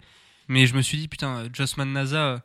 mais 0.51 0.67
je 0.67 0.75
me 0.75 0.83
suis 0.83 0.99
dit, 0.99 1.07
putain, 1.07 1.45
Jossman 1.53 1.93
NASA, 1.93 2.33
euh, 2.33 2.39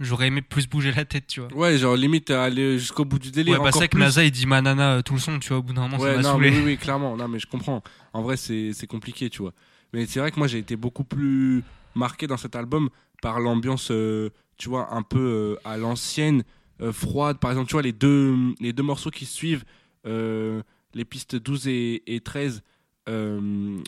j'aurais 0.00 0.26
aimé 0.28 0.42
plus 0.42 0.66
bouger 0.68 0.90
la 0.92 1.04
tête, 1.04 1.26
tu 1.28 1.40
vois. 1.40 1.52
ouais, 1.54 1.78
genre 1.78 1.94
limite 1.94 2.30
à 2.30 2.42
aller 2.44 2.78
jusqu'au 2.78 3.04
bout 3.04 3.18
du 3.18 3.30
délire. 3.30 3.60
Ouais, 3.60 3.70
bah, 3.70 3.78
c'est 3.78 3.88
que. 3.88 3.98
NASA, 3.98 4.24
il 4.24 4.30
dit 4.30 4.46
Manana 4.46 4.94
euh, 4.96 5.02
tout 5.02 5.14
le 5.14 5.20
son, 5.20 5.38
tu 5.38 5.48
vois, 5.50 5.58
au 5.58 5.62
bout 5.62 5.72
d'un 5.74 5.82
moment, 5.82 5.98
ouais, 5.98 6.16
ça 6.16 6.22
non, 6.22 6.38
mais 6.38 6.48
saoulé. 6.50 6.58
oui, 6.58 6.62
oui, 6.72 6.76
clairement, 6.78 7.16
non, 7.16 7.28
mais 7.28 7.38
je 7.38 7.46
comprends. 7.46 7.82
En 8.12 8.22
vrai, 8.22 8.36
c'est 8.36 8.86
compliqué, 8.88 9.30
tu 9.30 9.42
vois. 9.42 9.52
Mais 9.92 10.06
c'est 10.06 10.20
vrai 10.20 10.30
que 10.30 10.38
moi, 10.38 10.46
j'ai 10.48 10.58
été 10.58 10.76
beaucoup 10.76 11.04
plus 11.04 11.62
marqué 11.94 12.26
dans 12.26 12.36
cet 12.36 12.56
album 12.56 12.88
par 13.22 13.40
l'ambiance, 13.40 13.90
euh, 13.90 14.30
tu 14.56 14.68
vois, 14.68 14.94
un 14.94 15.02
peu 15.02 15.18
euh, 15.18 15.56
à 15.68 15.76
l'ancienne, 15.76 16.42
euh, 16.80 16.92
froide. 16.92 17.38
Par 17.38 17.50
exemple, 17.50 17.68
tu 17.68 17.72
vois, 17.74 17.82
les 17.82 17.92
deux, 17.92 18.34
les 18.60 18.72
deux 18.72 18.82
morceaux 18.82 19.10
qui 19.10 19.26
suivent, 19.26 19.64
euh, 20.06 20.62
les 20.94 21.04
pistes 21.04 21.36
12 21.36 21.68
et, 21.68 22.02
et 22.06 22.20
13, 22.20 22.62
euh, 23.08 23.40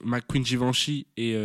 McQueen 0.04 0.44
Givenchy 0.44 1.06
et 1.16 1.36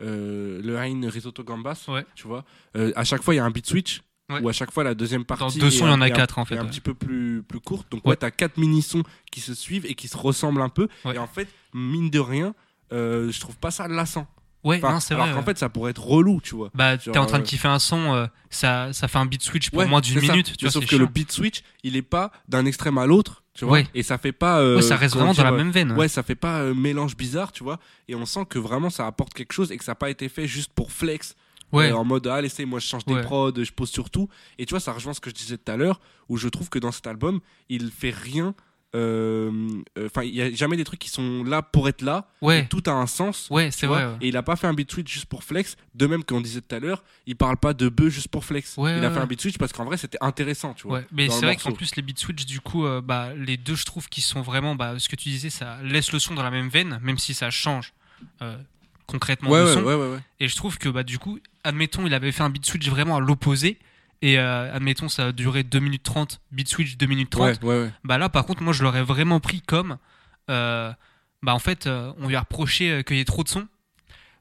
euh, 0.00 0.60
le 0.62 0.78
Hein 0.78 1.00
Risotto 1.08 1.42
Gambas, 1.44 1.84
Ouais. 1.88 2.04
tu 2.14 2.26
vois. 2.26 2.44
Euh, 2.76 2.92
à 2.96 3.04
chaque 3.04 3.22
fois, 3.22 3.34
il 3.34 3.38
y 3.38 3.40
a 3.40 3.44
un 3.44 3.50
beat 3.50 3.66
switch. 3.66 4.02
Ouais. 4.30 4.40
Ou 4.42 4.48
à 4.48 4.52
chaque 4.52 4.70
fois, 4.70 4.84
la 4.84 4.94
deuxième 4.94 5.24
partie. 5.24 5.58
deux 5.58 5.70
sons, 5.70 5.86
est 5.86 5.88
il 5.88 5.92
y 5.92 5.94
en 5.94 6.00
a 6.00 6.10
quatre, 6.10 6.38
en 6.38 6.44
fait, 6.44 6.56
un 6.56 6.62
ouais. 6.62 6.68
petit 6.70 6.80
peu 6.80 6.94
plus, 6.94 7.42
plus 7.42 7.58
courte. 7.58 7.90
Donc, 7.90 8.06
Ouais. 8.06 8.14
t'as 8.14 8.30
quatre 8.30 8.58
mini-sons 8.58 9.02
qui 9.32 9.40
se 9.40 9.54
suivent 9.54 9.86
et 9.86 9.94
qui 9.96 10.06
se 10.06 10.16
ressemblent 10.16 10.62
un 10.62 10.68
peu. 10.68 10.86
Et 11.12 11.18
en 11.18 11.26
fait, 11.26 11.48
mine 11.74 12.10
de 12.10 12.20
rien, 12.20 12.54
euh, 12.92 13.30
je 13.32 13.40
trouve 13.40 13.56
pas 13.58 13.72
ça 13.72 13.88
lassant. 13.88 14.28
Ouais, 14.62 14.76
Enfin, 14.76 14.92
non, 14.92 15.00
c'est 15.00 15.14
alors 15.14 15.26
vrai. 15.26 15.34
qu'en 15.34 15.40
ouais. 15.40 15.44
fait, 15.46 15.58
ça 15.58 15.68
pourrait 15.70 15.90
être 15.92 16.04
relou, 16.04 16.40
tu 16.42 16.54
vois. 16.54 16.70
Bah, 16.74 16.98
t'es 16.98 17.16
en 17.18 17.24
train 17.26 17.38
de 17.38 17.42
euh, 17.42 17.46
kiffer 17.46 17.68
un 17.68 17.78
son, 17.78 18.12
euh, 18.14 18.26
ça, 18.50 18.92
ça 18.92 19.08
fait 19.08 19.18
un 19.18 19.24
beat 19.26 19.42
switch 19.42 19.70
pour 19.70 19.78
Ouais, 19.80 19.86
moins 19.86 20.00
d'une 20.02 20.20
minute, 20.20 20.56
tu 20.56 20.64
vois, 20.66 20.72
sauf 20.72 20.84
que 20.86 20.96
le 20.96 21.06
beat 21.06 21.32
switch, 21.32 21.62
il 21.82 21.96
est 21.96 22.02
pas 22.02 22.30
d'un 22.48 22.66
extrême 22.66 22.98
à 22.98 23.06
l'autre, 23.06 23.42
tu 23.54 23.64
vois. 23.64 23.74
Ouais. 23.78 23.86
Et 23.94 24.02
ça 24.02 24.18
fait 24.18 24.32
pas. 24.32 24.60
euh, 24.60 24.76
Ouais, 24.76 24.82
ça 24.82 24.96
reste 24.96 25.14
vraiment 25.16 25.32
dans 25.32 25.44
la 25.44 25.52
même 25.52 25.70
veine. 25.70 25.92
Ouais, 25.92 26.08
ça 26.08 26.22
fait 26.22 26.34
pas 26.34 26.58
euh, 26.60 26.74
mélange 26.74 27.16
bizarre, 27.16 27.52
tu 27.52 27.64
vois. 27.64 27.78
Et 28.08 28.14
on 28.14 28.26
sent 28.26 28.44
que 28.50 28.58
vraiment 28.58 28.90
ça 28.90 29.06
apporte 29.06 29.32
quelque 29.32 29.52
chose 29.52 29.72
et 29.72 29.78
que 29.78 29.84
ça 29.84 29.92
n'a 29.92 29.96
pas 29.96 30.10
été 30.10 30.28
fait 30.28 30.46
juste 30.46 30.72
pour 30.74 30.92
flex. 30.92 31.36
Ouais, 31.72 31.92
en 31.92 32.04
mode, 32.04 32.26
ah, 32.26 32.40
laissez, 32.40 32.64
moi 32.64 32.80
je 32.80 32.86
change 32.86 33.04
des 33.06 33.20
prods, 33.22 33.52
je 33.56 33.70
pose 33.70 33.88
sur 33.90 34.10
tout. 34.10 34.28
Et 34.58 34.66
tu 34.66 34.70
vois, 34.72 34.80
ça 34.80 34.92
rejoint 34.92 35.14
ce 35.14 35.20
que 35.20 35.30
je 35.30 35.34
disais 35.36 35.56
tout 35.56 35.70
à 35.70 35.76
l'heure, 35.76 36.00
où 36.28 36.36
je 36.36 36.48
trouve 36.48 36.68
que 36.68 36.80
dans 36.80 36.90
cet 36.92 37.06
album, 37.06 37.38
il 37.68 37.90
fait 37.92 38.10
rien. 38.10 38.54
Euh, 38.96 39.82
Enfin, 40.04 40.22
il 40.22 40.34
y 40.34 40.42
a 40.42 40.50
jamais 40.52 40.76
des 40.76 40.84
trucs 40.84 40.98
qui 41.00 41.10
sont 41.10 41.44
là 41.44 41.62
pour 41.62 41.88
être 41.88 42.02
là. 42.02 42.28
ouais, 42.40 42.66
tout 42.68 42.82
a 42.86 42.90
un 42.90 43.06
sens. 43.06 43.48
ouais, 43.50 43.70
c'est 43.70 43.86
vrai. 43.86 44.04
ouais. 44.06 44.16
Et 44.20 44.28
il 44.28 44.36
a 44.36 44.42
pas 44.42 44.56
fait 44.56 44.66
un 44.66 44.74
beat 44.74 44.90
switch 44.90 45.12
juste 45.12 45.26
pour 45.26 45.44
flex. 45.44 45.76
De 45.94 46.06
même 46.06 46.24
qu'on 46.24 46.40
disait 46.40 46.60
tout 46.60 46.74
à 46.74 46.78
l'heure, 46.80 47.02
il 47.26 47.36
parle 47.36 47.56
pas 47.56 47.72
de 47.74 47.88
bœuf 47.88 48.12
juste 48.12 48.28
pour 48.28 48.44
flex. 48.44 48.76
Ouais, 48.76 48.98
il 48.98 49.04
a 49.04 49.10
fait 49.10 49.18
un 49.20 49.26
beat 49.26 49.40
switch 49.40 49.58
parce 49.58 49.72
qu'en 49.72 49.84
vrai, 49.84 49.96
c'était 49.96 50.18
intéressant, 50.20 50.74
tu 50.74 50.86
vois. 50.88 51.02
Mais 51.12 51.28
c'est 51.28 51.44
vrai 51.44 51.56
qu'en 51.56 51.72
plus 51.72 51.94
les 51.96 52.02
beat 52.02 52.18
switch 52.18 52.46
du 52.46 52.60
coup, 52.60 52.84
euh, 52.86 53.00
bah, 53.00 53.30
les 53.36 53.56
deux 53.56 53.74
je 53.74 53.84
trouve 53.84 54.08
qu'ils 54.08 54.22
sont 54.24 54.42
vraiment, 54.42 54.74
bah, 54.74 54.94
ce 54.98 55.08
que 55.08 55.16
tu 55.16 55.28
disais, 55.28 55.50
ça 55.50 55.78
laisse 55.82 56.12
le 56.12 56.18
son 56.18 56.34
dans 56.34 56.42
la 56.42 56.50
même 56.50 56.68
veine, 56.68 56.98
même 57.02 57.18
si 57.18 57.34
ça 57.34 57.50
change 57.50 57.92
euh, 58.42 58.56
concrètement 59.06 59.50
le 59.50 59.66
son. 59.74 60.20
Et 60.40 60.48
je 60.48 60.56
trouve 60.56 60.78
que 60.78 60.88
bah, 60.88 61.02
du 61.02 61.18
coup, 61.18 61.38
admettons, 61.64 62.06
il 62.06 62.14
avait 62.14 62.32
fait 62.32 62.42
un 62.42 62.50
beat 62.50 62.66
switch 62.66 62.88
vraiment 62.88 63.16
à 63.16 63.20
l'opposé. 63.20 63.78
Et 64.22 64.38
euh, 64.38 64.74
admettons, 64.74 65.08
ça 65.08 65.26
a 65.28 65.32
duré 65.32 65.62
2 65.62 65.78
minutes 65.80 66.02
30, 66.02 66.40
beat 66.52 66.68
switch 66.68 66.96
2 66.98 67.06
minutes 67.06 67.30
30. 67.30 67.62
Ouais, 67.62 67.68
ouais, 67.68 67.82
ouais. 67.84 67.90
Bah 68.04 68.18
là, 68.18 68.28
par 68.28 68.44
contre, 68.44 68.62
moi, 68.62 68.72
je 68.72 68.82
l'aurais 68.82 69.02
vraiment 69.02 69.40
pris 69.40 69.62
comme. 69.62 69.96
euh, 70.50 70.92
bah 71.42 71.54
en 71.54 71.58
fait, 71.58 71.86
euh, 71.86 72.12
on 72.18 72.28
lui 72.28 72.36
a 72.36 72.40
reproché 72.40 73.02
qu'il 73.04 73.16
y 73.16 73.20
ait 73.20 73.24
trop 73.24 73.42
de 73.42 73.48
sons. 73.48 73.66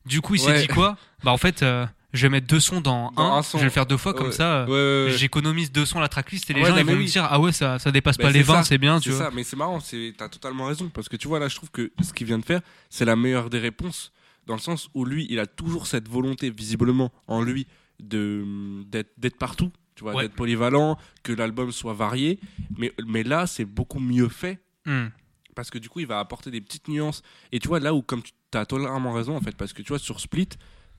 Du 0.06 0.20
coup, 0.22 0.36
il 0.36 0.40
s'est 0.40 0.62
dit 0.62 0.68
quoi 0.68 0.98
Bah 1.24 1.32
en 1.32 1.38
fait, 1.38 1.62
je 1.62 2.22
vais 2.24 2.30
mettre 2.30 2.48
deux 2.48 2.60
sons 2.60 2.82
dans, 2.82 3.12
Dans 3.12 3.22
un, 3.36 3.38
un 3.38 3.42
son. 3.44 3.58
je 3.58 3.62
vais 3.64 3.68
le 3.68 3.72
faire 3.72 3.86
deux 3.86 3.96
fois, 3.98 4.14
comme 4.14 4.32
ça, 4.34 4.66
j'économise 5.08 5.72
deux 5.72 5.86
sons 5.86 6.00
à 6.00 6.02
la 6.02 6.10
tracklist 6.10 6.50
et 6.50 6.54
les 6.54 6.62
Ouais, 6.62 6.70
gens 6.70 6.76
ils 6.78 6.84
vont 6.86 6.96
me 6.96 7.04
dire 7.06 7.26
Ah 7.30 7.40
ouais, 7.40 7.52
ça, 7.54 7.80
ça 7.80 7.92
dépasse 7.92 8.18
Bah, 8.18 8.26
pas 8.26 8.32
les 8.32 8.42
20, 8.44 8.54
ça. 8.56 8.64
c'est 8.64 8.78
bien, 8.78 9.00
tu 9.00 9.10
C'est 9.12 9.16
vois. 9.16 9.26
ça, 9.26 9.32
mais 9.34 9.44
c'est 9.44 9.56
marrant, 9.56 9.80
c'est 9.80 10.14
t'as 10.18 10.28
totalement 10.30 10.66
raison 10.66 10.90
parce 10.90 11.08
que 11.08 11.16
tu 11.16 11.28
vois 11.30 11.40
là, 11.40 11.48
je 11.48 11.56
trouve 11.56 11.72
que 11.72 11.92
ce 12.04 12.12
qu'il 12.14 12.28
vient 12.28 12.40
de 12.40 12.46
faire, 12.46 12.62
c'est 12.90 13.06
la 13.06 13.16
meilleure 13.16 13.50
des 13.50 13.60
réponses 13.60 14.12
dans 14.48 14.56
le 14.56 14.60
sens 14.62 14.90
où 14.94 15.06
lui, 15.06 15.28
il 15.30 15.40
a 15.40 15.46
toujours 15.46 15.86
cette 15.88 16.10
volonté 16.10 16.50
visiblement 16.50 17.12
en 17.28 17.42
lui 17.44 17.68
d'être 18.00 19.12
d'être 19.18 19.38
partout, 19.38 19.72
tu 19.96 20.04
vois, 20.04 20.14
Ouais. 20.16 20.24
d'être 20.24 20.36
polyvalent, 20.36 20.98
que 21.24 21.34
l'album 21.34 21.72
soit 21.72 21.94
varié, 21.94 22.40
mais 22.78 22.94
mais 23.06 23.24
là, 23.24 23.48
c'est 23.48 23.66
beaucoup 23.66 24.00
mieux 24.00 24.30
fait 24.30 24.60
Hmm. 24.86 25.08
parce 25.56 25.70
que 25.70 25.78
du 25.78 25.90
coup, 25.90 26.00
il 26.00 26.08
va 26.08 26.20
apporter 26.20 26.52
des 26.52 26.62
petites 26.62 26.88
nuances 26.88 27.22
et 27.52 27.60
tu 27.60 27.68
vois 27.68 27.80
là 27.80 27.94
où 27.94 28.02
comme 28.02 28.24
tu 28.24 28.32
as 28.58 28.66
totalement 28.66 29.12
raison 29.14 29.36
en 29.36 29.42
fait 29.42 29.56
parce 29.56 29.74
que 29.74 29.82
tu 29.82 29.90
vois 29.90 30.00
sur 30.00 30.20
Split, 30.20 30.50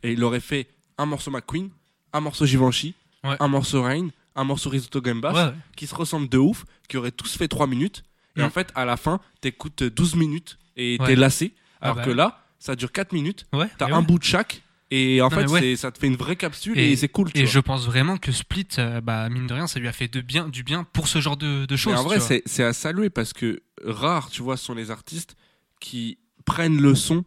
et 0.02 0.12
il 0.12 0.22
aurait 0.22 0.40
fait 0.40 0.68
un 0.98 1.06
morceau 1.06 1.30
McQueen, 1.30 1.70
un 2.12 2.20
morceau 2.20 2.46
Givenchy, 2.46 2.94
Ouais. 3.24 3.36
un 3.40 3.48
morceau 3.48 3.82
Rain, 3.82 4.08
un 4.34 4.44
morceau 4.44 4.70
Risotto 4.70 5.00
Gambas 5.02 5.32
Ouais, 5.34 5.44
ouais. 5.50 5.54
qui 5.76 5.86
se 5.86 5.94
ressemblent 5.94 6.28
de 6.28 6.38
ouf, 6.38 6.64
qui 6.88 6.96
auraient 6.96 7.10
tous 7.10 7.36
fait 7.36 7.48
3 7.48 7.66
minutes. 7.66 8.02
Et 8.36 8.40
Mm. 8.40 8.44
en 8.44 8.50
fait, 8.50 8.70
à 8.74 8.84
la 8.86 8.96
fin, 8.96 9.20
t'écoutes 9.42 9.82
12 9.82 10.14
minutes 10.14 10.58
et 10.76 10.96
t'es 11.04 11.16
lassé. 11.16 11.52
Ah 11.80 11.86
Alors 11.86 11.96
bah 11.96 12.04
que 12.04 12.10
ouais. 12.10 12.16
là, 12.16 12.44
ça 12.58 12.76
dure 12.76 12.92
4 12.92 13.12
minutes. 13.12 13.46
T'as 13.78 13.92
un 13.94 14.02
bout 14.02 14.18
de 14.18 14.24
chaque. 14.24 14.62
Et 14.92 15.20
en 15.22 15.28
Non, 15.28 15.36
fait, 15.36 15.46
ouais. 15.46 15.76
ça 15.76 15.92
te 15.92 15.98
fait 15.98 16.08
une 16.08 16.16
vraie 16.16 16.34
capsule 16.36 16.76
et, 16.78 16.92
Et- 16.92 16.96
c'est 16.96 17.08
cool. 17.08 17.32
Tu 17.32 17.38
Et 17.40 17.44
vois. 17.44 17.50
je 17.52 17.58
pense 17.60 17.86
vraiment 17.86 18.16
que 18.16 18.32
Split, 18.32 18.66
euh, 18.78 19.00
bah, 19.00 19.28
mine 19.28 19.46
de 19.46 19.54
rien, 19.54 19.66
ça 19.68 19.78
lui 19.78 19.86
a 19.86 19.92
fait 19.92 20.08
de 20.08 20.20
bien, 20.20 20.48
du 20.48 20.64
bien 20.64 20.82
pour 20.82 21.06
ce 21.06 21.20
genre 21.20 21.36
de, 21.36 21.64
de 21.66 21.76
choses. 21.76 21.92
Mais 21.92 21.98
en 22.00 22.02
vrai, 22.02 22.18
c'est 22.20 22.64
à 22.64 22.72
saluer 22.72 23.08
parce 23.10 23.32
que 23.32 23.62
rares, 23.84 24.30
tu 24.30 24.42
vois, 24.42 24.56
sont 24.56 24.74
les 24.74 24.90
artistes 24.90 25.36
qui 25.80 26.18
prennent 26.44 26.80
le 26.80 26.94
son 26.96 27.24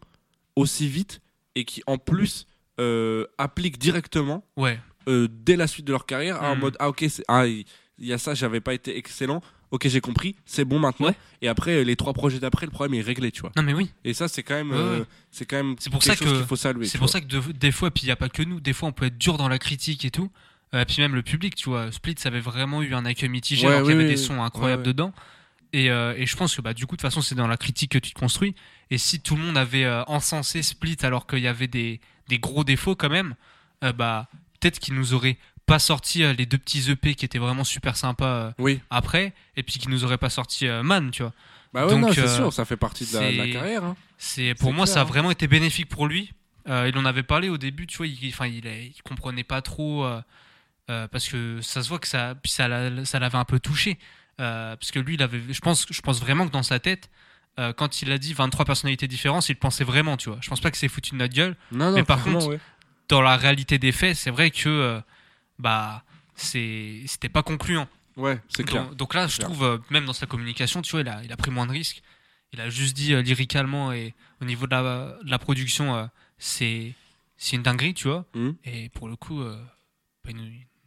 aussi 0.56 0.88
vite 0.88 1.20
et 1.54 1.64
qui, 1.64 1.82
en 1.86 1.96
plus, 1.98 2.46
euh, 2.80 3.24
appliquent 3.38 3.78
directement 3.78 4.44
Ouais, 4.56 4.78
euh, 5.08 5.26
dès 5.30 5.56
la 5.56 5.66
suite 5.66 5.86
de 5.86 5.92
leur 5.92 6.04
carrière 6.06 6.42
en 6.42 6.56
Mm. 6.56 6.60
mode 6.60 6.76
ah 6.80 6.88
ok 6.88 7.04
ah 7.28 7.46
il 7.46 7.64
y 7.98 8.12
a 8.12 8.18
ça 8.18 8.34
j'avais 8.34 8.60
pas 8.60 8.74
été 8.74 8.96
excellent 8.98 9.40
ok 9.70 9.88
j'ai 9.88 10.00
compris 10.00 10.36
c'est 10.46 10.64
bon 10.64 10.78
maintenant 10.78 11.08
Ouais. 11.08 11.14
et 11.42 11.48
après 11.48 11.84
les 11.84 11.96
trois 11.96 12.12
projets 12.12 12.38
d'après 12.38 12.66
le 12.66 12.70
problème 12.72 12.94
est 12.94 13.02
réglé 13.02 13.30
tu 13.32 13.40
vois 13.40 13.52
non 13.56 13.62
mais 13.62 13.74
oui. 13.74 13.90
et 14.04 14.14
ça 14.14 14.28
c'est 14.28 14.42
quand 14.42 14.54
même 14.54 14.70
Ouais, 14.70 14.76
euh, 14.76 14.98
ouais. 15.00 15.04
c'est 15.30 15.44
quand 15.46 15.56
même 15.56 15.74
C'est 15.78 15.90
pour 15.90 16.00
quelque 16.00 16.24
ça 16.24 16.24
qu'il 16.36 16.44
faut 16.46 16.56
saluer 16.56 16.86
C'est 16.86 16.98
pour 16.98 17.06
vois. 17.06 17.12
ça 17.12 17.20
que 17.20 17.26
de- 17.26 17.52
des 17.52 17.72
fois, 17.72 17.90
puis 17.90 18.02
il 18.04 18.06
n'y 18.06 18.12
a 18.12 18.16
pas 18.16 18.28
que 18.28 18.42
nous, 18.42 18.60
des 18.60 18.72
fois 18.72 18.88
on 18.88 18.92
peut 18.92 19.06
être 19.06 19.18
dur 19.18 19.36
dans 19.36 19.48
la 19.48 19.58
critique 19.58 20.04
et 20.04 20.10
tout. 20.10 20.30
Euh, 20.74 20.82
et 20.82 20.84
puis 20.84 21.00
même 21.02 21.14
le 21.14 21.22
public, 21.22 21.54
tu 21.54 21.68
vois. 21.68 21.92
Split, 21.92 22.16
ça 22.18 22.28
avait 22.30 22.40
vraiment 22.40 22.82
eu 22.82 22.94
un 22.94 23.04
accueil 23.04 23.28
mitigé, 23.28 23.66
alors 23.66 23.82
qu'il 23.82 23.90
y 23.90 23.94
avait 23.94 24.04
oui, 24.04 24.10
des 24.10 24.16
sons 24.16 24.42
incroyables 24.42 24.82
dedans. 24.82 25.12
Et, 25.72 25.88
euh, 25.90 26.14
et 26.16 26.26
je 26.26 26.36
pense 26.36 26.56
que 26.56 26.62
bah, 26.62 26.74
du 26.74 26.86
coup, 26.86 26.96
de 26.96 27.00
toute 27.00 27.08
façon, 27.08 27.20
c'est 27.20 27.34
dans 27.36 27.46
la 27.46 27.56
critique 27.56 27.92
que 27.92 27.98
tu 27.98 28.12
te 28.12 28.18
construis. 28.18 28.54
Et 28.90 28.98
si 28.98 29.20
tout 29.20 29.36
le 29.36 29.42
monde 29.42 29.56
avait 29.56 29.84
euh, 29.84 30.02
encensé 30.06 30.62
Split 30.62 30.96
alors 31.02 31.26
qu'il 31.28 31.40
y 31.40 31.46
avait 31.48 31.68
des, 31.68 32.00
des 32.28 32.38
gros 32.40 32.64
défauts 32.64 32.96
quand 32.96 33.08
même, 33.10 33.34
bah, 33.96 34.28
peut-être 34.60 34.78
qu'ils 34.80 34.94
nous 34.94 35.14
auraient 35.14 35.36
pas 35.66 35.78
sorti 35.78 36.22
euh, 36.24 36.32
les 36.32 36.46
deux 36.46 36.58
petits 36.58 36.90
EP 36.90 37.14
qui 37.14 37.24
étaient 37.24 37.38
vraiment 37.38 37.64
super 37.64 37.96
sympas 37.96 38.26
euh, 38.26 38.52
Oui. 38.58 38.80
après, 38.90 39.32
et 39.56 39.62
puis 39.62 39.78
qu'ils 39.78 39.90
nous 39.90 40.04
auraient 40.04 40.18
pas 40.18 40.30
sorti 40.30 40.66
euh, 40.66 40.82
Man, 40.82 41.10
tu 41.10 41.22
vois. 41.22 41.32
Bah 41.72 41.86
ouais, 41.86 42.12
c'est 42.14 42.28
sûr, 42.28 42.52
ça 42.52 42.64
fait 42.64 42.76
partie 42.76 43.04
de 43.06 43.18
la, 43.18 43.32
de 43.32 43.36
la 43.36 43.44
c'est- 43.44 43.50
carrière. 43.50 43.84
hein. 43.84 43.96
C'est 44.18 44.54
pour 44.54 44.72
moi 44.72 44.84
clair, 44.84 44.94
ça 44.94 45.00
a 45.00 45.02
hein. 45.02 45.06
vraiment 45.06 45.30
été 45.30 45.46
bénéfique 45.48 45.88
pour 45.88 46.06
lui. 46.06 46.32
Euh, 46.68 46.88
il 46.88 46.96
en 46.98 47.04
avait 47.04 47.22
parlé 47.24 47.48
au 47.48 47.58
début, 47.58 47.86
tu 47.86 47.96
vois, 47.98 48.06
il, 48.06 48.16
enfin 48.28 48.46
il, 48.46 48.64
il 48.66 49.02
comprenait 49.02 49.42
pas 49.44 49.60
trop 49.60 50.04
euh, 50.04 50.20
euh, 50.90 51.08
parce 51.08 51.28
que 51.28 51.60
ça 51.62 51.82
se 51.82 51.88
voit 51.88 51.98
que 51.98 52.06
ça, 52.08 52.34
puis 52.42 52.50
ça, 52.52 52.68
ça 53.04 53.18
l'avait 53.18 53.36
un 53.38 53.44
peu 53.44 53.58
touché 53.58 53.98
parce 54.36 54.90
que 54.92 54.98
lui, 54.98 55.14
il 55.14 55.22
avait, 55.22 55.40
je 55.50 55.60
pense, 55.60 55.86
je 55.90 56.00
pense 56.00 56.20
vraiment 56.20 56.46
que 56.46 56.52
dans 56.52 56.62
sa 56.64 56.78
tête, 56.80 57.08
quand 57.76 58.02
il 58.02 58.10
a 58.10 58.18
dit 58.18 58.32
23 58.34 58.64
personnalités 58.64 59.06
différentes, 59.06 59.48
il 59.48 59.54
pensait 59.56 59.84
vraiment, 59.84 60.16
tu 60.16 60.28
vois. 60.28 60.38
Je 60.40 60.48
pense 60.48 60.60
pas 60.60 60.70
que 60.72 60.76
c'est 60.76 60.88
foutu 60.88 61.12
de 61.12 61.16
notre 61.16 61.34
gueule. 61.34 61.54
Non, 61.70 61.90
non, 61.90 61.96
Mais 61.96 62.02
par 62.02 62.22
contre, 62.22 62.48
ouais. 62.48 62.58
Dans 63.08 63.20
la 63.22 63.36
réalité 63.36 63.78
des 63.78 63.92
faits, 63.92 64.16
c'est 64.16 64.30
vrai 64.30 64.50
que 64.50 65.00
bah 65.58 66.02
c'était 66.36 67.28
pas 67.32 67.42
concluant. 67.42 67.88
Ouais, 68.16 68.40
c'est 68.48 68.64
clair. 68.64 68.84
Donc, 68.88 68.96
donc 68.96 69.14
là, 69.14 69.26
je 69.26 69.36
Clair. 69.36 69.48
trouve, 69.48 69.64
euh, 69.64 69.78
même 69.90 70.04
dans 70.04 70.12
sa 70.12 70.26
communication, 70.26 70.82
tu 70.82 70.92
vois, 70.92 71.00
il 71.00 71.08
a, 71.08 71.22
il 71.24 71.32
a 71.32 71.36
pris 71.36 71.50
moins 71.50 71.66
de 71.66 71.72
risques. 71.72 72.02
Il 72.52 72.60
a 72.60 72.70
juste 72.70 72.94
dit 72.96 73.12
euh, 73.12 73.22
lyricalement 73.22 73.92
et 73.92 74.14
au 74.40 74.44
niveau 74.44 74.66
de 74.66 74.70
la, 74.70 75.18
de 75.24 75.30
la 75.30 75.38
production, 75.40 75.96
euh, 75.96 76.06
c'est 76.38 76.94
c'est 77.36 77.56
une 77.56 77.62
dinguerie, 77.62 77.94
tu 77.94 78.06
vois. 78.06 78.24
Mhm. 78.34 78.54
Et 78.64 78.88
pour 78.90 79.08
le 79.08 79.16
coup, 79.16 79.40
euh, 79.42 79.60
bah, 80.24 80.30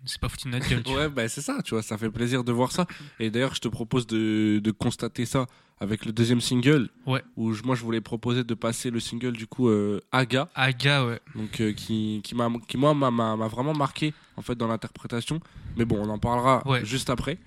c'est 0.05 0.21
pas 0.21 0.29
foutu 0.29 0.47
de 0.47 0.53
notre 0.53 0.69
gueule. 0.69 0.83
Ouais, 0.97 1.09
bah 1.09 1.27
c'est 1.27 1.41
ça, 1.41 1.61
tu 1.63 1.71
vois, 1.71 1.83
ça 1.83 1.97
fait 1.97 2.09
plaisir 2.09 2.45
de 2.45 2.51
voir 2.53 2.71
ça. 2.71 2.87
Et 3.19 3.29
d'ailleurs, 3.29 3.53
je 3.55 3.59
te 3.59 3.67
propose 3.67 4.07
de, 4.07 4.59
de 4.63 4.71
constater 4.71 5.25
ça 5.25 5.47
avec 5.79 6.05
le 6.05 6.11
deuxième 6.11 6.41
single. 6.41 6.89
Ouais. 7.05 7.23
Où 7.35 7.53
je- 7.53 7.63
moi, 7.63 7.75
je 7.75 7.83
voulais 7.83 8.01
proposer 8.01 8.43
de 8.43 8.53
passer 8.53 8.89
le 8.89 8.99
single 8.99 9.33
du 9.33 9.47
coup 9.47 9.69
euh, 9.69 10.01
Aga, 10.11 10.49
Aga, 10.55 11.05
ouais. 11.05 11.19
donc 11.35 11.59
euh, 11.61 11.73
qui 11.73 12.21
qui 12.23 12.33
m'a 12.35 12.49
qui 12.67 12.77
moi 12.77 12.93
m'a- 12.93 13.35
vraiment 13.47 13.73
marqué 13.73 14.13
en 14.37 14.41
fait 14.41 14.55
dans 14.55 14.67
l'interprétation. 14.67 15.39
Mais 15.75 15.85
bon, 15.85 15.97
on 16.03 16.09
en 16.09 16.19
parlera 16.19 16.67
Ouais. 16.67 16.83
juste 16.85 17.09
après. 17.09 17.37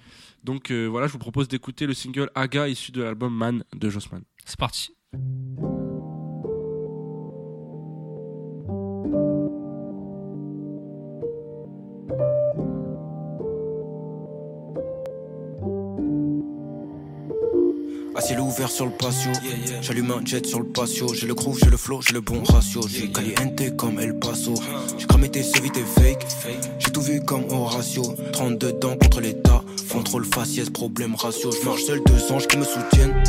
Donc 0.45 0.71
euh, 0.71 0.87
voilà, 0.87 1.07
je 1.07 1.13
vous 1.13 1.19
propose 1.19 1.49
d'écouter 1.49 1.87
le 1.87 1.95
single 1.95 2.31
Aga 2.35 2.69
issu 2.69 2.93
de 2.93 3.03
l'album 3.03 3.35
Man 3.35 3.65
de 3.75 3.91
Jossman. 3.91 4.23
C'est 4.45 4.59
parti. 4.59 4.91
Ciel 18.31 18.41
ouvert 18.41 18.71
sur 18.71 18.87
le 18.87 18.93
patio, 18.93 19.33
j'allume 19.83 20.13
un 20.13 20.25
jet 20.25 20.47
sur 20.47 20.61
le 20.61 20.67
patio. 20.67 21.13
J'ai 21.15 21.27
le 21.27 21.35
groove, 21.35 21.59
j'ai 21.59 21.71
le 21.71 21.77
flow, 21.77 22.01
j'ai 22.01 22.13
le 22.13 22.21
bon 22.21 22.45
ratio. 22.45 22.81
J'ai 22.87 23.11
caliente 23.11 23.77
comme 23.77 23.99
El 23.99 24.21
Paso. 24.21 24.55
J'ai 24.97 25.07
cramé 25.07 25.29
tes 25.29 25.43
CV, 25.43 25.69
tes 25.71 25.83
fake. 25.83 26.25
J'ai 26.79 26.93
tout 26.93 27.01
vu 27.01 27.21
comme 27.25 27.51
Horatio. 27.51 28.05
32 28.33 28.73
dents 28.75 28.97
contre 28.97 29.21
l'état. 29.21 29.65
Contrôle 29.91 30.25
faciès, 30.25 30.71
problème 30.71 31.17
ratio. 31.17 31.51
Je 31.51 31.67
marche 31.67 31.83
seul, 31.83 32.01
deux 32.07 32.33
anges 32.33 32.47
qui 32.47 32.57
me 32.57 32.65
soutiennent. 32.65 33.21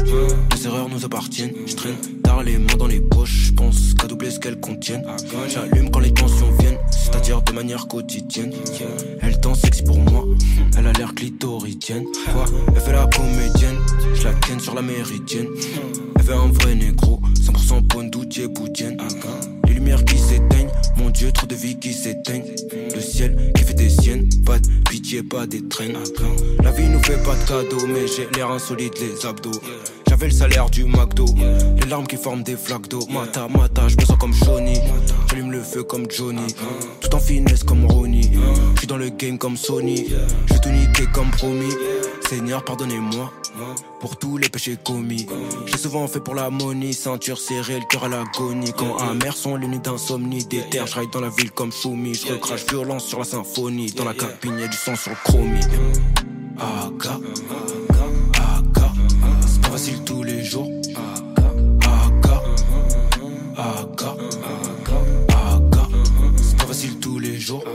Les 0.55 0.67
erreurs 0.67 0.87
nous 0.87 1.03
appartiennent. 1.03 1.53
Je 1.65 1.75
traîne 1.75 1.95
tard 2.23 2.43
les 2.43 2.59
mains 2.59 2.77
dans 2.77 2.87
les 2.87 2.99
poches. 2.99 3.47
Je 3.47 3.53
pense 3.53 3.95
qu'à 3.99 4.05
doubler 4.05 4.29
ce 4.29 4.39
qu'elles 4.39 4.59
contiennent. 4.59 5.05
J'allume 5.47 5.89
quand 5.89 5.99
les 5.99 6.13
tensions 6.13 6.51
viennent, 6.59 6.77
c'est-à-dire 7.11 7.41
de 7.41 7.51
manière 7.51 7.87
quotidienne. 7.87 8.53
Elle 9.21 9.39
danse 9.39 9.59
sexy 9.61 9.83
pour 9.83 9.99
moi. 9.99 10.25
Elle 10.77 10.87
a 10.87 10.93
l'air 10.93 11.13
clitoridienne. 11.13 12.05
Quoi 12.31 12.45
Elle 12.73 12.81
fait 12.81 12.93
la 12.93 13.07
comédienne. 13.07 13.77
Je 14.13 14.23
la 14.23 14.33
ken 14.33 14.59
sur 14.59 14.73
la 14.73 14.81
méridienne. 14.81 15.47
Un 16.33 16.47
vrai 16.47 16.75
négro. 16.75 17.19
100% 17.39 17.87
Pondoutier 17.87 18.47
boudienne. 18.47 18.97
Les 19.67 19.73
lumières 19.73 20.03
qui 20.05 20.17
s'éteignent. 20.17 20.69
Mon 20.97 21.09
dieu, 21.09 21.31
trop 21.31 21.45
de 21.45 21.55
vie 21.55 21.77
qui 21.77 21.93
s'éteignent. 21.93 22.45
Le 22.93 23.01
ciel 23.01 23.51
qui 23.55 23.63
fait 23.63 23.73
des 23.73 23.89
siennes. 23.89 24.29
Pas 24.45 24.59
de 24.59 24.67
pitié, 24.89 25.23
pas 25.23 25.45
des 25.45 25.67
traînes. 25.67 25.97
La 26.63 26.71
vie 26.71 26.87
nous 26.87 27.03
fait 27.03 27.21
pas 27.23 27.35
de 27.35 27.47
cadeaux, 27.47 27.85
mais 27.87 28.07
j'ai 28.07 28.27
l'air 28.35 28.49
insolite, 28.49 28.99
les 28.99 29.25
abdos. 29.25 29.51
J'avais 30.07 30.27
le 30.27 30.31
salaire 30.33 30.69
du 30.69 30.83
McDo, 30.85 31.25
les 31.81 31.87
larmes 31.89 32.05
qui 32.05 32.17
forment 32.17 32.43
des 32.43 32.55
flaques 32.55 32.87
d'eau. 32.89 32.99
Mata, 33.09 33.47
mata, 33.47 33.87
je 33.87 33.95
me 33.97 34.01
sens 34.01 34.17
comme 34.17 34.33
Johnny. 34.33 34.79
J'allume 35.29 35.51
le 35.51 35.61
feu 35.61 35.83
comme 35.83 36.05
Johnny, 36.09 36.53
tout 36.99 37.15
en 37.15 37.19
finesse 37.19 37.63
comme 37.63 37.85
Ronnie. 37.85 38.31
Je 38.75 38.79
suis 38.79 38.87
dans 38.87 38.97
le 38.97 39.09
game 39.09 39.37
comme 39.37 39.55
Sony, 39.55 40.09
je 40.47 40.53
vais 40.53 40.59
tout 40.59 40.69
niquer 40.69 41.05
comme 41.13 41.31
promis. 41.31 41.73
Seigneur, 42.31 42.63
pardonnez-moi 42.63 43.29
pour 43.99 44.15
tous 44.15 44.37
les 44.37 44.47
péchés 44.47 44.77
commis. 44.81 45.25
J'ai 45.65 45.77
souvent 45.77 46.07
fait 46.07 46.21
pour 46.21 46.33
la 46.33 46.49
ceinture 46.93 47.37
serrée, 47.37 47.77
le 47.77 47.85
cœur 47.85 48.05
à 48.05 48.07
l'agonie. 48.07 48.71
Quand 48.71 48.95
amer 48.99 49.35
sont 49.35 49.57
les 49.57 49.67
nuits 49.67 49.81
d'insomnie, 49.81 50.45
des 50.45 50.61
terres, 50.69 50.87
je 50.87 51.11
dans 51.11 51.19
la 51.19 51.27
ville 51.27 51.51
comme 51.51 51.73
Choumi. 51.73 52.15
Je 52.15 52.31
recrache 52.31 52.65
violence 52.67 53.03
sur 53.03 53.19
la 53.19 53.25
symphonie, 53.25 53.91
dans 53.91 54.05
la 54.05 54.13
cabine, 54.13 54.59
y'a 54.59 54.69
du 54.69 54.77
sang 54.77 54.95
sur 54.95 55.11
le 55.11 55.17
chromie. 55.25 55.59
Aga, 56.57 57.19
aga, 58.35 58.93
c'est 59.45 59.61
pas 59.61 59.71
facile 59.71 60.01
tous 60.05 60.23
les 60.23 60.45
jours. 60.45 60.71
Aga, 61.83 62.43
aga, 63.57 64.15
aga, 65.27 65.87
c'est 66.41 66.57
pas 66.57 66.65
facile 66.67 66.97
tous 66.99 67.19
les 67.19 67.37
jours. 67.37 67.65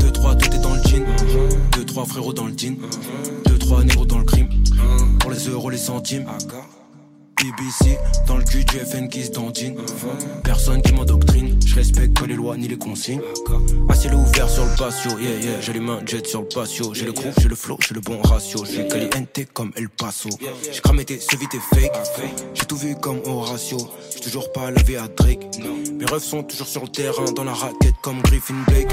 Deux, 0.00 0.12
trois, 0.12 0.34
tout 0.34 0.54
est 0.54 0.58
dans 0.58 0.74
le 0.74 0.82
jean. 0.82 1.02
Deux, 1.72 1.86
trois 1.86 2.04
frérots 2.04 2.34
dans 2.34 2.44
le 2.44 2.52
jean. 2.58 2.76
Deux, 3.66 3.72
trois 3.72 3.84
négros 3.84 4.06
dans 4.06 4.18
le 4.18 4.24
crime. 4.24 4.48
Pour 5.18 5.32
les 5.32 5.48
euros, 5.48 5.70
les 5.70 5.76
centimes. 5.76 6.24
BBC, 7.36 7.98
dans 8.28 8.36
le 8.36 8.44
cul 8.44 8.64
du 8.64 8.78
FN 8.78 9.08
qui 9.08 9.24
se 9.24 9.32
dandine. 9.32 9.76
Personne 10.44 10.80
qui 10.82 10.92
m'endoctrine, 10.92 11.58
je 11.66 11.74
respecte 11.74 12.18
pas 12.18 12.26
les 12.26 12.34
lois 12.34 12.56
ni 12.56 12.68
les 12.68 12.78
consignes. 12.78 13.20
À 13.88 13.94
ciel 13.94 14.14
ouvert 14.14 14.48
sur 14.48 14.64
le 14.64 14.70
patio, 14.76 15.18
yeah 15.18 15.38
yeah, 15.40 15.60
j'ai 15.60 15.72
les 15.72 15.80
mains 15.80 16.00
jet 16.06 16.26
sur 16.26 16.42
le 16.42 16.48
patio. 16.48 16.94
J'ai 16.94 17.04
le 17.04 17.12
groove, 17.12 17.34
j'ai 17.40 17.48
le 17.48 17.56
flow, 17.56 17.76
j'ai 17.80 17.94
le 17.94 18.00
bon 18.00 18.22
ratio. 18.22 18.64
Je 18.64 18.70
suis 18.70 18.88
caliente 18.88 19.40
comme 19.52 19.72
El 19.76 19.88
Paso. 19.88 20.30
J'ai 20.72 20.80
cramé 20.80 21.04
tes 21.04 21.16
vite 21.16 21.54
et 21.54 21.74
fake. 21.74 21.92
J'ai 22.54 22.64
tout 22.64 22.76
vu 22.76 22.94
comme 22.94 23.20
Horatio. 23.26 23.78
Toujours 24.26 24.50
pas 24.50 24.72
lavé 24.72 24.96
à 24.96 25.06
Drake. 25.06 25.38
Mes 26.00 26.04
refs 26.04 26.24
sont 26.24 26.42
toujours 26.42 26.66
sur 26.66 26.82
le 26.82 26.88
terrain, 26.88 27.30
dans 27.30 27.44
la 27.44 27.52
raquette 27.54 27.94
comme 28.02 28.20
Griffin 28.22 28.56
Blake. 28.66 28.90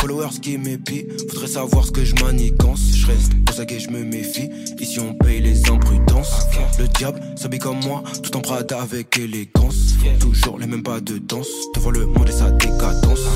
Followers 0.00 0.38
qui 0.40 0.56
m'épient, 0.58 1.06
faudrait 1.28 1.48
savoir 1.48 1.84
ce 1.84 1.90
que 1.90 2.04
je 2.04 2.14
manigance. 2.24 2.92
Je 2.94 3.06
reste 3.08 3.32
aux 3.48 3.78
je 3.80 3.90
me 3.90 4.04
méfie. 4.04 4.48
Ici 4.78 5.00
on 5.00 5.12
paye 5.14 5.40
les 5.40 5.68
imprudences. 5.68 6.46
Le 6.78 6.86
diable 6.86 7.20
s'habille 7.34 7.58
comme 7.58 7.80
moi, 7.80 8.04
tout 8.22 8.36
en 8.36 8.40
Prada 8.42 8.80
avec 8.80 9.18
élégance. 9.18 9.96
Toujours 10.20 10.56
les 10.56 10.68
mêmes 10.68 10.84
pas 10.84 11.00
de 11.00 11.18
danse, 11.18 11.48
devant 11.74 11.90
le 11.90 12.06
monde 12.06 12.28
et 12.28 12.32
sa 12.32 12.52
décadence. 12.52 13.26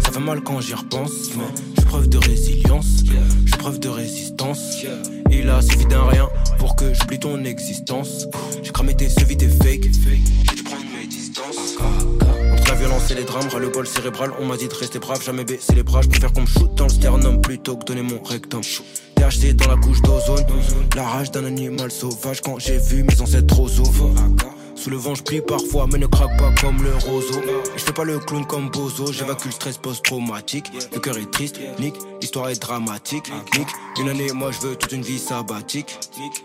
Ça 0.00 0.12
fait 0.12 0.20
mal 0.20 0.42
quand 0.42 0.60
j'y 0.60 0.74
repense, 0.74 1.30
mais 1.34 1.62
je 1.78 1.84
preuve 1.86 2.10
de 2.10 2.18
résilience. 2.18 3.04
Je 3.46 3.56
preuve 3.56 3.80
de 3.80 3.88
résistance. 3.88 4.84
Il 5.30 5.48
a 5.48 5.62
suffi 5.62 5.86
d'un 5.86 6.04
rien 6.04 6.28
pour 6.58 6.76
que 6.76 6.92
j'oublie 6.92 7.18
ton 7.18 7.42
existence. 7.44 8.26
J'ai 8.62 8.70
cramé 8.70 8.94
tes 8.94 9.06
vite 9.24 9.42
et 9.42 9.48
fake. 9.48 9.90
Violence 12.84 13.10
et 13.10 13.14
les 13.14 13.24
drames, 13.24 13.48
ras 13.48 13.58
le 13.58 13.68
bol 13.68 13.86
cérébral, 13.86 14.30
on 14.38 14.44
m'a 14.44 14.56
dit 14.56 14.68
de 14.68 14.74
rester 14.74 14.98
brave, 14.98 15.22
jamais 15.22 15.44
baisser 15.44 15.74
les 15.74 15.82
bras. 15.82 16.02
Je 16.02 16.08
préfère 16.08 16.32
qu'on 16.32 16.42
me 16.42 16.46
shoot 16.46 16.74
dans 16.74 16.84
le 16.84 16.90
sternum 16.90 17.40
plutôt 17.40 17.76
que 17.76 17.84
donner 17.84 18.02
mon 18.02 18.22
rectum. 18.22 18.60
THC 19.16 19.54
dans 19.54 19.68
la 19.68 19.76
couche 19.76 20.02
d'ozone, 20.02 20.44
la 20.94 21.04
rage 21.04 21.30
d'un 21.30 21.46
animal 21.46 21.90
sauvage 21.90 22.42
quand 22.42 22.58
j'ai 22.58 22.76
vu 22.76 23.02
mes 23.02 23.20
ancêtres 23.20 23.58
aux 23.58 23.68
Sous 23.68 24.90
le 24.90 24.96
vent, 24.96 25.14
je 25.14 25.22
plie 25.22 25.40
parfois, 25.40 25.86
mais 25.90 25.98
ne 25.98 26.06
craque 26.06 26.36
pas 26.36 26.52
comme 26.60 26.82
le 26.82 26.94
roseau. 26.96 27.40
Je 27.74 27.82
fais 27.82 27.92
pas 27.92 28.04
le 28.04 28.18
clown 28.18 28.44
comme 28.44 28.68
Bozo, 28.68 29.12
j'évacue 29.12 29.46
le 29.46 29.52
stress 29.52 29.78
post-traumatique. 29.78 30.70
Le 30.92 31.00
cœur 31.00 31.16
est 31.16 31.30
triste, 31.30 31.60
nique, 31.78 31.96
l'histoire 32.20 32.50
est 32.50 32.60
dramatique. 32.60 33.32
Nique, 33.56 33.68
une 33.98 34.10
année, 34.10 34.30
moi 34.34 34.50
je 34.50 34.66
veux 34.66 34.76
toute 34.76 34.92
une 34.92 35.02
vie 35.02 35.18
sabbatique. 35.18 35.98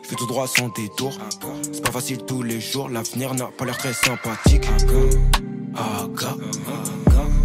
Je 0.04 0.08
fais 0.08 0.16
tout 0.16 0.28
droit 0.28 0.48
sans 0.48 0.70
détour. 0.70 1.12
C'est 1.74 1.84
pas 1.84 1.92
facile 1.92 2.20
tous 2.20 2.44
les 2.44 2.62
jours, 2.62 2.88
l'avenir 2.88 3.34
n'a 3.34 3.50
pas 3.58 3.66
l'air 3.66 3.78
très 3.78 3.94
sympathique. 3.94 4.70
Aga, 5.76 6.36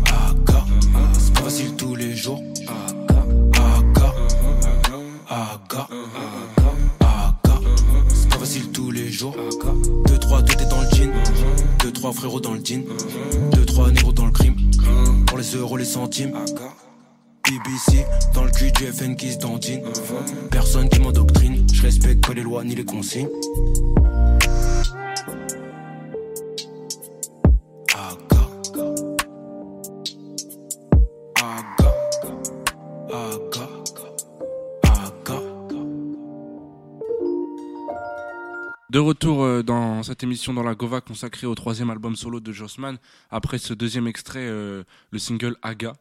aga, 0.07 0.65
c'est 1.19 1.33
pas 1.35 1.43
facile 1.43 1.75
tous 1.77 1.95
les 1.95 2.15
jours. 2.15 2.43
Aga, 2.67 3.25
aga, 3.55 4.15
aga, 5.29 5.89
aga, 7.01 7.61
c'est 8.09 8.29
pas 8.29 8.39
facile 8.39 8.71
tous 8.73 8.91
les 8.91 9.11
jours. 9.11 9.37
Deux, 10.07 10.19
trois, 10.19 10.43
tout 10.43 10.59
est 10.63 10.69
dans 10.69 10.81
le 10.81 10.89
jean. 10.97 11.11
Deux, 11.81 11.93
trois 11.93 12.13
frérots 12.13 12.41
dans 12.41 12.55
le 12.55 12.65
jean. 12.65 12.85
Deux, 13.53 13.65
trois 13.67 13.91
négros 13.91 14.13
dans 14.13 14.27
le 14.27 14.33
crime. 14.33 14.57
Pour 15.27 15.39
les 15.39 15.57
euros, 15.57 15.77
les 15.77 15.85
centimes. 15.85 16.33
BBC, 17.47 18.07
dans 18.35 18.45
le 18.45 18.51
cul 18.51 18.73
du 18.73 18.87
FN 18.87 19.17
qui 19.17 19.33
se 19.33 19.39
dandine. 19.39 19.83
Personne 20.51 20.89
qui 20.89 20.99
m'endoctrine, 21.01 21.67
je 21.73 21.83
respecte 21.83 22.27
pas 22.27 22.33
les 22.33 22.43
lois 22.43 22.65
ni 22.65 22.75
les 22.75 22.85
consignes. 22.85 23.29
De 38.95 39.01
retour 39.01 39.43
euh, 39.43 39.63
dans 39.65 40.05
cette 40.05 40.23
émission 40.23 40.55
dans 40.55 40.63
la 40.63 40.77
Gova 40.77 41.01
consacrée 41.01 41.49
au 41.49 41.55
troisième 41.57 41.91
album 41.91 42.15
solo 42.15 42.39
de 42.39 42.53
Jossman, 42.53 42.99
après 43.29 43.59
ce 43.59 43.75
deuxième 43.75 44.07
extrait, 44.07 44.47
euh, 44.47 44.85
le 45.11 45.19
single 45.19 45.57
Aga, 45.63 45.95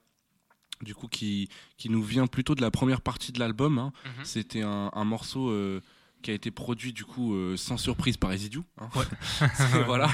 du 0.84 0.94
coup 0.94 1.08
qui, 1.08 1.50
qui 1.78 1.90
nous 1.90 2.04
vient 2.04 2.28
plutôt 2.28 2.54
de 2.54 2.62
la 2.62 2.70
première 2.70 3.02
partie 3.02 3.32
de 3.32 3.40
l'album. 3.40 3.80
hein. 3.80 3.94
Mhm. 4.06 4.12
C'était 4.26 4.62
un, 4.62 4.92
un 4.94 5.04
morceau 5.06 5.50
euh, 5.50 5.82
qui 6.22 6.30
a 6.30 6.36
été 6.36 6.52
produit 6.52 6.94
du 6.94 7.04
coup 7.04 7.34
euh, 7.34 7.58
sans 7.58 7.78
surprise 7.78 8.18
par 8.18 8.32
Ezidiou. 8.32 8.64
hein. 8.80 8.88
C'est- 9.56 9.84
voilà. 9.88 10.10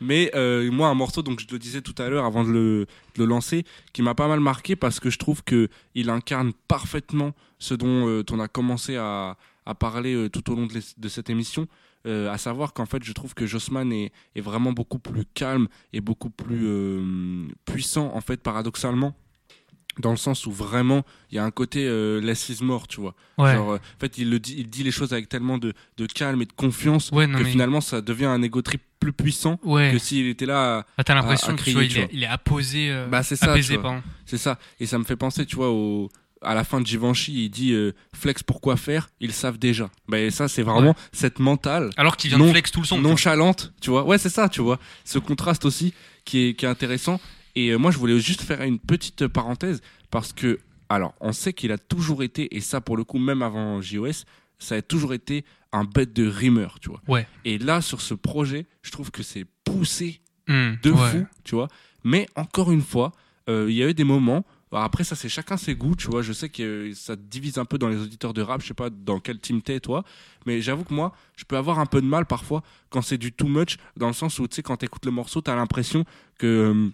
Mais 0.00 0.30
euh, 0.36 0.70
moi 0.70 0.88
un 0.88 0.94
morceau, 0.94 1.22
donc 1.22 1.40
je 1.40 1.46
le 1.50 1.58
disais 1.58 1.82
tout 1.82 2.00
à 2.00 2.08
l'heure 2.10 2.24
avant 2.26 2.44
de 2.44 2.50
le, 2.50 2.86
de 3.16 3.24
le 3.24 3.26
lancer, 3.26 3.64
qui 3.92 4.02
m'a 4.02 4.14
pas 4.14 4.28
mal 4.28 4.38
marqué 4.38 4.76
parce 4.76 5.00
que 5.00 5.10
je 5.10 5.18
trouve 5.18 5.42
que 5.42 5.68
il 5.96 6.08
incarne 6.10 6.52
parfaitement 6.68 7.32
ce 7.58 7.74
dont 7.74 8.22
on 8.30 8.38
a 8.38 8.46
commencé 8.46 8.94
à, 8.96 9.36
à 9.66 9.74
parler 9.74 10.28
tout 10.30 10.48
au 10.52 10.54
long 10.54 10.66
de, 10.66 10.74
l'es- 10.74 10.94
de 10.96 11.08
cette 11.08 11.28
émission. 11.28 11.66
Euh, 12.06 12.30
à 12.32 12.38
savoir 12.38 12.72
qu'en 12.72 12.86
fait, 12.86 13.04
je 13.04 13.12
trouve 13.12 13.34
que 13.34 13.46
Jossman 13.46 13.92
est, 13.92 14.10
est 14.34 14.40
vraiment 14.40 14.72
beaucoup 14.72 14.98
plus 14.98 15.24
calme 15.34 15.68
et 15.92 16.00
beaucoup 16.00 16.30
plus 16.30 16.66
euh, 16.66 17.46
puissant, 17.66 18.10
en 18.14 18.20
fait, 18.22 18.40
paradoxalement, 18.42 19.14
dans 19.98 20.10
le 20.12 20.16
sens 20.16 20.46
où 20.46 20.50
vraiment 20.52 21.04
il 21.30 21.34
y 21.34 21.38
a 21.38 21.44
un 21.44 21.50
côté 21.50 21.84
euh, 21.86 22.20
less 22.20 22.48
is 22.48 22.64
more, 22.64 22.88
tu 22.88 23.00
vois. 23.02 23.14
Ouais. 23.36 23.54
Genre, 23.54 23.72
euh, 23.72 23.76
en 23.76 24.00
fait, 24.00 24.16
il, 24.16 24.30
le 24.30 24.38
dit, 24.38 24.54
il 24.56 24.70
dit 24.70 24.82
les 24.82 24.92
choses 24.92 25.12
avec 25.12 25.28
tellement 25.28 25.58
de, 25.58 25.74
de 25.98 26.06
calme 26.06 26.40
et 26.40 26.46
de 26.46 26.52
confiance 26.54 27.10
Ouais, 27.10 27.26
non, 27.26 27.36
que 27.38 27.42
mais- 27.44 27.50
finalement 27.50 27.80
ça 27.82 28.00
devient 28.00 28.26
un 28.26 28.40
ego 28.40 28.62
trip 28.62 28.80
plus 28.98 29.12
puissant 29.12 29.58
Ouais. 29.62 29.90
que 29.92 29.98
s'il 29.98 30.26
était 30.26 30.46
là. 30.46 30.78
à- 30.78 30.86
Ah, 30.96 31.04
T'as 31.04 31.14
l'impression 31.14 31.48
à 31.48 31.52
que 31.52 31.56
tu 31.58 31.62
crier, 31.64 31.74
vois, 31.74 31.84
il, 31.84 31.90
tu 31.92 31.98
est, 32.00 32.08
il 32.12 32.22
est 32.22 32.26
apposé. 32.26 33.06
Bah, 33.10 33.22
c'est 33.22 33.36
ça, 33.36 33.50
apaisé, 33.52 33.76
pardon. 33.78 34.02
C'est 34.24 34.38
ça. 34.38 34.58
Et 34.78 34.86
ça 34.86 34.96
me 34.98 35.04
fait 35.04 35.16
penser, 35.16 35.44
tu 35.44 35.56
vois, 35.56 35.70
au, 35.70 36.08
à 36.42 36.54
la 36.54 36.64
fin 36.64 36.80
de 36.80 36.86
Givenchy, 36.86 37.44
il 37.44 37.50
dit 37.50 37.72
euh, 37.72 37.92
flex 38.14 38.42
pour 38.42 38.60
quoi 38.60 38.76
faire, 38.76 39.10
ils 39.20 39.32
savent 39.32 39.58
déjà. 39.58 39.90
Et 40.14 40.30
ça, 40.30 40.48
c'est 40.48 40.62
vraiment 40.62 40.94
cette 41.12 41.38
mentale 41.38 41.90
Alors 41.96 42.16
qu'il 42.16 42.30
vient 42.30 42.38
Non- 42.38 42.46
de 42.46 42.50
flex 42.52 42.70
tout 42.70 42.80
le 42.80 42.86
son. 42.86 42.98
nonchalante, 43.00 43.72
tu 43.80 43.90
vois. 43.90 44.04
Ouais, 44.04 44.18
c'est 44.18 44.28
ça, 44.30 44.48
tu 44.48 44.60
vois. 44.62 44.78
Ce 45.04 45.18
contraste 45.18 45.64
aussi 45.64 45.92
qui 46.24 46.46
est, 46.48 46.54
qui 46.54 46.64
est 46.64 46.68
intéressant. 46.68 47.20
Et 47.56 47.70
euh, 47.70 47.78
moi, 47.78 47.90
je 47.90 47.98
voulais 47.98 48.18
juste 48.20 48.42
faire 48.42 48.62
une 48.62 48.78
petite 48.78 49.26
parenthèse 49.26 49.80
parce 50.10 50.32
que, 50.32 50.60
alors, 50.88 51.14
on 51.20 51.32
sait 51.32 51.52
qu'il 51.52 51.72
a 51.72 51.78
toujours 51.78 52.22
été, 52.22 52.54
et 52.56 52.60
ça 52.60 52.80
pour 52.80 52.96
le 52.96 53.04
coup, 53.04 53.18
même 53.18 53.42
avant 53.42 53.80
JOS, 53.82 54.24
ça 54.58 54.76
a 54.76 54.82
toujours 54.82 55.14
été 55.14 55.44
un 55.72 55.84
bête 55.84 56.12
de 56.12 56.26
rimeur, 56.26 56.78
tu 56.80 56.88
vois. 56.90 57.00
Ouais. 57.06 57.26
Et 57.44 57.58
là, 57.58 57.80
sur 57.80 58.00
ce 58.00 58.14
projet, 58.14 58.66
je 58.82 58.90
trouve 58.90 59.10
que 59.10 59.22
c'est 59.22 59.44
poussé 59.64 60.20
Hmm, 60.48 60.72
de 60.82 60.90
ouais. 60.90 61.10
fou, 61.10 61.26
tu 61.44 61.54
vois. 61.54 61.68
Mais 62.02 62.26
encore 62.34 62.72
une 62.72 62.82
fois, 62.82 63.12
euh, 63.48 63.66
il 63.68 63.76
y 63.76 63.82
a 63.84 63.88
eu 63.88 63.94
des 63.94 64.04
moments. 64.04 64.44
Après, 64.72 65.02
ça, 65.02 65.16
c'est 65.16 65.28
chacun 65.28 65.56
ses 65.56 65.74
goûts, 65.74 65.96
tu 65.96 66.08
vois. 66.08 66.22
Je 66.22 66.32
sais 66.32 66.48
que 66.48 66.62
euh, 66.62 66.94
ça 66.94 67.16
divise 67.16 67.58
un 67.58 67.64
peu 67.64 67.76
dans 67.76 67.88
les 67.88 67.96
auditeurs 67.96 68.32
de 68.32 68.42
rap. 68.42 68.62
Je 68.62 68.68
sais 68.68 68.74
pas 68.74 68.88
dans 68.90 69.18
quel 69.18 69.40
team 69.40 69.62
t'es, 69.62 69.80
toi. 69.80 70.04
Mais 70.46 70.60
j'avoue 70.60 70.84
que 70.84 70.94
moi, 70.94 71.12
je 71.36 71.44
peux 71.44 71.56
avoir 71.56 71.80
un 71.80 71.86
peu 71.86 72.00
de 72.00 72.06
mal 72.06 72.24
parfois 72.26 72.62
quand 72.88 73.02
c'est 73.02 73.18
du 73.18 73.32
too 73.32 73.48
much, 73.48 73.78
dans 73.96 74.06
le 74.06 74.12
sens 74.12 74.38
où, 74.38 74.46
tu 74.46 74.56
sais, 74.56 74.62
quand 74.62 74.76
t'écoutes 74.76 75.06
le 75.06 75.12
morceau, 75.12 75.40
t'as 75.40 75.56
l'impression 75.56 76.04
que. 76.38 76.90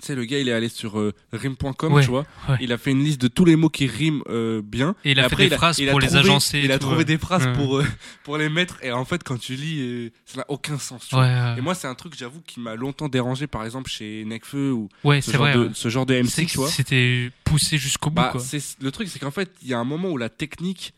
Tu 0.00 0.06
sais, 0.06 0.14
le 0.14 0.24
gars, 0.24 0.38
il 0.38 0.48
est 0.48 0.52
allé 0.52 0.68
sur 0.68 0.98
euh, 0.98 1.12
rime.com, 1.32 1.92
Ouais, 1.92 2.02
tu 2.02 2.08
vois. 2.08 2.24
ouais. 2.48 2.56
Il 2.60 2.72
a 2.72 2.78
fait 2.78 2.90
une 2.92 3.02
liste 3.02 3.20
de 3.20 3.28
tous 3.28 3.44
les 3.44 3.56
mots 3.56 3.68
qui 3.68 3.86
riment 3.86 4.22
euh, 4.28 4.62
bien. 4.62 4.94
Et 5.04 5.10
il 5.12 5.18
a 5.20 5.22
Et 5.26 5.28
fait 5.28 5.32
après, 5.34 5.48
des 5.48 5.56
phrases 5.56 5.76
pour 5.80 6.00
les 6.00 6.06
trouvé- 6.06 6.20
agencer. 6.20 6.60
Il 6.62 6.70
a 6.72 6.78
trouvé 6.78 6.98
ouais. 6.98 7.04
des 7.04 7.18
phrases 7.18 7.48
pour, 7.54 7.78
euh, 7.78 7.84
pour 8.24 8.38
les 8.38 8.48
mettre. 8.48 8.76
Et 8.84 8.92
en 8.92 9.04
fait, 9.04 9.22
quand 9.24 9.38
tu 9.38 9.54
lis, 9.54 9.80
euh, 9.80 10.10
ça 10.24 10.38
n'a 10.38 10.44
aucun 10.48 10.78
sens. 10.78 11.06
tu 11.08 11.14
vois. 11.14 11.56
Et 11.56 11.60
moi, 11.60 11.74
c'est 11.74 11.88
un 11.88 11.94
truc, 11.94 12.14
j'avoue, 12.16 12.40
qui 12.42 12.60
m'a 12.60 12.74
longtemps 12.76 13.08
dérangé, 13.08 13.46
par 13.46 13.64
exemple, 13.64 13.90
chez 13.90 14.24
Nekfeu 14.24 14.72
ou 14.72 14.88
Ouais, 15.04 15.20
ce 15.20 15.32
genre, 15.32 15.40
vrai. 15.40 15.54
de, 15.54 15.70
ce 15.74 15.88
genre 15.88 16.06
de 16.06 16.14
MC, 16.14 16.46
tu 16.46 16.58
vois. 16.58 16.68
C'était 16.70 17.30
poussé 17.44 17.76
jusqu'au 17.78 18.10
bout, 18.10 18.16
Bah, 18.16 18.28
quoi. 18.32 18.40
le 18.80 18.90
truc, 18.90 19.08
c'est 19.08 19.18
qu'en 19.18 19.30
fait, 19.30 19.50
il 19.62 19.68
y 19.68 19.74
a 19.74 19.78
un 19.78 19.84
moment 19.84 20.10
où 20.10 20.16
la 20.16 20.28
technique, 20.28 20.92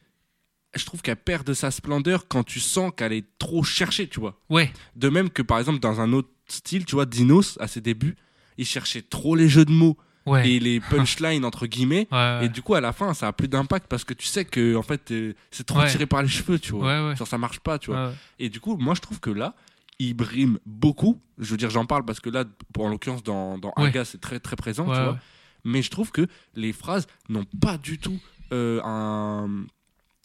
je 0.77 0.85
trouve 0.85 1.01
qu'elle 1.03 1.17
perd 1.17 1.47
de 1.47 1.55
sa 1.55 1.71
splendeur 1.71 2.29
quand 2.29 2.45
tu 2.45 2.61
sens 2.61 2.93
qu'elle 2.97 3.13
est 3.13 3.25
trop 3.39 3.63
cherchée, 3.65 4.09
tu 4.09 4.21
vois. 4.21 4.39
Ouais, 4.51 4.73
De 4.95 5.09
même 5.09 5.31
que, 5.31 5.43
par 5.43 5.59
exemple, 5.59 5.81
dans 5.81 6.01
un 6.01 6.13
autre 6.13 6.29
style, 6.49 6.85
tu 6.85 6.95
vois, 6.97 7.07
Dinos, 7.07 7.57
à 7.61 7.67
ses 7.69 7.81
débuts, 7.81 8.17
il 8.61 8.67
cherchait 8.67 9.03
trop 9.03 9.35
les 9.35 9.49
jeux 9.49 9.65
de 9.65 9.73
mots 9.73 9.97
ouais. 10.27 10.49
et 10.49 10.61
les 10.61 10.81
punchlines, 10.91 11.45
entre 11.45 11.67
guillemets. 11.67 12.07
ouais, 12.13 12.19
ouais. 12.19 12.47
Et 12.47 12.49
du 12.49 12.63
coup, 12.63 12.75
à 12.75 12.81
la 12.81 12.93
fin, 12.93 13.15
ça 13.15 13.29
a 13.29 13.33
plus 13.33 13.49
d'impact 13.49 13.87
parce 13.89 14.05
que 14.05 14.15
tu 14.15 14.27
sais 14.27 14.45
que, 14.45 14.77
en 14.77 14.83
fait, 14.83 15.11
euh, 15.11 15.33
c'est 15.51 15.67
trop 15.67 15.83
tiré 15.87 16.07
par 16.07 16.23
les 16.23 16.29
cheveux, 16.29 16.59
tu 16.59 16.73
vois. 16.73 17.15
Genre, 17.15 17.27
ça 17.27 17.39
marche 17.39 17.61
pas, 17.61 17.79
tu 17.79 17.91
vois. 17.91 18.13
Et 18.39 18.49
du 18.49 18.61
coup, 18.61 18.77
moi, 18.77 18.95
je 18.95 19.01
trouve 19.01 19.19
que 19.19 19.31
là, 19.31 19.55
il 19.99 20.15
brime 20.15 20.59
beaucoup. 20.67 21.21
Je 21.39 21.51
veux 21.51 21.57
dire, 21.57 21.71
j'en 21.71 21.87
parle 21.87 22.05
parce 22.05 22.21
que 22.21 22.31
là, 22.31 22.45
pour, 22.73 22.85
en 22.85 22.89
l'occurrence, 22.91 23.23
dans, 23.23 23.59
dans 23.59 23.73
c'est 24.05 24.21
très, 24.21 24.39
très 24.39 24.57
présent, 24.57 24.85
tu 24.85 25.01
vois. 25.01 25.19
Mais 25.65 25.83
je 25.83 25.91
trouve 25.91 26.11
que 26.11 26.27
les 26.55 26.73
phrases 26.73 27.07
n'ont 27.29 27.45
pas 27.61 27.77
du 27.77 27.99
tout 27.99 28.19
euh, 28.53 28.81
un, 28.83 29.67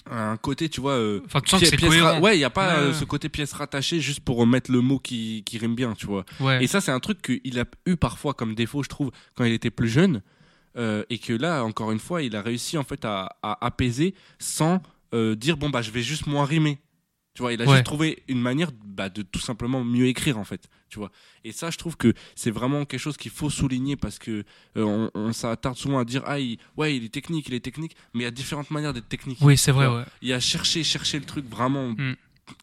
un 0.09 0.37
côté, 0.37 0.69
tu 0.69 0.81
vois. 0.81 0.93
euh, 0.93 1.21
Enfin, 1.25 1.41
tu 1.41 1.49
sens 1.49 1.59
que 1.61 1.65
c'est 1.65 1.77
cohérent. 1.77 2.19
Ouais, 2.21 2.35
il 2.35 2.39
n'y 2.39 2.43
a 2.45 2.49
pas 2.49 2.75
Ouais, 2.75 2.79
euh, 2.83 2.87
ouais. 2.89 2.93
ce 2.93 3.05
côté 3.05 3.29
pièce 3.29 3.53
rattachée 3.53 3.99
juste 3.99 4.19
pour 4.19 4.37
remettre 4.37 4.71
le 4.71 4.81
mot 4.81 4.99
qui, 4.99 5.43
qui 5.45 5.57
rime 5.57 5.75
bien, 5.75 5.93
tu 5.93 6.05
vois. 6.05 6.25
Ouais. 6.39 6.63
Et 6.63 6.67
ça, 6.67 6.81
c'est 6.81 6.91
un 6.91 6.99
truc 6.99 7.21
qu'il 7.21 7.59
a 7.59 7.65
eu 7.85 7.95
parfois 7.95 8.33
comme 8.33 8.53
défaut, 8.55 8.83
je 8.83 8.89
trouve, 8.89 9.11
quand 9.35 9.43
il 9.45 9.53
était 9.53 9.71
plus 9.71 9.89
jeune. 9.89 10.21
euh, 10.77 11.03
et 11.09 11.17
que 11.19 11.31
là, 11.33 11.63
encore 11.63 11.91
une 11.91 11.99
fois, 11.99 12.21
il 12.21 12.35
a 12.35 12.41
réussi 12.41 12.77
en 12.77 12.83
fait 12.83 13.05
à, 13.05 13.37
à 13.41 13.65
apaiser 13.65 14.13
sans 14.39 14.81
euh, 15.13 15.33
dire 15.35 15.55
bon 15.55 15.69
bah 15.69 15.81
je 15.81 15.89
vais 15.91 16.01
juste 16.01 16.27
moins 16.27 16.43
rimer. 16.45 16.79
Tu 17.35 17.41
vois, 17.43 17.53
il 17.53 17.61
a 17.61 17.65
Ouais. 17.65 17.71
juste 17.73 17.85
trouvé 17.85 18.23
une 18.27 18.39
manière 18.41 18.71
bah, 18.85 19.09
de 19.09 19.21
tout 19.21 19.39
simplement 19.41 19.83
mieux 19.83 20.07
écrire 20.07 20.37
en 20.39 20.43
fait. 20.45 20.67
Tu 20.89 20.97
vois. 20.99 21.11
Et 21.43 21.51
ça, 21.51 21.69
je 21.69 21.77
trouve 21.77 21.97
que 21.97 22.13
c'est 22.33 22.49
vraiment 22.49 22.85
quelque 22.85 22.99
chose 22.99 23.17
qu'il 23.17 23.29
faut 23.31 23.49
souligner 23.49 23.97
parce 23.97 24.17
que 24.17 24.43
euh, 24.77 24.83
on, 24.83 25.11
on 25.13 25.33
s'attarde 25.33 25.77
souvent 25.77 25.99
à 25.99 26.05
dire 26.05 26.23
ah 26.25 26.39
il, 26.39 26.57
ouais 26.77 26.95
il 26.95 27.03
est 27.03 27.09
technique, 27.09 27.47
il 27.49 27.53
est 27.53 27.59
technique, 27.59 27.95
mais 28.13 28.21
il 28.21 28.23
y 28.23 28.27
a 28.27 28.31
différentes 28.31 28.71
manières 28.71 28.93
d'être 28.93 29.09
technique. 29.09 29.37
Oui, 29.41 29.57
c'est 29.57 29.71
vrai, 29.73 29.87
Ouais. 29.87 30.03
Il 30.21 30.29
y 30.29 30.33
a 30.33 30.39
chercher, 30.39 30.83
chercher 30.83 31.19
le 31.19 31.25
truc 31.25 31.45
vraiment. 31.49 31.89
Mm. 31.89 32.15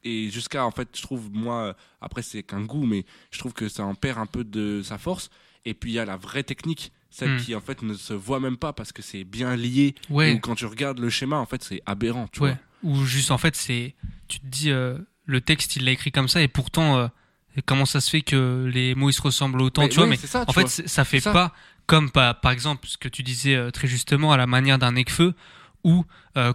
Et 0.05 0.31
jusqu'à, 0.31 0.65
en 0.65 0.71
fait, 0.71 0.89
je 0.95 1.03
trouve, 1.03 1.29
moi, 1.33 1.77
après, 2.01 2.23
c'est 2.23 2.43
qu'un 2.45 2.63
goût, 2.63 2.87
mais 2.87 3.05
je 3.33 3.39
trouve 3.41 3.53
que 3.53 3.69
ça 3.69 3.85
en 3.85 3.95
perd 3.97 4.17
un 4.19 4.27
peu 4.27 4.45
de 4.45 4.81
sa 4.83 4.97
force. 4.97 5.29
Et 5.65 5.75
puis, 5.75 5.91
il 5.91 5.95
y 5.95 5.99
a 5.99 6.05
la 6.05 6.17
vraie 6.17 6.45
technique, 6.45 6.93
celle 7.11 7.33
Mm. 7.35 7.37
qui, 7.39 7.55
en 7.57 7.61
fait, 7.61 7.83
ne 7.83 7.93
se 7.95 8.15
voit 8.15 8.39
même 8.41 8.57
pas 8.57 8.73
parce 8.73 8.93
que 8.93 9.03
c'est 9.03 9.25
bien 9.25 9.55
lié. 9.57 9.95
Ouais. 10.09 10.35
Ou 10.35 10.39
quand 10.39 10.55
tu 10.55 10.67
regardes 10.67 10.99
le 11.01 11.11
schéma, 11.11 11.37
en 11.37 11.47
fait, 11.47 11.63
c'est 11.65 11.83
aberrant, 11.85 12.29
tu 12.29 12.41
Ouais. 12.43 12.57
Ou 12.83 13.05
juste, 13.05 13.31
en 13.31 13.39
fait, 13.39 13.55
c'est. 13.57 13.95
Tu 14.29 14.41
te 14.41 14.47
dis, 14.47 14.71
euh, 14.71 14.99
le 15.27 15.41
texte, 15.41 15.77
il 15.77 15.85
l'a 15.85 15.93
écrit 15.93 16.11
comme 16.13 16.29
ça, 16.29 16.43
et 16.43 16.49
pourtant, 16.49 16.97
euh, 16.99 17.09
comment 17.67 17.87
ça 17.87 18.01
se 18.01 18.11
fait 18.11 18.23
que 18.23 18.69
les 18.73 18.95
mots, 18.95 19.11
ils 19.11 19.15
se 19.15 19.23
ressemblent 19.23 19.61
autant, 19.63 19.87
tu 19.89 19.97
vois, 19.97 20.07
mais 20.07 20.17
ça, 20.17 20.43
en 20.43 20.47
tu 20.47 20.55
fait, 20.55 20.61
vois. 20.63 20.69
ça 20.89 21.05
fait 21.05 21.21
ça. 21.21 21.33
pas 21.33 21.53
comme, 21.87 22.11
par, 22.11 22.41
par 22.41 22.53
exemple, 22.53 22.87
ce 22.89 22.97
que 22.97 23.09
tu 23.09 23.23
disais 23.23 23.55
euh, 23.55 23.71
très 23.71 23.89
justement, 23.89 24.33
à 24.33 24.37
la 24.37 24.47
manière 24.47 24.79
d'un 24.79 24.93
Necfeu, 24.93 25.35
où, 25.85 26.05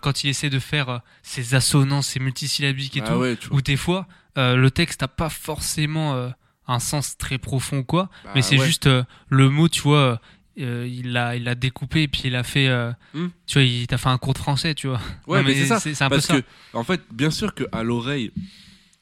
quand 0.02 0.24
il 0.24 0.30
essaie 0.30 0.50
de 0.50 0.58
faire 0.60 1.02
ses 1.22 1.54
assonances, 1.54 2.08
ses 2.08 2.20
multisyllabiques 2.22 2.96
et 2.96 3.02
Ah 3.06 3.10
tout, 3.10 3.16
ouais, 3.20 3.38
où 3.52 3.62
des 3.62 3.76
fois, 3.76 4.08
le 4.38 4.70
texte 4.70 5.02
n'a 5.02 5.10
pas 5.10 5.28
forcément 5.30 6.32
un 6.66 6.80
sens 6.80 7.18
très 7.18 7.38
profond, 7.38 7.84
quoi, 7.84 8.10
Bah 8.24 8.32
mais 8.36 8.42
c'est 8.42 8.58
ouais. 8.58 8.66
juste 8.66 8.90
le 9.28 9.50
mot, 9.50 9.68
tu 9.68 9.82
vois. 9.82 10.22
Euh, 10.60 10.88
il 10.88 11.12
l'a 11.12 11.36
il 11.36 11.44
l'a 11.44 11.56
découpé 11.56 12.04
et 12.04 12.08
puis 12.08 12.24
il 12.26 12.36
a 12.36 12.44
fait 12.44 12.68
euh, 12.68 12.92
Hmm. 13.14 13.28
tu 13.46 13.54
vois 13.60 13.64
il 13.64 13.88
t'a 13.88 13.98
fait 13.98 14.10
un 14.10 14.18
cours 14.18 14.34
de 14.34 14.40
français 14.40 14.74
tu 14.76 14.88
vois 14.88 15.00
Ouais, 15.28 15.40
Non, 15.42 15.48
mais 15.48 15.54
c'est 15.56 15.66
ça. 15.68 15.80
c'est 15.80 16.02
un 16.02 16.10
peu 16.10 16.16
Parce 16.16 16.28
ça 16.28 16.42
que, 16.42 16.46
en 16.74 16.84
fait, 16.84 17.02
bien 17.12 17.30
sûr 17.32 17.54
qu'à 17.54 17.84
l'oreille, 17.84 18.32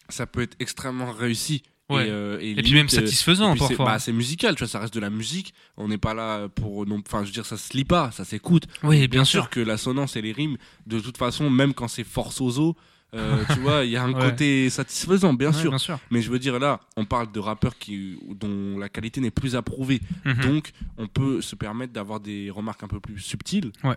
ça 0.10 0.26
peut 0.28 0.42
être 0.42 0.56
extrêmement 0.60 1.12
réussi. 1.12 1.64
Ouais. 1.88 2.08
Et, 2.08 2.10
euh, 2.10 2.40
et 2.42 2.56
puis 2.56 2.74
même 2.74 2.88
euh, 2.88 2.90
satisfaisant 2.90 3.56
c'est 3.56 3.78
bah, 3.78 4.00
c'est 4.00 4.12
musical, 4.12 4.56
tu 4.56 4.60
vois, 4.64 4.68
ça 4.68 4.80
reste 4.80 4.94
de 4.96 5.00
la 5.00 5.12
musique. 5.12 5.54
On 5.78 5.88
n'est 5.88 6.00
pas 6.00 6.16
là 6.16 6.48
pour. 6.50 6.86
non- 6.88 7.02
Enfin, 7.06 7.20
je 7.22 7.28
veux 7.28 7.32
dire, 7.32 7.46
ça 7.46 7.58
se 7.58 7.78
lit 7.78 7.86
pas, 7.86 8.10
ça 8.12 8.26
s'écoute. 8.26 8.64
oui 8.82 9.08
Bien 9.08 9.24
sûr 9.24 9.50
que 9.52 9.60
l'assonance 9.60 10.16
et 10.16 10.22
les 10.24 10.32
rimes, 10.32 10.58
de 10.88 11.00
toute 11.00 11.18
façon, 11.18 11.48
même 11.52 11.76
quand 11.76 11.88
c'est 11.88 12.04
forçoso, 12.04 12.76
euh, 13.14 13.44
tu 13.54 13.60
vois, 13.60 13.86
il 13.86 13.92
y 13.92 13.98
a 13.98 14.04
un 14.04 14.14
Ouais. 14.14 14.30
côté 14.32 14.70
satisfaisant, 14.70 15.34
bien 15.34 15.52
Ouais, 15.54 15.62
sûr. 15.62 15.70
bien 15.70 15.78
sûr 15.78 16.00
Mais 16.12 16.22
je 16.22 16.30
veux 16.32 16.40
dire, 16.40 16.60
là, 16.60 16.82
on 16.98 17.06
parle 17.06 17.32
de 17.32 17.40
rappeurs 17.40 17.78
qui, 17.78 18.18
dont 18.36 18.78
la 18.78 18.90
qualité 18.90 19.22
n'est 19.22 19.32
plus 19.32 19.56
approuvée. 19.56 20.02
Mhm. 20.26 20.42
Donc, 20.42 20.72
on 20.98 21.08
peut 21.08 21.42
se 21.42 21.56
permettre 21.56 21.94
d'avoir 21.94 22.20
des 22.20 22.50
remarques 22.50 22.84
un 22.84 22.88
peu 22.90 23.00
plus 23.00 23.20
subtiles. 23.20 23.72
Ouais. 23.84 23.96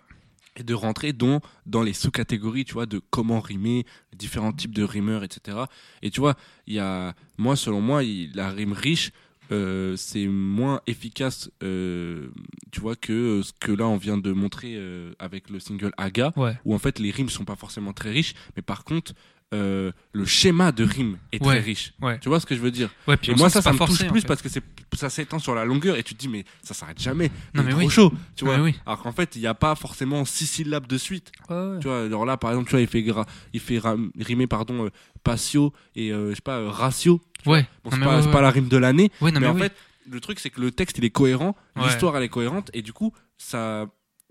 Et 0.55 0.63
de 0.63 0.73
rentrer 0.73 1.13
dans, 1.13 1.41
dans 1.65 1.83
les 1.83 1.93
sous-catégories, 1.93 2.65
tu 2.65 2.73
vois, 2.73 2.85
de 2.85 2.99
comment 3.09 3.39
rimer, 3.39 3.85
les 4.11 4.17
différents 4.17 4.51
types 4.51 4.73
de 4.73 4.83
rimeurs, 4.83 5.23
etc. 5.23 5.57
Et 6.01 6.09
tu 6.11 6.19
vois, 6.19 6.35
il 6.67 6.73
y 6.75 6.79
a, 6.79 7.13
moi, 7.37 7.55
selon 7.55 7.81
moi, 7.81 8.03
il- 8.03 8.31
la 8.35 8.49
rime 8.51 8.73
riche, 8.73 9.11
euh, 9.51 9.95
c'est 9.95 10.27
moins 10.27 10.81
efficace, 10.87 11.49
euh, 11.63 12.29
tu 12.71 12.81
vois, 12.81 12.95
que 12.95 13.41
ce 13.41 13.51
que 13.59 13.71
là, 13.71 13.87
on 13.87 13.97
vient 13.97 14.17
de 14.17 14.31
montrer 14.31 14.75
euh, 14.75 15.13
avec 15.19 15.49
le 15.49 15.59
single 15.59 15.91
Aga, 15.97 16.33
ouais. 16.35 16.57
où 16.65 16.75
en 16.75 16.79
fait, 16.79 16.99
les 16.99 17.11
rimes 17.11 17.29
sont 17.29 17.45
pas 17.45 17.55
forcément 17.55 17.93
très 17.93 18.11
riches, 18.11 18.35
mais 18.55 18.61
par 18.61 18.83
contre, 18.83 19.13
euh, 19.53 19.91
le 20.13 20.25
schéma 20.25 20.71
de 20.71 20.83
rime 20.83 21.17
est 21.31 21.41
Ouais. 21.43 21.55
très 21.55 21.59
riche. 21.59 21.93
Ouais. 22.01 22.19
Tu 22.19 22.29
vois 22.29 22.39
ce 22.39 22.45
que 22.45 22.53
je 22.55 22.59
veux 22.61 22.69
dire 22.69 22.89
ouais 23.07 23.17
puis 23.17 23.31
et 23.31 23.33
on 23.33 23.37
moi 23.37 23.49
ça 23.49 23.63
ça 23.63 23.71
me 23.73 23.77
touche 23.79 23.87
forcé, 23.87 24.07
en 24.07 24.11
plus 24.11 24.21
fait. 24.21 24.27
parce 24.27 24.43
que 24.43 24.49
ça 24.95 25.09
s'étend 25.09 25.39
sur 25.39 25.55
la 25.55 25.65
longueur 25.65 25.95
et 25.97 26.03
tu 26.03 26.13
te 26.13 26.19
dis 26.19 26.27
mais 26.27 26.45
ça 26.61 26.75
s'arrête 26.75 27.01
jamais 27.01 27.31
Non, 27.55 27.63
mais 27.63 27.71
trop 27.71 27.79
oui. 27.79 27.89
chaud 27.89 28.13
tu 28.35 28.45
vois 28.45 28.59
oui. 28.59 28.75
alors 28.85 29.01
qu'en 29.01 29.11
fait 29.11 29.35
il 29.35 29.41
n'y 29.41 29.47
a 29.47 29.55
pas 29.55 29.73
forcément 29.73 30.23
six 30.23 30.45
syllabes 30.45 30.85
de 30.85 30.97
suite 30.99 31.31
tu 31.47 31.87
vois 31.87 32.03
alors 32.03 32.25
là 32.27 32.37
par 32.37 32.51
exemple 32.51 32.67
tu 32.69 32.71
vois 32.75 32.81
il 32.81 32.87
fait 32.87 33.01
gra- 33.01 33.25
il 33.53 33.59
fait 33.59 33.79
ram- 33.79 34.11
rimer 34.19 34.45
pardon 34.45 34.85
euh, 34.85 34.89
patio 35.23 35.73
et 35.95 36.11
euh, 36.13 36.29
je 36.29 36.35
sais 36.35 36.41
pas 36.41 36.57
euh, 36.59 36.69
ratio 36.69 37.19
ouais 37.47 37.67
bon 37.83 37.89
c'est 37.91 38.31
pas, 38.31 38.41
la 38.41 38.51
rime 38.51 38.67
de 38.67 38.77
l'année 38.77 39.11
mais, 39.19 39.31
mais 39.31 39.47
en 39.47 39.55
oui. 39.55 39.61
fait 39.61 39.73
le 40.11 40.19
truc 40.19 40.39
c'est 40.39 40.51
que 40.51 40.61
le 40.61 40.69
texte 40.69 40.99
il 40.99 41.05
est 41.05 41.09
cohérent 41.09 41.55
l'histoire 41.75 42.15
elle 42.17 42.23
est 42.23 42.29
cohérente 42.29 42.69
et 42.73 42.83
du 42.83 42.93
coup 42.93 43.13
ça 43.39 43.87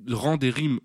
rend 0.08 0.36
des 0.36 0.50
rimes 0.50 0.78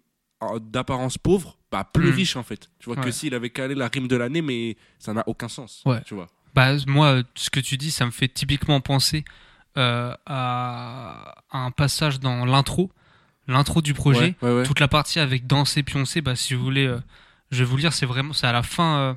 d'apparence 0.59 1.17
pauvre, 1.17 1.57
bah 1.71 1.89
plus 1.91 2.11
Mm. 2.11 2.15
riche 2.15 2.35
en 2.35 2.43
fait. 2.43 2.69
Tu 2.79 2.85
vois 2.85 2.95
que 2.95 3.11
s'il 3.11 3.33
avait 3.33 3.49
calé 3.49 3.75
la 3.75 3.87
rime 3.87 4.07
de 4.07 4.15
l'année, 4.15 4.41
mais 4.41 4.77
ça 4.99 5.13
n'a 5.13 5.23
aucun 5.27 5.47
sens. 5.47 5.81
Ouais. 5.85 6.01
Tu 6.05 6.13
vois. 6.13 6.27
Bah, 6.53 6.71
moi, 6.87 7.21
ce 7.35 7.49
que 7.49 7.59
tu 7.59 7.77
dis, 7.77 7.89
ça 7.91 8.05
me 8.05 8.11
fait 8.11 8.27
typiquement 8.27 8.79
penser 8.81 9.25
euh, 9.77 10.15
à, 10.25 11.35
à 11.51 11.57
un 11.57 11.71
passage 11.71 12.19
dans 12.19 12.45
l'intro, 12.45 12.91
l'intro 13.47 13.81
du 13.81 13.93
projet. 13.93 14.35
Ouais, 14.41 14.49
ouais, 14.49 14.55
ouais. 14.57 14.63
Toute 14.63 14.79
la 14.79 14.87
partie 14.87 15.19
avec 15.19 15.47
danser, 15.47 15.81
pioncer, 15.83 16.21
bah, 16.21 16.35
si 16.35 16.53
vous 16.53 16.63
voulez, 16.63 16.85
euh, 16.85 16.99
je 17.51 17.59
vais 17.59 17.65
vous 17.65 17.77
lire, 17.77 17.91
c'est 17.93 18.05
vraiment, 18.05 18.33
c'est 18.33 18.45
à 18.47 18.51
la 18.51 18.61
fin, 18.63 18.97
euh, 18.97 19.13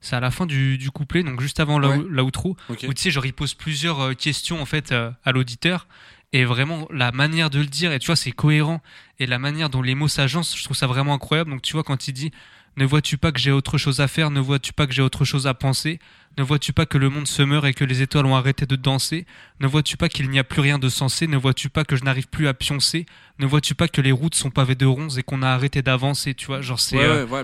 c'est 0.00 0.16
à 0.16 0.20
la 0.20 0.30
fin 0.30 0.46
du, 0.46 0.78
du 0.78 0.90
couplet, 0.90 1.22
donc 1.22 1.40
juste 1.42 1.60
avant 1.60 1.78
l'outro, 1.78 2.56
Ok. 2.70 2.86
où 2.88 2.94
tu 2.94 3.02
sais, 3.02 3.10
genre, 3.10 3.26
il 3.26 3.34
pose 3.34 3.52
plusieurs 3.52 4.16
questions 4.16 4.60
en 4.62 4.66
fait 4.66 4.92
à 4.92 5.32
l'auditeur. 5.32 5.86
Et 6.32 6.44
vraiment, 6.44 6.86
la 6.92 7.10
manière 7.10 7.50
de 7.50 7.58
le 7.58 7.66
dire, 7.66 7.92
et 7.92 7.98
tu 7.98 8.06
vois, 8.06 8.16
c'est 8.16 8.30
cohérent. 8.30 8.80
Et 9.18 9.26
la 9.26 9.38
manière 9.38 9.68
dont 9.68 9.82
les 9.82 9.94
mots 9.96 10.08
s'agencent, 10.08 10.56
je 10.56 10.62
trouve 10.64 10.76
ça 10.76 10.86
vraiment 10.86 11.14
incroyable. 11.14 11.50
Donc, 11.50 11.62
tu 11.62 11.72
vois, 11.72 11.82
quand 11.82 12.06
il 12.06 12.12
dit 12.12 12.30
Ne 12.76 12.84
vois-tu 12.84 13.18
pas 13.18 13.32
que 13.32 13.40
j'ai 13.40 13.50
autre 13.50 13.78
chose 13.78 14.00
à 14.00 14.06
faire? 14.06 14.30
Ne 14.30 14.38
vois-tu 14.38 14.72
pas 14.72 14.86
que 14.86 14.92
j'ai 14.92 15.02
autre 15.02 15.24
chose 15.24 15.48
à 15.48 15.54
penser? 15.54 15.98
Ne 16.38 16.44
vois-tu 16.44 16.72
pas 16.72 16.86
que 16.86 16.98
le 16.98 17.10
monde 17.10 17.26
se 17.26 17.42
meurt 17.42 17.64
et 17.66 17.74
que 17.74 17.82
les 17.82 18.00
étoiles 18.02 18.26
ont 18.26 18.36
arrêté 18.36 18.64
de 18.64 18.76
danser? 18.76 19.26
Ne 19.58 19.66
vois-tu 19.66 19.96
pas 19.96 20.08
qu'il 20.08 20.30
n'y 20.30 20.38
a 20.38 20.44
plus 20.44 20.60
rien 20.60 20.78
de 20.78 20.88
sensé? 20.88 21.26
Ne 21.26 21.36
vois-tu 21.36 21.68
pas 21.68 21.84
que 21.84 21.96
je 21.96 22.04
n'arrive 22.04 22.28
plus 22.28 22.46
à 22.46 22.54
pioncer? 22.54 23.06
Ne 23.40 23.46
vois-tu 23.46 23.74
pas 23.74 23.88
que 23.88 24.00
les 24.00 24.12
routes 24.12 24.36
sont 24.36 24.50
pavées 24.50 24.76
de 24.76 24.86
ronces 24.86 25.18
et 25.18 25.24
qu'on 25.24 25.42
a 25.42 25.48
arrêté 25.48 25.82
d'avancer? 25.82 26.34
Tu 26.34 26.46
vois, 26.46 26.60
genre, 26.60 26.78
c'est. 26.78 26.96
Ouais, 26.96 27.02
euh, 27.02 27.26
ouais, 27.26 27.40
ouais, 27.40 27.42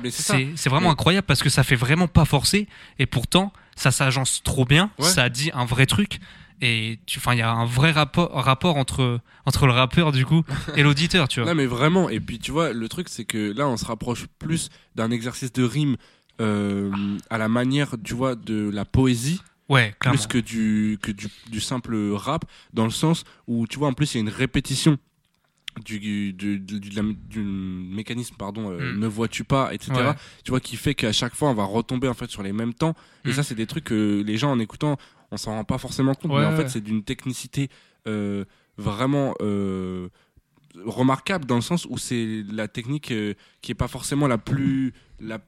vraiment 0.68 0.92
incroyable 0.92 1.26
parce 1.26 1.42
que 1.42 1.48
ça 1.48 1.64
fait 1.64 1.74
vraiment 1.74 2.06
pas 2.06 2.24
forcer. 2.24 2.68
Et 3.00 3.06
pourtant 3.06 3.52
ça 3.74 3.90
s'agence 3.90 4.42
trop 4.42 4.64
bien, 4.64 4.90
ça 5.00 5.28
dit 5.28 5.50
un 5.52 5.66
vrai 5.66 5.84
truc 5.86 6.18
et 6.60 6.98
tu 7.06 7.18
enfin 7.18 7.34
il 7.34 7.38
y 7.38 7.42
a 7.42 7.50
un 7.52 7.66
vrai 7.66 7.90
rapport 7.90 8.30
rapport 8.32 8.76
entre 8.76 9.20
entre 9.44 9.66
le 9.66 9.72
rappeur 9.72 10.12
du 10.12 10.24
coup 10.24 10.42
et 10.76 10.82
l'auditeur, 10.82 11.28
tu 11.28 11.40
vois. 11.40 11.48
Non, 11.50 11.54
mais 11.54 11.66
vraiment. 11.66 12.08
Et 12.08 12.18
puis, 12.20 12.38
tu 12.38 12.50
vois, 12.50 12.72
le 12.72 12.88
truc, 12.88 13.08
c'est 13.08 13.24
que 13.24 13.52
là, 13.56 13.68
on 13.68 13.76
se 13.76 13.84
rapproche 13.84 14.26
plus 14.38 14.70
d'un 14.94 15.10
exercice 15.10 15.52
de 15.52 15.62
rime 15.62 15.96
euh, 16.40 16.90
à 17.30 17.38
la 17.38 17.48
manière, 17.48 17.94
tu 18.02 18.14
vois, 18.14 18.34
de 18.34 18.68
la 18.72 18.84
poésie, 18.84 19.40
Ouais, 19.68 19.94
clairement. 19.98 20.18
plus 20.18 20.26
que, 20.26 20.38
du, 20.38 20.98
que 21.02 21.10
du, 21.12 21.28
du 21.50 21.60
simple 21.60 21.96
rap, 22.12 22.44
dans 22.72 22.84
le 22.84 22.90
sens 22.90 23.24
où, 23.46 23.66
tu 23.66 23.78
vois, 23.78 23.88
en 23.88 23.92
plus, 23.94 24.14
il 24.14 24.18
y 24.18 24.20
a 24.20 24.22
une 24.22 24.28
répétition. 24.28 24.98
Du, 25.84 26.00
du, 26.00 26.32
du, 26.32 26.58
du- 26.58 26.80
de 26.80 26.96
la- 26.96 27.02
du 27.28 27.40
mécanisme 27.40 28.34
pardon 28.38 28.70
euh, 28.70 28.94
Mm. 28.94 28.98
ne 28.98 29.06
vois-tu 29.06 29.44
pas 29.44 29.74
etc 29.74 29.92
Ouais. 29.94 30.14
tu 30.42 30.50
vois 30.50 30.58
qui 30.60 30.74
fait 30.74 30.94
qu'à 30.94 31.12
chaque 31.12 31.34
fois 31.34 31.50
on 31.50 31.54
va 31.54 31.64
retomber 31.64 32.08
en 32.08 32.14
fait 32.14 32.30
sur 32.30 32.42
les 32.42 32.54
mêmes 32.54 32.72
temps 32.72 32.94
et 33.26 33.28
Mm. 33.28 33.32
ça 33.34 33.42
c'est 33.42 33.54
des 33.54 33.66
trucs 33.66 33.84
que 33.84 34.22
les 34.26 34.38
gens 34.38 34.50
en 34.50 34.58
écoutant 34.58 34.96
on 35.30 35.36
s'en 35.36 35.52
rend 35.52 35.64
pas 35.64 35.78
forcément 35.78 36.14
compte 36.14 36.30
Ouais, 36.32 36.40
mais 36.40 36.46
en 36.46 36.50
ouais. 36.50 36.56
fait 36.56 36.68
c'est 36.68 36.80
d'une 36.80 37.02
technicité 37.02 37.68
euh, 38.06 38.44
vraiment 38.76 39.34
euh, 39.40 40.08
remarquable 40.84 41.46
dans 41.46 41.54
le 41.56 41.60
sens 41.62 41.86
où 41.88 41.98
c'est 41.98 42.44
la 42.50 42.68
technique 42.68 43.10
euh, 43.10 43.34
qui 43.62 43.72
est 43.72 43.76
pas 43.76 43.88
forcément 43.88 44.26
la 44.28 44.38
plus 44.38 44.92
la, 45.20 45.38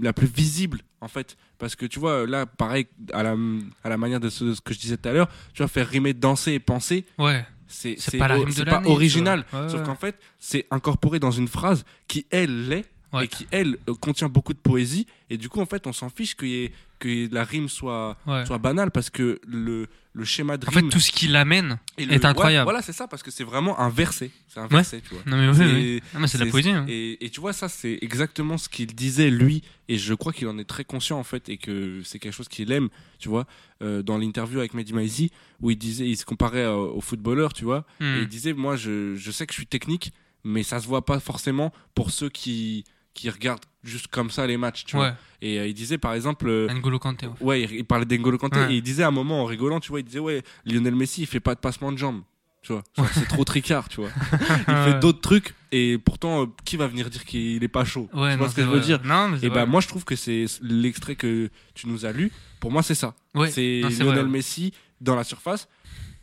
la 0.00 0.12
plus 0.12 0.26
visible 0.26 0.80
en 1.00 1.08
fait 1.08 1.36
parce 1.58 1.76
que 1.76 1.84
tu 1.86 1.98
vois 1.98 2.26
là 2.26 2.46
pareil 2.46 2.86
à 3.12 3.22
la, 3.22 3.36
à 3.84 3.88
la 3.88 3.96
manière 3.98 4.20
de 4.20 4.30
ce, 4.30 4.54
ce 4.54 4.60
que 4.60 4.72
je 4.72 4.78
disais 4.80 4.96
tout 4.96 5.08
à 5.08 5.12
l'heure 5.12 5.28
tu 5.52 5.58
vois 5.62 5.68
faire 5.68 5.86
rimer 5.88 6.14
danser 6.14 6.52
et 6.52 6.60
penser 6.60 7.04
Ouais, 7.18 7.44
c'est 7.68 7.96
pas 8.18 8.26
la 8.28 8.36
rime 8.36 8.46
de 8.46 8.50
c'est 8.52 8.64
pas 8.64 8.72
l'année, 8.72 8.86
tu 8.86 8.92
original. 8.92 9.44
Ouais, 9.52 9.68
sauf 9.68 9.82
qu'en 9.84 9.94
fait 9.94 10.18
c'est 10.38 10.66
incorporé 10.70 11.18
dans 11.20 11.30
une 11.30 11.48
phrase 11.48 11.84
qui 12.08 12.26
elle 12.30 12.68
l'est 12.68 12.86
Ouais. 13.12 13.24
et 13.24 13.28
qui 13.28 13.46
elle 13.50 13.76
euh, 13.88 13.94
contient 13.94 14.28
beaucoup 14.28 14.52
de 14.52 14.58
poésie 14.58 15.06
et 15.30 15.36
du 15.36 15.48
coup 15.48 15.60
en 15.60 15.66
fait 15.66 15.86
on 15.88 15.92
s'en 15.92 16.08
fiche 16.10 16.36
y 16.42 16.54
ait- 16.64 16.72
que 17.00 17.32
la 17.34 17.44
rime 17.44 17.68
soit 17.68 18.16
ouais. 18.26 18.44
soit 18.44 18.58
banale 18.58 18.90
parce 18.90 19.08
que 19.10 19.40
le, 19.46 19.86
le 20.12 20.24
schéma 20.24 20.58
de 20.58 20.66
En 20.68 20.70
fait, 20.70 20.80
rime 20.80 20.90
tout 20.90 21.00
ce 21.00 21.10
qui 21.10 21.28
l'amène 21.28 21.78
et 21.96 22.02
est 22.04 22.08
ouais, 22.10 22.26
incroyable. 22.26 22.64
voilà 22.64 22.82
c'est 22.82 22.92
ça 22.92 23.08
parce 23.08 23.22
que 23.22 23.30
c'est 23.30 23.42
vraiment 23.42 23.80
un 23.80 23.88
verset 23.88 24.30
c'est 24.48 24.60
un 24.60 24.66
verset 24.66 25.00
tu 25.00 25.14
vois 25.14 25.22
Non 25.26 25.38
mais 25.38 25.48
oui, 25.48 26.00
oui. 26.14 26.26
C'est 26.28 26.38
de 26.38 26.44
la 26.44 26.50
poésie. 26.50 26.70
hein. 26.70 26.84
et, 26.88 27.24
et 27.24 27.30
tu 27.30 27.40
vois, 27.40 27.52
ça, 27.54 27.68
c'est 27.68 27.98
exactement 28.02 28.58
ce 28.58 28.68
qu'il 28.68 28.94
disait 28.94 29.30
lui, 29.30 29.62
et 29.88 29.96
je 29.96 30.12
crois 30.14 30.32
qu'il 30.32 30.46
en 30.48 30.58
est 30.58 30.64
très 30.64 30.84
conscient 30.84 31.18
en 31.18 31.22
fait, 31.24 31.48
et 31.48 31.56
que 31.56 32.02
c'est 32.04 32.18
quelque 32.18 32.34
chose 32.34 32.48
qu'il 32.48 32.70
aime, 32.72 32.88
tu 33.18 33.28
vois, 33.28 33.46
euh, 33.82 34.02
dans 34.02 34.18
l'interview 34.18 34.58
avec 34.58 34.74
Mehdi 34.74 34.92
Maizi, 34.92 35.30
où 35.60 35.70
il 35.70 35.76
disait, 35.78 36.06
il 36.08 36.16
se 36.16 36.24
comparait 36.24 36.66
au 36.66 37.00
footballeur, 37.00 37.52
tu 37.52 37.64
vois, 37.64 37.84
et 38.00 38.04
Hmm. 38.04 38.18
il 38.22 38.28
disait, 38.28 38.52
moi, 38.52 38.74
je, 38.76 39.14
je 39.16 39.30
sais 39.30 39.46
que 39.46 39.52
je 39.52 39.58
suis 39.58 39.66
technique, 39.66 40.12
mais 40.44 40.62
ça 40.64 40.80
se 40.80 40.86
voit 40.88 41.04
pas 41.06 41.20
forcément 41.20 41.72
pour 41.94 42.10
ceux 42.10 42.28
qui, 42.28 42.84
qui 43.14 43.28
regardent 43.30 43.64
juste 43.82 44.08
comme 44.08 44.30
ça 44.30 44.46
les 44.46 44.56
matchs, 44.56 44.84
tu 44.84 44.96
Ouais, 44.96 45.02
vois. 45.08 45.16
Et 45.42 45.58
euh, 45.58 45.66
il 45.66 45.74
disait, 45.74 45.98
par 45.98 46.12
exemple, 46.14 46.48
euh, 46.48 46.68
N'Golo 46.72 46.98
Kanté. 46.98 47.26
ouais. 47.26 47.32
ouais, 47.40 47.62
il, 47.62 47.72
il 47.76 47.84
parlait 47.84 48.04
d'Engolo 48.04 48.36
Kanté, 48.38 48.58
Ouais. 48.60 48.72
et 48.72 48.76
il 48.76 48.82
disait 48.82 49.02
à 49.02 49.08
un 49.08 49.12
moment 49.12 49.42
en 49.42 49.44
rigolant, 49.46 49.80
tu 49.80 49.88
vois, 49.90 50.00
il 50.00 50.04
disait, 50.04 50.18
ouais, 50.18 50.42
Lionel 50.64 50.94
Messi, 50.94 51.22
il 51.22 51.26
fait 51.26 51.40
pas 51.40 51.54
de 51.54 51.60
passement 51.60 51.90
de 51.92 51.98
jambes. 51.98 52.22
Tu 52.62 52.74
vois, 52.74 52.82
c'est 53.14 53.26
trop 53.26 53.42
tricard, 53.44 53.88
tu 53.88 54.02
vois. 54.02 54.10
Il 54.68 54.74
fait 54.92 55.00
d'autres 55.00 55.22
trucs 55.22 55.54
et 55.72 55.96
pourtant, 55.96 56.42
euh, 56.42 56.46
qui 56.66 56.76
va 56.76 56.88
venir 56.88 57.08
dire 57.08 57.24
qu'il 57.24 57.64
est 57.64 57.68
pas 57.68 57.86
chaud? 57.86 58.10
Ouais, 58.12 58.32
Tu 58.32 58.36
non, 58.36 58.36
vois 58.36 58.48
ce 58.50 58.54
que 58.54 58.62
je 58.62 58.66
veux 58.68 58.80
dire? 58.80 59.00
Non, 59.02 59.34
Et 59.40 59.48
bah, 59.48 59.64
moi, 59.64 59.80
je 59.80 59.88
trouve 59.88 60.04
que 60.04 60.14
c'est 60.14 60.44
l'extrait 60.60 61.14
que 61.14 61.48
tu 61.72 61.88
nous 61.88 62.04
as 62.04 62.12
lu. 62.12 62.30
Pour 62.60 62.70
moi, 62.70 62.82
c'est 62.82 62.94
ça. 62.94 63.14
C'est 63.48 63.80
Non, 63.82 63.88
Lionel 64.04 64.14
vrai. 64.24 64.28
Messi 64.28 64.74
dans 65.00 65.16
la 65.16 65.24
surface 65.24 65.68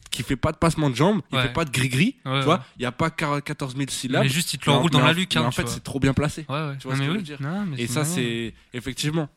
qui 0.10 0.24
fait 0.24 0.36
pas 0.36 0.52
de 0.52 0.58
passement 0.58 0.90
de 0.90 0.96
jambes, 0.96 1.22
il 1.32 1.36
Ouais. 1.38 1.44
fait 1.44 1.54
pas 1.54 1.66
de 1.66 1.70
gris-gris. 1.72 2.16
Ouais, 2.26 2.40
tu 2.40 2.46
vois, 2.46 2.64
il 2.78 2.84
y 2.84 2.86
a 2.86 2.92
pas 2.92 3.10
14 3.10 3.76
000 3.76 3.90
syllabs. 3.90 4.24
Mais 4.24 4.30
juste 4.30 4.54
il 4.54 4.60
te 4.60 4.70
l'enroule 4.70 4.90
dans 4.92 5.00
la 5.00 5.12
hein, 5.12 5.42
en 5.42 5.52
fait, 5.52 5.68
c'est 5.68 5.84
trop 5.84 6.00
bien 6.00 6.14
placé. 6.14 6.42
Tu 6.44 6.48
vois 6.48 6.74
Non, 6.74 6.80
ce 6.80 6.88
que 6.88 6.96
je 7.06 7.12
veux 7.12 7.22
dire 7.22 7.42
Non, 7.42 7.68
Et 7.78 7.88
ça, 7.88 8.04
c'est 8.06 8.54
effectivement, 8.74 9.30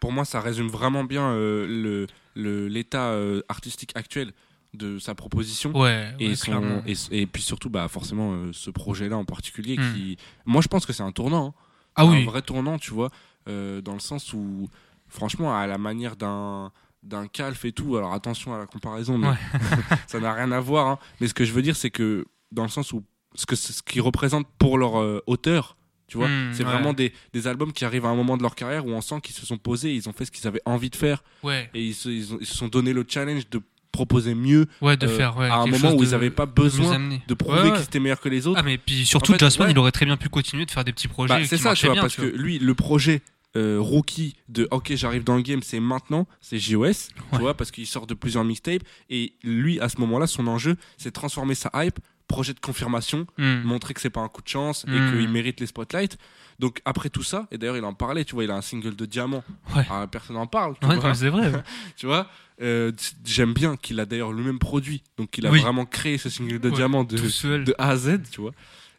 pour 0.00 0.12
moi, 0.12 0.24
ça 0.24 0.40
résume 0.40 0.68
vraiment 0.68 1.04
bien 1.04 1.28
euh, 1.30 1.66
le 1.66 2.06
le- 2.34 2.68
l'état 2.68 3.12
euh, 3.12 3.40
artistique 3.48 3.92
actuel 3.94 4.32
de 4.74 4.98
sa 4.98 5.14
proposition. 5.14 5.74
Ouais, 5.74 6.12
Et, 6.18 6.28
ouais, 6.28 6.34
son, 6.36 6.44
clairement. 6.46 6.82
et, 6.86 6.94
et 7.22 7.26
puis 7.26 7.40
surtout, 7.40 7.70
bah, 7.70 7.88
forcément, 7.88 8.32
euh, 8.34 8.50
ce 8.52 8.68
projet-là 8.70 9.16
en 9.16 9.24
particulier, 9.24 9.76
Hmm. 9.78 9.94
qui, 9.94 10.18
moi, 10.44 10.60
je 10.60 10.68
pense 10.68 10.84
que 10.84 10.92
c'est 10.92 11.02
un 11.02 11.12
tournant. 11.12 11.54
hein. 11.56 11.62
Ah 11.94 12.04
oui. 12.04 12.22
un 12.22 12.24
vrai 12.26 12.42
tournant, 12.42 12.76
tu 12.78 12.90
vois, 12.92 13.10
euh, 13.48 13.80
dans 13.80 13.94
le 13.94 14.00
sens 14.00 14.34
où, 14.34 14.68
franchement, 15.08 15.56
à 15.56 15.66
la 15.66 15.78
manière 15.78 16.14
d'un 16.16 16.72
d'un 17.06 17.26
calf 17.28 17.64
et 17.64 17.72
tout, 17.72 17.96
alors 17.96 18.12
attention 18.12 18.54
à 18.54 18.58
la 18.58 18.66
comparaison, 18.66 19.16
mais 19.18 19.28
Ouais. 19.28 19.34
ça 20.06 20.20
n'a 20.20 20.32
rien 20.34 20.50
à 20.52 20.60
voir. 20.60 20.86
hein. 20.88 20.98
Mais 21.20 21.28
ce 21.28 21.34
que 21.34 21.44
je 21.44 21.52
veux 21.52 21.62
dire, 21.62 21.76
c'est 21.76 21.90
que 21.90 22.24
dans 22.52 22.62
le 22.64 22.68
sens 22.68 22.92
où 22.92 23.02
ce 23.34 23.46
que 23.46 23.54
ce 23.56 23.82
qu'ils 23.82 24.00
représentent 24.02 24.48
pour 24.58 24.78
leur 24.78 24.98
euh, 25.00 25.22
auteur, 25.26 25.76
tu 26.08 26.16
vois, 26.18 26.28
Hmm, 26.28 26.52
c'est 26.52 26.64
ouais. 26.64 26.70
vraiment 26.70 26.92
des, 26.92 27.12
des 27.32 27.46
albums 27.48 27.72
qui 27.72 27.84
arrivent 27.84 28.06
à 28.06 28.08
un 28.10 28.14
moment 28.14 28.36
de 28.36 28.42
leur 28.42 28.54
carrière 28.54 28.86
où 28.86 28.90
on 28.90 29.00
sent 29.00 29.20
qu'ils 29.22 29.34
se 29.34 29.44
sont 29.44 29.58
posés, 29.58 29.92
ils 29.94 30.08
ont 30.08 30.12
fait 30.12 30.24
ce 30.24 30.30
qu'ils 30.30 30.46
avaient 30.46 30.62
envie 30.64 30.90
de 30.90 30.96
faire 30.96 31.22
Ouais, 31.42 31.68
et 31.74 31.82
ils 31.84 31.94
se, 31.94 32.08
ils 32.08 32.32
ont- 32.34 32.38
ils 32.40 32.46
se 32.46 32.54
sont 32.54 32.68
donné 32.68 32.92
le 32.92 33.04
challenge 33.08 33.48
de 33.50 33.60
proposer 33.92 34.34
mieux 34.34 34.66
ouais, 34.82 34.96
de 34.96 35.06
euh, 35.06 35.16
faire. 35.16 35.38
À 35.38 35.62
un 35.62 35.66
moment 35.66 35.92
où 35.94 36.02
ils 36.02 36.10
n'avaient 36.10 36.30
pas 36.30 36.44
besoin 36.46 36.98
de 37.26 37.34
prouver 37.34 37.72
qu'ils 37.72 37.82
étaient 37.82 37.98
meilleurs 38.00 38.20
que 38.20 38.28
les 38.28 38.46
autres. 38.46 38.58
Ah, 38.60 38.62
mais 38.62 38.78
puis 38.78 39.06
surtout, 39.06 39.32
En 39.32 39.38
fait, 39.38 39.58
ouais. 39.60 39.70
il 39.70 39.78
aurait 39.78 39.90
très 39.92 40.04
bien 40.06 40.16
pu 40.16 40.28
continuer 40.28 40.66
de 40.66 40.70
faire 40.70 40.84
des 40.84 40.92
petits 40.92 41.08
projets. 41.08 41.34
Bah, 41.40 41.44
c'est 41.46 41.56
ça, 41.56 41.74
tu 41.74 41.86
vois, 41.86 41.96
parce 41.96 42.16
que 42.16 42.22
lui, 42.26 42.58
le 42.58 42.74
projet 42.74 43.22
euh, 43.56 43.78
rookie 43.80 44.36
de 44.48 44.68
OK, 44.70 44.92
j'arrive 44.94 45.24
dans 45.24 45.36
le 45.36 45.42
game, 45.42 45.62
c'est 45.62 45.80
maintenant, 45.80 46.26
c'est 46.40 46.58
JOS, 46.58 46.84
Ouais. 46.84 46.94
tu 47.32 47.38
vois, 47.38 47.54
parce 47.56 47.70
qu'il 47.70 47.86
sort 47.86 48.06
de 48.06 48.14
plusieurs 48.14 48.44
mixtapes. 48.44 48.82
Et 49.10 49.32
lui, 49.42 49.80
à 49.80 49.88
ce 49.88 49.98
moment-là, 50.00 50.26
son 50.26 50.46
enjeu, 50.46 50.76
c'est 50.98 51.08
de 51.08 51.14
transformer 51.14 51.54
sa 51.54 51.70
hype, 51.74 51.98
projet 52.28 52.52
de 52.54 52.60
confirmation, 52.60 53.26
Hmm. 53.38 53.62
montrer 53.64 53.94
que 53.94 54.00
c'est 54.00 54.10
pas 54.10 54.20
un 54.20 54.28
coup 54.28 54.42
de 54.42 54.48
chance 54.48 54.84
et 54.88 54.90
Mm. 54.90 55.12
qu'il 55.12 55.28
mérite 55.28 55.60
les 55.60 55.66
spotlights. 55.66 56.18
Donc 56.58 56.80
après 56.84 57.08
tout 57.08 57.22
ça, 57.22 57.46
et 57.52 57.58
d'ailleurs 57.58 57.76
il 57.76 57.84
en 57.84 57.94
parlait, 57.94 58.24
tu 58.24 58.34
vois, 58.34 58.42
il 58.44 58.50
a 58.50 58.56
un 58.56 58.62
single 58.62 58.96
de 58.96 59.06
diamant. 59.06 59.44
Ouais. 59.76 59.86
Ah, 59.90 60.06
personne 60.10 60.34
n'en 60.36 60.46
parle, 60.48 60.74
Ouais, 60.82 60.96
c'est 61.14 61.28
vrai. 61.28 61.52
Tu 61.96 62.06
vois 62.06 62.28
Euh, 62.62 62.90
J'aime 63.24 63.52
bien 63.52 63.76
qu'il 63.76 64.00
a 64.00 64.06
d'ailleurs 64.06 64.32
lui-même 64.32 64.58
produit, 64.58 65.02
donc 65.18 65.36
il 65.38 65.46
a 65.46 65.50
Oui. 65.50 65.60
vraiment 65.60 65.84
créé 65.84 66.16
ce 66.18 66.30
single 66.30 66.58
de 66.58 66.70
diamant 66.70 67.04
de, 67.04 67.16
de 67.16 67.74
A 67.78 67.90
à 67.90 67.96
Z, 67.96 68.20
tu 68.32 68.40
vois. 68.40 68.52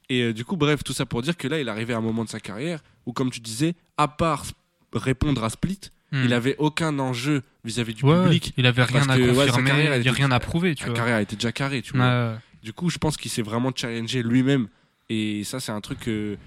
Et 0.09 0.21
euh, 0.21 0.33
du 0.33 0.45
coup, 0.45 0.55
bref, 0.57 0.83
tout 0.83 0.93
ça 0.93 1.05
pour 1.05 1.21
dire 1.21 1.35
que 1.37 1.47
là, 1.47 1.59
il 1.59 1.67
arrivait 1.69 1.93
à 1.93 1.97
un 1.97 2.01
moment 2.01 2.23
de 2.23 2.29
sa 2.29 2.39
carrière 2.39 2.81
où, 3.05 3.13
comme 3.13 3.29
tu 3.31 3.39
disais, 3.41 3.75
à 3.97 4.07
part 4.07 4.45
répondre 4.93 5.43
à 5.43 5.49
Split, 5.49 5.79
Hmm. 6.13 6.23
il 6.23 6.33
avait 6.33 6.55
aucun 6.57 6.97
enjeu 6.99 7.41
vis-à-vis 7.65 7.93
du 7.93 8.05
Ouais, 8.05 8.23
public. 8.23 8.53
Il 8.55 8.65
avait 8.65 8.83
rien 8.85 9.09
à 9.09 9.17
que, 9.17 9.23
ouais, 9.23 9.33
sa 9.47 9.47
confirmer, 9.47 9.69
carrière, 9.71 9.95
il 9.97 9.99
était- 9.99 10.09
rien 10.09 10.31
à 10.31 10.39
prouver, 10.39 10.73
tu 10.73 10.83
Sa 10.83 10.89
vois. 10.91 10.95
carrière 10.95 11.19
était 11.19 11.35
déjà 11.35 11.51
carrée, 11.51 11.81
tu 11.81 11.91
vois. 11.97 12.37
Du 12.63 12.71
coup, 12.71 12.89
je 12.89 12.97
pense 12.97 13.17
qu'il 13.17 13.29
s'est 13.29 13.41
vraiment 13.41 13.73
challengé 13.75 14.23
lui-même. 14.23 14.69
Et 15.09 15.43
ça, 15.43 15.59
c'est 15.59 15.73
un 15.73 15.81
truc 15.81 16.07
euh, 16.07 16.37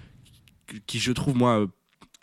qui, 0.87 0.99
je 0.99 1.13
trouve, 1.13 1.37
moi, 1.37 1.67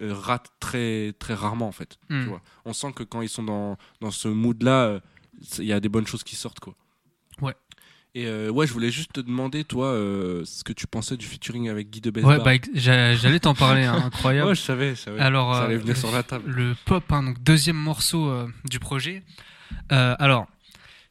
euh, 0.02 0.14
rate 0.14 0.48
très, 0.60 1.14
très 1.20 1.36
rarement, 1.36 1.68
en 1.68 1.72
fait. 1.72 2.00
Hmm. 2.10 2.24
Tu 2.24 2.30
vois. 2.30 2.42
On 2.66 2.74
sent 2.74 2.92
que 2.96 3.04
quand 3.04 3.22
ils 3.22 3.30
sont 3.30 3.44
dans, 3.44 3.78
dans 4.02 4.10
ce 4.10 4.28
mood-là, 4.28 5.00
il 5.60 5.66
y 5.66 5.74
a 5.74 5.80
des 5.80 5.90
bonnes 5.90 6.08
choses 6.08 6.24
qui 6.24 6.36
sortent, 6.36 6.60
quoi. 6.60 6.74
Ouais. 7.40 7.54
Et 8.18 8.26
euh, 8.26 8.50
ouais, 8.50 8.66
je 8.66 8.74
voulais 8.74 8.90
juste 8.90 9.14
te 9.14 9.20
demander, 9.20 9.64
toi, 9.64 9.88
euh, 9.88 10.44
ce 10.46 10.64
que 10.64 10.74
tu 10.74 10.88
pensais 10.88 11.18
du 11.18 11.26
featuring 11.28 11.70
avec 11.70 11.90
Guy 11.92 12.02
de 12.02 12.10
Ouais, 12.10 12.14
Besbar. 12.14 12.44
bah, 12.44 12.56
ex- 12.56 12.70
j'a- 12.74 13.14
j'allais 13.16 13.40
t'en 13.40 13.54
parler, 13.54 13.84
hein, 13.86 14.02
incroyable. 14.06 14.50
Ouais, 14.50 14.56
je 14.56 14.62
savais, 14.62 14.96
je 14.96 15.02
savais. 15.02 15.20
Alors, 15.20 15.54
ça 15.54 15.66
allait 15.66 15.76
euh, 15.76 15.80
venir 15.80 15.96
sur 15.98 16.12
la 16.12 16.24
table. 16.24 16.50
le 16.50 16.76
pop, 16.86 17.04
hein, 17.12 17.22
donc 17.22 17.44
deuxième 17.44 17.76
morceau 17.78 18.32
du 18.66 18.80
projet. 18.80 19.22
Alors, 19.90 20.48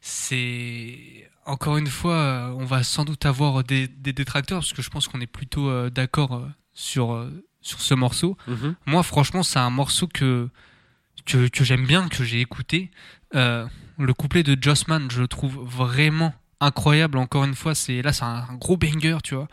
c'est 0.01 1.29
encore 1.45 1.77
une 1.77 1.87
fois, 1.87 2.53
on 2.57 2.65
va 2.65 2.83
sans 2.83 3.05
doute 3.05 3.25
avoir 3.25 3.63
des, 3.63 3.87
des 3.87 4.13
détracteurs 4.13 4.59
parce 4.59 4.73
que 4.73 4.81
je 4.81 4.89
pense 4.89 5.07
qu'on 5.07 5.21
est 5.21 5.27
plutôt 5.27 5.89
d'accord 5.89 6.45
sur 6.73 7.25
sur 7.61 7.81
ce 7.81 7.93
morceau. 7.93 8.37
Mhm. 8.47 8.75
Moi, 8.85 9.03
franchement, 9.03 9.43
c'est 9.43 9.59
un 9.59 9.69
morceau 9.69 10.07
que 10.07 10.49
que, 11.25 11.47
que 11.47 11.63
j'aime 11.63 11.85
bien, 11.85 12.07
que 12.09 12.23
j'ai 12.23 12.39
écouté. 12.41 12.91
Euh, 13.35 13.65
le 13.97 14.13
couplet 14.13 14.43
de 14.43 14.57
Jossman, 14.61 15.09
je 15.11 15.19
le 15.21 15.27
trouve 15.27 15.55
vraiment 15.65 16.33
incroyable. 16.59 17.17
Encore 17.17 17.43
une 17.43 17.55
fois, 17.55 17.75
c'est 17.75 18.01
là, 18.01 18.13
c'est 18.13 18.23
un, 18.23 18.45
un 18.49 18.55
gros 18.55 18.77
banger, 18.77 19.17
tu 19.23 19.35
vois. 19.35 19.47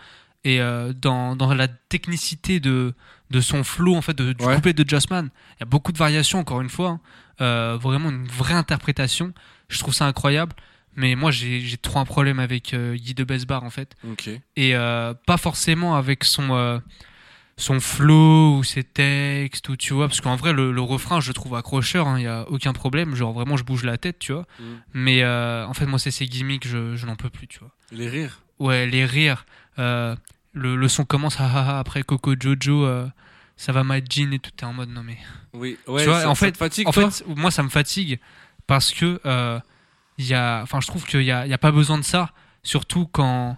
et 0.45 0.61
euh, 0.61 0.93
dans, 0.93 1.37
dans 1.37 1.55
la 1.55 1.69
technicité 1.69 2.61
de, 2.61 2.95
de 3.31 3.41
son 3.41 3.65
flow, 3.65 3.95
en 3.95 4.03
fait, 4.03 4.15
de, 4.17 4.33
du 4.33 4.45
Ouais. 4.45 4.55
couplet 4.57 4.73
de 4.75 4.89
Jossman. 4.89 5.31
Il 5.57 5.61
y 5.61 5.63
a 5.63 5.67
beaucoup 5.67 5.93
de 5.93 5.99
variations, 5.99 6.39
encore 6.39 6.61
une 6.61 6.69
fois. 6.71 6.89
hein. 6.91 7.01
Euh, 7.41 7.77
vraiment 7.81 8.11
une 8.11 8.27
vraie 8.29 8.55
interprétation. 8.55 9.33
Je 9.69 9.79
trouve 9.79 9.95
ça 9.95 10.07
incroyable. 10.07 10.53
Mais 10.97 11.17
moi, 11.17 11.31
j'ai 11.33 11.77
trop 11.83 11.99
un 11.99 12.05
problème 12.05 12.39
avec 12.39 12.73
euh, 12.75 12.95
Guy 12.95 13.15
de 13.15 13.25
Besbar, 13.25 13.65
en 13.65 13.71
fait. 13.71 13.97
Et 14.57 14.75
pas 15.27 15.37
forcément 15.39 15.97
avec 15.97 16.23
son, 16.25 16.81
son 17.57 17.79
flow 17.81 18.57
ou 18.59 18.65
ses 18.65 18.83
textes, 18.85 19.69
ou 19.69 19.77
tu 19.77 19.95
vois. 19.95 20.09
Parce 20.09 20.21
qu'en 20.21 20.37
vrai, 20.37 20.53
le, 20.53 20.73
le 20.73 20.81
refrain, 20.81 21.21
je 21.21 21.29
le 21.29 21.35
trouve 21.35 21.55
accrocheur. 21.55 22.07
Il 22.19 22.23
n'y 22.23 22.27
a 22.27 22.49
aucun 22.51 22.73
problème. 22.73 23.15
Genre, 23.15 23.33
vraiment, 23.33 23.57
je 23.57 23.65
bouge 23.65 23.85
la 23.85 23.97
tête, 23.97 24.19
tu 24.19 24.33
vois. 24.33 24.47
Mm. 24.59 24.65
Mais 24.95 25.23
euh, 25.23 25.67
en 25.67 25.75
fait, 25.75 25.87
moi, 25.87 25.99
c'est 25.99 26.11
ces 26.11 26.27
gimmicks, 26.27 26.67
je, 26.67 26.97
je 26.97 27.07
n'en 27.07 27.17
peux 27.17 27.31
plus, 27.31 27.47
tu 27.47 27.61
vois. 27.61 27.71
Les 27.93 28.09
rires. 28.09 28.41
Ouais, 28.59 28.87
les 28.87 29.05
rires. 29.05 29.47
euh, 29.79 30.15
le, 30.53 30.77
le 30.77 30.89
son 30.89 31.05
commence, 31.05 31.37
ah, 31.41 31.51
ah, 31.53 31.65
ah, 31.69 31.79
après 31.81 32.03
Coco 32.05 32.35
Jojo, 32.39 32.85
euh, 32.87 33.07
ça 33.57 33.73
va 33.73 33.83
ma 33.85 33.99
jean 33.99 34.33
et 34.33 34.39
tout. 34.39 34.51
T'es 34.57 34.65
en 34.65 34.73
mode, 34.73 34.89
non 34.91 35.03
mais. 35.03 35.19
Oui. 35.53 35.77
Ouais. 35.87 36.03
Tu 36.03 36.09
vois, 36.09 36.21
ça- 36.23 36.31
en 36.31 36.35
ça 36.35 36.47
fait- 36.47 36.53
te 36.53 36.59
fatigue, 36.59 36.89
En 36.89 36.93
toi 36.93 37.11
fait, 37.11 37.25
moi, 37.37 37.51
ça 37.51 37.63
me 37.63 37.69
fatigue 37.69 38.19
parce 38.67 38.93
que 38.93 39.21
il 40.19 40.27
y 40.27 40.35
a, 40.35 40.61
enfin, 40.63 40.81
je 40.81 40.87
trouve 40.87 41.05
qu'il 41.07 41.23
y 41.23 41.33
a, 41.33 41.45
y 41.47 41.53
a 41.53 41.59
pas 41.59 41.73
besoin 41.73 41.99
de 41.99 42.05
ça, 42.05 42.31
surtout 42.63 43.07
quand 43.07 43.57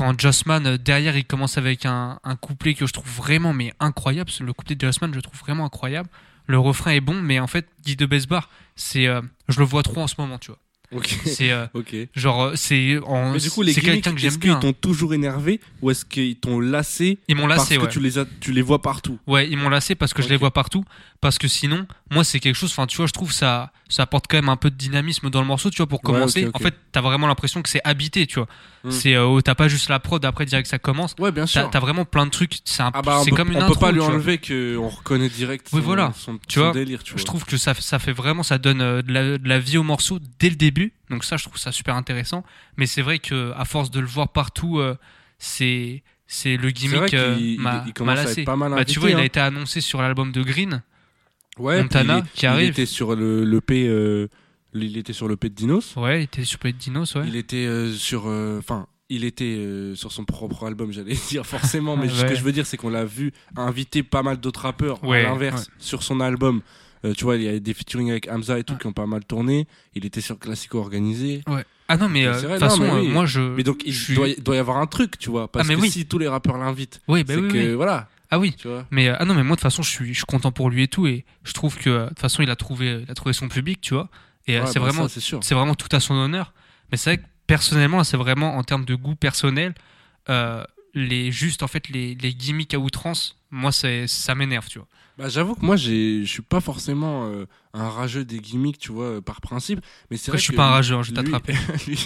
quand 0.00 0.18
Jossman 0.18 0.66
euh, 0.66 0.78
derrière 0.78 1.14
il 1.14 1.26
commence 1.26 1.58
avec 1.58 1.84
un, 1.84 2.18
un 2.24 2.34
couplet 2.34 2.72
que 2.72 2.86
je 2.86 2.92
trouve 2.94 3.10
vraiment 3.16 3.52
mais 3.52 3.74
incroyable. 3.80 4.30
Le 4.40 4.52
couplet 4.54 4.74
de 4.74 4.80
Jossman, 4.86 5.10
je 5.10 5.16
le 5.16 5.22
trouve 5.22 5.38
vraiment 5.38 5.66
incroyable. 5.66 6.08
Le 6.46 6.58
refrain 6.58 6.92
est 6.92 7.02
bon, 7.02 7.20
mais 7.20 7.38
en 7.38 7.46
fait, 7.46 7.68
Guy 7.84 7.96
de 7.96 8.06
Besbar, 8.06 8.48
c'est, 8.76 9.06
euh, 9.06 9.20
je 9.48 9.58
le 9.60 9.66
vois 9.66 9.82
trop 9.82 10.00
en 10.00 10.06
ce 10.06 10.14
moment, 10.18 10.38
tu 10.38 10.52
vois. 10.52 10.58
Ok. 10.92 11.14
C'est 11.26 11.52
euh, 11.52 11.66
Ok. 11.74 11.94
genre, 12.16 12.52
c'est 12.54 12.98
en, 13.06 13.32
Mais 13.32 13.38
du 13.38 13.50
coup, 13.50 13.62
les 13.62 13.72
c'est 13.74 13.82
quelqu'un 13.82 14.10
que 14.12 14.16
est-ce 14.16 14.22
j'aime 14.22 14.32
qu'ils 14.40 14.50
bien. 14.50 14.58
t'ont 14.58 14.72
toujours 14.72 15.12
énervé 15.12 15.60
ou 15.82 15.90
est-ce 15.90 16.04
qu'ils 16.06 16.36
t'ont 16.36 16.58
lassé 16.60 17.18
Ils 17.28 17.36
m'ont 17.36 17.46
parce 17.46 17.60
lassé, 17.60 17.76
que 17.76 17.82
ouais. 17.82 17.88
tu 17.88 18.00
les 18.00 18.16
as, 18.18 18.24
tu 18.40 18.52
les 18.52 18.62
vois 18.62 18.80
partout? 18.80 19.18
Ouais, 19.26 19.48
ils 19.50 19.56
m'ont 19.58 19.68
lassé 19.68 19.94
parce 19.94 20.14
que 20.14 20.22
je 20.22 20.28
les 20.28 20.36
vois 20.36 20.50
partout. 20.50 20.82
Parce 21.22 21.36
que 21.38 21.48
sinon, 21.48 21.86
moi, 22.10 22.24
c'est 22.24 22.40
quelque 22.40 22.54
chose, 22.56 22.70
enfin, 22.70 22.86
tu 22.86 22.96
vois, 22.96 23.06
je 23.06 23.12
trouve 23.12 23.30
ça, 23.30 23.72
ça 23.90 24.04
apporte 24.04 24.24
quand 24.26 24.38
même 24.38 24.48
un 24.48 24.56
peu 24.56 24.70
de 24.70 24.74
dynamisme 24.76 25.28
dans 25.28 25.42
le 25.42 25.46
morceau, 25.46 25.68
tu 25.68 25.76
vois, 25.76 25.86
pour 25.86 25.98
Ouais, 25.98 26.12
commencer. 26.14 26.48
En 26.54 26.58
fait, 26.58 26.74
t'as 26.92 27.02
vraiment 27.02 27.26
l'impression 27.26 27.60
que 27.60 27.68
c'est 27.68 27.82
habité, 27.84 28.26
tu 28.26 28.36
vois. 28.36 28.48
Mm. 28.84 28.90
C'est, 28.90 29.14
euh, 29.16 29.40
t'as 29.42 29.54
pas 29.54 29.68
juste 29.68 29.90
la 29.90 29.98
prod, 30.00 30.24
après 30.24 30.46
direct 30.46 30.66
ça 30.66 30.78
commence. 30.78 31.14
Ouais, 31.18 31.30
bien 31.30 31.44
sûr. 31.44 31.68
t'as 31.68 31.78
vraiment 31.78 32.06
plein 32.06 32.24
de 32.24 32.30
trucs. 32.30 32.60
C'est, 32.64 32.82
un, 32.82 32.90
Ah 32.94 33.02
bah, 33.02 33.18
on 33.20 33.24
c'est 33.24 33.32
comme 33.32 33.50
une 33.50 33.58
on 33.58 33.60
intro. 33.60 33.74
peut 33.74 33.80
pas 33.80 33.92
lui 33.92 34.00
enlever 34.00 34.38
qu'on 34.38 34.88
reconnaît 34.88 35.28
direct 35.28 35.68
son, 35.68 35.76
Oui, 35.76 35.82
voilà. 35.84 36.10
son, 36.16 36.38
Tu 36.48 36.54
son 36.58 36.60
vois, 36.64 36.72
délire. 36.72 37.02
Tu 37.02 37.12
vois. 37.12 37.20
Je 37.20 37.26
trouve 37.26 37.44
que 37.44 37.58
ça, 37.58 37.74
ça 37.74 37.98
fait 37.98 38.12
vraiment, 38.12 38.42
ça 38.42 38.56
donne 38.56 38.80
euh, 38.80 39.02
de, 39.02 39.12
la, 39.12 39.36
de 39.36 39.46
la 39.48 39.58
vie 39.58 39.76
au 39.76 39.82
morceau 39.82 40.18
dès 40.38 40.48
le 40.48 40.56
début. 40.56 40.94
Donc 41.10 41.24
ça, 41.24 41.36
je 41.36 41.44
trouve 41.44 41.58
ça 41.58 41.70
super 41.70 41.96
intéressant. 41.96 42.44
Mais 42.78 42.86
c'est 42.86 43.02
vrai 43.02 43.18
que 43.18 43.52
à 43.58 43.66
force 43.66 43.90
de 43.90 44.00
le 44.00 44.06
voir 44.06 44.30
partout, 44.30 44.78
euh, 44.78 44.96
c'est, 45.38 46.02
c'est 46.26 46.56
le 46.56 46.70
gimmick 46.70 47.06
qu'il 47.06 47.18
euh, 47.18 47.36
il- 47.38 47.60
m'a, 47.60 47.82
il 47.84 47.88
m'a 47.88 47.92
commence 47.92 48.18
à 48.18 48.22
lassé. 48.24 48.40
être 48.40 48.46
pas 48.46 48.56
mal 48.56 48.70
Bah, 48.70 48.76
invité. 48.76 48.92
tu 48.94 49.00
vois, 49.00 49.10
il 49.10 49.16
a 49.16 49.20
hein. 49.20 49.22
été 49.24 49.40
annoncé 49.40 49.82
sur 49.82 50.00
l'album 50.00 50.32
de 50.32 50.42
Green. 50.42 50.82
Ouais, 51.58 51.82
Montana 51.82 52.18
il, 52.24 52.30
qui 52.32 52.44
il 52.44 52.48
arrive. 52.48 52.70
était 52.70 52.86
sur 52.86 53.14
le, 53.16 53.44
le 53.44 53.60
P, 53.60 53.86
euh, 53.88 54.28
il 54.74 54.96
était 54.96 55.12
sur 55.12 55.28
le 55.28 55.36
P 55.36 55.48
de 55.50 55.54
Dinos. 55.54 55.94
Ouais, 55.96 56.20
il 56.20 56.24
était 56.24 56.44
sur 56.44 56.58
Planet 56.58 56.78
Dinos, 56.78 57.14
ouais. 57.16 57.24
Il 57.26 57.36
était 57.36 57.66
euh, 57.66 57.92
sur, 57.92 58.24
euh, 58.26 58.58
enfin, 58.58 58.86
il 59.08 59.24
était 59.24 59.58
sur 59.94 60.12
son 60.12 60.24
propre 60.24 60.64
album, 60.66 60.92
j'allais 60.92 61.16
dire 61.28 61.44
forcément. 61.44 61.96
Mais 61.96 62.08
ce 62.08 62.22
Ouais. 62.22 62.28
que 62.30 62.34
je 62.36 62.42
veux 62.42 62.52
dire, 62.52 62.66
c'est 62.66 62.76
qu'on 62.76 62.90
l'a 62.90 63.04
vu 63.04 63.32
inviter 63.56 64.02
pas 64.02 64.22
mal 64.22 64.38
d'autres 64.38 64.60
rappeurs. 64.62 65.02
Ouais, 65.04 65.20
à 65.24 65.30
l'inverse, 65.30 65.68
sur 65.78 66.02
son 66.02 66.20
album. 66.20 66.62
Euh, 67.04 67.14
tu 67.14 67.24
vois, 67.24 67.36
il 67.36 67.42
y 67.44 67.48
a 67.48 67.58
des 67.58 67.72
featuring 67.72 68.10
avec 68.10 68.28
Hamza 68.28 68.58
et 68.58 68.62
tout 68.64 68.74
Ouais. 68.74 68.78
qui 68.78 68.86
ont 68.86 68.92
pas 68.92 69.06
mal 69.06 69.24
tourné. 69.24 69.66
Il 69.94 70.04
était 70.04 70.20
sur 70.20 70.38
Classico 70.38 70.78
organisé. 70.78 71.42
Ah 71.88 71.96
non, 71.96 72.08
mais 72.10 72.26
euh, 72.26 72.34
de 72.40 72.46
toute 72.46 72.58
façon, 72.60 72.88
oui. 73.00 73.08
moi 73.08 73.24
je. 73.26 73.40
Mais 73.40 73.64
donc, 73.64 73.82
il 73.84 73.92
je 73.92 74.04
suis- 74.04 74.14
doit, 74.14 74.28
y- 74.28 74.58
avoir 74.58 74.76
un 74.76 74.86
truc, 74.86 75.18
tu 75.18 75.28
vois. 75.30 75.50
Parce 75.50 75.64
Ah, 75.64 75.68
mais 75.68 75.76
que 75.76 75.80
oui. 75.80 75.90
si 75.90 76.06
tous 76.06 76.18
les 76.18 76.28
rappeurs 76.28 76.56
l'invitent, 76.58 77.00
Oui, 77.08 77.24
bah 77.24 77.34
c'est 77.34 77.40
que 77.48 77.72
voilà, 77.74 78.08
Ah 78.30 78.38
oui. 78.38 78.54
tu 78.56 78.68
vois. 78.68 78.86
Mais 78.90 79.08
euh, 79.08 79.16
ah 79.18 79.24
non, 79.24 79.34
mais 79.34 79.42
moi 79.42 79.56
de 79.56 79.60
toute 79.60 79.62
façon, 79.62 79.82
je 79.82 79.90
suis, 79.90 80.08
je 80.08 80.18
suis 80.18 80.24
content 80.24 80.52
pour 80.52 80.70
lui 80.70 80.84
et 80.84 80.88
tout, 80.88 81.06
et 81.06 81.24
je 81.44 81.52
trouve 81.52 81.76
que 81.76 82.04
de 82.04 82.08
toute 82.08 82.20
façon, 82.20 82.42
il 82.42 82.50
a 82.50 82.56
trouvé, 82.56 83.02
il 83.02 83.10
a 83.10 83.14
trouvé 83.14 83.32
son 83.32 83.48
public, 83.48 83.80
tu 83.80 83.94
vois. 83.94 84.08
Et 84.46 84.56
euh, 84.56 84.62
Ouais, 84.62 84.66
c'est 84.66 84.78
bah, 84.78 84.86
vraiment, 84.86 85.08
c'est 85.08 85.54
vraiment 85.54 85.74
tout 85.74 85.88
à 85.92 86.00
son 86.00 86.14
honneur. 86.14 86.52
Mais 86.90 86.96
c'est 86.96 87.10
vrai 87.10 87.18
que 87.18 87.28
personnellement, 87.46 88.04
c'est 88.04 88.16
vraiment 88.16 88.56
en 88.56 88.62
termes 88.62 88.84
de 88.84 88.94
goût 88.94 89.16
personnel, 89.16 89.74
euh, 90.28 90.64
les 90.94 91.30
juste 91.30 91.62
en 91.62 91.68
fait 91.68 91.88
les, 91.88 92.14
les 92.14 92.34
gimmicks 92.34 92.74
à 92.74 92.78
outrance, 92.78 93.36
moi 93.50 93.70
c'est, 93.72 94.06
ça 94.06 94.34
m'énerve, 94.34 94.68
tu 94.68 94.78
vois. 94.78 94.88
Bah, 95.18 95.28
j'avoue 95.28 95.54
que 95.54 95.64
moi, 95.64 95.76
je 95.76 96.24
suis 96.24 96.40
pas 96.40 96.60
forcément 96.60 97.26
euh, 97.26 97.44
un 97.74 97.90
rageux 97.90 98.24
des 98.24 98.38
gimmicks, 98.38 98.78
tu 98.78 98.90
vois, 98.90 99.20
par 99.20 99.42
principe. 99.42 99.80
Mais 100.10 100.16
c'est 100.16 100.30
vrai 100.30 100.38
je 100.38 100.44
suis 100.44 100.52
que 100.52 100.56
pas 100.56 100.68
un 100.68 100.70
rageux, 100.70 100.94
hein, 100.94 101.02
je 101.02 101.12
t'attraper. 101.12 101.52
lui, 101.86 101.98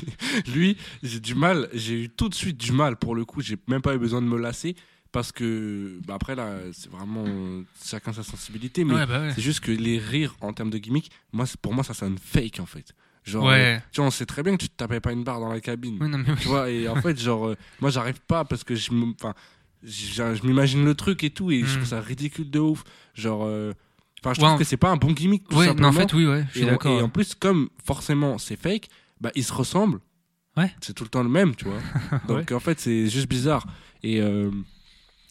lui, 0.52 0.76
j'ai 1.04 1.20
du 1.20 1.36
mal, 1.36 1.68
j'ai 1.72 1.94
eu 2.04 2.08
tout 2.08 2.28
de 2.28 2.34
suite 2.34 2.56
du 2.56 2.72
mal 2.72 2.96
pour 2.96 3.14
le 3.14 3.24
coup, 3.24 3.40
j'ai 3.40 3.56
même 3.68 3.82
pas 3.82 3.94
eu 3.94 3.98
besoin 3.98 4.20
de 4.20 4.26
me 4.26 4.36
lasser 4.36 4.74
parce 5.14 5.30
que 5.32 5.98
bah 6.06 6.14
après 6.16 6.34
là, 6.34 6.50
c'est 6.72 6.90
vraiment 6.90 7.24
euh, 7.26 7.62
chacun 7.82 8.12
sa 8.12 8.24
sensibilité, 8.24 8.84
mais 8.84 8.94
Ouais, 8.94 9.06
bah 9.06 9.20
ouais. 9.20 9.32
c'est 9.34 9.40
juste 9.42 9.60
que 9.60 9.70
les 9.70 9.96
rires 9.98 10.34
en 10.40 10.52
termes 10.52 10.70
de 10.70 10.78
gimmicks, 10.78 11.10
moi, 11.32 11.46
pour 11.62 11.72
moi, 11.72 11.84
ça 11.84 11.94
sonne 11.94 12.18
fake 12.18 12.58
en 12.60 12.66
fait. 12.66 12.92
Genre, 13.24 13.48
euh, 13.48 13.52
Ouais. 13.52 13.82
tu 13.92 14.00
vois, 14.00 14.08
on 14.08 14.10
sait 14.10 14.26
très 14.26 14.42
bien 14.42 14.56
que 14.56 14.62
tu 14.62 14.68
te 14.68 14.76
tapais 14.76 14.98
pas 15.00 15.12
une 15.12 15.22
barre 15.24 15.38
dans 15.40 15.50
la 15.52 15.60
cabine. 15.60 15.96
Oui, 16.00 16.08
non, 16.08 16.18
mais 16.18 16.30
oui. 16.30 16.36
Tu 16.40 16.48
vois, 16.48 16.68
et 16.68 16.88
en 16.88 16.96
fait, 17.00 17.18
genre, 17.18 17.46
euh, 17.46 17.56
moi, 17.80 17.90
j'arrive 17.90 18.20
pas 18.26 18.44
parce 18.44 18.64
que 18.64 18.74
je 18.74 18.90
enfin, 19.14 19.34
je, 19.84 20.46
m'imagine 20.46 20.84
le 20.84 20.94
truc 20.96 21.22
et 21.24 21.30
tout, 21.30 21.50
et 21.52 21.60
je 21.60 21.64
Mm. 21.64 21.76
trouve 21.76 21.84
ça 21.88 22.00
ridicule 22.00 22.50
de 22.50 22.58
ouf. 22.58 22.82
Genre, 23.14 23.44
euh, 23.44 23.72
enfin, 24.22 24.34
je 24.34 24.40
trouve 24.40 24.58
que 24.58 24.64
c'est 24.64 24.76
pas 24.76 24.90
un 24.90 24.96
bon 24.96 25.12
gimmick. 25.12 25.48
Tout 25.48 25.56
Ouais, 25.56 25.66
non, 25.66 25.72
en 25.72 25.92
simplement. 25.92 25.92
fait, 26.08 26.12
oui, 26.16 26.26
ouais, 26.26 26.44
je 26.52 26.58
suis 26.58 26.68
et, 26.68 26.98
et 26.98 27.02
en 27.02 27.08
plus, 27.08 27.34
comme 27.36 27.68
forcément 27.84 28.36
c'est 28.38 28.56
fake, 28.56 28.88
bah, 29.20 29.30
ils 29.36 29.44
se 29.44 29.52
ressemblent. 29.52 30.00
Ouais. 30.56 30.72
C'est 30.80 30.92
tout 30.92 31.04
le 31.04 31.08
temps 31.10 31.22
le 31.22 31.28
même, 31.28 31.54
tu 31.54 31.64
vois. 31.66 31.80
Donc 32.28 32.50
en 32.52 32.60
fait, 32.60 32.78
c'est 32.80 33.08
juste 33.08 33.28
bizarre. 33.28 33.64
Et, 34.02 34.20
euh, 34.20 34.50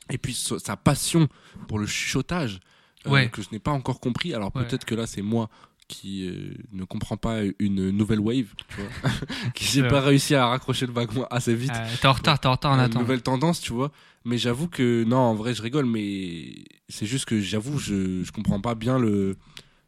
et 0.09 0.17
puis 0.17 0.33
sa 0.33 0.75
passion 0.77 1.27
pour 1.67 1.79
le 1.79 1.87
chuchotage, 1.87 2.59
euh, 3.07 3.09
Ouais. 3.11 3.29
que 3.29 3.41
je 3.41 3.47
n'ai 3.51 3.59
pas 3.59 3.71
encore 3.71 3.99
compris. 3.99 4.33
Alors 4.33 4.51
Ouais. 4.55 4.63
peut-être 4.65 4.85
que 4.85 4.95
là, 4.95 5.07
c'est 5.07 5.21
moi 5.21 5.49
qui 5.89 6.27
euh, 6.27 6.53
ne 6.71 6.85
comprends 6.85 7.17
pas 7.17 7.39
une 7.59 7.89
nouvelle 7.91 8.19
wave, 8.21 8.53
tu 8.69 8.81
vois. 8.81 9.11
qui 9.53 9.63
j'ai 9.83 9.87
pas 9.87 9.99
réussi 10.01 10.33
à 10.35 10.47
raccrocher 10.47 10.85
le 10.87 10.93
wagon 10.93 11.25
assez 11.29 11.53
vite. 11.53 11.71
Euh, 11.75 11.95
t'es 12.01 12.07
en 12.07 12.13
retard, 12.13 12.39
t'es 12.39 12.47
en 12.47 12.53
retard, 12.53 12.71
on 12.71 12.75
Une 12.75 12.79
attend. 12.81 12.99
nouvelle 13.01 13.21
tendance, 13.21 13.59
tu 13.59 13.73
vois. 13.73 13.91
Mais 14.25 14.37
j'avoue 14.37 14.69
que, 14.69 15.03
non, 15.03 15.17
en 15.17 15.35
vrai, 15.35 15.53
je 15.53 15.61
rigole, 15.61 15.85
mais 15.85 16.53
c'est 16.87 17.05
juste 17.05 17.25
que 17.25 17.41
j'avoue, 17.41 17.77
je, 17.79 18.23
je 18.23 18.31
comprends 18.31 18.61
pas 18.61 18.75
bien 18.75 18.97
le 18.97 19.35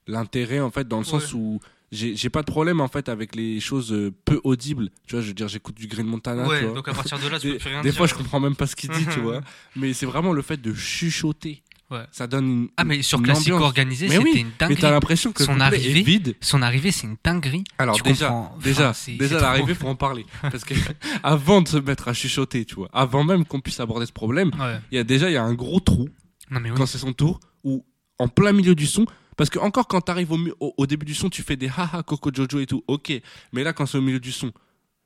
l'intérêt, 0.08 0.60
en 0.60 0.70
fait, 0.70 0.88
dans 0.88 1.00
le 1.00 1.04
sens 1.06 1.34
où 1.34 1.60
j'ai 1.96 2.30
pas 2.30 2.42
de 2.42 2.46
problème, 2.52 2.82
en 2.82 2.88
fait, 2.88 3.10
avec 3.10 3.36
les 3.36 3.60
choses 3.60 3.92
euh, 3.94 4.12
peu 4.26 4.40
audibles. 4.44 4.90
Tu 5.08 5.16
vois, 5.16 5.22
je 5.22 5.28
veux 5.28 5.34
dire, 5.34 5.48
j'écoute 5.48 5.76
du 5.76 5.88
Green 5.88 6.06
Montana, 6.06 6.44
tu 6.44 6.50
Ouais, 6.50 6.62
vois. 6.66 6.74
donc 6.76 6.88
à 6.88 6.94
partir 6.94 7.18
de 7.20 7.28
là, 7.28 7.40
tu 7.40 7.52
Des, 7.52 7.58
peux 7.58 7.70
rien 7.70 7.82
des 7.82 7.90
dire. 7.90 7.98
fois, 7.98 8.08
je 8.08 8.14
comprends 8.14 8.40
même 8.40 8.56
pas 8.56 8.68
ce 8.68 8.76
qu'il 8.76 8.90
dit, 8.92 9.06
tu 9.12 9.20
vois. 9.22 9.42
Mais 9.76 9.94
c'est 9.94 10.06
vraiment 10.06 10.34
le 10.34 10.42
fait 10.42 10.62
de 10.62 10.74
chuchoter. 10.74 11.62
Ouais. 11.92 12.04
Ça 12.12 12.26
donne 12.26 12.48
une. 12.50 12.68
Ah, 12.78 12.84
mais 12.84 13.04
sur 13.04 13.20
ambiance. 13.20 13.48
organisé, 13.48 14.08
Mais 14.08 14.16
c'était 14.16 14.24
oui, 14.24 14.40
une 14.40 14.48
Mais 14.48 14.54
dinguerie. 14.58 14.82
t'as 14.82 14.90
l'impression 14.90 15.32
que 15.32 15.44
Son 15.44 15.60
arrivée, 15.60 16.00
est 16.00 16.04
vide. 16.04 16.36
Son 16.42 16.64
arrivée, 16.64 16.90
c'est 16.92 17.06
une 17.06 17.18
dinguerie. 17.24 17.64
Alors 17.78 17.96
Tu 17.98 18.02
déjà, 18.02 18.30
comprends. 18.30 18.58
déjà, 18.64 18.90
Enfin, 18.90 19.12
déjà 19.20 19.40
l'arrivée, 19.40 19.76
faut 19.76 19.88
en 19.88 19.96
parler. 19.96 20.26
Parce 20.42 20.64
que 20.66 20.74
avant 21.24 21.62
de 21.62 21.68
se 21.68 21.78
mettre 21.78 22.08
à 22.08 22.14
chuchoter, 22.14 22.66
tu 22.66 22.74
vois, 22.76 22.90
avant 22.92 23.24
même 23.24 23.46
qu'on 23.46 23.60
puisse 23.62 23.80
aborder 23.80 24.08
ce 24.08 24.12
problème, 24.14 24.50
Ouais. 24.60 24.80
il 24.92 24.96
y 24.96 25.00
a 25.00 25.04
déjà 25.04 25.30
il 25.30 25.34
y 25.34 25.38
a 25.38 25.44
un 25.44 25.54
gros 25.54 25.80
trou 25.80 26.10
Non, 26.50 26.60
mais 26.60 26.72
oui. 26.72 26.76
quand 26.76 26.88
c'est 26.88 26.98
son 26.98 27.14
tour 27.14 27.40
ou 27.64 27.86
en 28.18 28.28
plein 28.30 28.52
milieu 28.52 28.74
du 28.74 28.88
son. 28.88 29.06
Parce 29.38 29.50
que 29.50 29.60
encore 29.60 29.88
quand 29.88 30.02
t'arrives 30.02 30.32
au, 30.32 30.38
mi- 30.38 30.52
au, 30.60 30.74
au 30.78 30.88
début 30.88 31.06
du 31.06 31.16
son, 31.16 31.30
tu 31.30 31.42
fais 31.44 31.56
des 31.58 31.68
haha 31.70 32.04
Coco 32.04 32.30
Jojo 32.34 32.60
et 32.60 32.66
tout, 32.66 32.84
ok. 32.88 33.12
Mais 33.54 33.64
là, 33.64 33.74
quand 33.74 33.86
c'est 33.86 33.98
au 33.98 34.02
milieu 34.02 34.20
du 34.20 34.32
son, 34.32 34.52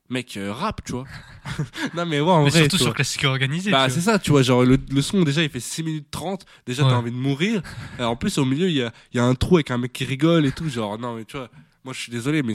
mec, 0.09 0.37
euh, 0.37 0.51
rap, 0.53 0.83
tu 0.85 0.91
vois. 0.93 1.05
non 1.95 2.05
mais 2.05 2.19
ouais, 2.19 2.29
en 2.31 2.43
Mais 2.43 2.49
vrai, 2.49 2.59
surtout 2.61 2.77
tu 2.77 2.83
sur. 2.83 2.93
Classico 2.93 3.27
organisé. 3.27 3.71
Bah 3.71 3.87
tu 3.87 3.93
c'est 3.93 4.01
ça, 4.01 4.19
tu 4.19 4.31
vois, 4.31 4.41
genre 4.43 4.63
le, 4.63 4.77
le 4.89 5.01
son 5.01 5.23
déjà 5.23 5.41
il 5.43 5.49
fait 5.49 5.59
6 5.59 5.83
minutes 5.83 6.07
30, 6.11 6.45
déjà 6.65 6.83
Ouais. 6.83 6.89
t'as 6.89 6.95
envie 6.97 7.11
de 7.11 7.15
mourir. 7.15 7.61
Et 7.99 8.03
en 8.03 8.15
plus 8.15 8.37
au 8.37 8.45
milieu 8.45 8.67
il 8.69 8.75
y 8.75 8.81
a, 8.83 8.91
y 9.13 9.19
a 9.19 9.23
un 9.23 9.35
trou 9.35 9.57
avec 9.57 9.71
un 9.71 9.77
mec 9.77 9.93
qui 9.93 10.05
rigole 10.05 10.45
et 10.45 10.51
tout, 10.51 10.67
genre 10.69 10.97
non 10.99 11.15
mais 11.15 11.25
tu 11.25 11.37
vois, 11.37 11.49
moi 11.83 11.93
je 11.93 11.99
suis 12.01 12.11
désolé 12.11 12.41
mais 12.43 12.53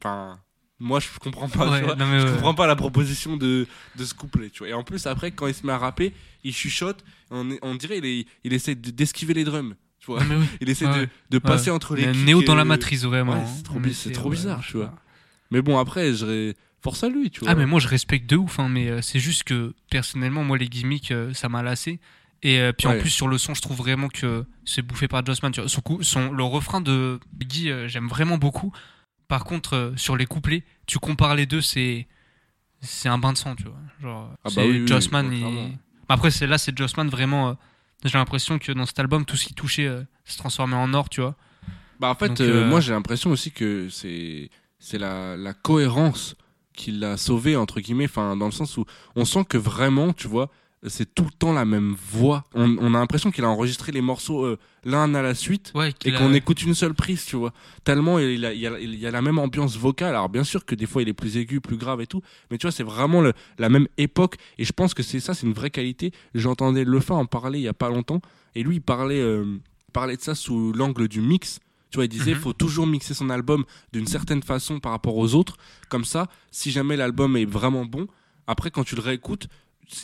enfin 0.00 0.38
moi 0.78 0.98
je 1.00 1.06
comprends 1.20 1.48
pas, 1.48 1.70
Ouais, 1.70 1.78
tu 1.80 1.84
vois. 1.86 1.94
non, 1.94 2.06
mais 2.06 2.20
je 2.20 2.26
ouais. 2.26 2.32
comprends 2.32 2.54
pas 2.54 2.66
la 2.66 2.74
proposition 2.76 3.36
de, 3.36 3.66
de 3.96 4.04
ce 4.04 4.14
couplet, 4.14 4.50
tu 4.50 4.60
vois. 4.60 4.68
Et 4.68 4.74
en 4.74 4.82
plus 4.82 5.06
après 5.06 5.30
quand 5.30 5.46
il 5.46 5.54
se 5.54 5.64
met 5.66 5.72
à 5.72 5.78
rapper, 5.78 6.12
il 6.44 6.52
chuchote, 6.54 7.04
on, 7.30 7.48
on 7.62 7.74
dirait 7.74 7.98
il, 7.98 8.04
est- 8.04 8.26
il 8.44 8.52
essaie 8.52 8.74
de- 8.74 8.90
d'esquiver 8.90 9.32
les 9.34 9.44
drums, 9.44 9.74
tu 10.02 10.06
vois. 10.06 10.20
Oui. 10.22 10.46
Il 10.60 10.68
essaie 10.68 10.86
Ouais. 10.86 11.00
de, 11.06 11.08
de 11.30 11.38
passer 11.38 11.70
entre 11.70 11.96
les 11.96 12.10
kicks 12.12 12.24
Néo 12.26 12.42
dans 12.42 12.54
la 12.54 12.64
matrice, 12.66 13.04
vraiment. 13.04 13.32
Ouais, 13.32 13.40
hein. 13.40 13.90
c'est 13.94 14.12
trop 14.12 14.28
bizarre, 14.30 14.60
tu 14.66 14.76
vois. 14.76 14.92
Mais 15.50 15.62
bon 15.62 15.78
après 15.78 16.10
ré- 16.10 16.54
force 16.82 17.02
à 17.04 17.08
lui, 17.08 17.30
tu 17.30 17.40
vois. 17.40 17.50
Ah, 17.50 17.54
mais 17.54 17.64
moi, 17.66 17.78
je 17.80 17.88
respecte 17.88 18.28
de 18.28 18.36
ouf, 18.36 18.58
hein, 18.58 18.68
mais 18.68 18.88
euh, 18.88 19.00
c'est 19.02 19.20
juste 19.20 19.44
que 19.44 19.72
personnellement, 19.90 20.42
moi, 20.44 20.58
les 20.58 20.68
gimmicks, 20.68 21.10
euh, 21.12 21.32
ça 21.32 21.48
m'a 21.48 21.62
lassé. 21.62 22.00
Et 22.42 22.58
euh, 22.58 22.72
puis 22.72 22.88
en 22.88 22.98
plus, 22.98 23.10
sur 23.10 23.28
le 23.28 23.38
son, 23.38 23.54
je 23.54 23.62
trouve 23.62 23.76
vraiment 23.76 24.08
que 24.08 24.44
c'est 24.64 24.82
bouffé 24.82 25.06
par 25.06 25.24
Jossman. 25.24 25.52
Tu 25.52 25.60
vois. 25.60 25.68
Son 25.68 25.80
coup, 25.80 26.02
son, 26.02 26.32
le 26.32 26.42
refrain 26.42 26.80
de 26.80 27.20
Guy, 27.38 27.70
j'aime 27.86 28.08
vraiment 28.08 28.36
beaucoup. 28.36 28.72
Par 29.28 29.44
contre, 29.44 29.92
sur 29.96 30.16
les 30.16 30.26
couplets, 30.26 30.64
tu 30.86 30.98
compares 30.98 31.36
les 31.36 31.46
deux, 31.46 31.60
c'est 31.62 32.08
c'est 32.80 33.08
un 33.08 33.16
bain 33.18 33.32
de 33.32 33.38
sang, 33.38 33.54
tu 33.54 33.62
vois. 33.64 33.78
Genre, 34.02 34.28
Ah 34.32 34.36
bah 34.46 34.50
c'est 34.52 34.68
oui, 34.68 34.80
oui, 34.80 34.86
Jossman. 34.88 35.32
il- 35.32 35.38
clairement. 35.38 35.70
Après, 36.08 36.32
c'est 36.32 36.48
là, 36.48 36.58
c'est 36.58 36.76
Jossman 36.76 37.08
vraiment. 37.08 37.56
J'ai 38.04 38.18
l'impression 38.18 38.58
que 38.58 38.72
dans 38.72 38.86
cet 38.86 38.98
album, 38.98 39.24
tout 39.24 39.36
ce 39.36 39.46
qui 39.46 39.54
touchait 39.54 39.86
euh, 39.86 40.02
se 40.24 40.36
transformait 40.38 40.76
en 40.76 40.92
or, 40.94 41.08
tu 41.08 41.20
vois. 41.20 41.36
Bah 42.00 42.08
en 42.08 42.14
fait, 42.14 42.28
Donc, 42.28 42.40
euh, 42.40 42.64
euh, 42.64 42.66
moi 42.66 42.80
j'ai 42.80 42.92
l'impression 42.92 43.30
aussi 43.30 43.52
que 43.52 43.88
c'est 43.88 44.50
c'est 44.80 44.98
la, 44.98 45.36
la 45.36 45.54
cohérence 45.54 46.34
qui 46.74 46.90
l'a 46.90 47.16
sauvé 47.16 47.54
entre 47.54 47.80
guillemets, 47.80 48.06
enfin 48.06 48.36
dans 48.36 48.46
le 48.46 48.52
sens 48.52 48.76
où 48.76 48.84
on 49.14 49.24
sent 49.24 49.44
que 49.48 49.58
vraiment, 49.58 50.12
tu 50.12 50.26
vois, 50.26 50.50
c'est 50.88 51.14
tout 51.14 51.24
le 51.24 51.30
temps 51.30 51.52
la 51.52 51.64
même 51.64 51.94
voix. 52.10 52.44
On, 52.54 52.76
on 52.80 52.94
a 52.94 52.98
l'impression 52.98 53.30
qu'il 53.30 53.44
a 53.44 53.48
enregistré 53.48 53.92
les 53.92 54.00
morceaux 54.00 54.44
euh, 54.44 54.58
l'un 54.84 55.14
à 55.14 55.22
la 55.22 55.34
suite 55.34 55.70
Ouais, 55.74 55.94
et 56.04 56.12
a- 56.14 56.18
qu'on 56.18 56.34
écoute 56.34 56.62
une 56.62 56.74
seule 56.74 56.94
prise, 56.94 57.24
tu 57.24 57.36
vois. 57.36 57.52
Tellement 57.84 58.18
il, 58.18 58.44
a, 58.44 58.52
il, 58.52 58.60
y 58.60 58.66
a, 58.66 58.78
il 58.80 58.94
y 58.98 59.06
a 59.06 59.10
la 59.12 59.22
même 59.22 59.38
ambiance 59.38 59.76
vocale. 59.76 60.10
Alors 60.16 60.28
bien 60.28 60.44
sûr 60.44 60.64
que 60.64 60.74
des 60.74 60.86
fois 60.86 61.02
il 61.02 61.08
est 61.08 61.12
plus 61.12 61.36
aigu, 61.36 61.60
plus 61.60 61.76
grave 61.76 62.00
et 62.00 62.06
tout, 62.06 62.20
mais 62.50 62.58
tu 62.58 62.66
vois, 62.66 62.72
c'est 62.72 62.82
vraiment 62.82 63.20
le- 63.20 63.32
la 63.58 63.68
même 63.68 63.86
époque. 63.96 64.36
Et 64.58 64.64
je 64.64 64.72
pense 64.72 64.92
que 64.94 65.02
c'est 65.02 65.20
ça, 65.20 65.34
c'est 65.34 65.46
une 65.46 65.52
vraie 65.52 65.70
qualité. 65.70 66.10
J'entendais 66.34 66.84
Lefa 66.84 67.14
en 67.14 67.26
parler 67.26 67.60
il 67.60 67.62
y 67.64 67.68
a 67.68 67.74
pas 67.74 67.88
longtemps, 67.88 68.20
et 68.54 68.62
lui 68.64 68.76
il 68.76 68.82
parlait, 68.82 69.20
euh, 69.20 69.44
parlait 69.92 70.16
de 70.16 70.22
ça 70.22 70.34
sous 70.34 70.72
l'angle 70.72 71.06
du 71.08 71.20
mix. 71.20 71.60
Tu 71.90 71.96
vois, 71.96 72.06
il 72.06 72.08
disait, 72.08 72.32
Mhm. 72.32 72.40
faut 72.40 72.52
toujours 72.54 72.86
mixer 72.86 73.12
son 73.12 73.28
album 73.28 73.64
d'une 73.92 74.06
certaine 74.06 74.42
façon 74.42 74.80
par 74.80 74.92
rapport 74.92 75.14
aux 75.16 75.34
autres. 75.34 75.58
Comme 75.90 76.06
ça, 76.06 76.26
si 76.50 76.70
jamais 76.70 76.96
l'album 76.96 77.36
est 77.36 77.44
vraiment 77.44 77.84
bon, 77.84 78.06
après 78.46 78.70
quand 78.70 78.82
tu 78.82 78.96
le 78.96 79.02
réécoutes, 79.02 79.46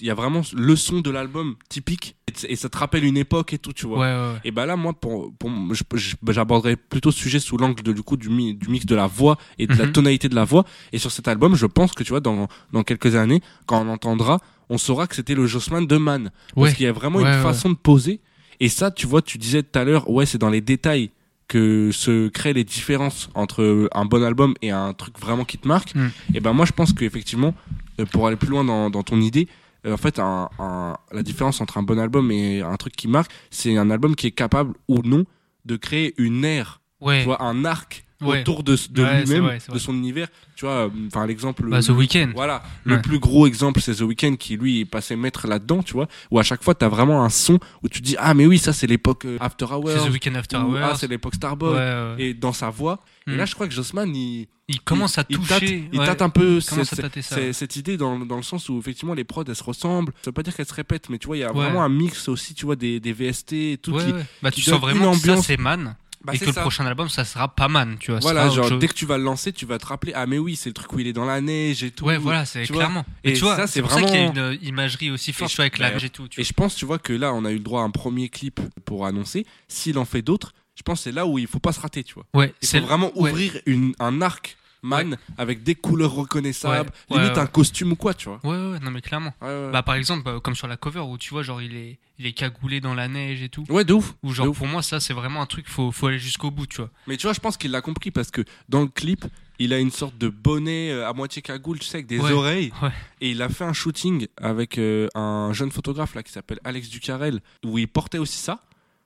il 0.00 0.06
y 0.06 0.10
a 0.10 0.14
vraiment 0.14 0.42
le 0.54 0.76
son 0.76 1.00
de 1.00 1.10
l'album 1.10 1.54
typique 1.68 2.16
et, 2.28 2.52
et 2.52 2.56
ça 2.56 2.68
te 2.68 2.76
rappelle 2.78 3.04
une 3.04 3.16
époque 3.16 3.52
et 3.52 3.58
tout, 3.58 3.72
tu 3.72 3.86
vois. 3.86 3.98
Ouais, 3.98 4.32
ouais. 4.32 4.40
Et 4.44 4.50
bah 4.50 4.66
là, 4.66 4.76
moi, 4.76 4.92
pour, 4.92 5.32
pour, 5.38 5.50
je- 5.72 5.82
je- 5.94 6.16
j'aborderais 6.28 6.76
plutôt 6.76 7.10
ce 7.10 7.18
sujet 7.18 7.40
sous 7.40 7.56
l'angle 7.56 7.82
du 7.94 8.02
coup 8.02 8.16
du, 8.16 8.28
mi- 8.28 8.54
du 8.54 8.68
mix 8.68 8.86
de 8.86 8.94
la 8.94 9.06
voix 9.06 9.38
et 9.58 9.66
de 9.66 9.74
la 9.74 9.86
Mhm. 9.86 9.92
tonalité 9.92 10.28
de 10.28 10.34
la 10.34 10.44
voix. 10.44 10.64
Et 10.92 10.98
sur 10.98 11.10
cet 11.10 11.28
album, 11.28 11.54
je 11.56 11.66
pense 11.66 11.92
que 11.92 12.02
tu 12.02 12.10
vois, 12.10 12.20
dans, 12.20 12.48
dans 12.72 12.82
quelques 12.82 13.14
années, 13.16 13.40
quand 13.66 13.80
on 13.84 13.88
entendra, 13.88 14.38
on 14.68 14.78
saura 14.78 15.06
que 15.06 15.14
c'était 15.14 15.34
le 15.34 15.46
Jossman 15.46 15.86
de 15.86 15.96
Man. 15.96 16.30
Parce 16.54 16.68
Ouais. 16.68 16.74
qu'il 16.74 16.84
y 16.84 16.88
a 16.88 16.92
vraiment 16.92 17.20
une 17.20 17.42
façon 17.42 17.70
de 17.70 17.74
poser. 17.76 18.20
Et 18.60 18.68
ça, 18.68 18.90
tu 18.90 19.06
vois, 19.06 19.22
tu 19.22 19.38
disais 19.38 19.62
tout 19.62 19.78
à 19.78 19.84
l'heure, 19.84 20.10
ouais, 20.10 20.26
c'est 20.26 20.38
dans 20.38 20.50
les 20.50 20.60
détails 20.60 21.10
que 21.46 21.90
se 21.92 22.28
créent 22.28 22.52
les 22.52 22.64
différences 22.64 23.30
entre 23.34 23.88
un 23.94 24.04
bon 24.04 24.22
album 24.22 24.52
et 24.60 24.70
un 24.70 24.92
truc 24.92 25.18
vraiment 25.18 25.46
qui 25.46 25.56
te 25.56 25.66
marque. 25.66 25.94
Mm. 25.94 26.08
Et 26.34 26.40
ben 26.40 26.52
moi, 26.52 26.66
je 26.66 26.72
pense 26.72 26.92
qu'effectivement, 26.92 27.54
euh, 28.00 28.04
pour 28.04 28.26
aller 28.26 28.36
plus 28.36 28.48
loin 28.50 28.64
dans, 28.64 28.90
dans 28.90 29.02
ton 29.02 29.18
idée, 29.20 29.48
en 29.92 29.96
fait, 29.96 30.18
un, 30.18 30.48
un- 30.58 30.96
la 31.12 31.22
différence 31.22 31.60
entre 31.60 31.78
un 31.78 31.82
bon 31.82 31.98
album 31.98 32.30
et 32.30 32.62
un 32.62 32.76
truc 32.76 32.94
qui 32.96 33.08
marque, 33.08 33.30
c'est 33.50 33.76
un 33.76 33.90
album 33.90 34.14
qui 34.16 34.26
est 34.26 34.32
capable 34.32 34.74
ou 34.88 34.98
non 35.02 35.24
de 35.64 35.76
créer 35.76 36.14
une 36.18 36.44
ère, 36.44 36.80
Ouais. 37.00 37.20
tu 37.20 37.24
vois, 37.26 37.42
un 37.42 37.64
arc 37.64 38.04
Ouais. 38.20 38.40
autour 38.40 38.64
de, 38.64 38.76
de 38.90 39.02
Ouais, 39.02 39.22
c'est 39.24 39.34
lui-même, 39.38 39.58
de 39.72 39.78
son 39.78 39.92
univers. 39.94 40.26
Tu 40.56 40.64
vois, 40.64 40.86
euh, 40.86 40.88
enfin 41.06 41.24
l'exemple. 41.26 41.68
Bah, 41.68 41.80
The 41.80 41.88
le- 41.88 41.94
Weeknd. 41.94 42.30
Voilà, 42.34 42.64
le 42.84 43.00
plus 43.00 43.20
gros 43.20 43.46
exemple, 43.46 43.80
c'est 43.80 43.94
The 43.94 44.00
Weeknd 44.00 44.34
qui 44.36 44.56
lui 44.56 44.80
est 44.80 44.84
passé 44.84 45.14
maître 45.14 45.46
là-dedans, 45.46 45.84
tu 45.84 45.92
vois, 45.92 46.08
où 46.32 46.38
à 46.40 46.42
chaque 46.42 46.64
fois, 46.64 46.74
t'as 46.74 46.88
vraiment 46.88 47.24
un 47.24 47.28
son 47.28 47.60
où 47.84 47.88
tu 47.88 48.00
dis 48.00 48.16
ah 48.18 48.34
mais 48.34 48.46
oui, 48.46 48.58
ça 48.58 48.72
c'est 48.72 48.88
l'époque 48.88 49.24
euh, 49.24 49.36
After 49.40 49.66
Hours, 49.66 49.88
C'est 49.90 50.08
The 50.08 50.12
Weekend 50.12 50.36
After 50.36 50.56
ou, 50.56 50.72
Hours. 50.72 50.78
ah 50.82 50.94
c'est 50.96 51.06
l'époque 51.06 51.36
Starboy, 51.36 51.78
et 52.18 52.34
dans 52.34 52.52
sa 52.52 52.70
voix. 52.70 53.04
Et 53.26 53.32
Mm. 53.32 53.36
là, 53.36 53.44
je 53.44 53.54
crois 53.54 53.68
que 53.68 53.74
Jossman, 53.74 54.14
il 54.16 54.46
il 54.70 54.80
commence 54.80 55.16
à 55.16 55.24
il 55.30 55.36
toucher. 55.38 55.48
tâte, 55.48 55.62
il 55.92 55.98
tâte 56.00 56.20
un 56.22 56.28
peu 56.28 56.56
Il 56.56 56.62
cette- 56.62 57.14
ouais. 57.32 57.52
cette 57.54 57.76
idée 57.76 57.96
dans, 57.96 58.18
dans 58.18 58.36
le 58.36 58.42
sens 58.42 58.68
où 58.68 58.78
effectivement 58.78 59.14
les 59.14 59.24
prods 59.24 59.44
elles 59.48 59.54
se 59.56 59.62
ressemblent. 59.64 60.12
Ça 60.22 60.28
veut 60.30 60.32
pas 60.32 60.42
dire 60.42 60.54
qu'elles 60.54 60.66
se 60.66 60.74
répètent, 60.74 61.08
mais 61.08 61.18
tu 61.18 61.26
vois, 61.26 61.36
il 61.36 61.40
y 61.40 61.44
a 61.44 61.52
Ouais. 61.52 61.54
vraiment 61.64 61.82
un 61.82 61.88
mix 61.88 62.28
aussi, 62.28 62.52
tu 62.54 62.66
vois, 62.66 62.76
des, 62.76 63.00
des 63.00 63.12
VST 63.12 63.52
et 63.72 63.78
tout. 63.78 63.92
Ouais, 63.92 64.04
qui- 64.04 64.12
ouais. 64.12 64.26
Bah, 64.42 64.50
qui 64.50 64.60
tu 64.60 64.68
sens 64.70 64.74
une 64.74 64.80
vraiment 64.80 65.12
que 65.12 65.18
ça 65.18 65.30
ambiance. 65.30 65.46
c'est 65.46 65.56
Man 65.56 65.94
Bah, 66.24 66.34
et 66.34 66.38
que 66.38 66.46
ça. 66.46 66.50
le 66.50 66.60
prochain 66.62 66.84
album 66.84 67.08
ça 67.08 67.24
sera 67.24 67.48
pas 67.48 67.68
Man, 67.68 67.96
tu 68.00 68.10
vois. 68.10 68.20
Voilà, 68.20 68.48
genre 68.48 68.76
dès 68.78 68.88
que 68.88 68.92
tu 68.94 69.06
vas 69.06 69.18
le 69.18 69.24
lancer, 69.24 69.52
tu 69.52 69.66
vas 69.66 69.78
te 69.78 69.86
rappeler 69.86 70.12
ah 70.14 70.26
mais 70.26 70.38
oui, 70.38 70.56
c'est 70.56 70.68
le 70.68 70.74
truc 70.74 70.92
où 70.92 70.98
il 70.98 71.06
est 71.06 71.12
dans 71.12 71.24
la 71.24 71.40
neige 71.40 71.84
et 71.84 71.90
tout. 71.92 72.04
Ouais, 72.06 72.18
voilà, 72.18 72.44
c'est 72.44 72.64
clairement. 72.66 73.04
Et 73.24 73.30
Et 73.30 73.32
tu 73.34 73.40
vois, 73.44 73.56
ça, 73.56 73.66
c'est 73.68 73.80
ça 73.82 73.88
qu'il 73.88 74.02
y 74.02 74.06
a 74.06 74.06
vraiment- 74.08 74.32
une 74.32 74.38
euh, 74.38 74.56
imagerie 74.62 75.10
aussi 75.10 75.32
forte, 75.32 75.52
je- 75.52 75.60
avec 75.60 75.78
la 75.78 75.92
neige 75.92 76.04
et 76.04 76.10
tout. 76.10 76.26
tu 76.28 76.40
Et 76.40 76.42
vois. 76.42 76.48
je 76.48 76.52
pense, 76.52 76.74
tu 76.74 76.84
vois, 76.84 76.98
que 76.98 77.12
là, 77.12 77.32
on 77.34 77.44
a 77.44 77.50
eu 77.52 77.54
le 77.58 77.60
droit 77.60 77.82
à 77.82 77.84
un 77.84 77.90
premier 77.90 78.28
clip 78.28 78.60
pour 78.84 79.06
annoncer. 79.06 79.46
S'il 79.68 79.96
en 79.98 80.04
fait 80.04 80.22
d'autres, 80.22 80.54
je 80.74 80.82
pense 80.82 80.98
que 81.00 81.04
c'est 81.04 81.12
là 81.12 81.24
où 81.26 81.38
il 81.38 81.46
faut 81.46 81.60
pas 81.60 81.72
se 81.72 81.80
rater, 81.80 82.02
tu 82.04 82.14
vois. 82.14 82.24
Ouais, 82.34 82.52
c'est 82.60 82.80
vraiment 82.80 83.12
ouais. 83.16 83.30
ouvrir 83.30 83.58
une, 83.66 83.94
un 84.00 84.20
arc 84.20 84.56
man 84.82 85.16
avec 85.36 85.62
des 85.62 85.74
couleurs 85.74 86.12
reconnaissables, 86.12 86.90
Ouais, 87.10 87.18
limite 87.20 87.38
un 87.38 87.46
costume 87.46 87.92
ou 87.92 87.96
quoi, 87.96 88.14
tu 88.14 88.28
vois. 88.28 88.40
Ouais, 88.44 88.72
ouais, 88.72 88.78
non 88.80 88.90
mais 88.90 89.00
clairement. 89.00 89.32
Bah 89.40 89.82
par 89.82 89.94
exemple, 89.96 90.22
bah, 90.24 90.38
comme 90.42 90.54
sur 90.54 90.66
la 90.68 90.76
cover 90.76 91.00
où 91.00 91.18
tu 91.18 91.30
vois 91.30 91.42
genre 91.42 91.60
il 91.62 91.76
est 91.76 91.98
il 92.20 92.26
est 92.26 92.32
cagoulé 92.32 92.80
dans 92.80 92.94
la 92.94 93.06
neige 93.08 93.42
et 93.42 93.48
tout. 93.48 93.64
Ouais, 93.68 93.84
de 93.84 93.92
ouf. 93.94 94.14
Ou 94.22 94.32
genre 94.32 94.48
ouf. 94.48 94.58
pour 94.58 94.66
moi 94.66 94.82
ça 94.82 94.98
c'est 95.00 95.14
vraiment 95.14 95.40
un 95.42 95.46
truc 95.46 95.68
faut 95.68 95.92
faut 95.92 96.06
aller 96.08 96.18
jusqu'au 96.18 96.50
bout, 96.50 96.66
tu 96.66 96.76
vois. 96.78 96.90
Mais 97.06 97.16
tu 97.16 97.26
vois, 97.26 97.32
je 97.32 97.40
pense 97.40 97.56
qu'il 97.56 97.70
l'a 97.70 97.80
compris 97.80 98.10
parce 98.10 98.30
que 98.30 98.42
dans 98.68 98.80
le 98.82 98.88
clip, 98.88 99.24
il 99.60 99.72
a 99.72 99.78
une 99.78 99.90
sorte 99.90 100.16
de 100.18 100.28
bonnet 100.28 100.90
euh, 100.92 101.08
à 101.08 101.12
moitié 101.12 101.42
cagoule, 101.42 101.78
tu 101.80 101.86
sais, 101.86 101.96
avec 101.96 102.06
des 102.06 102.18
Ouais, 102.20 102.30
oreilles. 102.32 102.72
ouais. 102.82 102.90
Et 103.20 103.30
il 103.30 103.42
a 103.42 103.48
fait 103.48 103.64
un 103.64 103.72
shooting 103.72 104.26
avec 104.36 104.78
euh, 104.78 105.08
un 105.16 105.52
jeune 105.52 105.70
photographe 105.72 106.14
là 106.14 106.22
qui 106.22 106.32
s'appelle 106.32 106.60
Alex 106.64 106.88
Ducarel, 106.88 107.40
où 107.64 107.76
il 107.78 107.88
portait 107.88 108.18
aussi 108.18 108.38
ça. 108.38 108.60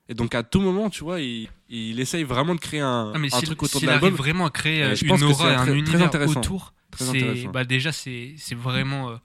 Et 0.09 0.13
donc 0.13 0.35
à 0.35 0.43
tout 0.43 0.59
moment, 0.59 0.89
tu 0.89 1.03
vois, 1.03 1.21
il, 1.21 1.47
il 1.69 1.99
essaye 1.99 2.23
vraiment 2.23 2.55
de 2.55 2.59
créer 2.59 2.81
un, 2.81 3.11
Ah, 3.15 3.17
mais 3.19 3.33
un 3.33 3.37
s'il 3.39 3.47
truc 3.47 3.63
autour 3.63 3.79
de 3.79 3.85
s'il 3.85 3.89
arrive 3.89 4.01
l'album. 4.03 4.17
vraiment 4.17 4.45
à 4.45 4.49
créer 4.49 4.83
Euh, 4.83 4.95
je 4.95 5.05
une 5.05 5.11
aura 5.23 5.51
et 5.51 5.55
un 5.55 5.57
très- 5.57 5.65
très 5.71 5.77
univers 5.79 6.01
intéressant. 6.07 6.39
autour, 6.41 6.73
Très 6.91 7.05
bah 7.51 7.63
déjà 7.63 7.91
c'est 7.91 8.35
vraiment 8.55 9.09
euh, 9.11 9.15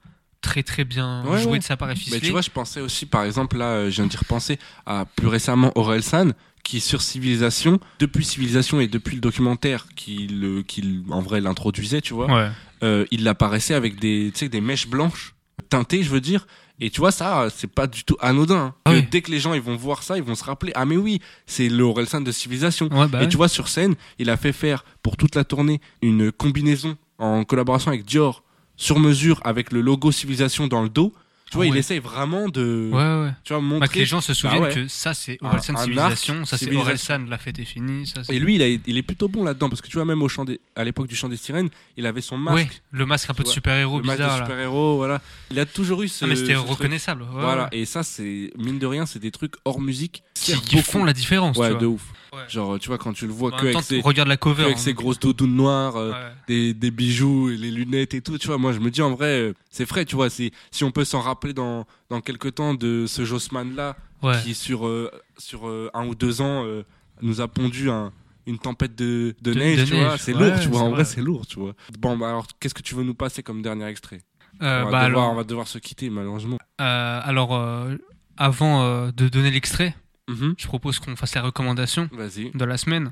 très 0.41 0.63
très 0.63 0.85
bien 0.85 1.23
Ouais, 1.25 1.41
joué 1.41 1.51
ouais. 1.53 1.59
de 1.59 1.63
sa 1.63 1.75
part 1.77 1.91
et 1.91 1.95
Mais 2.11 2.19
tu 2.19 2.31
vois, 2.31 2.41
je 2.41 2.49
pensais 2.49 2.79
aussi, 2.81 3.05
par 3.05 3.23
exemple, 3.25 3.57
là, 3.57 3.65
euh, 3.65 3.89
je 3.91 3.97
viens 3.97 4.07
d'y 4.07 4.17
repenser 4.17 4.57
à 4.85 5.05
plus 5.05 5.27
récemment 5.27 5.71
Aurel 5.77 6.01
San, 6.01 6.33
qui 6.63 6.79
sur 6.79 7.01
Civilisation, 7.01 7.79
depuis 7.99 8.23
Civilisation 8.25 8.79
et 8.79 8.87
depuis 8.87 9.15
le 9.15 9.21
documentaire 9.21 9.85
qui, 9.95 10.27
le, 10.27 10.61
qui 10.63 11.03
en 11.09 11.21
vrai 11.21 11.41
l'introduisait, 11.41 12.01
tu 12.01 12.13
vois, 12.13 12.27
ouais. 12.81 13.05
il 13.11 13.27
apparaissait 13.27 13.73
avec 13.75 13.99
des, 13.99 14.31
des 14.31 14.61
mèches 14.61 14.87
blanches, 14.87 15.35
teintées, 15.69 16.03
je 16.03 16.09
veux 16.09 16.21
dire. 16.21 16.47
Et 16.81 16.89
tu 16.89 17.01
vois, 17.01 17.11
ça, 17.11 17.47
c'est 17.53 17.67
pas 17.71 17.87
du 17.87 18.03
tout 18.03 18.15
anodin. 18.21 18.57
hein. 18.57 18.73
Ah 18.85 18.91
oui. 18.93 19.05
Dès 19.11 19.21
que 19.21 19.29
les 19.31 19.39
gens 19.39 19.53
ils 19.53 19.61
vont 19.61 19.75
voir 19.75 20.01
ça, 20.03 20.15
ils 20.17 20.23
vont 20.23 20.35
se 20.35 20.43
rappeler 20.43 20.71
Ah, 20.75 20.85
mais 20.85 20.95
oui, 20.97 21.19
c'est 21.45 21.67
le 21.69 21.83
Orelsan 21.83 22.21
de 22.21 22.31
Civilisation. 22.31 22.87
Ouais, 22.91 23.07
bah 23.07 23.19
Et 23.19 23.21
ouais. 23.23 23.27
tu 23.27 23.37
vois, 23.37 23.47
sur 23.49 23.67
scène, 23.67 23.95
il 24.17 24.29
a 24.29 24.37
fait 24.37 24.53
faire 24.53 24.85
pour 25.03 25.17
toute 25.17 25.35
la 25.35 25.43
tournée 25.43 25.81
une 26.01 26.31
combinaison 26.31 26.97
en 27.17 27.43
collaboration 27.43 27.89
avec 27.89 28.05
Dior 28.05 28.43
sur 28.77 28.97
mesure 28.99 29.41
avec 29.43 29.73
le 29.73 29.81
logo 29.81 30.11
Civilisation 30.11 30.67
dans 30.67 30.81
le 30.81 30.89
dos. 30.89 31.13
Tu 31.49 31.57
vois, 31.57 31.65
Ah 31.65 31.69
il 31.69 31.77
essaye 31.77 31.97
vraiment 31.99 32.47
de 32.47 32.89
Ouais, 32.93 32.97
ouais. 33.25 33.31
tu 33.43 33.53
vois, 33.53 33.61
Bah, 33.61 33.67
montrer. 33.67 33.87
que 33.89 33.99
les 33.99 34.05
gens 34.05 34.21
se 34.21 34.33
souviennent 34.35 34.61
ouais. 34.61 34.73
que 34.73 34.87
ça 34.87 35.15
c'est 35.15 35.37
Orelsan 35.41 35.73
un 35.75 35.83
Civilisation, 35.83 36.45
ça 36.45 36.57
c'est. 36.59 36.75
Orelsan, 36.75 37.25
la 37.27 37.37
fête 37.39 37.57
est 37.57 37.65
finie, 37.65 38.05
ça. 38.05 38.21
Et 38.29 38.37
lui, 38.37 38.55
il, 38.55 38.61
a- 38.61 38.67
il 38.67 38.97
est 38.97 39.01
plutôt 39.01 39.27
bon 39.29 39.43
là-dedans 39.43 39.67
parce 39.67 39.81
que 39.81 39.87
tu 39.87 39.95
vois, 39.97 40.05
même 40.05 40.21
au 40.21 40.29
chant 40.29 40.45
des- 40.45 40.59
à 40.75 40.83
l'époque 40.83 41.07
du 41.07 41.15
chant 41.15 41.27
des 41.27 41.37
sirènes, 41.37 41.69
il 41.97 42.05
avait 42.05 42.21
son 42.21 42.37
masque, 42.37 42.55
Ouais, 42.55 42.69
le 42.91 43.05
masque 43.07 43.29
un 43.29 43.33
peu 43.33 43.43
de 43.43 43.47
super-héros 43.49 43.97
le 43.99 44.03
masque 44.05 44.19
de 44.19 44.23
bizarre 44.25 44.45
super-héros, 44.45 44.97
voilà. 44.97 45.21
Il 45.49 45.59
a 45.59 45.65
toujours 45.65 46.03
eu 46.03 46.07
ce. 46.07 46.25
Ah, 46.25 46.27
mais 46.27 46.35
c'était 46.35 46.53
reconnaissable. 46.55 47.23
ouais, 47.23 47.27
Voilà, 47.41 47.67
et 47.71 47.85
ça, 47.85 48.03
c'est 48.03 48.51
mine 48.57 48.77
de 48.77 48.85
rien, 48.85 49.05
c'est 49.07 49.19
des 49.19 49.31
trucs 49.31 49.53
hors 49.65 49.81
musique 49.81 50.23
Qui, 50.35 50.53
qui 50.61 50.81
font 50.83 51.03
la 51.03 51.13
différence. 51.13 51.57
Ouais, 51.57 51.67
tu 51.67 51.71
vois. 51.73 51.81
de 51.81 51.85
ouf. 51.87 52.03
Ouais. 52.33 52.39
Genre, 52.47 52.77
tu 52.79 52.87
vois, 52.89 52.97
quand 52.97 53.13
tu 53.13 53.25
le 53.25 53.33
vois 53.33 53.53
En 53.53 53.57
que 53.57 53.65
avec 53.67 53.81
ses, 53.81 54.01
regarde 54.01 54.27
la 54.29 54.37
que 54.37 54.41
cover. 54.43 54.63
avec 54.65 54.75
hein. 54.77 54.79
ses 54.79 54.93
grosses 54.93 55.19
doudounes 55.19 55.55
noires, 55.55 55.95
euh, 55.95 56.11
Ouais. 56.11 56.31
des, 56.47 56.73
des 56.73 56.91
bijoux, 56.91 57.49
et 57.49 57.57
les 57.57 57.71
lunettes 57.71 58.13
et 58.13 58.21
tout, 58.21 58.37
tu 58.37 58.47
vois, 58.47 58.57
moi 58.57 58.71
je 58.71 58.79
me 58.79 58.91
dis 58.91 59.01
en 59.01 59.11
vrai, 59.15 59.27
euh, 59.39 59.53
c'est 59.71 59.85
frais, 59.85 60.05
tu 60.05 60.15
vois, 60.15 60.29
c'est- 60.29 60.51
si 60.71 60.83
on 60.83 60.91
peut 60.91 61.05
s'en 61.05 61.21
rappeler 61.21 61.53
dans, 61.53 61.85
dans 62.09 62.21
quelques 62.21 62.53
temps 62.55 62.73
de 62.75 63.05
ce 63.07 63.25
Jossman 63.25 63.75
là, 63.75 63.95
Ouais. 64.21 64.35
qui 64.43 64.53
sur, 64.53 64.85
euh, 64.85 65.09
sur 65.37 65.67
euh, 65.67 65.89
un 65.93 66.05
ou 66.05 66.13
deux 66.13 66.41
ans 66.41 66.63
euh, 66.65 66.83
nous 67.21 67.41
a 67.41 67.47
pondu 67.47 67.89
un- 67.89 68.11
une 68.45 68.59
tempête 68.59 68.95
de, 68.95 69.35
de, 69.41 69.53
De- 69.53 69.59
neige, 69.59 69.79
de 69.79 69.85
tu 69.85 69.93
vois, 69.95 70.11
neige, 70.11 70.19
c'est 70.21 70.33
ouais, 70.35 70.49
lourd, 70.49 70.59
tu 70.59 70.67
vois, 70.69 70.79
c'est 70.79 70.85
en 70.85 70.89
vrai 70.89 71.03
vrai. 71.03 71.05
c'est 71.05 71.21
lourd, 71.21 71.47
tu 71.47 71.59
vois. 71.59 71.73
Bon, 71.99 72.17
bah 72.17 72.29
alors, 72.29 72.47
qu'est-ce 72.59 72.73
que 72.73 72.81
tu 72.81 72.95
veux 72.95 73.03
nous 73.03 73.13
passer 73.15 73.43
comme 73.43 73.61
dernier 73.61 73.85
extrait? 73.85 74.19
Euh, 74.61 74.81
on, 74.81 74.85
va 74.85 74.91
bah, 74.91 75.05
devoir, 75.07 75.23
alors, 75.23 75.31
on 75.31 75.35
va 75.35 75.43
devoir 75.43 75.67
se 75.67 75.77
quitter, 75.77 76.09
malheureusement. 76.09 76.57
alors 76.77 77.53
avant 78.37 79.07
de 79.11 79.27
donner 79.29 79.51
l'extrait, 79.51 79.95
Mhm. 80.29 80.55
je 80.57 80.65
propose 80.67 80.99
qu'on 80.99 81.15
fasse 81.15 81.35
la 81.35 81.41
recommandation 81.41 82.09
de 82.53 82.65
la 82.65 82.77
semaine. 82.77 83.11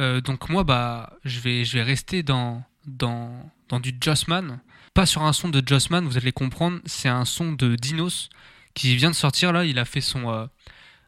Euh, 0.00 0.20
donc 0.20 0.48
moi, 0.48 0.64
bah, 0.64 1.12
je 1.24 1.40
vais, 1.40 1.64
je 1.64 1.74
vais 1.78 1.82
rester 1.82 2.22
dans, 2.22 2.62
dans, 2.86 3.50
dans 3.68 3.80
du 3.80 3.92
Jossman. 4.00 4.60
Pas 4.94 5.06
sur 5.06 5.22
un 5.22 5.32
son 5.32 5.48
de 5.48 5.62
Jossman, 5.66 6.04
vous 6.06 6.16
allez 6.16 6.32
comprendre. 6.32 6.80
C'est 6.84 7.08
un 7.08 7.24
son 7.24 7.52
de 7.52 7.76
Dinos 7.76 8.28
qui 8.74 8.94
vient 8.96 9.10
de 9.10 9.14
sortir 9.16 9.52
là. 9.52 9.64
Il 9.64 9.78
a 9.78 9.84
fait 9.84 10.00
son 10.00 10.30
euh, 10.30 10.46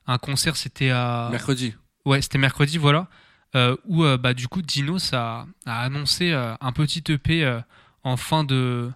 un 0.06 0.18
concert, 0.18 0.56
c'était 0.56 0.90
à 0.90 1.28
Mercredi. 1.30 1.74
ouais, 2.04 2.20
c'était 2.22 2.38
mercredi, 2.38 2.78
voilà. 2.78 3.08
Euh, 3.56 3.76
où 3.84 4.04
euh, 4.04 4.16
bah 4.18 4.34
du 4.34 4.48
coup 4.48 4.62
Dinos 4.62 5.12
a, 5.14 5.46
a 5.64 5.82
annoncé 5.82 6.32
un 6.32 6.72
petit 6.72 7.02
EP 7.12 7.60
en 8.02 8.16
fin 8.16 8.42
de 8.44 8.90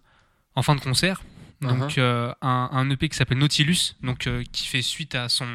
en 0.55 0.63
fin 0.63 0.75
de 0.75 0.81
concert. 0.81 1.23
Donc 1.61 1.93
Uh-huh. 1.93 1.99
euh, 2.01 2.33
un, 2.41 2.69
un 2.73 2.89
EP 2.91 3.09
qui 3.09 3.17
s'appelle 3.17 3.39
Nautilus, 3.39 3.97
donc 4.03 4.29
qui 4.53 4.67
fait 4.67 4.83
suite 4.83 5.15
à 5.15 5.29
son 5.29 5.47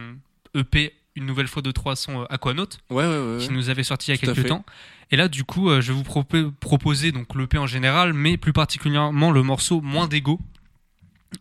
EP 0.56 0.93
une 1.16 1.26
nouvelle 1.26 1.47
fois 1.47 1.62
de 1.62 1.72
trois 1.72 1.95
sons 1.95 2.22
euh, 2.22 2.26
Aquanaut 2.30 2.68
Ouais, 2.89 3.06
ouais, 3.06 3.36
ouais. 3.36 3.38
qui 3.39 3.51
nous 3.51 3.70
avait 3.70 3.84
sorti 3.84 4.12
il 4.12 4.16
y 4.16 4.18
a 4.18 4.18
Tout 4.18 4.34
quelques 4.34 4.47
temps. 4.47 4.66
Et 5.12 5.16
là, 5.16 5.28
du 5.28 5.43
coup, 5.43 5.70
euh, 5.70 5.80
je 5.82 5.91
vais 5.91 5.97
vous 5.97 6.04
propo- 6.04 6.51
proposer 6.51 7.12
donc 7.12 7.36
l'EP 7.36 7.58
en 7.60 7.68
général, 7.68 8.14
mais 8.14 8.38
plus 8.38 8.54
particulièrement 8.54 9.32
le 9.32 9.43
morceau 9.43 9.80
Moins 9.82 10.08
d'ego, 10.08 10.39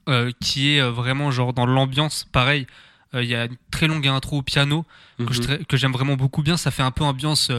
euh, 0.09 0.31
qui 0.41 0.75
est 0.77 0.83
vraiment 0.83 1.31
genre 1.31 1.53
dans 1.53 1.65
l'ambiance. 1.67 2.27
Pareil, 2.33 2.67
euh, 3.15 3.23
il 3.23 3.29
y 3.31 3.35
a 3.35 3.45
une 3.47 3.57
très 3.71 3.87
longue 3.87 4.07
intro 4.09 4.39
au 4.39 4.43
piano 4.43 4.85
que 5.19 5.23
Mhm. 5.25 5.65
que 5.65 5.77
j'aime 5.77 5.93
vraiment 5.93 6.17
beaucoup 6.17 6.43
bien. 6.43 6.57
Ça 6.57 6.71
fait 6.71 6.83
un 6.83 6.91
peu 6.91 7.05
ambiance, 7.05 7.51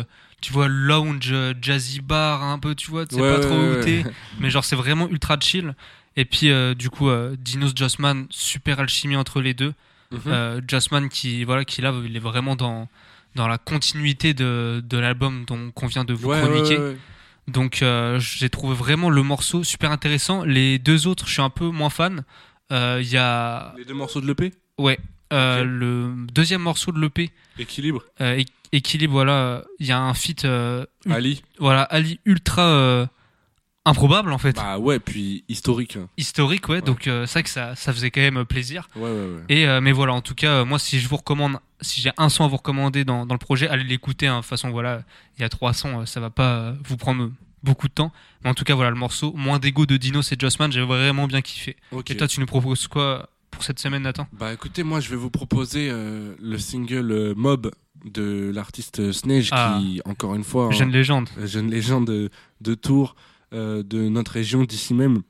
tu 0.41 0.51
vois, 0.53 0.67
lounge, 0.67 1.33
jazzy 1.61 2.01
bar, 2.01 2.43
un 2.43 2.59
peu, 2.59 2.75
tu 2.75 2.91
vois, 2.91 3.05
tu 3.05 3.15
sais 3.15 3.21
Ouais, 3.21 3.33
pas 3.33 3.39
trop 3.39 3.55
où 3.55 3.83
t'es, 3.83 4.03
mais 4.39 4.49
genre 4.49 4.65
c'est 4.65 4.75
vraiment 4.75 5.07
ultra 5.09 5.37
chill. 5.39 5.73
Et 6.15 6.25
puis, 6.25 6.51
du 6.75 6.89
coup, 6.91 7.09
Dinos 7.39 7.71
Jossman, 7.75 8.27
super 8.29 8.79
alchimie 8.79 9.15
entre 9.15 9.41
les 9.41 9.53
deux. 9.55 9.73
Mhm. 10.13 10.21
Euh, 10.33 10.61
Jossman 10.67 11.09
qui 11.09 11.43
voilà 11.43 11.65
qui 11.65 11.81
là 11.81 11.93
il 12.05 12.15
est 12.15 12.19
vraiment 12.19 12.55
dans 12.55 12.87
dans 13.35 13.47
la 13.47 13.57
continuité 13.57 14.33
de, 14.33 14.81
de 14.87 14.97
l'album 14.97 15.43
dont 15.45 15.71
qu'on 15.71 15.87
vient 15.87 16.05
de 16.05 16.13
vous 16.13 16.29
Ouais, 16.29 16.41
ouais. 16.43 16.97
Donc 17.47 17.81
euh, 17.81 18.19
j'ai 18.19 18.49
trouvé 18.49 18.75
vraiment 18.75 19.09
le 19.09 19.23
morceau 19.23 19.63
super 19.63 19.91
intéressant. 19.91 20.43
Les 20.45 20.79
deux 20.79 21.07
autres, 21.07 21.27
je 21.27 21.33
suis 21.33 21.41
un 21.41 21.49
peu 21.49 21.65
moins 21.69 21.89
fan. 21.89 22.23
Euh, 22.71 22.99
Il 23.01 23.09
y 23.09 23.17
a 23.17 23.73
Les 23.77 23.85
deux 23.85 23.93
morceaux 23.93 24.21
de 24.21 24.27
l'EP 24.27 24.53
ouais 24.77 24.97
euh, 25.33 25.63
le 25.63 26.13
deuxième 26.31 26.61
morceau 26.61 26.91
de 26.91 26.99
l'EP 26.99 27.31
Équilibre. 27.59 28.03
euh, 28.21 28.35
Équ- 28.37 28.47
équilibre 28.71 29.13
voilà 29.13 29.63
il 29.79 29.87
y 29.87 29.91
a 29.91 29.99
un 29.99 30.13
feat 30.13 30.45
euh, 30.45 30.85
Mm. 31.05 31.11
Ali. 31.11 31.43
voilà 31.59 31.81
Ali 31.83 32.19
ultra 32.25 32.61
euh, 32.67 33.05
improbable 33.85 34.31
en 34.31 34.37
fait 34.37 34.55
Bah 34.55 34.77
ouais, 34.79 34.99
puis 34.99 35.43
historique. 35.49 35.97
hein. 35.97 36.07
historique 36.17 36.69
ouais, 36.69 36.81
donc 36.81 37.07
euh, 37.07 37.25
c'est 37.25 37.33
vrai 37.33 37.43
que 37.43 37.49
ça 37.49 37.75
ça 37.75 37.91
faisait 37.93 38.11
quand 38.11 38.21
même 38.21 38.45
plaisir 38.45 38.87
Ouais, 38.95 39.03
ouais, 39.03 39.09
ouais. 39.11 39.41
et 39.49 39.67
euh, 39.67 39.81
mais 39.81 39.91
voilà 39.91 40.13
en 40.13 40.21
tout 40.21 40.35
cas 40.35 40.51
euh, 40.61 40.65
moi 40.65 40.79
si 40.79 40.99
je 40.99 41.07
vous 41.09 41.17
recommande 41.17 41.57
si 41.81 41.99
j'ai 42.01 42.11
un 42.17 42.29
son 42.29 42.45
à 42.45 42.47
vous 42.47 42.57
recommander 42.57 43.03
dans, 43.03 43.25
dans 43.25 43.35
le 43.35 43.39
projet 43.39 43.67
allez 43.67 43.83
l'écouter 43.83 44.27
hein. 44.27 44.37
de 44.37 44.41
toute 44.41 44.49
façon 44.49 44.69
voilà 44.69 45.03
il 45.37 45.41
y 45.41 45.43
a 45.45 45.49
trois 45.49 45.73
sons 45.73 46.01
euh, 46.01 46.05
ça 46.05 46.19
va 46.21 46.29
pas 46.29 46.55
euh, 46.55 46.73
vous 46.85 46.95
prendre 46.97 47.29
beaucoup 47.61 47.87
de 47.89 47.93
temps 47.93 48.11
mais 48.43 48.49
en 48.49 48.53
tout 48.53 48.63
cas 48.63 48.73
voilà 48.75 48.89
le 48.89 48.95
morceau 48.95 49.33
moins 49.35 49.59
d'ego 49.59 49.85
de 49.85 49.97
Dinos 49.97 50.31
et 50.31 50.35
Jossman 50.39 50.71
j'ai 50.71 50.81
vraiment 50.81 51.27
bien 51.27 51.41
kiffé 51.41 51.75
Ok. 51.91 52.09
et 52.11 52.15
toi 52.17 52.27
tu 52.27 52.39
nous 52.39 52.45
proposes 52.45 52.87
quoi 52.87 53.29
pour 53.51 53.63
cette 53.63 53.79
semaine 53.79 54.01
Nathan? 54.01 54.27
Bah 54.33 54.51
écoutez, 54.51 54.81
moi 54.81 54.99
je 54.99 55.09
vais 55.11 55.15
vous 55.15 55.29
proposer 55.29 55.87
euh, 55.91 56.33
le 56.41 56.57
single 56.57 57.11
euh, 57.11 57.33
Mob 57.35 57.69
de 58.03 58.49
l'artiste 58.51 59.11
Snage 59.11 59.49
Ah. 59.51 59.77
qui, 59.79 60.01
encore 60.05 60.33
une 60.33 60.43
fois, 60.43 60.71
jeune 60.71 60.89
hein, 60.89 60.91
légende 60.91 61.29
euh, 61.37 61.45
jeune 61.45 61.69
légende 61.69 62.07
de, 62.07 62.31
de 62.61 62.73
Tours, 62.73 63.15
euh, 63.15 63.19
de 63.53 64.09
notre 64.09 64.31
région 64.31 64.63
d'ici 64.63 64.93
même. 64.93 65.21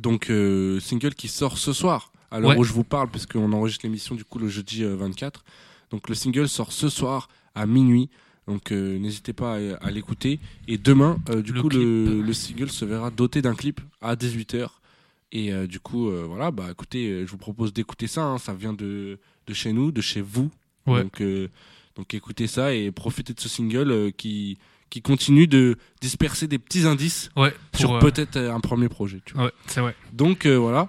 Donc 0.00 0.30
euh, 0.30 0.80
single 0.80 1.14
qui 1.14 1.28
sort 1.28 1.58
ce 1.58 1.72
soir, 1.72 2.12
à 2.30 2.40
l'heure 2.40 2.50
Ouais. 2.50 2.58
où 2.58 2.64
je 2.64 2.72
vous 2.72 2.84
parle, 2.84 3.08
parce 3.10 3.26
qu'on 3.26 3.52
enregistre 3.52 3.84
l'émission 3.86 4.14
du 4.14 4.24
coup 4.24 4.38
le 4.38 4.48
jeudi 4.48 4.82
euh, 4.82 4.96
24. 4.96 5.44
Donc 5.90 6.08
le 6.08 6.14
single 6.14 6.48
sort 6.48 6.72
ce 6.72 6.88
soir 6.88 7.28
à 7.54 7.66
minuit. 7.66 8.10
Donc 8.48 8.72
euh, 8.72 8.98
n'hésitez 8.98 9.32
pas 9.32 9.56
à, 9.56 9.74
à 9.76 9.90
l'écouter. 9.90 10.40
Et 10.66 10.78
demain, 10.78 11.18
euh, 11.30 11.42
du 11.42 11.52
Le 11.52 11.62
coup, 11.62 11.68
le, 11.68 12.20
le 12.22 12.32
single 12.32 12.70
se 12.70 12.84
verra 12.84 13.10
doté 13.10 13.42
d'un 13.42 13.54
clip 13.54 13.80
à 14.00 14.16
18h. 14.16 14.68
Et 15.32 15.52
euh, 15.52 15.66
du 15.66 15.80
coup, 15.80 16.08
euh, 16.08 16.24
voilà, 16.26 16.50
bah 16.50 16.68
écoutez, 16.70 17.08
euh, 17.08 17.26
je 17.26 17.30
vous 17.30 17.38
propose 17.38 17.72
d'écouter 17.72 18.06
ça. 18.06 18.24
hein. 18.24 18.38
ça 18.38 18.54
vient 18.54 18.72
de, 18.72 19.18
de 19.46 19.54
chez 19.54 19.72
nous, 19.72 19.90
de 19.92 20.00
chez 20.00 20.20
vous. 20.20 20.50
Ouais. 20.86 21.02
Donc, 21.02 21.20
euh, 21.20 21.48
donc 21.96 22.14
écoutez 22.14 22.46
ça 22.46 22.72
et 22.74 22.90
profitez 22.92 23.34
de 23.34 23.40
ce 23.40 23.48
single 23.48 23.90
euh, 23.90 24.10
qui, 24.10 24.58
qui 24.90 25.02
continue 25.02 25.46
de 25.46 25.76
disperser 26.00 26.46
des 26.46 26.58
petits 26.58 26.86
indices 26.86 27.30
ouais 27.36 27.52
sur 27.74 27.94
euh, 27.96 27.98
peut-être 27.98 28.36
euh, 28.36 28.54
un 28.54 28.60
premier 28.60 28.88
projet. 28.88 29.20
Tu 29.24 29.34
vois. 29.34 29.44
ouais 29.46 29.52
c'est 29.66 29.80
vrai 29.80 29.94
Donc 30.12 30.46
euh, 30.46 30.56
voilà. 30.56 30.88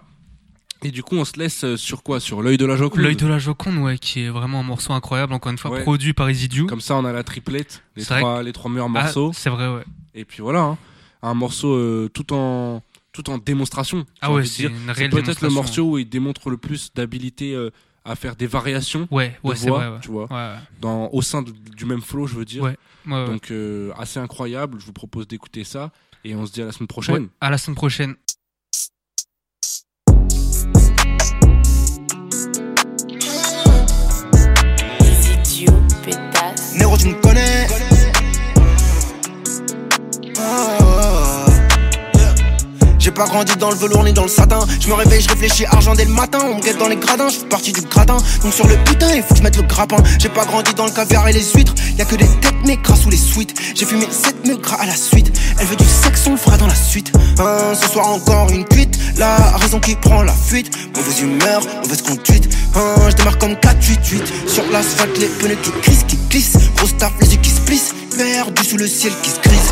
Et 0.84 0.92
du 0.92 1.02
coup, 1.02 1.16
on 1.16 1.26
se 1.26 1.40
laisse 1.40 1.76
sur 1.76 2.04
quoi? 2.04 2.20
Sur 2.20 2.44
l'œil 2.44 2.58
de 2.58 2.66
la 2.68 2.76
Joconde? 2.76 3.00
L'œil 3.02 3.16
de 3.16 3.26
la 3.26 3.40
Joconde, 3.40 3.78
ouais, 3.80 3.98
qui 3.98 4.22
est 4.22 4.30
vraiment 4.30 4.60
un 4.60 4.64
morceau 4.64 4.94
incroyable, 4.94 5.34
encore 5.34 5.52
une 5.52 5.58
fois, 5.58 5.72
Ouais. 5.72 5.82
produit 5.82 6.14
par 6.14 6.30
Isidiou. 6.30 6.68
Comme 6.68 6.82
ça, 6.82 6.96
on 6.96 7.04
a 7.04 7.12
la 7.12 7.24
triplette, 7.24 7.82
les, 7.96 8.04
trois, 8.06 8.44
les 8.44 8.54
trois 8.54 8.70
meilleurs 8.70 8.86
Ah, 8.86 9.02
morceaux. 9.02 9.32
c'est 9.34 9.50
vrai, 9.50 9.68
ouais. 9.74 9.84
Et 10.14 10.24
puis 10.24 10.44
voilà, 10.44 10.62
hein. 10.62 10.78
un 11.24 11.34
morceau 11.34 11.74
euh, 11.74 12.10
tout 12.14 12.32
en 12.32 12.84
tout 13.12 13.28
en 13.32 13.40
démonstration. 13.40 14.06
Ah 14.22 14.32
ouais, 14.32 14.46
c'est 14.46 14.70
peut-être 15.10 15.42
le 15.42 15.50
morceau 15.50 15.94
où 15.94 15.98
il 15.98 16.08
démontre 16.08 16.52
le 16.52 16.58
plus 16.58 16.94
d'habilité 16.94 17.56
euh, 17.56 17.72
à 18.08 18.16
faire 18.16 18.36
des 18.36 18.48
variations 18.48 19.08
Ouais, 19.12 19.36
de 19.44 19.50
ouais, 19.50 19.56
c'est 19.56 19.68
voix, 19.68 19.80
vrai, 19.80 19.88
ouais. 19.90 20.00
tu 20.02 20.10
vois, 20.10 20.28
Ouais, 20.32 20.56
dans, 20.80 21.10
au 21.12 21.22
sein 21.22 21.42
de- 21.42 21.52
du 21.52 21.86
même 21.86 22.02
flow, 22.02 22.26
je 22.28 22.36
veux 22.36 22.46
dire. 22.46 22.64
Ouais, 22.64 22.78
ouais, 23.08 23.14
ouais. 23.14 23.26
Donc 23.28 23.52
euh, 23.52 23.92
assez 23.98 24.20
incroyable. 24.20 24.78
Je 24.80 24.86
vous 24.86 24.94
propose 24.94 25.28
d'écouter 25.28 25.64
ça 25.64 25.92
et 26.24 26.34
on 26.36 26.46
se 26.46 26.52
dit 26.52 26.62
à 26.62 26.66
la 26.66 26.72
semaine 26.72 26.88
prochaine. 26.88 27.16
Ouais, 27.24 27.30
à 27.42 27.50
la 27.50 27.58
semaine 27.58 27.76
prochaine. 27.76 28.16
Les 35.00 35.34
idiots 35.34 35.74
pétasses. 36.04 36.76
Néro, 36.78 36.98
tu 36.98 37.08
me 37.10 37.22
connais. 37.22 37.68
Ah. 40.40 41.07
J'ai 43.00 43.12
pas 43.12 43.26
grandi 43.26 43.56
dans 43.58 43.70
le 43.70 43.76
velours 43.76 44.04
ni 44.04 44.14
dans 44.14 44.24
le 44.24 44.30
satin. 44.30 44.60
Je 44.80 44.88
me 44.88 44.94
réveille, 44.94 45.22
je 45.22 45.30
réfléchis 45.30 45.66
argent 45.66 45.94
dès 45.94 46.06
le 46.06 46.12
matin. 46.12 46.40
On 46.44 46.56
me 46.56 46.62
guette 46.62 46.78
dans 46.78 46.88
les 46.88 46.96
gradins, 46.96 47.30
je 47.30 47.38
fais 47.38 47.46
partie 47.46 47.72
du 47.72 47.82
gratin. 47.82 48.18
Donc 48.44 48.54
sur 48.54 48.68
le 48.68 48.76
putain, 48.84 49.14
il 49.16 49.22
faut 49.22 49.34
que 49.34 49.38
je 49.38 49.44
mette 49.44 49.58
le 49.58 49.64
grappin. 49.64 49.98
J'ai 50.20 50.30
pas 50.30 50.46
grandi 50.46 50.74
dans 50.74 50.86
le 50.86 50.92
caviar 50.92 51.28
et 51.28 51.34
les 51.34 51.44
huîtres. 51.56 51.74
Y'a 51.98 52.06
que 52.06 52.16
des 52.16 52.28
têtes 52.28 52.56
mais 52.66 52.78
gras 52.78 52.96
sous 52.96 53.10
les 53.10 53.18
suites. 53.18 53.54
J'ai 53.76 53.86
fumé 53.86 54.08
7 54.10 54.46
mecs 54.46 54.62
gras 54.62 54.78
à 54.82 54.86
la 54.86 54.96
suite. 54.96 55.32
Elle 55.60 55.68
veut 55.68 55.76
du 55.76 55.86
sexe, 55.86 56.24
on 56.28 56.32
le 56.32 56.38
fera 56.38 56.58
dans 56.58 56.68
la 56.68 56.76
suite. 56.76 57.12
Hein, 57.40 57.74
ce 57.80 57.88
soir 57.90 58.08
encore 58.08 58.50
une 58.52 58.66
cuite. 58.66 58.98
La 59.18 59.36
raison 59.58 59.80
qui 59.80 59.96
prend 59.96 60.24
la 60.24 60.34
fuite. 60.34 60.72
Mauvaise 60.96 61.22
humeur, 61.22 61.62
mauvaise 61.84 62.02
conduite. 62.02 62.50
Hein, 62.76 63.10
je 63.10 63.16
démarre 63.16 63.38
comme 63.38 63.54
4-8-8. 63.54 64.48
Sur 64.48 64.64
l'asphalte, 64.72 65.18
les 65.20 65.28
pneus 65.28 65.58
qui 65.62 65.72
crissent, 65.82 66.04
qui 66.08 66.18
glissent. 66.30 66.58
Grosse 66.76 66.98
taf, 66.98 67.12
les 67.22 67.34
yeux 67.34 67.42
qui 67.42 67.52
se 67.52 67.62
plissent. 67.62 67.94
Perdu 68.18 68.64
sous 68.64 68.78
le 68.78 68.88
ciel 68.88 69.14
qui 69.22 69.30
se 69.30 69.40
grise. 69.40 69.72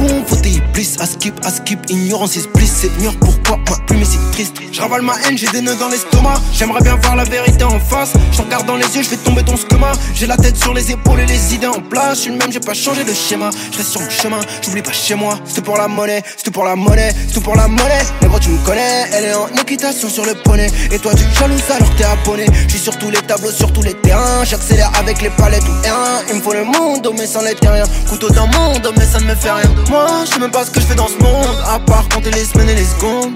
Ont 0.00 0.22
voté 0.28 0.50
Iblis, 0.50 0.96
à 1.00 1.06
skip, 1.06 1.34
à 1.44 1.50
skip, 1.50 1.80
ignorance 1.90 2.36
is 2.36 2.46
bliss. 2.54 2.86
Mûr, 3.00 3.12
pourquoi 3.18 3.56
ma 3.68 3.76
plume 3.86 4.02
est 4.02 4.04
si 4.04 4.18
triste? 4.30 4.54
Je 4.70 4.80
ma 4.80 5.14
haine, 5.26 5.36
j'ai 5.36 5.48
des 5.48 5.60
nœuds 5.60 5.74
dans 5.74 5.88
l'estomac. 5.88 6.34
J'aimerais 6.52 6.80
bien 6.82 6.94
voir 7.02 7.16
la 7.16 7.24
vérité 7.24 7.64
en 7.64 7.80
face. 7.80 8.12
Je 8.30 8.42
regarde 8.42 8.66
dans 8.66 8.76
les 8.76 8.86
yeux, 8.94 9.02
je 9.02 9.08
fais 9.08 9.16
tomber 9.16 9.42
ton 9.42 9.56
schéma. 9.56 9.90
J'ai 10.14 10.26
la 10.26 10.36
tête 10.36 10.56
sur 10.56 10.72
les 10.72 10.92
épaules 10.92 11.18
et 11.20 11.26
les 11.26 11.54
idées 11.54 11.66
en 11.66 11.80
place. 11.80 12.18
Je 12.18 12.22
suis 12.22 12.30
le 12.30 12.36
même, 12.36 12.52
j'ai 12.52 12.60
pas 12.60 12.74
changé 12.74 13.02
de 13.02 13.12
schéma. 13.12 13.50
Je 13.72 13.78
reste 13.78 13.90
sur 13.90 14.00
mon 14.00 14.10
chemin, 14.10 14.38
j'oublie 14.62 14.82
pas 14.82 14.92
chez 14.92 15.16
moi. 15.16 15.36
C'est 15.44 15.64
pour 15.64 15.76
la 15.76 15.88
monnaie, 15.88 16.22
c'est 16.36 16.52
pour 16.52 16.64
la 16.64 16.76
monnaie, 16.76 17.12
c'est 17.32 17.42
pour 17.42 17.56
la 17.56 17.66
monnaie. 17.66 18.04
Mais 18.22 18.28
gros, 18.28 18.38
tu 18.38 18.50
me 18.50 18.58
connais, 18.64 19.06
elle 19.12 19.24
est 19.24 19.34
en 19.34 19.48
équitation 19.60 20.08
sur 20.08 20.24
le 20.24 20.34
poney. 20.44 20.68
Et 20.92 20.98
toi, 21.00 21.12
tu 21.14 21.24
jalouses 21.38 21.70
alors 21.74 21.90
t'es 21.96 22.04
abonné. 22.04 22.46
Je 22.66 22.70
suis 22.70 22.78
sur 22.78 22.96
tous 22.98 23.10
les 23.10 23.20
tableaux, 23.22 23.50
sur 23.50 23.72
tous 23.72 23.82
les 23.82 23.94
terrains. 23.94 24.44
J'accélère 24.44 24.92
avec 24.96 25.20
les 25.22 25.30
palettes 25.30 25.64
ou 25.64 25.86
R1. 25.86 26.24
Il 26.28 26.36
me 26.36 26.40
faut 26.40 26.52
le 26.52 26.64
monde, 26.64 27.08
mais 27.18 27.26
sans 27.26 27.42
les 27.42 27.54
terriens. 27.56 27.86
Couteau 28.08 28.30
dans 28.30 28.46
le 28.46 28.56
monde, 28.56 28.92
mais 28.96 29.04
ça 29.04 29.18
ne 29.18 29.24
me 29.24 29.34
fait 29.34 29.50
rien. 29.50 29.70
Moi, 29.88 30.06
je 30.26 30.32
sais 30.32 30.38
même 30.38 30.50
pas 30.50 30.64
ce 30.64 30.70
que 30.70 30.80
je 30.80 30.86
fais 30.86 30.94
dans 30.94 31.08
ce 31.08 31.16
monde. 31.22 31.56
À 31.66 31.78
part 31.78 32.08
compter 32.08 32.30
les 32.30 32.44
semaines 32.44 32.68
et 32.68 32.74
les 32.74 32.84
secondes. 32.84 33.32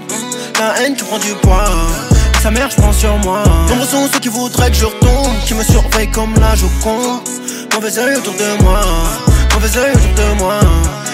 La 0.59 0.81
haine, 0.81 0.95
tu 0.95 1.03
prends 1.03 1.17
du 1.17 1.33
poids. 1.41 1.65
Sa 2.41 2.51
mère, 2.51 2.69
je 2.69 2.75
prends 2.75 2.93
sur 2.93 3.17
moi. 3.19 3.43
Nombreux 3.69 3.87
sont 3.87 4.07
ceux 4.11 4.19
qui 4.19 4.29
voudraient 4.29 4.69
que 4.69 4.77
je 4.77 4.85
retombe. 4.85 5.27
Qui 5.45 5.55
me 5.55 5.63
surveillent 5.63 6.11
comme 6.11 6.33
la 6.39 6.55
Joconde. 6.55 7.21
Mauvais 7.73 7.97
œil 7.97 8.17
autour 8.17 8.33
de 8.33 8.63
moi. 8.63 8.81
Mauvais 9.53 9.77
œil 9.77 9.93
autour 9.93 10.13
de 10.13 10.39
moi. 10.39 10.59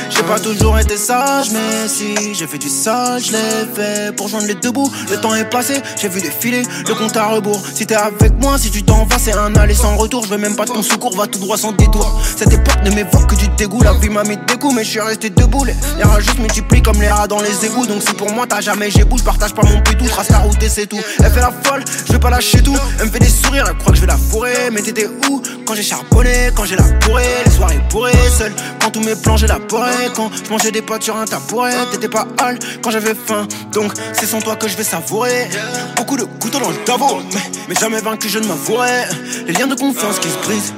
J'ai 0.10 0.24
pas 0.24 0.40
toujours 0.40 0.78
été 0.80 0.98
sage, 0.98 1.52
mais 1.52 1.88
si 1.88 2.34
j'ai 2.34 2.48
fait 2.48 2.58
du 2.58 2.70
sale, 2.70 3.22
je 3.24 3.32
l'ai 3.32 3.66
fait 3.74 4.16
pour 4.16 4.28
joindre 4.28 4.48
les 4.48 4.56
deux 4.56 4.72
bouts. 4.72 4.92
Le 5.10 5.18
temps 5.18 5.36
est 5.36 5.50
passé, 5.50 5.82
j'ai 6.00 6.10
vu 6.10 6.22
défiler 6.22 6.64
le 6.88 6.96
compte 6.96 7.16
à 7.16 7.28
rebours. 7.28 7.62
Si 7.74 7.86
t'es 7.86 7.96
avec 7.96 8.34
moi, 8.40 8.58
si 8.58 8.72
tu 8.72 8.84
t'en 8.84 9.06
vas, 9.06 9.18
c'est 9.20 9.34
un 9.34 9.56
aller 9.56 9.76
sans 9.76 9.96
retour. 9.96 10.24
Je 10.26 10.30
veux 10.30 10.38
même 10.38 10.56
pas 10.56 10.66
ton 10.66 10.82
secours, 10.82 11.16
va 11.16 11.28
tout 11.28 11.40
droit 11.40 11.58
sans 11.58 11.72
détour. 11.74 12.20
Cette 12.38 12.52
époque 12.52 12.84
ne 12.84 12.92
m'évoque 12.92 13.28
que 13.28 13.36
du 13.36 13.48
dégoût. 13.50 13.82
La 13.82 13.94
vie 13.94 14.10
m'a 14.10 14.24
mis 14.24 14.38
des 14.38 14.56
coups, 14.58 14.74
mais 14.76 14.84
je 14.84 14.90
suis 14.90 15.00
resté 15.00 15.30
debout. 15.30 15.64
Les 15.64 16.04
rats 16.04 16.20
juste 16.20 16.40
multiplient 16.40 16.82
comme 16.82 17.00
les 17.00 17.10
rats 17.10 17.28
dans 17.28 17.42
les 17.42 17.66
égouts. 17.66 17.86
Donc 17.86 18.02
si 18.02 18.14
pour 18.14 18.32
moi 18.32 18.46
t'as 18.48 18.62
jamais 18.62 18.90
j'ai 18.90 19.02
je 19.02 19.24
partage 19.24 19.54
pas 19.54 19.64
mon 19.64 19.82
pétou. 19.82 20.06
Trace 20.08 20.30
la 20.30 20.40
route 20.40 20.62
et 20.64 20.70
c'est 20.70 20.88
tout. 20.88 21.00
Elle 21.20 21.32
fait 21.32 21.40
la 21.40 21.52
folle, 21.64 21.84
je 22.08 22.14
vais 22.14 22.20
pas 22.20 22.30
lâcher 22.30 22.62
tout. 22.64 22.78
Elle 23.00 23.08
me 23.08 23.12
fait 23.12 23.20
des 23.20 23.30
sourires, 23.30 23.66
elle 23.68 23.78
croit 23.78 23.92
que 23.92 23.98
je 23.98 24.02
vais 24.02 24.08
la 24.08 24.18
fourrer. 24.18 24.70
Mais 24.72 24.82
t'étais 24.82 25.08
où 25.30 25.42
quand 25.66 25.76
j'ai 25.76 25.84
charbonné, 25.84 26.52
quand 26.56 26.66
j'ai 26.66 26.76
la 26.76 26.84
bourrée, 27.06 27.44
les 27.46 27.52
soirées 27.52 27.82
bourrées, 27.90 28.14
seul. 28.36 28.54
Quand 28.82 28.92
tous 28.92 29.02
mes 29.02 29.16
plans 29.16 29.38
j'ai 29.38 29.48
la 29.48 29.60
bourrée, 29.60 29.92
quand 30.16 30.30
je 30.34 30.50
mangeais 30.50 30.72
des 30.72 30.82
potes 30.82 31.04
sur 31.04 31.16
un 31.16 31.26
tabouret, 31.26 31.74
t'étais 31.92 32.08
pas 32.08 32.28
hal 32.38 32.58
quand 32.82 32.92
j'avais 32.92 33.14
faim. 33.16 33.48
Donc 33.72 33.94
c'est 34.14 34.26
sans 34.26 34.42
toi 34.42 34.56
que 34.56 34.68
je 34.68 34.78
vais 34.78 34.84
savourer. 34.84 35.48
Beaucoup 35.96 36.18
de 36.18 36.24
couteaux 36.24 36.60
dans 36.60 36.70
le 36.70 36.78
tabou, 36.78 37.22
mais, 37.34 37.42
mais 37.70 37.76
jamais 37.76 38.02
vaincu 38.02 38.30
je 38.30 38.40
ne 38.40 38.48
m'avouerai. 38.48 39.06
Les 39.48 39.54
liens 39.54 39.68
de 39.68 39.76
confiance 39.76 40.20
qui 40.20 40.30
se 40.30 40.38
brisent. 40.38 40.74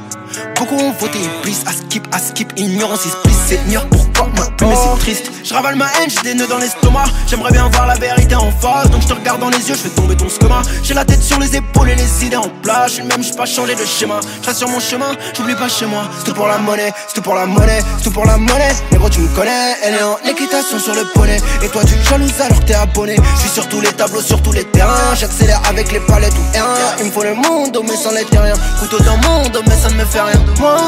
Beaucoup 0.55 0.75
ont 0.75 0.93
voté 0.99 1.19
Iblis, 1.19 1.57
à 1.65 1.71
skip, 1.71 2.07
à 2.11 2.19
skip, 2.19 2.51
ignorance 2.57 3.07
bliss, 3.23 3.37
c'est 3.47 3.59
ignorant 3.67 3.87
pourquoi 3.89 4.27
ma 4.37 4.51
plume 4.51 4.71
est 4.71 4.75
si 4.75 4.99
triste? 4.99 5.31
Je 5.43 5.53
ravale 5.53 5.75
ma 5.75 5.85
haine, 5.85 6.09
j'ai 6.09 6.21
des 6.21 6.33
nœuds 6.35 6.47
dans 6.47 6.57
l'estomac. 6.57 7.05
J'aimerais 7.27 7.51
bien 7.51 7.67
voir 7.69 7.87
la 7.87 7.95
vérité 7.95 8.35
en 8.35 8.51
face, 8.51 8.89
donc 8.89 9.01
je 9.01 9.07
te 9.07 9.13
regarde 9.13 9.39
dans 9.39 9.49
les 9.49 9.57
yeux, 9.57 9.75
je 9.75 9.81
fais 9.81 9.89
tomber 9.89 10.15
ton 10.15 10.27
schéma. 10.29 10.61
J'ai 10.83 10.93
la 10.93 11.03
tête 11.03 11.23
sur 11.23 11.39
les 11.39 11.55
épaules 11.55 11.89
et 11.89 11.95
les 11.95 12.25
idées 12.25 12.37
en 12.37 12.49
place. 12.61 12.97
Je 12.97 13.01
même, 13.01 13.23
j'ai 13.23 13.33
pas 13.33 13.45
changé 13.45 13.75
de 13.75 13.85
schéma. 13.85 14.19
Je 14.45 14.53
sur 14.53 14.69
mon 14.69 14.79
chemin, 14.79 15.13
j'oublie 15.35 15.55
pas 15.55 15.67
chez 15.67 15.85
moi. 15.85 16.03
C'est 16.19 16.25
tout 16.25 16.33
pour 16.33 16.47
la 16.47 16.57
monnaie, 16.57 16.93
c'est 17.07 17.15
tout 17.15 17.21
pour 17.21 17.35
la 17.35 17.45
monnaie, 17.45 17.81
c'est 17.97 18.03
tout 18.03 18.11
pour 18.11 18.25
la 18.25 18.37
monnaie. 18.37 18.73
Mais 18.91 19.09
tu 19.09 19.21
me 19.21 19.35
connais, 19.35 19.75
elle 19.83 19.95
est 19.95 20.03
en 20.03 20.17
équitation 20.29 20.79
sur 20.79 20.93
le 20.93 21.03
poney. 21.13 21.37
Et 21.63 21.67
toi, 21.69 21.81
tu 21.83 21.95
jalouses 22.09 22.39
alors 22.39 22.63
t'es 22.65 22.75
abonné. 22.75 23.15
Je 23.35 23.41
suis 23.41 23.49
sur 23.49 23.67
tous 23.67 23.81
les 23.81 23.91
tableaux, 23.93 24.21
sur 24.21 24.41
tous 24.41 24.51
les 24.51 24.63
terrains. 24.65 25.15
J'accélère 25.15 25.61
avec 25.67 25.91
les 25.91 25.99
palettes 26.01 26.33
ou 26.33 26.57
R1. 26.57 26.99
Il 26.99 27.05
me 27.07 27.11
faut 27.11 27.23
le 27.23 27.33
monde, 27.33 27.77
mais 27.83 27.95
sans 27.95 28.11
les 28.11 28.25
terriens. 28.25 28.55
Couteau 28.79 28.99
dans 29.03 29.15
le 29.15 29.27
monde, 29.27 29.63
mais 29.67 29.75
ça 29.75 29.89
me 29.89 30.05
fait 30.05 30.20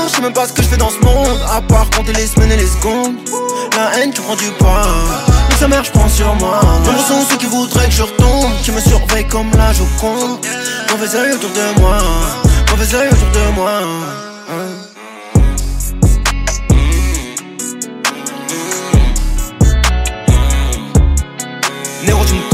je 0.07 0.15
sais 0.15 0.21
même 0.21 0.33
pas 0.33 0.47
ce 0.47 0.53
que 0.53 0.61
je 0.61 0.67
fais 0.67 0.77
dans 0.77 0.89
ce 0.89 0.99
monde. 0.99 1.39
À 1.51 1.61
part 1.61 1.89
compter 1.91 2.13
les 2.13 2.27
semaines 2.27 2.51
et 2.51 2.57
les 2.57 2.67
secondes. 2.67 3.15
La 3.75 3.97
haine, 3.97 4.11
tu 4.11 4.21
prends 4.21 4.35
du 4.35 4.51
poids. 4.59 4.87
Mais 5.49 5.55
sa 5.55 5.67
mère, 5.67 5.83
je 5.83 5.91
prends 5.91 6.09
sur 6.09 6.33
moi. 6.35 6.59
Nombreux 6.63 7.03
sont 7.03 7.25
ceux 7.29 7.37
qui 7.37 7.45
voudraient 7.45 7.87
que 7.87 7.91
je 7.91 8.03
retombe. 8.03 8.51
Qui 8.63 8.71
me 8.71 8.79
surveillent 8.79 9.27
comme 9.27 9.51
la 9.57 9.73
Joconde. 9.73 10.39
Mauvais 10.91 11.15
œil 11.15 11.33
autour 11.33 11.49
de 11.49 11.79
moi. 11.79 11.97
Mauvais 12.71 12.95
œil 12.95 13.09
autour 13.09 13.29
de 13.31 13.55
moi. 13.55 13.71
Néro, 22.05 22.25
tu 22.25 22.33
me. 22.33 22.52